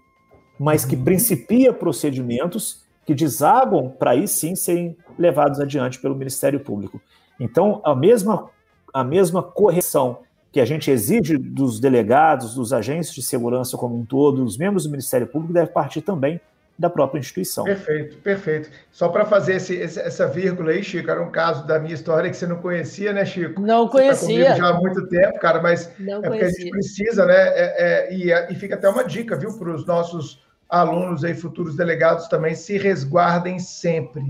mas 0.64 0.86
que 0.86 0.96
uhum. 0.96 1.04
principia 1.04 1.74
procedimentos 1.74 2.82
que 3.06 3.14
desagam 3.14 3.90
para 3.90 4.12
aí 4.12 4.26
sim 4.30 4.56
serem 4.56 4.96
levados 5.20 5.60
adiante 5.60 6.00
pelo 6.00 6.16
Ministério 6.16 6.58
Público. 6.58 7.02
Então, 7.38 7.82
a 7.84 7.94
mesma, 7.94 8.50
a 8.94 9.04
mesma 9.04 9.44
correção 9.44 10.20
que 10.54 10.62
a 10.62 10.66
gente 10.66 10.90
exige 10.90 11.38
dos 11.38 11.82
delegados, 11.82 12.56
dos 12.56 12.72
agentes 12.72 13.14
de 13.14 13.22
segurança 13.22 13.76
como 13.76 14.00
um 14.00 14.06
todo, 14.06 14.46
dos 14.46 14.58
membros 14.58 14.86
do 14.86 14.90
Ministério 14.90 15.28
Público, 15.28 15.52
deve 15.52 15.72
partir 15.72 16.02
também 16.02 16.40
da 16.80 16.90
própria 16.90 17.20
instituição. 17.20 17.66
Perfeito, 17.66 18.18
perfeito. 18.20 18.70
Só 18.90 19.10
para 19.10 19.26
fazer 19.26 19.56
esse, 19.56 19.82
essa 19.82 20.28
vírgula 20.28 20.72
aí, 20.72 20.82
Chico, 20.82 21.12
era 21.12 21.22
um 21.22 21.30
caso 21.30 21.68
da 21.68 21.78
minha 21.78 21.94
história 21.94 22.30
que 22.30 22.38
você 22.38 22.48
não 22.48 22.58
conhecia, 22.58 23.12
né, 23.12 23.26
Chico? 23.26 23.62
Não 23.62 23.90
conhecia. 23.90 24.52
Tá 24.52 24.56
já 24.56 24.68
há 24.70 24.74
muito 24.80 25.06
tempo, 25.08 25.40
cara, 25.40 25.62
mas 25.62 25.92
não 26.00 26.24
é 26.24 26.28
conhecia. 26.28 26.30
porque 26.30 26.46
a 26.46 26.50
gente 26.50 26.70
precisa, 26.72 27.26
né? 27.26 27.36
É, 27.36 27.74
é, 27.78 28.14
e, 28.14 28.32
e 28.54 28.56
fica 28.56 28.76
até 28.76 28.88
uma 28.88 29.04
dica, 29.04 29.36
viu, 29.36 29.58
para 29.58 29.70
os 29.70 29.86
nossos 29.86 30.42
alunos 30.74 31.24
aí, 31.24 31.36
futuros 31.36 31.76
delegados 31.76 32.28
também, 32.28 32.56
se 32.56 32.80
resguardem 32.80 33.60
sempre. 33.60 34.24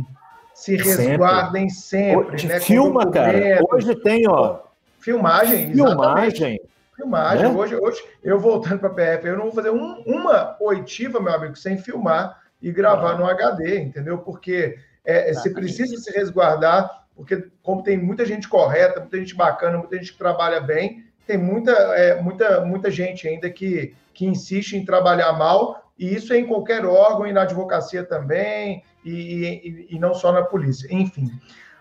Se 0.54 0.76
resguardem 0.76 1.70
sempre. 1.70 2.38
sempre 2.38 2.48
né? 2.48 2.60
Filma, 2.60 3.10
cara. 3.10 3.62
Hoje 3.72 3.96
tem, 3.96 4.28
ó. 4.28 4.60
Filmagem, 5.00 5.72
Filmagem. 5.72 6.58
Exatamente. 6.58 6.62
Filmagem. 6.98 7.50
Né? 7.50 7.58
Hoje, 7.58 7.76
hoje, 7.76 8.04
eu 8.22 8.40
voltando 8.40 8.80
para 8.80 8.90
a 8.90 8.94
PF, 8.94 9.28
eu 9.28 9.38
não 9.38 9.46
vou 9.46 9.54
fazer 9.54 9.70
um, 9.70 10.04
uma 10.06 10.58
oitiva, 10.60 11.20
meu 11.22 11.34
amigo, 11.34 11.56
sem 11.56 11.78
filmar 11.78 12.38
e 12.62 12.72
gravar 12.72 13.18
no 13.18 13.26
HD, 13.26 13.80
entendeu? 13.80 14.18
Porque 14.18 14.78
é, 15.06 15.34
você 15.34 15.50
precisa 15.50 15.96
se 15.98 16.12
resguardar, 16.12 17.06
porque 17.16 17.48
como 17.62 17.84
tem 17.84 17.98
muita 17.98 18.26
gente 18.26 18.50
correta, 18.50 19.00
muita 19.00 19.18
gente 19.18 19.34
bacana, 19.34 19.78
muita 19.78 19.98
gente 19.98 20.12
que 20.12 20.18
trabalha 20.18 20.60
bem, 20.60 21.06
tem 21.26 21.38
muita, 21.38 21.72
é, 21.72 22.22
muita, 22.22 22.62
muita 22.62 22.92
gente 22.92 23.28
ainda 23.28 23.50
que, 23.50 23.96
que 24.14 24.26
insiste 24.26 24.74
em 24.74 24.86
trabalhar 24.86 25.32
mal, 25.34 25.83
e 25.98 26.16
isso 26.16 26.34
é 26.34 26.40
em 26.40 26.46
qualquer 26.46 26.86
órgão, 26.86 27.28
e 27.28 27.34
na 27.34 27.44
advocacia 27.44 28.04
também, 28.04 28.84
e, 29.06 29.88
e, 29.90 29.96
e 29.96 30.00
não 30.00 30.14
só 30.14 30.32
na 30.32 30.44
polícia. 30.44 30.88
Enfim. 30.92 31.30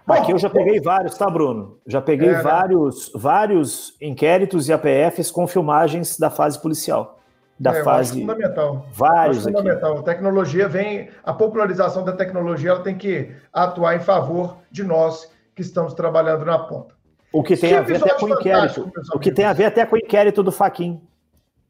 Aqui 0.07 0.33
eu 0.33 0.39
já 0.39 0.51
peguei 0.51 0.81
vários, 0.81 1.17
tá, 1.17 1.31
Bruno? 1.31 1.79
Já 1.87 2.01
peguei 2.01 2.29
é, 2.29 2.33
né? 2.33 2.43
vários, 2.43 3.11
vários 3.15 3.97
inquéritos 4.01 4.69
e 4.69 4.73
APFs 4.73 5.31
com 5.31 5.47
filmagens 5.47 6.19
da 6.19 6.29
fase 6.29 6.61
policial. 6.61 7.21
Da 7.59 7.77
é, 7.77 7.85
fase. 7.85 8.21
fundamental. 8.21 8.87
Vários. 8.93 9.45
fundamental. 9.45 9.99
A 9.99 10.03
tecnologia 10.03 10.69
vem. 10.69 11.09
A 11.23 11.33
popularização 11.33 12.05
da 12.05 12.13
tecnologia 12.13 12.71
ela 12.71 12.83
tem 12.83 12.97
que 12.97 13.31
atuar 13.53 13.95
em 13.95 14.01
favor 14.01 14.59
de 14.71 14.83
nós 14.83 15.31
que 15.55 15.63
estamos 15.63 15.95
trabalhando 15.95 16.45
na 16.45 16.59
ponta. 16.59 16.95
O 17.33 17.43
que 17.43 17.57
tem 17.57 17.71
que 17.71 17.77
a 17.77 17.83
ver 17.83 17.97
até 17.97 18.15
com 18.15 18.27
o 18.27 18.31
inquérito. 18.31 18.93
O 19.15 19.19
que 19.19 19.31
tem 19.31 19.45
a 19.45 19.53
ver 19.53 19.67
até 19.67 19.87
com 19.87 19.95
o 19.95 19.99
inquérito 19.99 20.43
do 20.43 20.51
Faquin, 20.51 21.01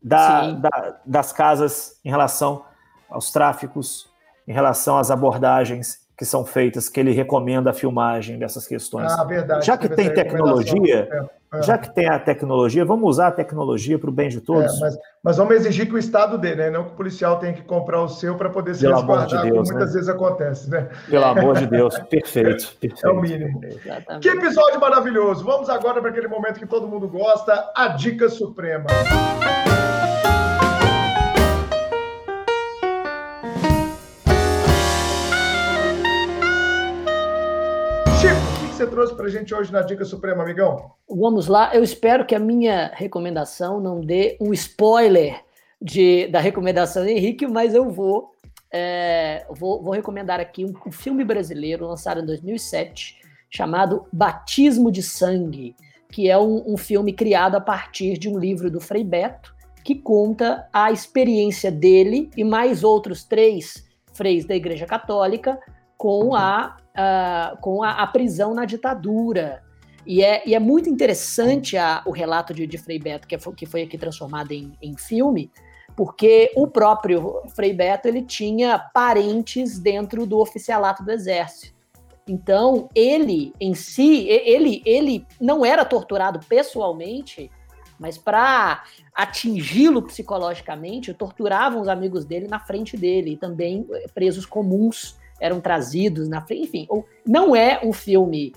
da, 0.03 0.51
da, 0.53 0.97
das 1.05 1.33
casas 1.33 1.99
em 2.05 2.11
relação 2.11 2.65
aos 3.09 3.31
tráficos, 3.31 4.11
em 4.47 4.53
relação 4.53 4.99
às 4.99 5.11
abordagens 5.11 6.03
que 6.17 6.25
são 6.25 6.45
feitas, 6.45 6.89
que 6.89 7.01
ele 7.01 7.13
recomenda 7.13 7.71
a 7.71 7.73
filmagem 7.73 8.39
dessas 8.39 8.67
questões. 8.67 9.13
Ah, 9.13 9.25
verdade. 9.25 9.67
Já 9.67 9.77
que 9.77 9.89
tem 9.89 10.13
tecnologia, 10.13 11.09
é, 11.11 11.25
é. 11.53 11.63
já 11.63 11.77
que 11.77 11.95
tem 11.95 12.09
a 12.09 12.19
tecnologia, 12.19 12.85
vamos 12.85 13.09
usar 13.09 13.29
a 13.29 13.33
tecnologia 13.33 13.99
para 13.99 14.09
o 14.09 14.13
bem 14.13 14.29
de 14.29 14.41
todos. 14.41 14.75
É, 14.77 14.81
mas, 14.81 14.99
mas, 15.23 15.37
vamos 15.37 15.55
exigir 15.55 15.87
que 15.87 15.95
o 15.95 15.99
Estado 15.99 16.39
dê, 16.39 16.55
né? 16.55 16.71
Não 16.71 16.85
que 16.85 16.93
o 16.93 16.97
policial 16.97 17.39
tenha 17.39 17.53
que 17.53 17.63
comprar 17.63 18.03
o 18.03 18.09
seu 18.09 18.37
para 18.37 18.49
poder 18.49 18.75
se 18.75 18.83
Pelo 18.83 18.97
resguardar, 18.97 19.27
de 19.27 19.35
Deus, 19.35 19.45
como 19.51 19.63
muitas 19.63 19.89
né? 19.89 19.95
vezes 19.95 20.09
acontece, 20.09 20.71
né? 20.71 20.89
Pelo 21.09 21.25
amor 21.25 21.57
de 21.59 21.67
Deus, 21.67 21.99
perfeito, 22.11 22.75
perfeito. 22.81 23.03
É 23.05 23.11
o 23.11 23.21
mínimo. 23.21 23.61
Exatamente. 23.65 24.23
Que 24.23 24.37
episódio 24.37 24.81
maravilhoso! 24.81 25.45
Vamos 25.45 25.69
agora 25.69 26.01
para 26.01 26.11
aquele 26.11 26.29
momento 26.29 26.59
que 26.59 26.67
todo 26.67 26.87
mundo 26.87 27.09
gosta, 27.09 27.71
a 27.75 27.89
dica 27.89 28.29
suprema. 28.29 28.87
você 28.89 30.02
trouxe 39.03 39.17
para 39.17 39.27
a 39.27 39.31
gente 39.31 39.53
hoje 39.53 39.73
na 39.73 39.83
Dica 39.83 40.05
Suprema, 40.05 40.45
amigão? 40.45 40.93
Vamos 41.09 41.49
lá. 41.49 41.75
Eu 41.75 41.83
espero 41.83 42.25
que 42.25 42.37
a 42.37 42.39
minha 42.39 42.93
recomendação 42.95 43.81
não 43.81 44.01
dê 44.01 44.37
um 44.41 44.53
spoiler 44.53 45.41
de, 45.81 46.29
da 46.29 46.39
recomendação 46.39 47.03
do 47.03 47.09
Henrique, 47.09 47.47
mas 47.49 47.75
eu 47.75 47.91
vou, 47.91 48.31
é, 48.73 49.45
vou, 49.51 49.83
vou, 49.83 49.93
recomendar 49.93 50.39
aqui 50.39 50.65
um, 50.65 50.73
um 50.87 50.93
filme 50.93 51.25
brasileiro 51.25 51.87
lançado 51.87 52.21
em 52.21 52.27
2007 52.27 53.21
chamado 53.51 54.07
Batismo 54.13 54.93
de 54.93 55.03
Sangue. 55.03 55.75
que 56.09 56.31
é 56.31 56.39
um, 56.39 56.73
um 56.73 56.77
filme 56.77 57.13
criado 57.13 57.57
a 57.57 57.61
partir 57.61 58.17
de 58.17 58.29
um 58.29 58.39
livro 58.39 58.71
do 58.71 58.81
Frei 58.81 59.03
Beto, 59.03 59.53
que 59.83 59.97
conta 59.97 60.69
a 60.73 60.93
experiência 60.93 61.73
dele 61.73 62.31
e 62.37 62.45
mais 62.45 62.85
outros 62.85 63.25
três 63.25 63.85
freis 64.13 64.45
da 64.45 64.55
Igreja 64.55 64.87
Católica 64.87 65.59
com 65.99 66.37
a, 66.37 66.77
uh, 66.93 67.57
com 67.61 67.83
a, 67.83 68.03
a, 68.03 68.07
prisão 68.07 68.55
na 68.55 68.65
ditadura. 68.65 69.63
E 70.07 70.23
é, 70.23 70.43
e 70.47 70.55
é 70.55 70.59
muito 70.59 70.89
interessante 70.89 71.77
a, 71.77 72.03
o 72.05 72.11
relato 72.11 72.53
de, 72.53 72.67
de 72.67 72.79
Frei 72.79 72.99
Beto, 72.99 73.27
que, 73.27 73.35
é, 73.35 73.39
que 73.39 73.67
foi 73.67 73.83
aqui 73.83 73.97
transformado 73.97 74.53
em, 74.53 74.73
em 74.83 74.97
filme, 74.97 75.51
porque 75.97 76.51
o 76.57 76.67
próprio 76.67 77.43
Frei 77.55 77.73
Beto 77.73 78.09
ele 78.09 78.23
tinha 78.23 78.79
parentes 78.79 79.79
dentro 79.79 80.27
do 80.27 80.39
oficialato 80.39 81.05
do 81.05 81.11
Exército. 81.11 81.73
Então, 82.27 82.89
ele 82.95 83.53
em 83.61 83.75
si, 83.75 84.29
ele, 84.29 84.83
ele 84.87 85.27
não 85.41 85.65
era 85.65 85.85
torturado 85.85 86.41
pessoalmente, 86.49 87.51
mas 87.99 88.17
para 88.17 88.85
atingi-lo 89.15 90.03
psicologicamente, 90.03 91.13
torturavam 91.13 91.81
os 91.81 91.89
amigos 91.89 92.25
dele 92.25 92.47
na 92.49 92.59
frente 92.59 92.97
dele, 92.97 93.33
e 93.33 93.37
também 93.37 93.87
presos 94.15 94.47
comuns 94.47 95.17
eram 95.43 95.61
trazidos 95.61 96.29
na 96.29 96.41
frente, 96.41 96.63
enfim, 96.63 96.87
não 97.27 97.55
é 97.55 97.81
um 97.83 97.93
filme 97.93 98.53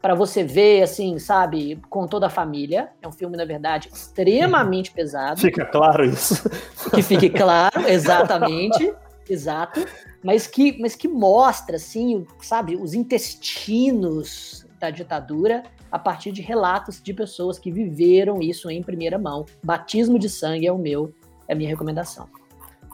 para 0.00 0.14
você 0.14 0.42
ver, 0.42 0.82
assim, 0.82 1.18
sabe, 1.18 1.78
com 1.90 2.06
toda 2.06 2.26
a 2.26 2.30
família. 2.30 2.88
É 3.02 3.06
um 3.06 3.12
filme, 3.12 3.36
na 3.36 3.44
verdade, 3.44 3.90
extremamente 3.92 4.90
pesado. 4.90 5.38
Fica 5.38 5.66
claro 5.66 6.02
isso. 6.02 6.48
Que 6.94 7.02
fique 7.02 7.28
claro, 7.28 7.86
exatamente, 7.86 8.94
exato. 9.28 9.84
Mas 10.24 10.46
que, 10.46 10.80
mas 10.80 10.96
que 10.96 11.06
mostra, 11.06 11.76
assim, 11.76 12.26
sabe, 12.40 12.76
os 12.76 12.94
intestinos 12.94 14.66
da 14.78 14.88
ditadura 14.88 15.62
a 15.92 15.98
partir 15.98 16.32
de 16.32 16.40
relatos 16.40 17.02
de 17.02 17.12
pessoas 17.12 17.58
que 17.58 17.70
viveram 17.70 18.40
isso 18.40 18.70
em 18.70 18.82
primeira 18.82 19.18
mão. 19.18 19.44
Batismo 19.62 20.18
de 20.18 20.30
sangue 20.30 20.66
é 20.66 20.72
o 20.72 20.78
meu, 20.78 21.12
é 21.46 21.52
a 21.52 21.56
minha 21.56 21.68
recomendação. 21.68 22.26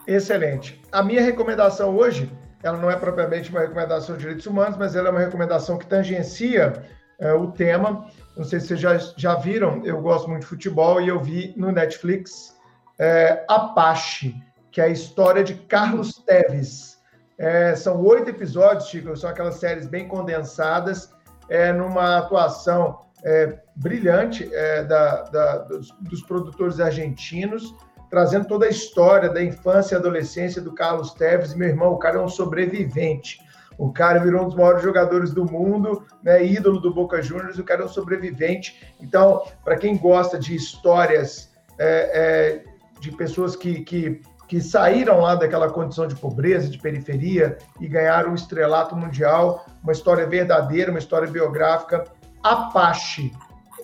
Excelente. 0.09 0.81
A 0.91 1.03
minha 1.03 1.23
recomendação 1.23 1.97
hoje, 1.97 2.29
ela 2.63 2.79
não 2.79 2.91
é 2.91 2.97
propriamente 2.97 3.51
uma 3.51 3.61
recomendação 3.61 4.15
de 4.17 4.23
direitos 4.23 4.47
humanos, 4.47 4.77
mas 4.77 4.97
ela 4.97 5.09
é 5.09 5.11
uma 5.11 5.21
recomendação 5.21 5.79
que 5.79 5.87
tangencia 5.87 6.85
é, 7.19 7.33
o 7.33 7.51
tema. 7.53 8.07
Não 8.37 8.45
sei 8.45 8.61
se 8.61 8.69
vocês 8.69 8.81
já, 8.81 8.97
já 9.17 9.35
viram, 9.35 9.85
eu 9.85 10.01
gosto 10.01 10.29
muito 10.29 10.43
de 10.43 10.49
futebol 10.49 11.01
e 11.01 11.09
eu 11.09 11.21
vi 11.21 11.55
no 11.57 11.73
Netflix 11.73 12.57
é, 12.99 13.45
Apache, 13.49 14.35
que 14.71 14.81
é 14.81 14.85
a 14.85 14.89
história 14.89 15.43
de 15.43 15.55
Carlos 15.55 16.15
Teves. 16.27 16.99
É, 17.39 17.75
são 17.75 18.03
oito 18.03 18.31
episódios, 18.31 18.89
Chico, 18.89 19.15
são 19.17 19.29
aquelas 19.29 19.57
séries 19.57 19.87
bem 19.87 20.09
condensadas 20.09 21.11
é, 21.49 21.73
numa 21.73 22.19
atuação 22.19 23.07
é, 23.25 23.59
brilhante 23.75 24.49
é, 24.55 24.85
da, 24.85 25.23
da, 25.23 25.59
dos, 25.59 25.91
dos, 26.01 26.23
produtores 26.23 26.81
argentinos, 26.81 27.75
trazendo 28.11 28.47
toda 28.47 28.67
a 28.67 28.71
história 28.71 29.29
da 29.29 29.43
infância 29.43 29.95
e 29.95 29.99
adolescência 29.99 30.61
do 30.61 30.73
Carlos 30.73 31.13
Teves. 31.13 31.55
Meu 31.55 31.69
irmão, 31.69 31.93
o 31.93 31.99
cara 31.99 32.19
é 32.19 32.21
um 32.21 32.29
sobrevivente. 32.29 33.41
O 33.79 33.93
cara 33.93 34.21
virou 34.21 34.43
um 34.43 34.47
dos 34.47 34.55
maiores 34.55 34.83
jogadores 34.83 35.33
do 35.33 35.45
mundo, 35.45 36.05
né, 36.23 36.45
ídolo 36.45 36.81
do 36.81 36.95
Boca 36.95 37.21
Juniors, 37.21 37.59
o 37.59 37.65
cara 37.65 37.83
é 37.83 37.85
um 37.85 37.89
sobrevivente. 37.89 38.81
Então, 39.01 39.43
para 39.63 39.77
quem 39.77 39.99
gosta 39.99 40.39
de 40.39 40.55
histórias 40.55 41.51
é, 41.79 42.65
é, 42.65 43.01
de 43.01 43.13
pessoas 43.13 43.55
que, 43.55 43.83
que 43.85 44.23
que 44.49 44.61
saíram 44.61 45.21
lá 45.21 45.35
daquela 45.35 45.71
condição 45.71 46.07
de 46.07 46.15
pobreza, 46.15 46.71
de 46.71 46.79
periferia 46.79 47.59
e 47.81 47.89
ganharam 47.89 48.31
um 48.31 48.35
estrelato 48.35 48.95
mundial, 48.95 49.67
uma 49.83 49.93
história 49.93 50.27
verdadeira, 50.27 50.91
uma 50.91 50.99
história 50.99 51.29
biográfica. 51.29 52.05
Apache. 52.43 53.33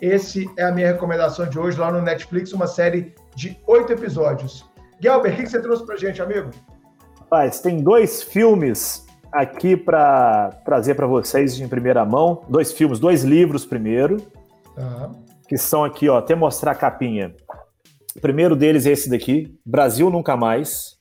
Esse 0.00 0.48
é 0.56 0.64
a 0.64 0.72
minha 0.72 0.92
recomendação 0.92 1.48
de 1.48 1.58
hoje 1.58 1.78
lá 1.78 1.90
no 1.90 2.00
Netflix, 2.00 2.52
uma 2.52 2.66
série 2.66 3.14
de 3.34 3.56
oito 3.66 3.92
episódios. 3.92 4.64
Gelber, 5.00 5.32
o 5.32 5.36
que 5.36 5.46
você 5.46 5.60
trouxe 5.60 5.84
pra 5.84 5.96
gente, 5.96 6.22
amigo? 6.22 6.50
Rapaz, 7.18 7.60
tem 7.60 7.82
dois 7.82 8.22
filmes 8.22 9.06
aqui 9.32 9.76
para 9.76 10.50
trazer 10.64 10.94
para 10.94 11.06
vocês 11.06 11.58
em 11.58 11.68
primeira 11.68 12.04
mão. 12.04 12.44
Dois 12.48 12.72
filmes, 12.72 12.98
dois 12.98 13.24
livros 13.24 13.64
primeiro, 13.64 14.18
uhum. 14.76 15.24
que 15.48 15.56
são 15.56 15.84
aqui, 15.84 16.08
ó, 16.08 16.18
até 16.18 16.34
mostrar 16.34 16.72
a 16.72 16.76
capinha. 16.76 17.34
O 18.14 18.20
primeiro 18.20 18.54
deles 18.54 18.86
é 18.86 18.90
esse 18.90 19.08
daqui, 19.08 19.58
Brasil 19.64 20.10
Nunca 20.10 20.36
Mais, 20.36 20.98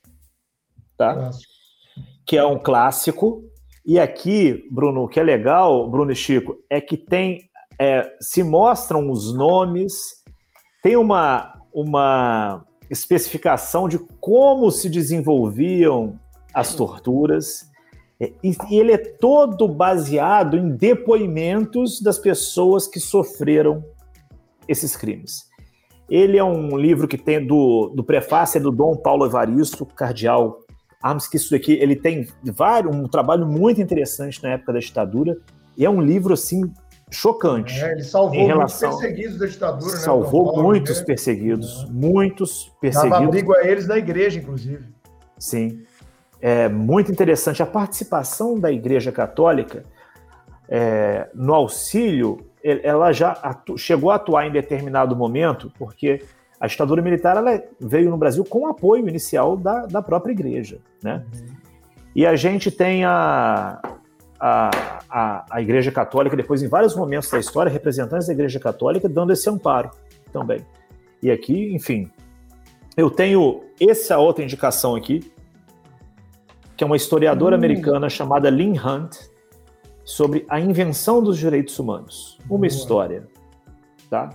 tá? 0.96 1.30
Que 2.26 2.38
é 2.38 2.44
um 2.44 2.58
clássico. 2.58 3.44
E 3.84 3.98
aqui, 3.98 4.66
Bruno, 4.70 5.02
o 5.02 5.08
que 5.08 5.20
é 5.20 5.22
legal, 5.22 5.90
Bruno 5.90 6.12
e 6.12 6.16
Chico, 6.16 6.56
é 6.70 6.80
que 6.80 6.96
tem 6.96 7.50
é, 7.78 8.10
se 8.20 8.42
mostram 8.42 9.10
os 9.10 9.34
nomes, 9.34 9.92
tem 10.82 10.96
uma, 10.96 11.52
uma 11.72 12.64
especificação 12.90 13.88
de 13.88 13.98
como 14.20 14.70
se 14.70 14.88
desenvolviam 14.88 16.18
as 16.52 16.74
torturas. 16.74 17.70
É, 18.20 18.32
e, 18.42 18.54
e 18.70 18.78
ele 18.78 18.92
é 18.92 18.98
todo 18.98 19.66
baseado 19.66 20.56
em 20.56 20.70
depoimentos 20.70 22.00
das 22.00 22.18
pessoas 22.18 22.86
que 22.86 23.00
sofreram 23.00 23.84
esses 24.68 24.96
crimes. 24.96 25.50
Ele 26.08 26.36
é 26.36 26.44
um 26.44 26.76
livro 26.76 27.08
que 27.08 27.16
tem 27.16 27.44
do, 27.44 27.90
do 27.94 28.04
prefácio 28.04 28.58
é 28.58 28.60
do 28.60 28.70
Dom 28.70 28.96
Paulo 28.96 29.24
Evaristo, 29.24 29.86
cardeal 29.86 30.60
Arms, 31.02 31.26
que 31.26 31.36
isso 31.36 31.50
daqui 31.50 31.72
ele 31.72 31.96
tem 31.96 32.28
vários, 32.44 32.94
um 32.94 33.08
trabalho 33.08 33.46
muito 33.46 33.80
interessante 33.80 34.42
na 34.42 34.50
época 34.50 34.74
da 34.74 34.78
ditadura, 34.78 35.36
e 35.76 35.84
é 35.84 35.90
um 35.90 36.00
livro 36.00 36.34
assim 36.34 36.70
chocante. 37.12 37.78
É, 37.80 37.92
ele 37.92 38.02
salvou 38.02 38.46
relação... 38.46 38.90
muitos 38.90 39.06
perseguidos 39.06 39.38
da 39.38 39.46
ditadura, 39.46 39.92
né? 39.92 39.98
Salvou 39.98 40.44
Paulo, 40.46 40.62
muitos 40.62 40.98
né? 40.98 41.04
perseguidos, 41.04 41.86
é. 41.88 41.92
muitos 41.92 42.72
perseguidos. 42.80 43.10
Dava 43.10 43.24
abrigo 43.26 43.54
a 43.54 43.64
eles 43.64 43.86
na 43.86 43.98
igreja, 43.98 44.38
inclusive. 44.40 44.84
Sim. 45.38 45.82
É 46.40 46.68
muito 46.68 47.12
interessante 47.12 47.62
a 47.62 47.66
participação 47.66 48.58
da 48.58 48.72
Igreja 48.72 49.12
Católica 49.12 49.84
é, 50.68 51.28
no 51.34 51.54
auxílio 51.54 52.44
ela 52.64 53.12
já 53.12 53.32
atu, 53.42 53.76
chegou 53.76 54.10
a 54.10 54.14
atuar 54.14 54.46
em 54.46 54.52
determinado 54.52 55.16
momento, 55.16 55.72
porque 55.76 56.22
a 56.60 56.66
ditadura 56.66 57.02
militar 57.02 57.36
veio 57.80 58.08
no 58.08 58.16
Brasil 58.16 58.44
com 58.44 58.68
apoio 58.68 59.08
inicial 59.08 59.56
da, 59.56 59.86
da 59.86 60.00
própria 60.00 60.32
igreja. 60.32 60.78
Né? 61.02 61.24
Uhum. 61.34 61.46
E 62.14 62.24
a 62.24 62.36
gente 62.36 62.70
tem 62.70 63.04
a, 63.04 63.80
a, 64.44 64.98
a, 65.08 65.46
a, 65.48 65.62
Igreja 65.62 65.92
Católica, 65.92 66.36
depois, 66.36 66.64
em 66.64 66.68
vários 66.68 66.96
momentos 66.96 67.30
da 67.30 67.38
história, 67.38 67.70
representantes 67.70 68.26
da 68.26 68.32
Igreja 68.32 68.58
Católica 68.58 69.08
dando 69.08 69.32
esse 69.32 69.48
amparo 69.48 69.88
também. 70.32 70.66
E 71.22 71.30
aqui, 71.30 71.72
enfim, 71.72 72.10
eu 72.96 73.08
tenho 73.08 73.62
essa 73.80 74.18
outra 74.18 74.42
indicação 74.42 74.96
aqui, 74.96 75.32
que 76.76 76.82
é 76.82 76.86
uma 76.86 76.96
historiadora 76.96 77.54
hum. 77.54 77.58
americana 77.58 78.10
chamada 78.10 78.50
Lynn 78.50 78.74
Hunt, 78.76 79.16
sobre 80.04 80.44
a 80.48 80.58
invenção 80.58 81.22
dos 81.22 81.38
direitos 81.38 81.78
humanos. 81.78 82.36
Uma 82.40 82.58
Boa. 82.58 82.66
história, 82.66 83.28
tá? 84.10 84.30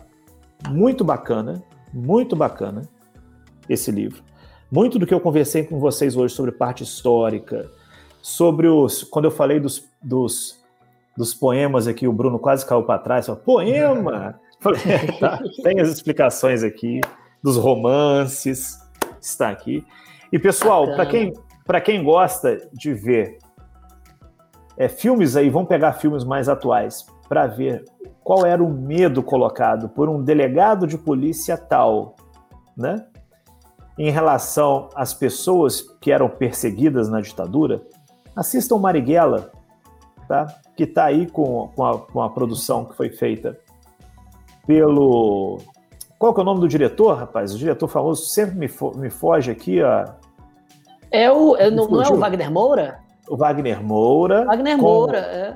Muito 0.70 1.04
bacana, 1.04 1.62
muito 1.94 2.34
bacana 2.34 2.84
esse 3.68 3.92
livro. 3.92 4.24
Muito 4.72 4.98
do 4.98 5.06
que 5.06 5.14
eu 5.14 5.20
conversei 5.20 5.66
com 5.66 5.78
vocês 5.80 6.16
hoje 6.16 6.34
sobre 6.34 6.54
parte 6.54 6.82
histórica, 6.84 7.70
sobre 8.28 8.68
os. 8.68 9.04
Quando 9.04 9.26
eu 9.26 9.32
falei 9.32 9.58
dos, 9.58 9.90
dos, 10.04 10.62
dos 11.16 11.34
poemas 11.34 11.88
aqui, 11.88 12.06
o 12.06 12.12
Bruno 12.12 12.38
quase 12.38 12.66
caiu 12.66 12.84
para 12.84 13.00
trás. 13.00 13.26
Falou, 13.26 13.42
Poema! 13.42 14.38
Falei, 14.60 14.82
tá, 15.20 15.40
tem 15.64 15.80
as 15.80 15.88
explicações 15.88 16.64
aqui, 16.64 17.00
dos 17.44 17.58
romances, 17.58 18.80
está 19.22 19.50
aqui. 19.50 19.86
E 20.34 20.40
pessoal, 20.40 20.96
para 20.96 21.06
quem, 21.06 21.32
quem 21.86 22.04
gosta 22.04 22.68
de 22.74 22.92
ver 22.92 23.38
é, 24.76 24.90
filmes 24.90 25.38
aí, 25.38 25.48
vamos 25.48 25.70
pegar 25.70 25.94
filmes 25.94 26.24
mais 26.24 26.50
atuais 26.50 27.06
para 27.30 27.46
ver 27.46 27.86
qual 28.24 28.48
era 28.48 28.64
o 28.64 28.68
medo 28.68 29.22
colocado 29.22 29.88
por 29.90 30.10
um 30.10 30.24
delegado 30.24 30.88
de 30.88 30.98
polícia 30.98 31.56
tal, 31.56 32.16
né? 32.76 33.06
Em 33.96 34.10
relação 34.10 34.90
às 34.96 35.14
pessoas 35.14 35.82
que 36.02 36.12
eram 36.12 36.28
perseguidas 36.28 37.10
na 37.10 37.22
ditadura, 37.22 37.80
assistam 38.38 38.78
Marighella, 38.78 39.52
tá? 40.28 40.48
Que 40.76 40.84
está 40.84 41.06
aí 41.06 41.28
com, 41.28 41.70
com, 41.76 41.86
a, 41.86 42.00
com 42.00 42.22
a 42.22 42.30
produção 42.30 42.86
que 42.86 42.96
foi 42.96 43.10
feita 43.10 43.58
pelo 44.66 45.60
qual 46.20 46.34
que 46.34 46.40
é 46.40 46.44
o 46.44 46.46
nome 46.46 46.62
do 46.62 46.68
diretor, 46.68 47.18
rapaz? 47.18 47.54
O 47.54 47.58
diretor 47.58 47.88
famoso 47.88 48.26
sempre 48.26 48.56
me, 48.56 48.68
fo 48.68 48.96
me 48.96 49.10
foge 49.10 49.52
aqui, 49.52 49.82
ó. 49.82 50.06
É 51.12 51.32
o, 51.32 51.56
é, 51.56 51.70
não, 51.70 51.88
não, 51.88 52.02
é 52.02 52.10
o 52.10 52.18
Wagner 52.18 52.52
Moura? 52.52 53.00
o 53.30 53.36
Wagner 53.36 53.84
Moura. 53.84 54.46
Wagner 54.46 54.78
com, 54.78 54.82
Moura, 54.84 55.18
é. 55.18 55.54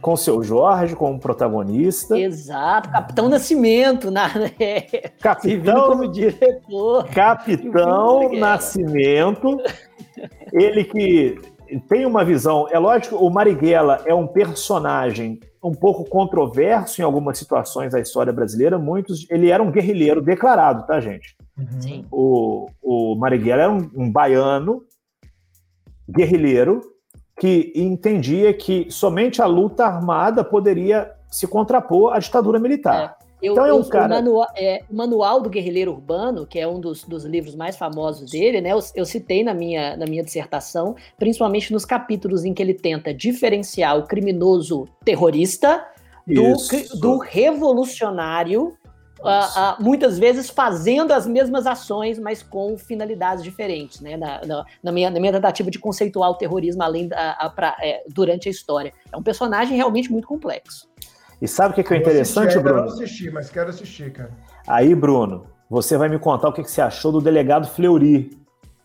Com 0.00 0.12
o 0.12 0.16
seu 0.16 0.42
Jorge 0.42 0.94
como 0.94 1.18
protagonista. 1.18 2.18
Exato, 2.18 2.90
Capitão 2.90 3.28
Nascimento, 3.28 4.10
na, 4.10 4.28
né? 4.38 4.50
Capitão 5.20 5.88
como 5.88 6.08
diretor. 6.08 7.08
Capitão 7.08 8.32
Nascimento. 8.32 9.58
ele 10.52 10.84
que 10.84 11.40
tem 11.80 12.06
uma 12.06 12.24
visão. 12.24 12.66
É 12.70 12.78
lógico, 12.78 13.16
o 13.16 13.30
Marighella 13.30 14.02
é 14.06 14.14
um 14.14 14.26
personagem 14.26 15.40
um 15.62 15.72
pouco 15.72 16.04
controverso 16.04 17.00
em 17.00 17.04
algumas 17.04 17.38
situações 17.38 17.92
da 17.92 18.00
história 18.00 18.32
brasileira. 18.32 18.78
Muitos, 18.78 19.26
ele 19.30 19.50
era 19.50 19.62
um 19.62 19.70
guerrilheiro 19.70 20.20
declarado, 20.20 20.86
tá, 20.86 21.00
gente? 21.00 21.36
Uhum. 21.56 22.04
O, 22.10 22.70
o 22.82 23.14
Marighella 23.16 23.62
era 23.62 23.72
um, 23.72 23.90
um 23.94 24.10
baiano 24.10 24.82
guerrilheiro 26.08 26.80
que 27.38 27.72
entendia 27.74 28.52
que 28.52 28.86
somente 28.90 29.42
a 29.42 29.46
luta 29.46 29.86
armada 29.86 30.44
poderia 30.44 31.10
se 31.30 31.46
contrapor 31.46 32.12
à 32.12 32.18
ditadura 32.18 32.58
militar. 32.58 33.16
É. 33.20 33.23
Eu, 33.44 33.52
então 33.52 33.66
é 33.66 33.74
um 33.74 33.80
eu, 33.80 33.84
cara... 33.84 34.06
o, 34.06 34.08
manual, 34.08 34.48
é, 34.56 34.82
o 34.90 34.96
Manual 34.96 35.40
do 35.42 35.50
Guerrilheiro 35.50 35.92
Urbano, 35.92 36.46
que 36.46 36.58
é 36.58 36.66
um 36.66 36.80
dos, 36.80 37.04
dos 37.04 37.24
livros 37.24 37.54
mais 37.54 37.76
famosos 37.76 38.30
dele, 38.30 38.62
né? 38.62 38.72
Eu, 38.72 38.80
eu, 38.94 39.04
citei 39.04 39.44
na 39.44 39.52
minha, 39.52 39.96
na 39.98 40.06
minha 40.06 40.24
dissertação, 40.24 40.96
principalmente 41.18 41.70
nos 41.70 41.84
capítulos 41.84 42.44
em 42.46 42.54
que 42.54 42.62
ele 42.62 42.72
tenta 42.72 43.12
diferenciar 43.12 43.98
o 43.98 44.06
criminoso 44.06 44.88
terrorista 45.04 45.86
do, 46.26 46.56
do 46.98 47.18
revolucionário 47.18 48.72
Uh, 49.20 49.26
uh, 49.26 49.82
muitas 49.82 50.18
vezes 50.18 50.50
fazendo 50.50 51.10
as 51.10 51.26
mesmas 51.26 51.66
ações, 51.66 52.18
mas 52.18 52.42
com 52.42 52.76
finalidades 52.76 53.42
diferentes, 53.42 53.98
né? 54.02 54.18
Na, 54.18 54.44
na, 54.44 54.66
na, 54.82 54.92
minha, 54.92 55.08
na 55.08 55.18
minha 55.18 55.32
tentativa 55.32 55.70
de 55.70 55.78
conceituar 55.78 56.28
o 56.30 56.34
terrorismo 56.34 56.82
além 56.82 57.08
da, 57.08 57.30
a, 57.30 57.48
pra, 57.48 57.74
é, 57.80 58.04
durante 58.06 58.48
a 58.48 58.50
história. 58.50 58.92
É 59.10 59.16
um 59.16 59.22
personagem 59.22 59.78
realmente 59.78 60.12
muito 60.12 60.28
complexo. 60.28 60.86
E 61.44 61.46
sabe 61.46 61.72
o 61.72 61.74
que, 61.74 61.84
que 61.84 61.92
é 61.92 61.98
interessante, 61.98 62.46
assisti, 62.46 62.62
Bruno? 62.62 62.78
Eu 62.78 62.86
não 62.86 62.92
assisti, 62.94 63.30
mas 63.30 63.50
quero 63.50 63.68
assistir, 63.68 64.10
cara. 64.10 64.30
Aí, 64.66 64.94
Bruno, 64.94 65.46
você 65.68 65.98
vai 65.98 66.08
me 66.08 66.18
contar 66.18 66.48
o 66.48 66.52
que, 66.54 66.62
que 66.62 66.70
você 66.70 66.80
achou 66.80 67.12
do 67.12 67.20
delegado 67.20 67.68
Fleury. 67.68 68.30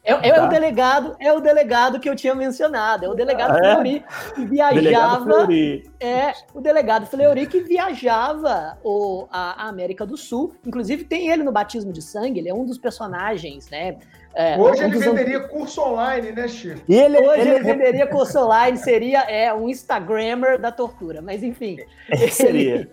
É, 0.03 0.27
é 0.27 0.33
tá? 0.33 0.45
o 0.45 0.49
delegado, 0.49 1.15
é 1.21 1.31
o 1.31 1.39
delegado 1.39 2.01
que 2.01 2.09
eu 2.09 2.17
tinha 2.17 2.35
mencionado, 2.35 3.05
é 3.05 3.07
o 3.07 3.13
delegado 3.13 3.57
é? 3.57 3.59
Fleury 3.59 4.03
que 4.35 4.45
viajava. 4.45 5.23
Fleury. 5.23 5.89
É 6.01 6.33
o 6.53 6.59
delegado 6.59 7.05
Fleury 7.05 7.47
que 7.47 7.61
viajava 7.61 8.77
o, 8.83 9.25
a, 9.31 9.63
a, 9.63 9.69
América 9.69 10.05
do 10.05 10.17
Sul. 10.17 10.53
Inclusive 10.65 11.05
tem 11.05 11.29
ele 11.29 11.43
no 11.43 11.53
Batismo 11.53 11.93
de 11.93 12.01
Sangue, 12.01 12.41
ele 12.41 12.49
é 12.49 12.53
um 12.53 12.65
dos 12.65 12.77
personagens, 12.77 13.69
né? 13.69 13.99
É, 14.33 14.57
Hoje 14.57 14.83
ele 14.83 14.97
venderia 14.97 15.39
curso 15.39 15.81
online, 15.81 16.31
né, 16.31 16.47
Chico? 16.47 16.79
E 16.87 16.95
ele, 16.95 17.17
Hoje 17.17 17.41
ele, 17.41 17.49
ele 17.49 17.63
venderia 17.63 18.07
curso 18.07 18.39
online, 18.39 18.77
seria 18.77 19.21
é, 19.21 19.53
um 19.53 19.67
Instagrammer 19.67 20.59
da 20.59 20.71
tortura, 20.71 21.21
mas 21.21 21.43
enfim. 21.43 21.77
Ele, 22.09 22.31
seria. 22.31 22.89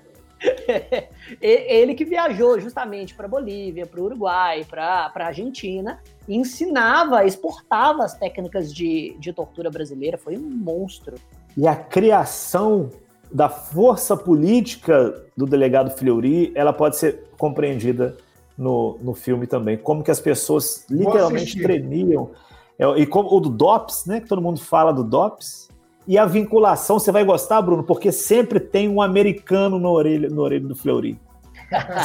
ele 1.41 1.95
que 1.95 2.05
viajou 2.05 2.61
justamente 2.61 3.15
para 3.15 3.27
Bolívia, 3.27 3.87
para 3.87 4.01
o 4.01 4.05
Uruguai, 4.05 4.65
para 4.69 5.11
a 5.15 5.27
Argentina, 5.27 6.01
e 6.29 6.37
ensinava, 6.37 7.25
exportava 7.25 8.05
as 8.05 8.15
técnicas 8.15 8.73
de, 8.73 9.17
de 9.19 9.33
tortura 9.33 9.71
brasileira. 9.71 10.19
Foi 10.19 10.37
um 10.37 10.43
monstro. 10.43 11.17
E 11.57 11.67
a 11.67 11.75
criação 11.75 12.91
da 13.33 13.49
força 13.49 14.17
política 14.17 15.25
do 15.37 15.47
delegado 15.47 15.91
Fleury, 15.91 16.53
ela 16.55 16.73
pode 16.73 16.97
ser 16.97 17.25
compreendida 17.39 18.17
no, 18.57 18.99
no 19.03 19.15
filme 19.15 19.47
também. 19.47 19.77
Como 19.77 20.03
que 20.03 20.11
as 20.11 20.21
pessoas 20.21 20.87
literalmente 20.91 21.61
tremiam. 21.61 22.31
É, 22.79 22.87
e 22.99 23.07
como 23.07 23.35
o 23.35 23.41
do 23.41 23.51
DOPS, 23.51 24.07
né? 24.07 24.21
Que 24.21 24.29
todo 24.29 24.41
mundo 24.43 24.61
fala 24.61 24.93
do 24.93 25.05
DOPS 25.05 25.67
e 26.07 26.17
a 26.17 26.25
vinculação, 26.25 26.99
você 26.99 27.11
vai 27.11 27.25
gostar, 27.25 27.61
Bruno, 27.61 27.83
porque 27.83 28.13
sempre 28.13 28.61
tem 28.61 28.89
um 28.89 29.03
americano 29.03 29.79
no 29.79 29.91
orelha, 29.91 30.29
no 30.29 30.41
orelha 30.41 30.67
do 30.67 30.77
Fleury. 30.77 31.19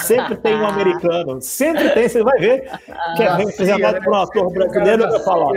Sempre 0.02 0.36
tem 0.38 0.56
um 0.56 0.66
americano, 0.66 1.40
sempre 1.40 1.92
tem, 1.92 2.10
você 2.10 2.24
vai 2.24 2.40
ver 2.40 2.62
que 3.16 3.22
é 3.22 3.28
ah, 3.28 3.36
representado 3.36 4.00
né? 4.00 4.04
por 4.04 4.14
um 4.14 4.16
ator 4.16 4.52
brasileiro 4.52 5.08
vai 5.08 5.20
falar. 5.20 5.52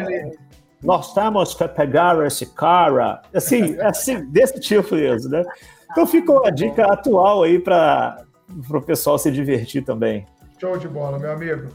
Nós 0.82 1.14
temos 1.14 1.54
que 1.54 1.66
pegar 1.68 2.26
esse 2.26 2.44
cara, 2.44 3.22
assim, 3.34 3.80
assim 3.80 4.26
desse 4.26 4.60
tipo 4.60 4.94
mesmo, 4.94 5.30
né? 5.30 5.42
Então 5.90 6.06
fica 6.06 6.32
uma 6.32 6.52
dica 6.52 6.84
atual 6.84 7.44
aí 7.44 7.58
para 7.58 8.26
o 8.70 8.82
pessoal 8.82 9.16
se 9.16 9.30
divertir 9.30 9.82
também. 9.82 10.26
Show 10.58 10.76
de 10.78 10.88
bola, 10.88 11.18
meu 11.18 11.32
amigo. 11.32 11.68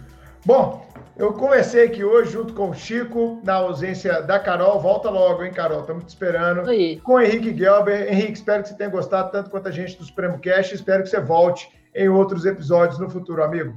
Bom, 0.46 0.86
eu 1.18 1.34
conversei 1.34 1.86
aqui 1.86 2.04
hoje 2.04 2.32
junto 2.32 2.54
com 2.54 2.70
o 2.70 2.74
Chico, 2.74 3.42
na 3.44 3.56
ausência 3.56 4.22
da 4.22 4.40
Carol. 4.40 4.80
Volta 4.80 5.10
logo, 5.10 5.44
hein, 5.44 5.52
Carol? 5.52 5.82
Estamos 5.82 6.06
te 6.06 6.10
esperando. 6.10 6.66
Oi. 6.68 7.00
Com 7.04 7.14
o 7.14 7.20
Henrique 7.20 7.56
Gelber. 7.56 8.12
Henrique, 8.12 8.34
espero 8.34 8.64
que 8.64 8.70
você 8.70 8.76
tenha 8.76 8.90
gostado 8.90 9.32
tanto 9.32 9.50
quanto 9.50 9.68
a 9.68 9.72
gente 9.72 9.98
do 9.98 10.06
Supremo 10.06 10.40
Cast. 10.40 10.74
Espero 10.74 11.04
que 11.04 11.10
você 11.10 11.20
volte 11.20 11.70
em 11.94 12.08
outros 12.08 12.46
episódios 12.46 12.98
no 13.00 13.10
futuro, 13.10 13.44
amigo. 13.44 13.74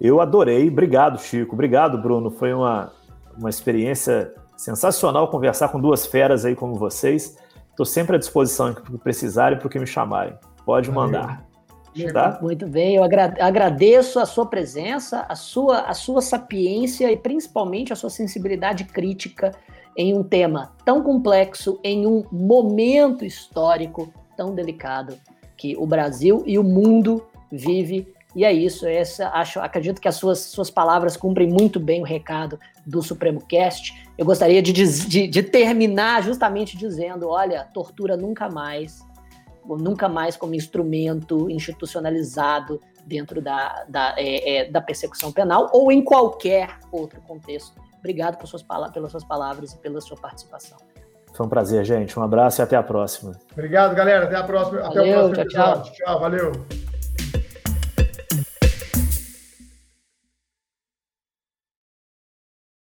Eu 0.00 0.20
adorei. 0.20 0.68
Obrigado, 0.68 1.18
Chico. 1.18 1.54
Obrigado, 1.54 1.98
Bruno. 1.98 2.30
Foi 2.30 2.52
uma, 2.52 2.92
uma 3.36 3.50
experiência 3.50 4.32
sensacional 4.56 5.28
conversar 5.28 5.68
com 5.70 5.80
duas 5.80 6.06
feras 6.06 6.44
aí 6.44 6.54
como 6.54 6.74
vocês. 6.74 7.36
Estou 7.70 7.84
sempre 7.84 8.16
à 8.16 8.18
disposição 8.18 8.72
para 8.72 8.82
que 8.82 8.98
precisarem, 8.98 9.58
para 9.58 9.68
que 9.68 9.78
me 9.78 9.86
chamarem. 9.86 10.34
Pode 10.64 10.90
mandar. 10.90 11.44
Tá? 12.12 12.38
Muito 12.42 12.66
bem, 12.66 12.96
eu 12.96 13.02
agradeço 13.02 14.18
a 14.18 14.26
sua 14.26 14.46
presença, 14.46 15.24
a 15.28 15.34
sua, 15.34 15.80
a 15.80 15.94
sua 15.94 16.20
sapiência 16.20 17.10
e 17.10 17.16
principalmente 17.16 17.92
a 17.92 17.96
sua 17.96 18.10
sensibilidade 18.10 18.84
crítica 18.84 19.52
em 19.96 20.14
um 20.14 20.22
tema 20.22 20.72
tão 20.84 21.02
complexo, 21.02 21.80
em 21.82 22.06
um 22.06 22.24
momento 22.30 23.24
histórico 23.24 24.12
tão 24.36 24.54
delicado 24.54 25.16
que 25.56 25.74
o 25.76 25.86
Brasil 25.86 26.42
e 26.46 26.58
o 26.58 26.62
mundo 26.62 27.24
vive. 27.50 28.06
E 28.34 28.44
é 28.44 28.52
isso, 28.52 28.86
essa, 28.86 29.30
acho, 29.30 29.58
acredito 29.60 29.98
que 29.98 30.08
as 30.08 30.16
suas, 30.16 30.40
suas 30.40 30.70
palavras 30.70 31.16
cumprem 31.16 31.48
muito 31.48 31.80
bem 31.80 32.02
o 32.02 32.04
recado 32.04 32.60
do 32.86 33.00
Supremo 33.00 33.40
Cast. 33.40 33.94
Eu 34.18 34.26
gostaria 34.26 34.60
de, 34.60 34.72
de, 34.74 35.26
de 35.26 35.42
terminar 35.42 36.22
justamente 36.22 36.76
dizendo: 36.76 37.28
olha, 37.30 37.64
tortura 37.72 38.14
nunca 38.14 38.50
mais 38.50 39.02
nunca 39.68 40.08
mais 40.08 40.36
como 40.36 40.54
instrumento 40.54 41.50
institucionalizado 41.50 42.80
dentro 43.04 43.40
da, 43.40 43.84
da, 43.88 44.14
é, 44.16 44.56
é, 44.56 44.70
da 44.70 44.80
persecução 44.80 45.32
penal 45.32 45.70
ou 45.72 45.90
em 45.90 46.02
qualquer 46.02 46.78
outro 46.92 47.20
contexto. 47.22 47.80
Obrigado 47.98 48.36
por 48.36 48.46
suas, 48.46 48.64
pelas 48.92 49.10
suas 49.10 49.24
palavras 49.24 49.72
e 49.72 49.78
pela 49.78 50.00
sua 50.00 50.16
participação. 50.16 50.78
Foi 51.32 51.44
um 51.44 51.48
prazer, 51.48 51.84
gente. 51.84 52.18
Um 52.18 52.22
abraço 52.22 52.60
e 52.60 52.62
até 52.62 52.76
a 52.76 52.82
próxima. 52.82 53.32
Obrigado, 53.52 53.94
galera. 53.94 54.24
Até 54.24 54.36
a 54.36 54.44
próxima. 54.44 54.82
Valeu, 54.82 55.02
até 55.02 55.02
o 55.02 55.12
próximo 55.12 55.34
tchau, 55.34 55.42
episódio. 55.44 55.92
Tchau. 55.92 56.06
tchau, 56.06 56.20
valeu. 56.20 56.95